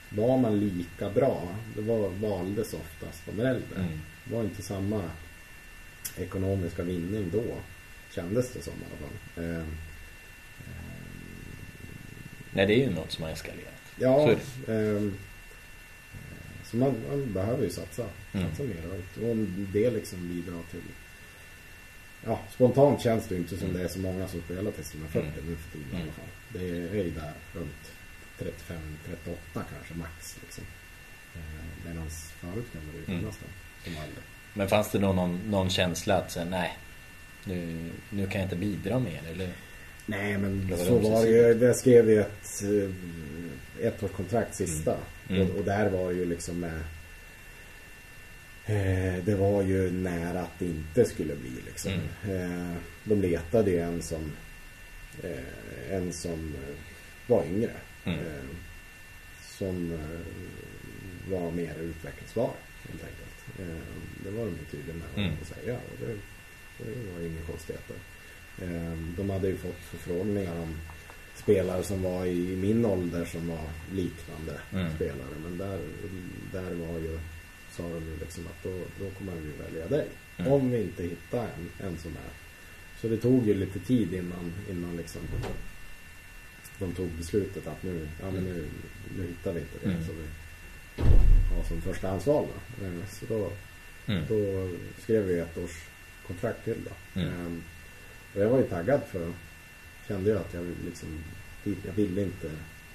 var 0.09 0.37
man 0.37 0.59
lika 0.59 1.09
bra. 1.09 1.55
Det 1.75 1.81
var, 1.81 2.09
valdes 2.09 2.73
oftast 2.73 3.21
de 3.25 3.31
äldre. 3.39 3.75
Mm. 3.79 3.99
Det 4.25 4.35
var 4.35 4.43
inte 4.43 4.61
samma 4.61 5.01
ekonomiska 6.17 6.83
vinning 6.83 7.29
då. 7.31 7.43
Kändes 8.15 8.53
det 8.53 8.61
som 8.61 8.73
i 8.73 8.85
alla 8.85 8.97
fall. 9.09 9.43
Eh, 9.57 9.65
Nej, 12.51 12.65
det 12.67 12.73
är 12.73 12.87
ju 12.87 12.89
något 12.95 13.11
som 13.11 13.23
har 13.23 13.31
eskalerat. 13.31 13.73
Ja, 13.99 14.35
Så 14.65 14.71
är 14.71 14.97
ehm, 14.97 15.13
så 16.65 16.77
man, 16.77 16.95
man 17.09 17.33
behöver 17.33 17.63
ju 17.63 17.69
satsa, 17.69 18.05
Mm. 18.33 18.49
satsa 18.49 18.63
mer. 18.63 18.87
Och- 19.21 19.35
det 19.73 19.89
liksom 19.91 20.27
bidrar 20.27 20.61
till... 20.71 20.81
Ja, 22.25 22.39
spontant 22.53 23.01
känns 23.01 23.27
det 23.27 23.35
ju 23.35 23.41
inte 23.41 23.57
som 23.57 23.73
det 23.73 23.83
är 23.83 23.87
så 23.87 23.99
många 23.99 24.27
som 24.27 24.41
spelar 24.41 24.71
till 24.71 24.83
sina 24.85 25.07
40 25.07 25.27
Mm. 25.27 25.49
nu 25.49 25.55
för 25.55 25.71
tiden 25.71 25.87
i 25.91 25.95
Mm. 25.95 26.03
alla 26.03 26.11
fall. 26.11 26.25
Det 26.53 26.59
är 26.99 27.03
ju 27.03 27.11
där 27.11 27.33
runt 27.53 27.91
35, 28.39 28.77
38 29.05 29.37
kanske 29.53 29.93
max 29.93 30.37
liksom. 30.41 30.63
Eh, 31.35 31.39
Medan 31.89 32.09
förut 32.09 32.65
kan 32.73 32.81
det 32.91 32.97
ju 32.97 33.03
Mm. 33.03 33.19
finnas 33.19 33.37
mm. 33.41 33.51
som 33.83 33.97
aldrig. 33.97 34.23
Men 34.53 34.69
fanns 34.69 34.91
det 34.91 34.99
då 34.99 35.13
någon, 35.13 35.41
någon 35.49 35.69
känsla 35.69 36.17
att 36.17 36.31
säga, 36.31 36.45
nej, 36.45 36.77
nu, 37.43 37.89
nu 38.09 38.27
kan 38.27 38.41
jag 38.41 38.45
inte 38.45 38.55
bidra 38.55 38.99
mer? 38.99 39.21
Eller? 39.31 39.49
Nej 40.05 40.37
men 40.37 40.67
Det 40.67 40.77
så 40.77 40.97
var 40.99 41.23
det 41.25 41.29
ju. 41.29 41.65
Jag 41.65 41.75
skrev 41.75 42.09
ju 42.09 42.19
ett 42.21 42.63
eh, 42.63 43.87
ettårskontrakt 43.87 44.55
sista. 44.55 44.97
Mm. 45.29 45.41
Mm. 45.41 45.51
Och, 45.51 45.59
och 45.59 45.65
där 45.65 45.89
var 45.89 46.11
ju 46.11 46.25
liksom 46.25 46.59
med 46.59 46.79
eh, 48.65 49.23
Det 49.23 49.35
var 49.35 49.61
ju 49.61 49.91
nära 49.91 50.41
att 50.41 50.59
det 50.59 50.65
inte 50.65 51.05
skulle 51.05 51.35
bli 51.35 51.51
liksom. 51.65 51.91
Mm. 52.23 52.41
Eh, 52.71 52.77
de 53.03 53.21
letade 53.21 53.71
ju 53.71 53.79
en 53.79 54.01
som 54.01 54.31
eh, 55.23 55.93
En 55.95 56.13
som 56.13 56.55
eh, 56.55 56.75
var 57.27 57.43
yngre. 57.45 57.71
Mm. 58.07 58.19
Eh, 58.19 58.43
som 59.41 59.91
eh, 59.91 61.31
var 61.31 61.51
mer 61.51 61.75
utvecklingsbar 61.79 62.51
helt 62.89 63.03
enkelt. 63.03 63.59
Eh, 63.59 63.83
det 64.23 64.31
var 64.31 64.45
de 64.45 64.51
ju 64.51 64.65
tydliga 64.71 64.95
med 64.95 65.25
Mm. 65.25 65.37
att 65.41 65.47
säga. 65.47 65.75
Och 65.75 65.97
det, 66.07 66.13
det 66.83 67.11
var 67.13 67.21
inga 67.27 67.41
konstigheter. 67.41 67.95
Eh, 68.61 68.97
De 69.17 69.29
hade 69.29 69.47
ju 69.47 69.57
fått 69.57 69.79
förfrågningar 69.91 70.59
om 70.59 70.75
spelare 71.35 71.83
som 71.83 72.01
var 72.03 72.25
i 72.25 72.55
min 72.55 72.85
ålder 72.85 73.25
som 73.25 73.47
var 73.47 73.63
liknande 73.93 74.59
Mm. 74.73 74.95
spelare. 74.95 75.35
Men 75.43 75.57
där, 75.57 75.79
där 76.51 76.73
var 76.75 76.99
ju, 76.99 77.19
sa 77.71 77.83
de 77.83 78.05
ju 78.05 78.17
liksom 78.19 78.47
att 78.47 78.63
då, 78.63 78.79
då 78.99 79.09
kommer 79.09 79.33
vi 79.35 79.51
välja 79.63 79.87
dig. 79.87 80.07
Mm. 80.37 80.51
Om 80.51 80.71
vi 80.71 80.81
inte 80.81 81.03
hittar 81.03 81.43
en, 81.43 81.87
en 81.87 81.97
som 81.97 82.11
är. 82.11 82.31
Så 83.01 83.07
det 83.07 83.17
tog 83.17 83.47
ju 83.47 83.53
lite 83.53 83.79
tid 83.79 84.13
innan, 84.13 84.53
innan 84.69 84.97
liksom 84.97 85.21
de 86.79 86.93
tog 86.93 87.09
beslutet 87.09 87.67
att 87.67 87.83
nu, 87.83 88.07
ja 88.21 88.31
men 88.31 88.43
nu, 88.43 88.67
nu 89.17 89.27
hittar 89.27 89.53
vi 89.53 89.59
inte 89.59 89.77
det. 89.83 89.91
Mm. 89.91 90.05
Så 90.07 90.11
vi 90.13 90.23
har 91.55 91.63
som 91.63 91.81
första 91.81 92.09
ansvar 92.09 92.47
då. 92.79 92.85
Eh, 92.85 93.05
Så 93.09 93.25
då, 93.25 93.51
Mm. 94.13 94.23
då 94.29 94.69
skrev 95.03 95.23
vi 95.25 95.39
ett 95.39 95.57
års 95.57 95.83
kontrakt 96.27 96.63
till 96.63 96.77
då. 96.85 97.19
Mm. 97.21 97.33
Ehm, 97.33 97.63
Och 98.35 98.41
jag 98.41 98.49
var 98.49 98.57
ju 98.59 98.67
taggad 98.67 99.01
för 99.11 99.33
kände 100.07 100.29
ju 100.29 100.37
att 100.37 100.53
jag 100.53 100.65
liksom 100.85 101.23
jag 101.85 101.93
ville 101.93 102.21
inte 102.21 102.51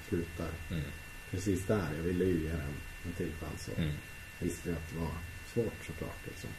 sluta 0.09 0.43
Mm. 0.71 0.83
precis 1.31 1.65
där. 1.67 1.87
Jag 1.97 2.03
ville 2.03 2.25
ju 2.25 2.43
ge 2.43 2.49
en, 2.49 2.73
en 3.05 3.13
till 3.17 3.31
chans. 3.41 3.67
Och 3.67 3.79
Mm. 3.79 3.91
visste 4.39 4.71
att 4.73 4.89
det 4.93 4.99
var 4.99 5.11
svårt 5.53 5.85
såklart 5.87 6.17
liksom. 6.25 6.49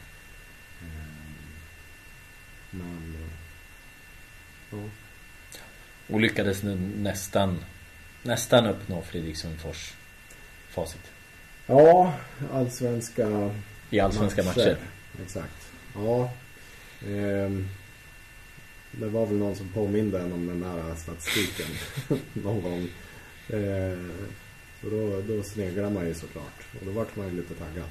Ehm, 0.81 1.35
Men 2.71 3.15
ja. 4.71 4.89
Och 6.09 6.19
lyckades 6.19 6.63
nu 6.63 6.75
nästan, 6.97 7.57
nästan 8.23 8.65
uppnå 8.67 9.01
Fredrik 9.01 9.37
Sundfors 9.37 9.93
facit. 10.69 11.01
Ja, 11.67 12.13
allsvenska 12.53 13.51
I 13.89 13.99
allsvenska 13.99 14.43
matcher. 14.43 14.77
Exakt. 15.23 15.67
Ja. 15.95 16.31
Ehm, 17.07 17.67
det 18.91 19.05
var 19.07 19.25
väl 19.25 19.37
någon 19.37 19.55
som 19.55 19.67
påminde 19.69 20.19
en 20.19 20.33
om 20.33 20.47
den 20.47 20.59
där 20.61 20.95
statistiken 20.95 21.65
någon 22.33 22.61
gång. 22.61 22.87
Ehm, 23.49 24.11
då, 24.81 25.21
då 25.27 25.43
sneglar 25.43 25.89
man 25.89 26.05
ju 26.07 26.13
såklart. 26.13 26.59
Och 26.79 26.85
då 26.85 26.91
vart 26.91 27.15
man 27.15 27.27
ju 27.27 27.35
lite 27.35 27.53
taggad. 27.53 27.89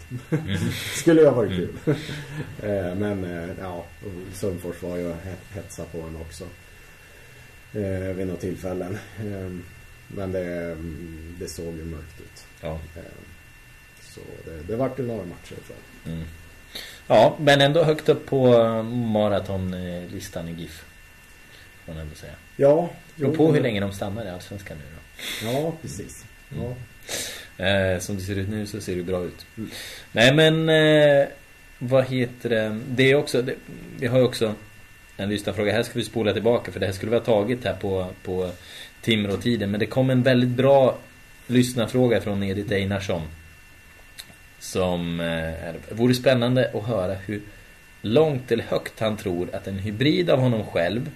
Skulle 0.94 1.20
ju 1.20 1.26
ha 1.26 1.34
varit 1.34 1.50
kul. 1.56 1.94
Ehm, 2.62 2.98
men 2.98 3.24
eh, 3.24 3.50
ja, 3.60 3.84
Sundfors 4.34 4.82
var 4.82 4.96
ju 4.96 5.08
het- 5.12 5.54
hetsa 5.54 5.84
på 5.84 5.98
en 6.00 6.16
också. 6.16 6.44
Eh, 7.74 8.14
vid 8.14 8.26
något 8.26 8.40
tillfällen. 8.40 8.98
Ehm, 9.20 9.64
men 10.08 10.32
det, 10.32 10.76
det 11.40 11.48
såg 11.48 11.76
ju 11.76 11.84
mörkt 11.84 12.20
ut. 12.20 12.44
Ja. 12.60 12.72
Ehm, 12.72 13.24
så 14.00 14.20
det, 14.44 14.72
det 14.72 14.76
vart 14.76 14.98
ju 14.98 15.06
några 15.06 15.24
matcher 15.24 15.54
jag. 15.68 16.12
Mm. 16.12 16.26
Ja, 17.06 17.36
men 17.40 17.60
ändå 17.60 17.84
högt 17.84 18.08
upp 18.08 18.26
på 18.26 18.54
eh, 18.54 18.82
maratonlistan 18.82 20.48
i 20.48 20.52
GIF. 20.52 20.84
Får 21.84 21.92
man 21.92 22.02
ändå 22.02 22.14
säga. 22.14 22.32
Ja. 22.56 22.90
Beror 23.16 23.36
på 23.36 23.52
hur 23.52 23.60
länge 23.60 23.80
de 23.80 23.92
stannar 23.92 24.26
i 24.26 24.28
Allsvenskan 24.28 24.76
nu 24.78 24.84
då. 24.94 25.52
Ja, 25.52 25.72
precis. 25.82 26.24
Ja. 26.48 26.74
Eh, 27.64 27.98
som 28.00 28.16
det 28.16 28.22
ser 28.22 28.36
ut 28.38 28.48
nu 28.48 28.66
så 28.66 28.80
ser 28.80 28.96
det 28.96 29.02
bra 29.02 29.24
ut. 29.24 29.46
Mm. 29.56 29.70
Nej 30.12 30.34
men 30.34 30.68
eh, 30.68 31.28
Vad 31.78 32.04
heter 32.04 32.48
det? 32.48 32.80
Det 32.88 33.10
är 33.10 33.14
också 33.14 33.42
det, 33.42 33.54
Vi 33.98 34.06
har 34.06 34.18
ju 34.18 34.24
också 34.24 34.54
En 35.16 35.28
lyssnarfråga. 35.28 35.72
Här 35.72 35.82
ska 35.82 35.98
vi 35.98 36.04
spola 36.04 36.32
tillbaka 36.32 36.72
för 36.72 36.80
det 36.80 36.86
här 36.86 36.92
skulle 36.92 37.10
vi 37.10 37.16
ha 37.16 37.24
tagit 37.24 37.64
här 37.64 37.74
på, 37.74 38.06
på 38.22 38.50
Timrå-tiden. 39.00 39.70
Men 39.70 39.80
det 39.80 39.86
kom 39.86 40.10
en 40.10 40.22
väldigt 40.22 40.50
bra 40.50 40.96
Lyssnarfråga 41.46 42.20
från 42.20 42.42
Edith 42.42 42.72
Einarsson. 42.72 43.22
Som 44.58 45.20
eh, 45.20 45.26
är, 45.66 45.74
vore 45.90 46.14
spännande 46.14 46.70
att 46.74 46.86
höra 46.86 47.14
hur 47.14 47.42
Långt 48.06 48.52
eller 48.52 48.64
högt 48.64 49.00
han 49.00 49.16
tror 49.16 49.54
att 49.54 49.66
en 49.66 49.78
hybrid 49.78 50.30
av 50.30 50.38
honom 50.38 50.66
själv 50.66 51.10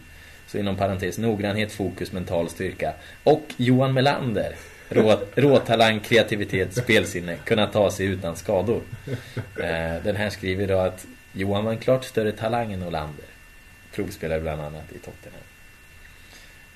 Så 0.47 0.59
inom 0.59 0.77
parentes 0.77 1.19
noggrannhet, 1.19 1.73
fokus, 1.73 2.13
mental 2.13 2.49
styrka 2.49 2.93
Och 3.25 3.43
Johan 3.57 3.95
Melander 3.95 4.55
Rå, 4.89 5.17
råtalang, 5.35 6.01
kreativitet, 6.01 6.77
spelsinne 6.77 7.37
Kunna 7.45 7.67
ta 7.67 7.91
sig 7.91 8.07
utan 8.07 8.37
skador 8.37 8.83
eh, 9.61 10.03
Den 10.05 10.17
här 10.17 10.31
skriver 10.31 10.67
då 10.67 10.79
att 10.79 11.07
Johan 11.33 11.65
var 11.65 11.73
en 11.73 11.79
klart 11.79 12.05
större 12.05 12.33
talang 12.33 12.73
än 12.73 12.83
Olander 12.83 13.28
Provspelare 13.99 14.41
bland 14.41 14.61
annat 14.61 14.93
i 14.93 14.99
Tottenham 14.99 15.43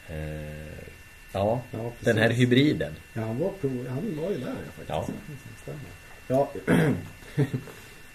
eh, 0.08 0.84
Ja, 1.32 1.62
Ja, 1.70 1.92
den 2.00 2.16
här 2.16 2.30
hybriden 2.30 2.94
Ja, 3.12 3.20
han 3.20 3.38
var, 3.38 3.50
prov, 3.60 3.86
han 3.88 4.16
var 4.16 4.30
ju 4.30 4.38
där 4.38 4.54
ja, 4.86 5.02
faktiskt. 5.06 5.18
Ja. 5.66 5.74
Ja, 6.26 6.50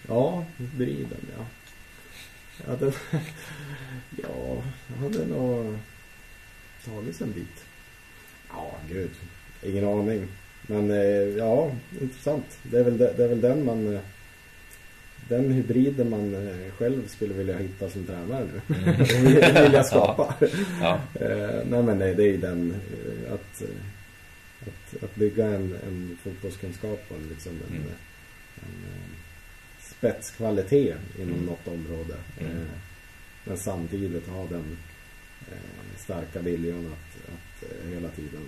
ja 0.08 0.44
hybriden 0.58 1.26
ja. 1.36 1.44
Ja, 2.66 2.76
den, 2.76 2.92
ja, 4.22 4.62
jag 4.88 5.02
hade 5.02 5.26
nog 5.26 5.78
tagits 6.84 7.20
en 7.20 7.32
bit. 7.32 7.64
Ja, 8.50 8.74
gud. 8.88 9.10
Ingen 9.62 9.84
aning. 9.84 10.28
Men 10.62 10.90
eh, 10.90 11.36
ja, 11.38 11.70
intressant. 12.00 12.58
Det 12.62 12.78
är 12.78 12.84
väl, 12.84 12.98
det, 12.98 13.12
det 13.16 13.24
är 13.24 13.28
väl 13.28 13.40
den 13.40 13.64
man... 13.64 14.00
Den 15.28 15.52
hybriden 15.52 16.10
man 16.10 16.34
eh, 16.48 16.72
själv 16.72 17.08
skulle 17.08 17.34
vilja 17.34 17.58
hitta 17.58 17.90
som 17.90 18.04
tränare 18.06 18.44
nu. 18.44 18.74
Mm. 18.76 18.96
Vilja 19.64 19.84
skapa. 19.84 20.34
Ja. 20.80 21.00
Eh, 21.14 21.60
nej 21.70 21.82
men 21.82 21.98
nej, 21.98 22.14
det 22.14 22.22
är 22.22 22.26
ju 22.26 22.36
den 22.36 22.70
eh, 22.70 23.32
att, 23.32 23.62
att, 24.66 25.02
att 25.04 25.14
bygga 25.14 25.46
en, 25.46 25.76
en 25.86 26.18
fotbollskunskap 26.22 27.04
och 27.08 27.16
en, 27.16 27.28
liksom 27.28 27.52
en, 27.52 27.76
Mm. 27.76 27.88
en, 28.56 29.14
spetskvalitet 29.80 30.96
inom 31.18 31.34
Mm. 31.34 31.46
något 31.46 31.68
område. 31.68 32.14
Mm. 32.40 32.64
Men 33.44 33.56
samtidigt 33.58 34.28
ha 34.28 34.46
den 34.46 34.76
starka 35.96 36.40
viljan 36.40 36.86
att, 36.86 37.32
att 37.34 37.88
hela 37.92 38.08
tiden 38.08 38.42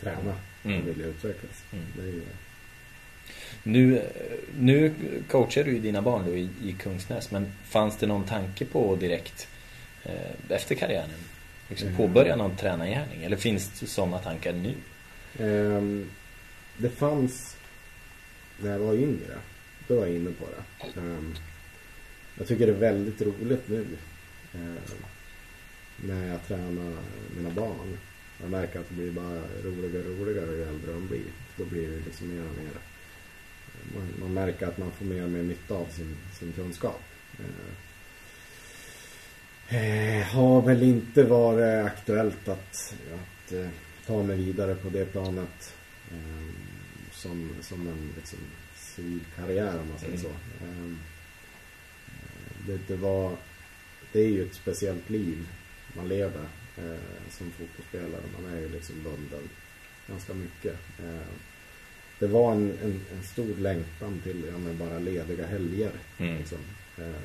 träna 0.00 0.34
Mm. 0.64 0.80
och 0.82 0.88
vilja 0.88 1.06
utvecklas. 1.06 1.64
Mm. 1.72 1.84
Det 1.96 2.02
är 2.02 2.22
Nu, 3.62 4.02
nu 4.58 4.92
coachar 5.30 5.64
du 5.64 5.70
ju 5.72 5.78
dina 5.78 6.02
barn 6.02 6.24
då 6.26 6.36
i, 6.36 6.48
i 6.62 6.72
Kungsnäs 6.78 7.30
men 7.30 7.52
fanns 7.64 7.98
det 7.98 8.06
någon 8.06 8.24
tanke 8.24 8.64
på 8.64 8.96
direkt 8.96 9.48
eh, 10.04 10.12
efter 10.56 10.74
karriären 10.74 11.10
liksom 11.68 11.88
Mm. 11.88 11.96
påbörja 11.98 12.36
någon 12.36 12.56
tränargärning? 12.56 13.24
Eller 13.24 13.36
finns 13.36 13.80
det 13.80 13.86
sådana 13.86 14.18
tankar 14.18 14.52
nu? 14.52 14.74
Ehm, 15.38 16.10
det 16.76 16.88
fanns 16.90 17.56
när 18.58 18.70
jag 18.70 18.78
var 18.78 18.94
yngre. 18.94 19.38
Då 19.88 19.96
var 19.96 20.06
jag 20.06 20.16
inne 20.16 20.30
på 20.30 20.46
det. 20.46 21.00
Ehm, 21.00 21.34
jag 22.38 22.46
tycker 22.48 22.66
det 22.66 22.72
är 22.72 22.76
väldigt 22.76 23.22
roligt 23.22 23.68
nu. 23.68 23.86
ehm, 24.54 24.76
när 25.96 26.26
jag 26.28 26.46
tränar 26.46 26.92
mina 27.36 27.50
barn. 27.50 27.98
Jag 28.40 28.50
märker 28.50 28.80
att 28.80 28.88
det 28.88 28.94
blir 28.94 29.10
bara 29.10 29.40
roligare 29.64 30.08
och 30.08 30.18
roligare 30.18 30.56
ju 30.56 30.62
äldre 30.68 30.92
de 30.92 31.06
blir. 31.08 31.22
Då 31.56 31.64
blir 31.64 31.88
det 31.88 31.96
liksom 32.04 32.28
mer 32.28 32.40
och 32.42 32.56
mer. 32.64 32.72
Man, 33.94 34.14
man 34.20 34.34
märker 34.34 34.66
att 34.66 34.78
man 34.78 34.92
får 34.92 35.04
mer 35.04 35.24
och 35.24 35.30
mer 35.30 35.42
nytta 35.42 35.74
av 35.74 35.86
sin, 35.90 36.16
sin 36.38 36.52
kunskap. 36.52 37.00
Eh, 37.38 37.44
eh, 39.76 40.22
har 40.26 40.62
väl 40.62 40.82
inte 40.82 41.22
varit 41.24 41.86
aktuellt 41.86 42.48
att, 42.48 42.94
att 43.14 43.52
eh, 43.52 43.68
ta 44.06 44.22
mig 44.22 44.36
vidare 44.36 44.74
på 44.74 44.88
det 44.88 45.04
planet 45.04 45.74
eh, 46.10 46.54
som, 47.12 47.50
som 47.60 47.86
en 47.88 48.12
liksom, 48.16 48.38
civil 48.76 49.20
karriär 49.36 49.78
om 49.80 49.88
man 49.88 49.98
säger 49.98 50.18
Mm. 50.18 50.22
så. 50.22 50.28
Eh, 50.64 50.92
det, 52.66 52.78
det 52.88 52.96
var 52.96 53.36
det 54.12 54.20
är 54.20 54.28
ju 54.28 54.46
ett 54.46 54.54
speciellt 54.54 55.10
liv 55.10 55.48
man 55.96 56.08
lever 56.08 56.46
eh, 56.76 57.30
som 57.30 57.50
fotbollsspelare. 57.50 58.22
Man 58.42 58.52
är 58.52 58.60
ju 58.60 58.68
liksom 58.68 59.02
bunden 59.02 59.48
ganska 60.08 60.34
mycket. 60.34 60.76
Det 62.22 62.28
var 62.28 62.52
en, 62.52 62.78
en, 62.82 63.00
en 63.12 63.22
stor 63.22 63.54
längtan 63.56 64.20
till 64.22 64.44
ja, 64.52 64.58
men 64.58 64.78
bara 64.78 64.98
lediga 64.98 65.46
helger. 65.46 65.90
Mm. 66.18 66.36
Liksom. 66.38 66.58
Eh, 66.98 67.22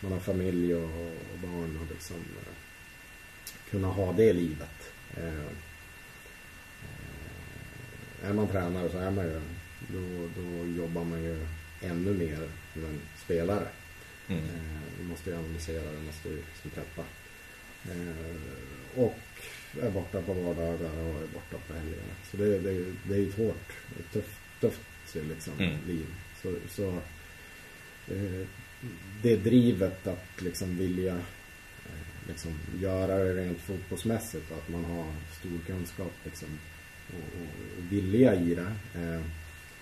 man 0.00 0.12
har 0.12 0.20
familj 0.20 0.74
och, 0.74 1.06
och 1.32 1.38
barn 1.42 1.78
och 1.80 1.86
liksom 1.90 2.16
eh, 2.16 2.52
kunna 3.70 3.88
ha 3.88 4.12
det 4.12 4.32
livet. 4.32 4.92
Eh, 5.16 5.44
eh, 5.44 5.50
är 8.22 8.32
man 8.32 8.48
tränare 8.48 8.88
så 8.88 8.98
är 8.98 9.10
man 9.10 9.24
ju, 9.24 9.40
då, 9.88 10.28
då 10.40 10.66
jobbar 10.66 11.04
man 11.04 11.22
ju 11.22 11.46
ännu 11.82 12.14
mer 12.14 12.48
som 12.72 12.84
en 12.84 13.00
spelare. 13.24 13.68
Mm. 14.28 14.44
Eh, 14.44 14.80
vi 14.98 15.04
måste 15.04 15.30
ju 15.30 15.36
analysera, 15.36 15.90
vi 16.00 16.06
måste 16.06 16.28
ju 16.28 16.36
liksom 16.36 16.70
preppa. 16.70 17.04
Eh, 17.84 19.00
och 19.00 19.18
är 19.82 19.90
borta 19.90 20.22
på 20.22 20.32
vardagar 20.32 20.90
och 20.90 21.22
är 21.22 21.26
borta 21.34 21.56
på 21.68 21.74
helgerna. 21.74 22.12
Så 22.30 22.36
det, 22.36 22.58
det, 22.58 22.84
det 23.08 23.14
är 23.14 23.18
ju 23.18 23.28
ett 23.28 23.36
hårt, 23.36 23.72
ett 24.00 24.12
tufft, 24.12 24.38
tufft 24.60 24.80
liksom, 25.14 25.52
Mm. 25.58 25.76
liv. 25.86 26.06
Så, 26.42 26.54
så 26.70 26.88
eh, 28.14 28.46
det 29.22 29.36
drivet 29.36 30.06
att 30.06 30.42
liksom 30.42 30.76
vilja 30.78 31.14
eh, 31.86 32.28
liksom 32.28 32.58
göra 32.80 33.16
det 33.24 33.34
rent 33.34 33.60
fotbollsmässigt 33.60 34.50
och 34.50 34.56
att 34.56 34.68
man 34.68 34.84
har 34.84 35.04
stor 35.40 35.58
kunskap 35.66 36.12
liksom, 36.24 36.48
och, 37.08 37.40
och, 37.40 37.92
vilja 37.92 38.34
i 38.34 38.54
det 38.54 38.72
eh, 38.94 39.20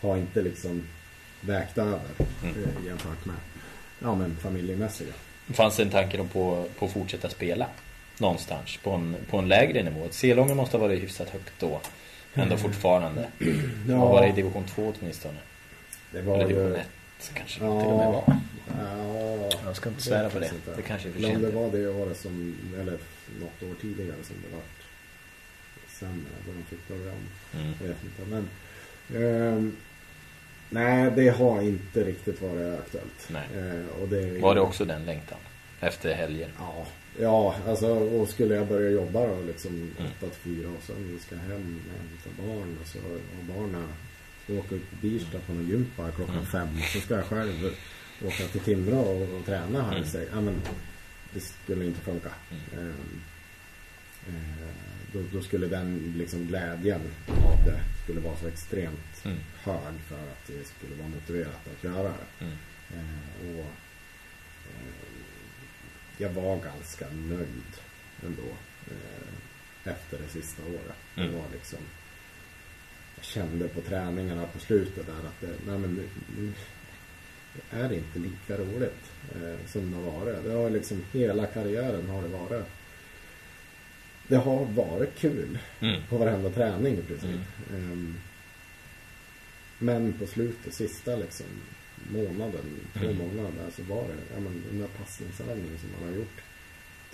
har 0.00 0.16
inte 0.16 0.42
liksom 0.42 0.82
vägt 1.40 1.78
över 1.78 2.00
Mm. 2.42 2.56
eh, 2.56 2.86
jämfört 2.86 3.24
med 3.24 3.36
ja, 3.98 4.14
men 4.14 4.36
familjemässiga. 4.36 5.12
Fanns 5.52 5.76
det 5.76 5.82
en 5.82 5.90
tanke 5.90 6.16
då 6.16 6.24
på, 6.24 6.68
på 6.78 6.86
att 6.86 6.92
fortsätta 6.92 7.28
spela? 7.30 7.66
Någonstans 8.18 8.76
på 8.82 8.90
en, 8.90 9.16
på 9.30 9.38
en 9.38 9.48
lägre 9.48 9.82
nivå? 9.82 10.08
Selången 10.10 10.56
måste 10.56 10.76
ha 10.76 10.86
varit 10.86 11.02
hyfsat 11.02 11.28
högt 11.30 11.52
då. 11.60 11.80
Ändå 12.34 12.56
fortfarande. 12.56 13.28
Ja. 13.88 13.96
Vad 13.98 14.10
var 14.10 14.22
det 14.22 14.28
i 14.28 14.32
division 14.32 14.64
2 14.66 14.92
åtminstone? 15.00 15.38
Det 16.12 16.22
var 16.22 16.34
Eller 16.34 16.48
division 16.48 16.68
ju... 16.70 16.76
1 16.76 16.86
kanske 17.34 17.60
det 17.60 17.80
till 17.80 17.88
och 17.90 17.98
med 17.98 18.06
var. 18.12 18.24
Ja, 18.78 19.50
Jag 19.64 19.76
ska 19.76 19.88
inte 19.88 20.02
svära 20.02 20.30
på 20.30 20.38
det. 20.38 20.46
inte. 20.46 20.76
Det 20.76 20.82
kanske 20.82 21.08
är 21.08 21.12
för 21.12 21.20
Men 21.20 21.30
sent. 21.30 21.42
det 21.42 21.50
var 21.50 21.70
det 21.70 21.88
året 21.88 22.20
som, 22.20 22.56
eller 22.80 22.98
något 23.40 23.62
år 23.62 23.74
tidigare 23.80 24.16
som 24.22 24.36
det 24.48 24.56
vart 24.56 24.64
sämre. 25.88 26.30
Då 26.46 26.52
de 26.52 26.62
fick 26.64 26.88
börja 26.88 27.12
om. 27.12 27.28
Mm. 27.60 27.72
Jag 27.80 27.88
vet 27.88 27.96
inte. 28.04 28.22
Men, 28.30 28.48
ehm, 29.22 29.76
nej, 30.70 31.10
det 31.16 31.28
har 31.28 31.62
inte 31.62 32.04
riktigt 32.04 32.42
varit 32.42 32.78
aktuellt. 32.80 33.30
Eh, 33.30 34.08
det, 34.08 34.38
Var 34.38 34.54
det 34.54 34.60
också 34.60 34.84
den 34.84 35.04
längtan? 35.04 35.38
Efter 35.80 36.14
helger? 36.14 36.48
Ja, 36.58 36.86
ja 37.20 37.56
alltså 37.66 37.86
och 37.88 38.28
skulle 38.28 38.54
jag 38.54 38.66
börja 38.68 38.90
jobba 38.90 39.26
då 39.26 39.42
liksom 39.46 39.72
Mm. 39.98 40.12
8 40.18 40.26
till 40.26 40.56
4 40.56 40.68
och 40.68 40.82
sen 40.82 41.18
ska 41.26 41.36
hem 41.36 41.80
och 41.90 41.98
hämta 41.98 42.42
barn 42.42 42.78
och 42.80 42.86
så 42.86 42.98
och 42.98 43.44
barnen 43.54 43.86
åka 44.48 44.74
upp 44.74 44.90
till 44.90 44.98
Birsta 45.10 45.38
på 45.46 45.52
någon 45.52 45.68
gympa 45.68 46.10
klockan 46.10 46.34
Mm. 46.34 46.46
fem 46.46 46.68
och 46.78 46.84
så 46.92 47.00
ska 47.00 47.14
jag 47.14 47.24
själv 47.24 47.70
åka 48.24 48.44
till 48.52 48.60
Timrå 48.60 48.98
och, 49.00 49.36
och 49.38 49.46
träna 49.46 49.82
här. 49.82 49.96
Mm. 49.96 50.08
Så, 50.08 50.18
ja, 50.32 50.40
men, 50.40 50.54
det 51.34 51.40
skulle 51.40 51.84
inte 51.84 52.00
funka. 52.00 52.30
Mm. 52.50 52.86
Ehm, 52.88 53.20
eh, 54.28 54.68
då, 55.12 55.22
då 55.32 55.42
skulle 55.42 55.66
den 55.66 56.14
liksom 56.16 56.46
glädjen 56.46 57.00
av 57.28 57.64
det 57.64 57.80
skulle 58.04 58.20
vara 58.20 58.36
så 58.36 58.46
extremt 58.48 59.24
Mm. 59.24 59.38
hög 59.62 59.94
för 60.08 60.16
att 60.18 60.46
det 60.46 60.64
skulle 60.66 60.94
vara 61.02 61.08
motiverat 61.08 61.68
att 61.78 61.84
göra 61.84 62.02
det. 62.08 62.44
Mm. 62.44 62.54
Eh, 62.94 63.58
och 63.58 63.66
eh, 64.70 65.03
jag 66.18 66.30
var 66.30 66.56
ganska 66.56 67.06
nöjd 67.10 67.72
ändå 68.26 68.42
eh, 68.90 69.92
efter 69.92 70.18
det 70.18 70.28
sista 70.28 70.62
året. 70.62 70.96
Mm. 71.16 71.30
Det 71.32 71.36
var 71.38 71.44
liksom 71.52 71.78
jag 73.16 73.24
kände 73.24 73.68
på 73.68 73.80
träningarna 73.80 74.46
på 74.46 74.58
slutet 74.58 75.06
där 75.06 75.12
att 75.28 75.40
det, 75.40 75.46
nej 75.66 75.78
men 75.78 75.94
nu, 75.94 76.08
nu 76.38 76.52
är 77.70 77.88
det 77.88 77.94
inte 77.96 78.18
lika 78.18 78.56
roligt 78.62 79.10
eh, 79.34 79.66
som 79.66 79.90
det 79.90 79.96
har 79.96 80.20
varit. 80.20 80.44
Det 80.44 80.52
har 80.52 80.70
liksom 80.70 81.04
hela 81.12 81.46
karriären 81.46 82.08
har 82.08 82.22
det 82.22 82.28
varit. 82.28 82.64
Det 84.28 84.36
har 84.36 84.64
varit 84.64 85.18
kul 85.18 85.58
Mm. 85.80 86.00
på 86.08 86.16
varenda 86.18 86.50
träning 86.50 86.94
i 86.98 87.02
princip. 87.02 87.30
Mm. 87.70 87.92
Ehm, 87.92 88.16
men 89.78 90.12
på 90.12 90.26
slutet, 90.26 90.74
sista 90.74 91.16
liksom 91.16 91.46
månaden, 92.12 92.64
två 92.92 93.04
Mm. 93.04 93.16
månader 93.18 93.70
så 93.76 93.82
var 93.82 94.02
det, 94.02 94.34
ja 94.34 94.40
men 94.40 94.62
den 94.70 94.78
där 94.80 94.88
passningsövningen 94.98 95.78
som 95.78 95.88
man 96.00 96.08
har 96.10 96.16
gjort 96.16 96.40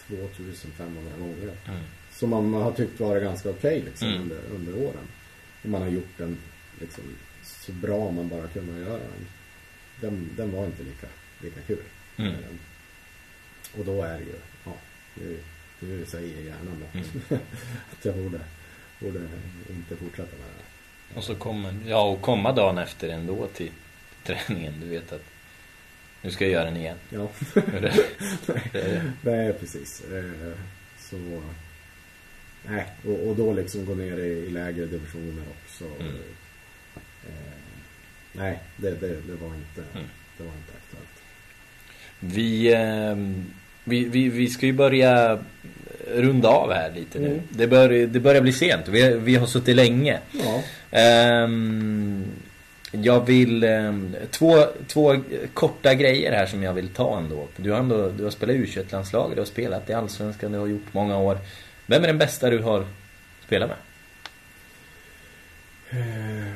2500 0.06 1.02
gånger. 1.18 1.56
Mm. 1.68 1.80
Som 2.12 2.30
man 2.30 2.52
har 2.54 2.72
tyckt 2.72 3.00
varit 3.00 3.22
ganska 3.22 3.50
okej 3.50 3.82
liksom 3.84 4.08
Mm. 4.08 4.20
under, 4.22 4.38
under 4.54 4.74
åren. 4.86 5.06
Och 5.62 5.68
man 5.68 5.82
har 5.82 5.88
gjort 5.88 6.18
den 6.18 6.36
liksom 6.80 7.04
så 7.42 7.72
bra 7.72 8.10
man 8.10 8.28
bara 8.28 8.46
kunde 8.48 8.80
göra 8.80 8.98
den. 8.98 9.26
Den, 10.00 10.28
den 10.36 10.52
var 10.52 10.64
inte 10.66 10.82
lika, 10.82 11.06
lika 11.42 11.60
kul. 11.60 11.82
Mm. 12.16 12.32
Ehm, 12.34 12.58
och 13.78 13.84
då 13.84 14.02
är 14.02 14.18
det 14.18 14.24
ju, 14.24 14.34
ja, 14.64 14.72
nu, 15.14 15.38
nu 15.80 16.04
säger 16.06 16.42
hjärnan 16.42 16.84
Mm. 16.92 17.04
att 17.92 18.04
jag 18.04 18.14
borde, 18.16 18.40
borde 19.00 19.18
inte 19.70 19.96
fortsätta 19.96 20.30
med 20.36 20.46
det 20.48 20.62
här. 20.62 21.18
Och 21.18 21.24
så 21.24 21.34
kommer, 21.34 21.74
ja 21.86 22.02
och 22.02 22.20
komma 22.22 22.52
dagen 22.52 22.78
efter 22.78 23.08
ändå 23.08 23.46
till 23.46 23.70
träningen. 24.24 24.74
Du 24.80 24.88
vet 24.88 25.12
att 25.12 25.22
nu 26.22 26.30
ska 26.30 26.44
jag 26.44 26.52
göra 26.52 26.64
den 26.64 26.76
igen. 26.76 26.96
Ja. 27.10 27.28
Det. 27.54 27.92
Nej, 29.22 29.52
precis. 29.52 30.02
Eh, 30.12 30.52
Så... 30.98 31.16
Nej, 32.68 32.86
och, 33.06 33.28
och 33.28 33.36
då 33.36 33.52
liksom 33.52 33.84
gå 33.86 33.94
ner 33.94 34.18
i, 34.18 34.28
i 34.46 34.50
lägre 34.50 34.86
divisioner 34.86 35.42
också. 35.64 35.84
Mm. 35.84 36.14
Eh, 37.28 37.32
nej, 38.32 38.58
det, 38.76 38.90
det, 38.90 39.08
det 39.08 39.34
var 39.40 39.54
inte, 39.54 39.82
Mm. 39.94 40.06
det 40.38 40.44
var 40.44 40.52
inte 40.52 40.72
aktuellt. 40.84 41.22
Vi, 42.20 42.74
ehm, 42.74 43.44
vi, 43.84 44.04
vi, 44.04 44.28
vi 44.28 44.46
ska 44.48 44.66
ju 44.66 44.72
börja 44.72 45.38
runda 46.14 46.48
av 46.48 46.72
här 46.72 46.92
lite 46.94 47.18
nu. 47.18 47.26
Mm. 47.26 47.40
Det, 47.50 47.66
bör, 47.66 47.88
det 47.88 48.20
börjar 48.20 48.42
bli 48.42 48.52
sent. 48.52 48.88
Vi, 48.88 49.14
vi 49.18 49.36
har 49.36 49.46
suttit 49.46 49.76
länge. 49.76 50.20
Ja. 50.32 50.62
Ehm, 50.90 52.24
jag 52.90 53.26
vill... 53.26 53.64
ehm, 53.64 54.16
två, 54.30 54.64
två 54.88 55.16
korta 55.54 55.94
grejer 55.94 56.32
här 56.32 56.46
som 56.46 56.62
jag 56.62 56.72
vill 56.72 56.88
ta 56.88 57.18
ändå. 57.18 57.48
Du 57.56 57.70
har 57.70 57.78
ändå 57.78 58.08
du 58.08 58.24
har 58.24 58.30
spelat 58.30 58.54
u 58.56 58.66
landslaget 58.90 59.36
du 59.36 59.40
har 59.40 59.46
spelat 59.46 59.90
i 59.90 59.92
Allsvenskan, 59.92 60.52
du 60.52 60.58
har 60.58 60.66
gjort 60.66 60.86
många 60.92 61.18
år. 61.18 61.38
Vem 61.86 62.02
är 62.02 62.06
den 62.06 62.18
bästa 62.18 62.50
du 62.50 62.58
har 62.58 62.86
spelat 63.46 63.68
med? 63.68 63.76
Eh, 65.90 66.52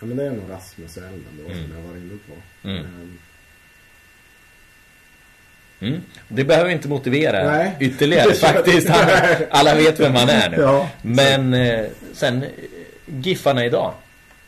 Ja, 0.00 0.06
men 0.06 0.16
det 0.16 0.24
är 0.26 0.30
nog 0.30 0.50
Rasmus 0.50 0.96
Elden 0.96 1.24
då 1.38 1.52
Mm. 1.52 1.62
som 1.62 1.76
jag 1.76 1.82
var 1.88 1.96
inne 1.96 2.18
på. 2.28 2.68
Mm. 2.68 2.76
Eh, 2.76 2.84
Mm. 5.80 6.00
Det 6.28 6.44
behöver 6.44 6.66
vi 6.68 6.72
inte 6.74 6.88
motivera 6.88 7.44
Nej. 7.52 7.76
ytterligare 7.80 8.34
faktiskt. 8.34 8.90
Alla, 8.90 9.38
alla 9.50 9.74
vet 9.74 10.00
vem 10.00 10.14
han 10.14 10.28
är 10.28 10.50
nu. 10.50 10.56
Ja. 10.56 10.90
Men 11.02 11.54
eh, 11.54 11.84
sen, 12.12 12.42
eh, 12.42 12.48
Giffarna 13.06 13.64
idag. 13.64 13.94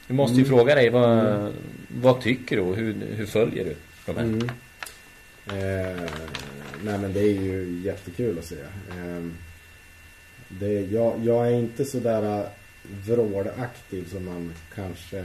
Vi 0.06 0.14
måste 0.14 0.36
ju 0.36 0.44
Mm. 0.44 0.56
fråga 0.56 0.74
dig, 0.74 0.90
vad, 0.90 1.52
vad 1.89 2.20
tycker 2.20 2.56
du 2.56 2.62
och 2.62 2.76
hur, 2.76 2.94
hur 3.16 3.26
följer 3.26 3.64
du 3.64 3.76
de 4.06 4.16
här? 4.16 4.24
Mm. 4.24 4.48
Eh, 5.47 6.10
nej 6.82 6.98
men 6.98 7.12
det 7.12 7.20
är 7.20 7.43
ju 7.43 7.81
jättekul 7.85 8.39
att 8.39 8.44
se. 8.44 8.60
Eh, 8.90 9.24
det, 10.48 10.72
jag, 10.81 11.20
jag 11.24 11.47
är 11.47 11.52
inte 11.52 11.85
sådär 11.85 12.48
vrålaktiv 13.06 14.09
som 14.10 14.24
man 14.24 14.52
kanske 14.74 15.24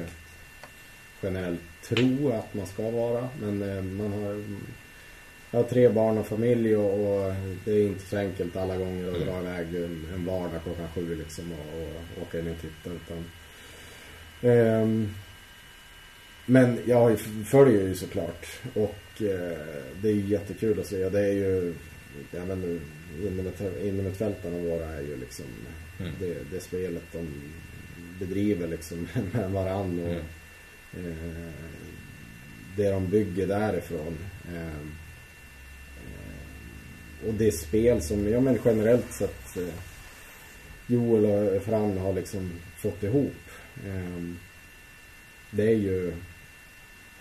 generellt 1.24 1.60
tror 1.84 2.34
att 2.36 2.54
man 2.54 2.66
ska 2.68 2.92
vara. 2.92 3.30
Men 3.42 3.62
eh, 3.78 3.84
man 3.84 4.14
har, 4.14 4.44
jag 5.52 5.60
har 5.60 5.70
tre 5.70 5.90
barn 5.90 6.18
och 6.18 6.28
familj 6.28 6.76
och, 6.76 6.94
och, 6.94 7.34
det 7.66 7.72
är 7.72 7.88
inte 7.88 8.06
så 8.06 8.18
enkelt 8.18 8.56
alla 8.56 8.78
gånger 8.78 9.08
att 9.08 9.26
dra 9.26 9.40
iväg 9.40 9.76
en, 9.76 10.06
en 10.14 10.26
vardag 10.26 10.64
klockan 10.64 10.88
sju 10.96 11.16
liksom 11.16 11.52
och, 11.52 11.82
och 11.82 12.22
åka 12.22 12.40
in 12.40 12.48
och 12.48 12.62
titta. 12.62 12.96
Utan, 12.96 13.26
eh, 14.42 14.88
men 16.46 16.80
jag 16.86 17.20
följer 17.46 17.82
ju 17.82 17.96
såklart 17.96 18.46
och 18.74 19.22
eh, 19.22 19.58
det 20.02 20.10
är 20.10 20.14
ju 20.14 20.28
jättekul 20.28 20.80
att 20.80 20.88
se. 20.88 21.10
Det 21.10 21.20
är 21.20 21.34
ju, 21.34 21.74
jag 22.32 22.46
vet 22.46 22.58
inte, 22.58 23.88
innermittfältarna 23.88 24.58
våra 24.58 24.86
är 24.86 25.02
ju 25.02 25.18
liksom 25.18 25.46
mm. 26.00 26.12
det, 26.20 26.38
det 26.52 26.60
spelet 26.60 27.04
de 27.12 27.28
bedriver 28.20 28.68
liksom 28.68 29.08
med 29.34 29.52
varandra. 29.52 30.04
Och, 30.04 31.00
mm. 31.00 31.12
eh, 31.12 31.54
det 32.76 32.90
de 32.90 33.08
bygger 33.08 33.48
därifrån. 33.48 34.18
Eh, 34.48 34.68
eh, 35.98 37.28
och 37.28 37.34
det 37.34 37.52
spel 37.52 38.02
som, 38.02 38.30
ja 38.30 38.40
men 38.40 38.60
generellt 38.66 39.12
sett 39.12 39.58
eh, 39.58 39.74
Joel 40.88 41.26
och 41.26 41.64
Fran 41.64 41.98
har 41.98 42.14
liksom 42.14 42.52
fått 42.78 43.04
ihop. 43.04 43.49
Eh, 43.86 44.24
det 45.52 45.64
är 45.64 45.78
ju 45.78 46.14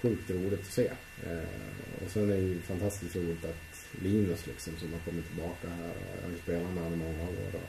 sjukt 0.03 0.31
roligt 0.31 0.61
att 0.61 0.73
se. 0.73 0.91
Eh, 1.27 2.05
och 2.05 2.11
sen 2.11 2.31
är 2.31 2.37
det 2.37 2.43
ju 2.43 2.61
fantastiskt 2.61 3.17
roligt 3.17 3.45
att 3.45 3.87
Linus 4.03 4.47
liksom 4.47 4.77
som 4.77 4.93
har 4.93 5.01
kommit 5.01 5.27
tillbaka 5.27 5.69
här 5.69 5.91
och 5.91 6.17
jag 6.17 6.23
har 6.23 6.31
ju 6.31 6.39
spelat 6.39 6.75
med 6.75 6.85
honom 6.85 6.99
många 6.99 7.23
år. 7.23 7.55
Och, 7.55 7.69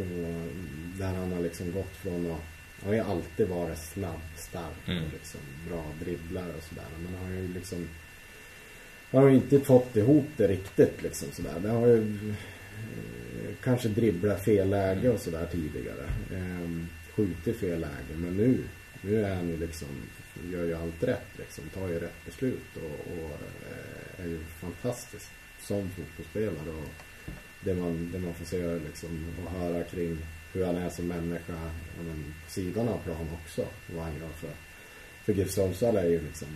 och 0.00 0.48
där 0.98 1.14
han 1.14 1.32
har 1.32 1.40
liksom 1.40 1.72
gått 1.72 1.96
från 1.96 2.30
att 2.30 2.40
han 2.80 2.88
har 2.88 2.94
ju 2.94 3.00
alltid 3.00 3.48
varit 3.48 3.78
snabb, 3.78 4.20
stark 4.36 4.88
mm. 4.88 5.04
och 5.04 5.12
liksom 5.12 5.40
bra 5.68 5.84
dribblare 6.00 6.52
och 6.56 6.62
sådär. 6.62 6.84
Men 7.02 7.14
han 7.14 7.24
har 7.24 7.32
ju 7.32 7.54
liksom 7.54 7.88
han 9.10 9.22
har 9.22 9.30
ju 9.30 9.36
inte 9.36 9.60
fått 9.60 9.96
ihop 9.96 10.26
det 10.36 10.48
riktigt 10.48 11.02
liksom 11.02 11.28
sådär. 11.32 11.60
Det 11.62 11.68
har 11.68 11.86
ju 11.86 12.30
eh, 12.30 13.54
kanske 13.62 13.88
dribblat 13.88 14.44
fel 14.44 14.70
läge 14.70 15.08
och 15.08 15.20
sådär 15.20 15.48
tidigare. 15.52 16.08
Skjutit 17.16 17.60
fel 17.60 17.80
läge. 17.80 18.14
Men 18.16 18.36
nu, 18.36 18.64
nu 19.00 19.24
är 19.24 19.34
han 19.34 19.48
ju 19.48 19.56
liksom 19.56 19.88
gör 20.52 20.64
ju 20.64 20.74
allt 20.74 21.02
rätt 21.02 21.28
liksom. 21.38 21.64
Tar 21.74 21.88
ju 21.88 21.98
rätt 21.98 22.24
beslut 22.24 22.76
och, 22.76 23.12
och 23.12 23.30
eh, 23.70 24.24
är 24.24 24.28
ju 24.28 24.38
fantastisk 24.60 25.26
som 25.60 25.90
fotbollsspelare. 25.90 26.70
Och 26.70 26.88
det 27.60 27.74
man, 27.74 28.10
det 28.12 28.18
man 28.18 28.34
får 28.34 28.44
se 28.44 28.78
liksom, 28.78 29.26
och 29.44 29.60
höra 29.60 29.84
kring 29.84 30.18
hur 30.52 30.66
han 30.66 30.76
är 30.76 30.90
som 30.90 31.08
människa 31.08 31.52
men, 31.96 32.34
på 32.44 32.50
sidan 32.50 32.88
av 32.88 32.98
plan 32.98 33.28
också. 33.42 33.64
Vad 33.94 34.04
han 34.04 34.14
gör 34.14 34.28
för, 34.28 34.50
för 35.24 35.32
GIF 35.32 35.50
Sundsvall 35.50 35.96
är 35.96 36.08
ju 36.08 36.20
liksom 36.22 36.48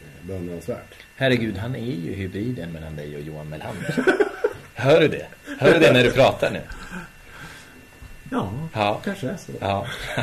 eh, 0.00 0.26
beundransvärt. 0.26 0.94
Herregud, 1.16 1.56
han 1.56 1.76
är 1.76 1.92
ju 1.94 2.14
hybriden 2.14 2.72
mellan 2.72 2.96
dig 2.96 3.16
och 3.16 3.22
Johan 3.22 3.48
Melander. 3.48 4.04
Hör 4.74 5.00
du 5.00 5.08
det? 5.08 5.26
Hör 5.58 5.72
du 5.74 5.78
det 5.78 5.92
när 5.92 6.04
du 6.04 6.10
pratar 6.10 6.50
nu? 6.50 6.60
Ja, 8.30 8.68
ja. 8.74 9.00
kanske 9.04 9.28
är 9.28 9.36
så. 9.36 9.52
Ja. 9.60 9.86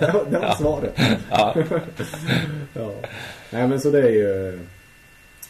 det 0.00 0.10
var, 0.12 0.24
det 0.30 0.38
var 0.38 0.46
ja. 0.46 0.56
svaret. 0.56 1.00
Ja. 1.30 1.54
ja. 2.74 2.92
Nej 3.50 3.68
men 3.68 3.80
så 3.80 3.90
det 3.90 4.02
är 4.02 4.10
ju 4.10 4.58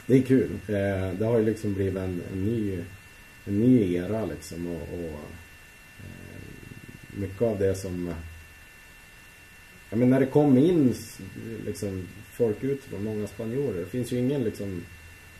det 0.07 0.17
är 0.17 0.23
kul. 0.23 0.51
Eh, 0.69 1.13
det 1.19 1.25
har 1.25 1.39
ju 1.39 1.45
liksom 1.45 1.75
blivit 1.75 1.97
en, 1.97 2.23
en 2.33 2.45
ny 2.45 2.79
en 3.45 3.61
ny 3.61 3.95
era 3.95 4.25
liksom 4.25 4.67
och, 4.67 4.83
och 4.99 5.21
eh, 5.99 6.41
mycket 7.15 7.43
av 7.43 7.59
det 7.59 7.75
som 7.75 8.15
Ja 9.91 9.97
men 9.97 10.11
när 10.11 10.21
det 10.21 10.27
kom 10.27 10.59
in 10.59 10.95
liksom 11.67 12.09
folk 12.33 12.65
utifrån, 12.65 13.05
många 13.05 13.27
spanjorer. 13.27 13.81
Det 13.81 13.87
finns 13.87 14.13
ju 14.13 14.19
ingen 14.19 14.45
liksom 14.45 14.83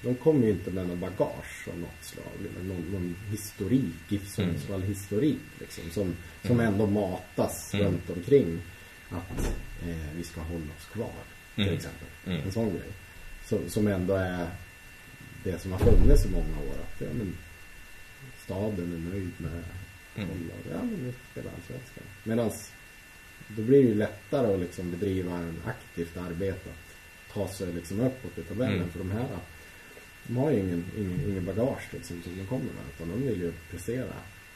de 0.05 0.15
kommer 0.15 0.47
ju 0.47 0.51
inte 0.51 0.71
med 0.71 0.87
någon 0.87 1.01
bagage 1.01 1.69
av 1.69 1.79
något 1.79 2.03
slag. 2.05 2.33
Eller 2.39 2.75
någon, 2.75 2.93
någon 2.93 3.17
historik, 3.31 3.95
GIF 4.09 4.29
Sundsvall 4.29 4.77
mm. 4.77 4.89
historik 4.89 5.41
liksom. 5.61 5.91
Som, 5.91 6.17
som 6.43 6.61
mm. 6.61 6.73
ändå 6.73 6.87
matas 6.87 7.75
mm. 7.75 7.87
runt 7.87 8.11
omkring. 8.11 8.63
Att 9.11 9.55
eh, 9.83 10.17
vi 10.17 10.25
ska 10.25 10.41
hålla 10.41 10.73
oss 10.79 10.87
kvar. 10.93 11.25
Till 11.55 11.65
mm. 11.65 11.75
exempel. 11.75 12.09
Mm. 12.27 12.43
En 12.43 12.53
sån 12.53 12.71
grej. 12.71 12.93
Så, 13.45 13.59
som 13.69 13.87
ändå 13.87 14.15
är 14.15 14.47
det 15.45 15.59
som 15.59 15.73
har 15.73 15.79
funnits 15.79 16.27
i 16.27 16.31
många 16.31 16.59
år. 16.59 16.77
Att 16.83 17.01
ja, 17.01 17.07
men, 17.13 17.37
staden 18.45 18.93
är 18.93 19.11
nöjd 19.11 19.33
med 19.39 19.65
mm. 20.17 20.51
Ja 20.71 20.79
men 20.83 21.05
vi 21.05 21.13
spelar 21.33 21.51
allsvenskan. 21.53 22.05
Medan 22.25 22.51
då 23.49 23.63
blir 23.63 23.83
det 23.83 23.89
ju 23.89 23.95
lättare 23.95 24.55
att 24.55 24.61
liksom 24.61 24.91
bedriva 24.91 25.37
en 25.37 25.63
aktivt 25.65 26.17
arbete. 26.17 26.71
Att 26.71 27.35
ta 27.35 27.49
sig 27.49 27.73
liksom 27.73 28.01
uppåt 28.01 28.39
i 28.39 28.43
tabellen. 28.43 28.77
Mm. 28.77 28.91
För 28.91 28.99
de 28.99 29.11
här 29.11 29.29
de 30.27 30.37
har 30.37 30.51
ju 30.51 30.59
ingen, 30.59 30.85
ingen, 30.99 31.21
ingen 31.31 31.45
bagage 31.45 31.83
liksom, 31.91 32.23
som 32.23 32.39
de 32.39 32.47
kommer 32.47 32.65
med. 32.65 32.85
Utan 32.97 33.09
de 33.09 33.29
vill 33.29 33.41
ju 33.41 33.53
prestera. 33.71 34.05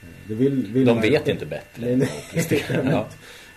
Eh, 0.03 0.09
det 0.29 0.35
vill, 0.35 0.67
vill 0.73 0.85
de 0.85 1.01
vet 1.01 1.13
inte, 1.13 1.31
inte 1.31 1.47
bättre 1.47 1.91
än 1.91 2.03
att 2.03 2.31
prestera. 2.33 2.91
ja. 2.91 3.09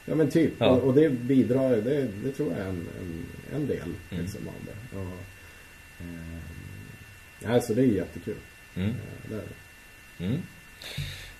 ja 0.05 0.15
men 0.15 0.29
typ. 0.29 0.53
Ja. 0.57 0.67
Och, 0.67 0.83
och, 0.83 0.93
det 0.93 1.09
bidrar 1.09 1.69
det, 1.69 2.07
det 2.23 2.31
tror 2.31 2.51
jag 2.51 2.59
är 2.59 2.69
en, 2.69 2.87
en, 3.01 3.25
en 3.55 3.67
del 3.67 3.77
mm. 4.11 4.23
liksom, 4.23 4.47
av 4.47 4.53
det. 4.65 4.97
Och, 4.97 5.17
eh, 7.45 7.53
alltså 7.53 7.73
det 7.73 7.81
är 7.81 7.85
jättekul. 7.85 8.35
Mm. 8.75 8.89
Eh, 8.89 8.95
det 9.29 9.35
är. 9.35 10.27
Mm. 10.27 10.41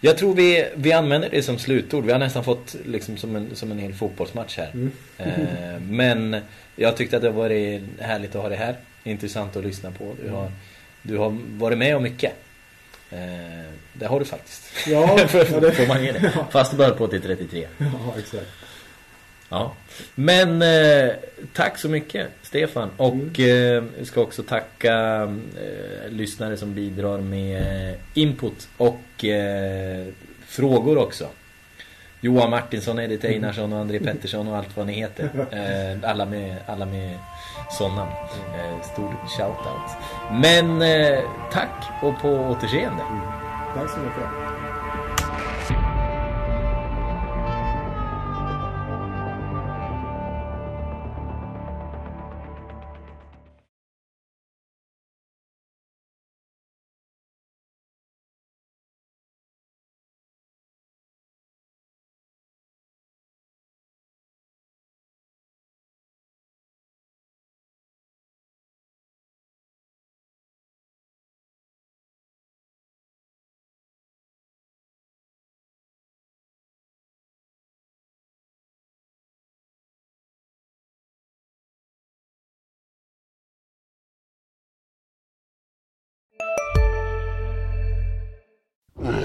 Jag 0.04 0.18
tror 0.18 0.36
vi, 0.36 0.70
vi 0.76 0.92
använder 0.92 1.30
det 1.30 1.44
som 1.44 1.58
slutord. 1.58 2.06
Vi 2.06 2.12
har 2.12 2.20
nästan 2.20 2.44
fått 2.44 2.76
liksom 2.86 3.18
som 3.18 3.36
en, 3.36 3.56
som 3.56 3.72
en 3.72 3.80
hel 3.80 3.94
fotbollsmatch 3.94 4.58
här. 4.58 4.72
Mm. 4.74 4.92
eh, 5.18 5.80
men 5.80 6.36
jag 6.76 6.98
tyckte 6.98 7.16
att 7.16 7.24
det 7.24 7.30
var 7.30 7.50
härligt 8.02 8.36
att 8.36 8.42
ha 8.42 8.50
det 8.50 8.56
här 8.56 8.76
intressant 9.04 9.56
att 9.56 9.64
lyssna 9.64 9.92
på. 9.92 10.16
Du 10.24 10.30
har, 10.30 10.52
du 11.02 11.18
har 11.18 11.38
varit 11.58 11.78
med 11.78 11.96
om 11.96 12.04
mycket. 12.04 12.34
Eh, 13.10 13.20
det 13.94 14.06
har 14.06 14.20
du 14.20 14.26
faktiskt. 14.26 14.64
Ja, 14.88 15.16
det 15.62 15.72
får 15.72 15.88
man 15.88 15.98
det. 15.98 16.34
Fast 16.50 16.72
du 16.72 16.78
började 16.78 16.98
på 16.98 17.08
till 17.08 17.22
33. 17.22 17.68
Ja, 17.78 18.16
exakt. 18.20 18.48
Ja. 19.50 19.74
Men 20.16 20.62
eh, 20.62 21.14
tack 21.54 21.78
så 21.78 21.90
mycket 21.90 22.28
Stefan. 22.42 22.90
Och 22.98 23.40
mm. 23.40 23.90
eh, 24.00 24.04
ska 24.04 24.22
också 24.22 24.44
tacka 24.44 25.24
eh, 25.58 26.12
lyssnare 26.12 26.58
som 26.58 26.74
bidrar 26.74 27.18
med 27.18 27.96
input 28.14 28.70
och 28.78 29.26
eh, 29.26 30.06
frågor 30.48 30.98
också. 30.98 31.28
Johan 32.22 32.50
Martinsson, 32.50 33.00
Edith 33.00 33.26
Einarsson 33.26 33.74
och 33.74 33.80
André 33.80 34.00
Pettersson 34.04 34.48
och 34.48 34.58
allt 34.58 34.78
vad 34.78 34.88
ni 34.88 34.94
heter. 34.94 35.30
Eh, 35.52 36.10
alla 36.10 36.26
med, 36.26 36.58
alla 36.66 36.86
med 36.86 37.18
sådana. 37.70 38.08
Eh, 38.56 38.82
stor 38.82 39.16
shoutout. 39.38 39.98
Men 40.32 40.82
eh, 40.82 41.20
tack 41.52 41.90
och 42.02 42.22
på 42.22 42.30
återseende. 42.30 43.04
Mm. 43.04 43.22
Tack 43.76 43.90
så 43.90 44.00
mycket. 44.00 44.51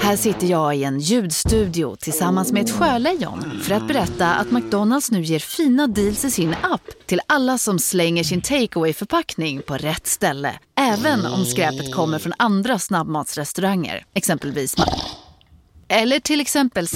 Här 0.07 0.17
sitter 0.17 0.47
jag 0.47 0.77
i 0.77 0.85
en 0.85 1.01
ljudstudio 1.01 1.97
tillsammans 1.97 2.53
med 2.53 2.63
ett 2.63 2.71
sjölejon 2.71 3.61
för 3.63 3.75
att 3.75 3.89
berätta 3.89 4.35
att 4.35 4.51
McDonalds 4.51 5.11
nu 5.11 5.23
ger 5.23 5.39
fina 5.39 5.87
deals 5.87 6.25
i 6.25 6.31
sin 6.31 6.55
app 6.63 6.81
till 7.07 7.21
alla 7.27 7.59
som 7.59 7.79
slänger 7.79 8.25
sin 8.25 8.41
takeaway 8.41 8.93
förpackning 8.93 9.63
på 9.63 9.77
rätt 9.77 10.07
ställe. 10.07 10.53
Även 10.81 11.27
om 11.27 11.45
skräpet 11.45 11.95
kommer 11.95 12.19
från 12.19 12.33
andra 12.39 12.79
snabbmatsrestauranger, 12.79 14.05
exempelvis 14.15 14.77
Eller 15.89 16.21
till 16.21 16.41
exempel 16.41 16.87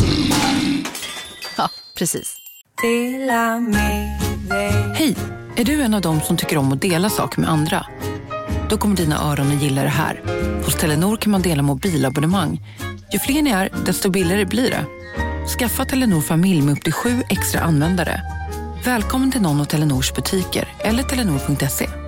Ja, 1.57 1.69
precis. 1.99 2.37
Hej! 4.95 5.17
Är 5.57 5.65
du 5.65 5.83
en 5.83 5.95
av 5.95 6.01
dem 6.01 6.21
som 6.21 6.37
tycker 6.37 6.57
om 6.57 6.73
att 6.73 6.83
dela 6.83 7.11
saker 7.11 7.41
med 7.41 7.51
andra? 7.51 7.87
Då 8.69 8.77
kommer 8.77 8.97
dina 8.97 9.31
öron 9.31 9.57
att 9.57 9.63
gilla 9.63 9.83
det 9.83 9.89
här. 9.89 10.23
Hos 10.65 10.75
Telenor 10.75 11.17
kan 11.17 11.33
man 11.33 11.43
dela 11.43 11.63
mobilabonnemang. 11.63 12.61
Ju 13.13 13.19
fler 13.19 13.43
ni 13.43 13.51
är, 13.51 13.71
desto 13.87 14.11
billigare 14.11 14.45
blir 14.45 14.71
det. 14.71 14.85
Skaffa 15.59 15.85
Telenor 15.85 16.21
familj 16.21 16.63
med 16.63 16.73
upp 16.73 16.85
till 16.85 16.93
sju 16.93 17.23
extra 17.31 17.61
användare. 17.61 18.23
Välkommen 18.85 19.33
till 19.33 19.43
någon 19.43 19.61
av 19.61 19.65
Telenors 19.65 20.15
butiker 20.15 20.69
eller 20.79 21.03
telenor.se. 21.03 22.00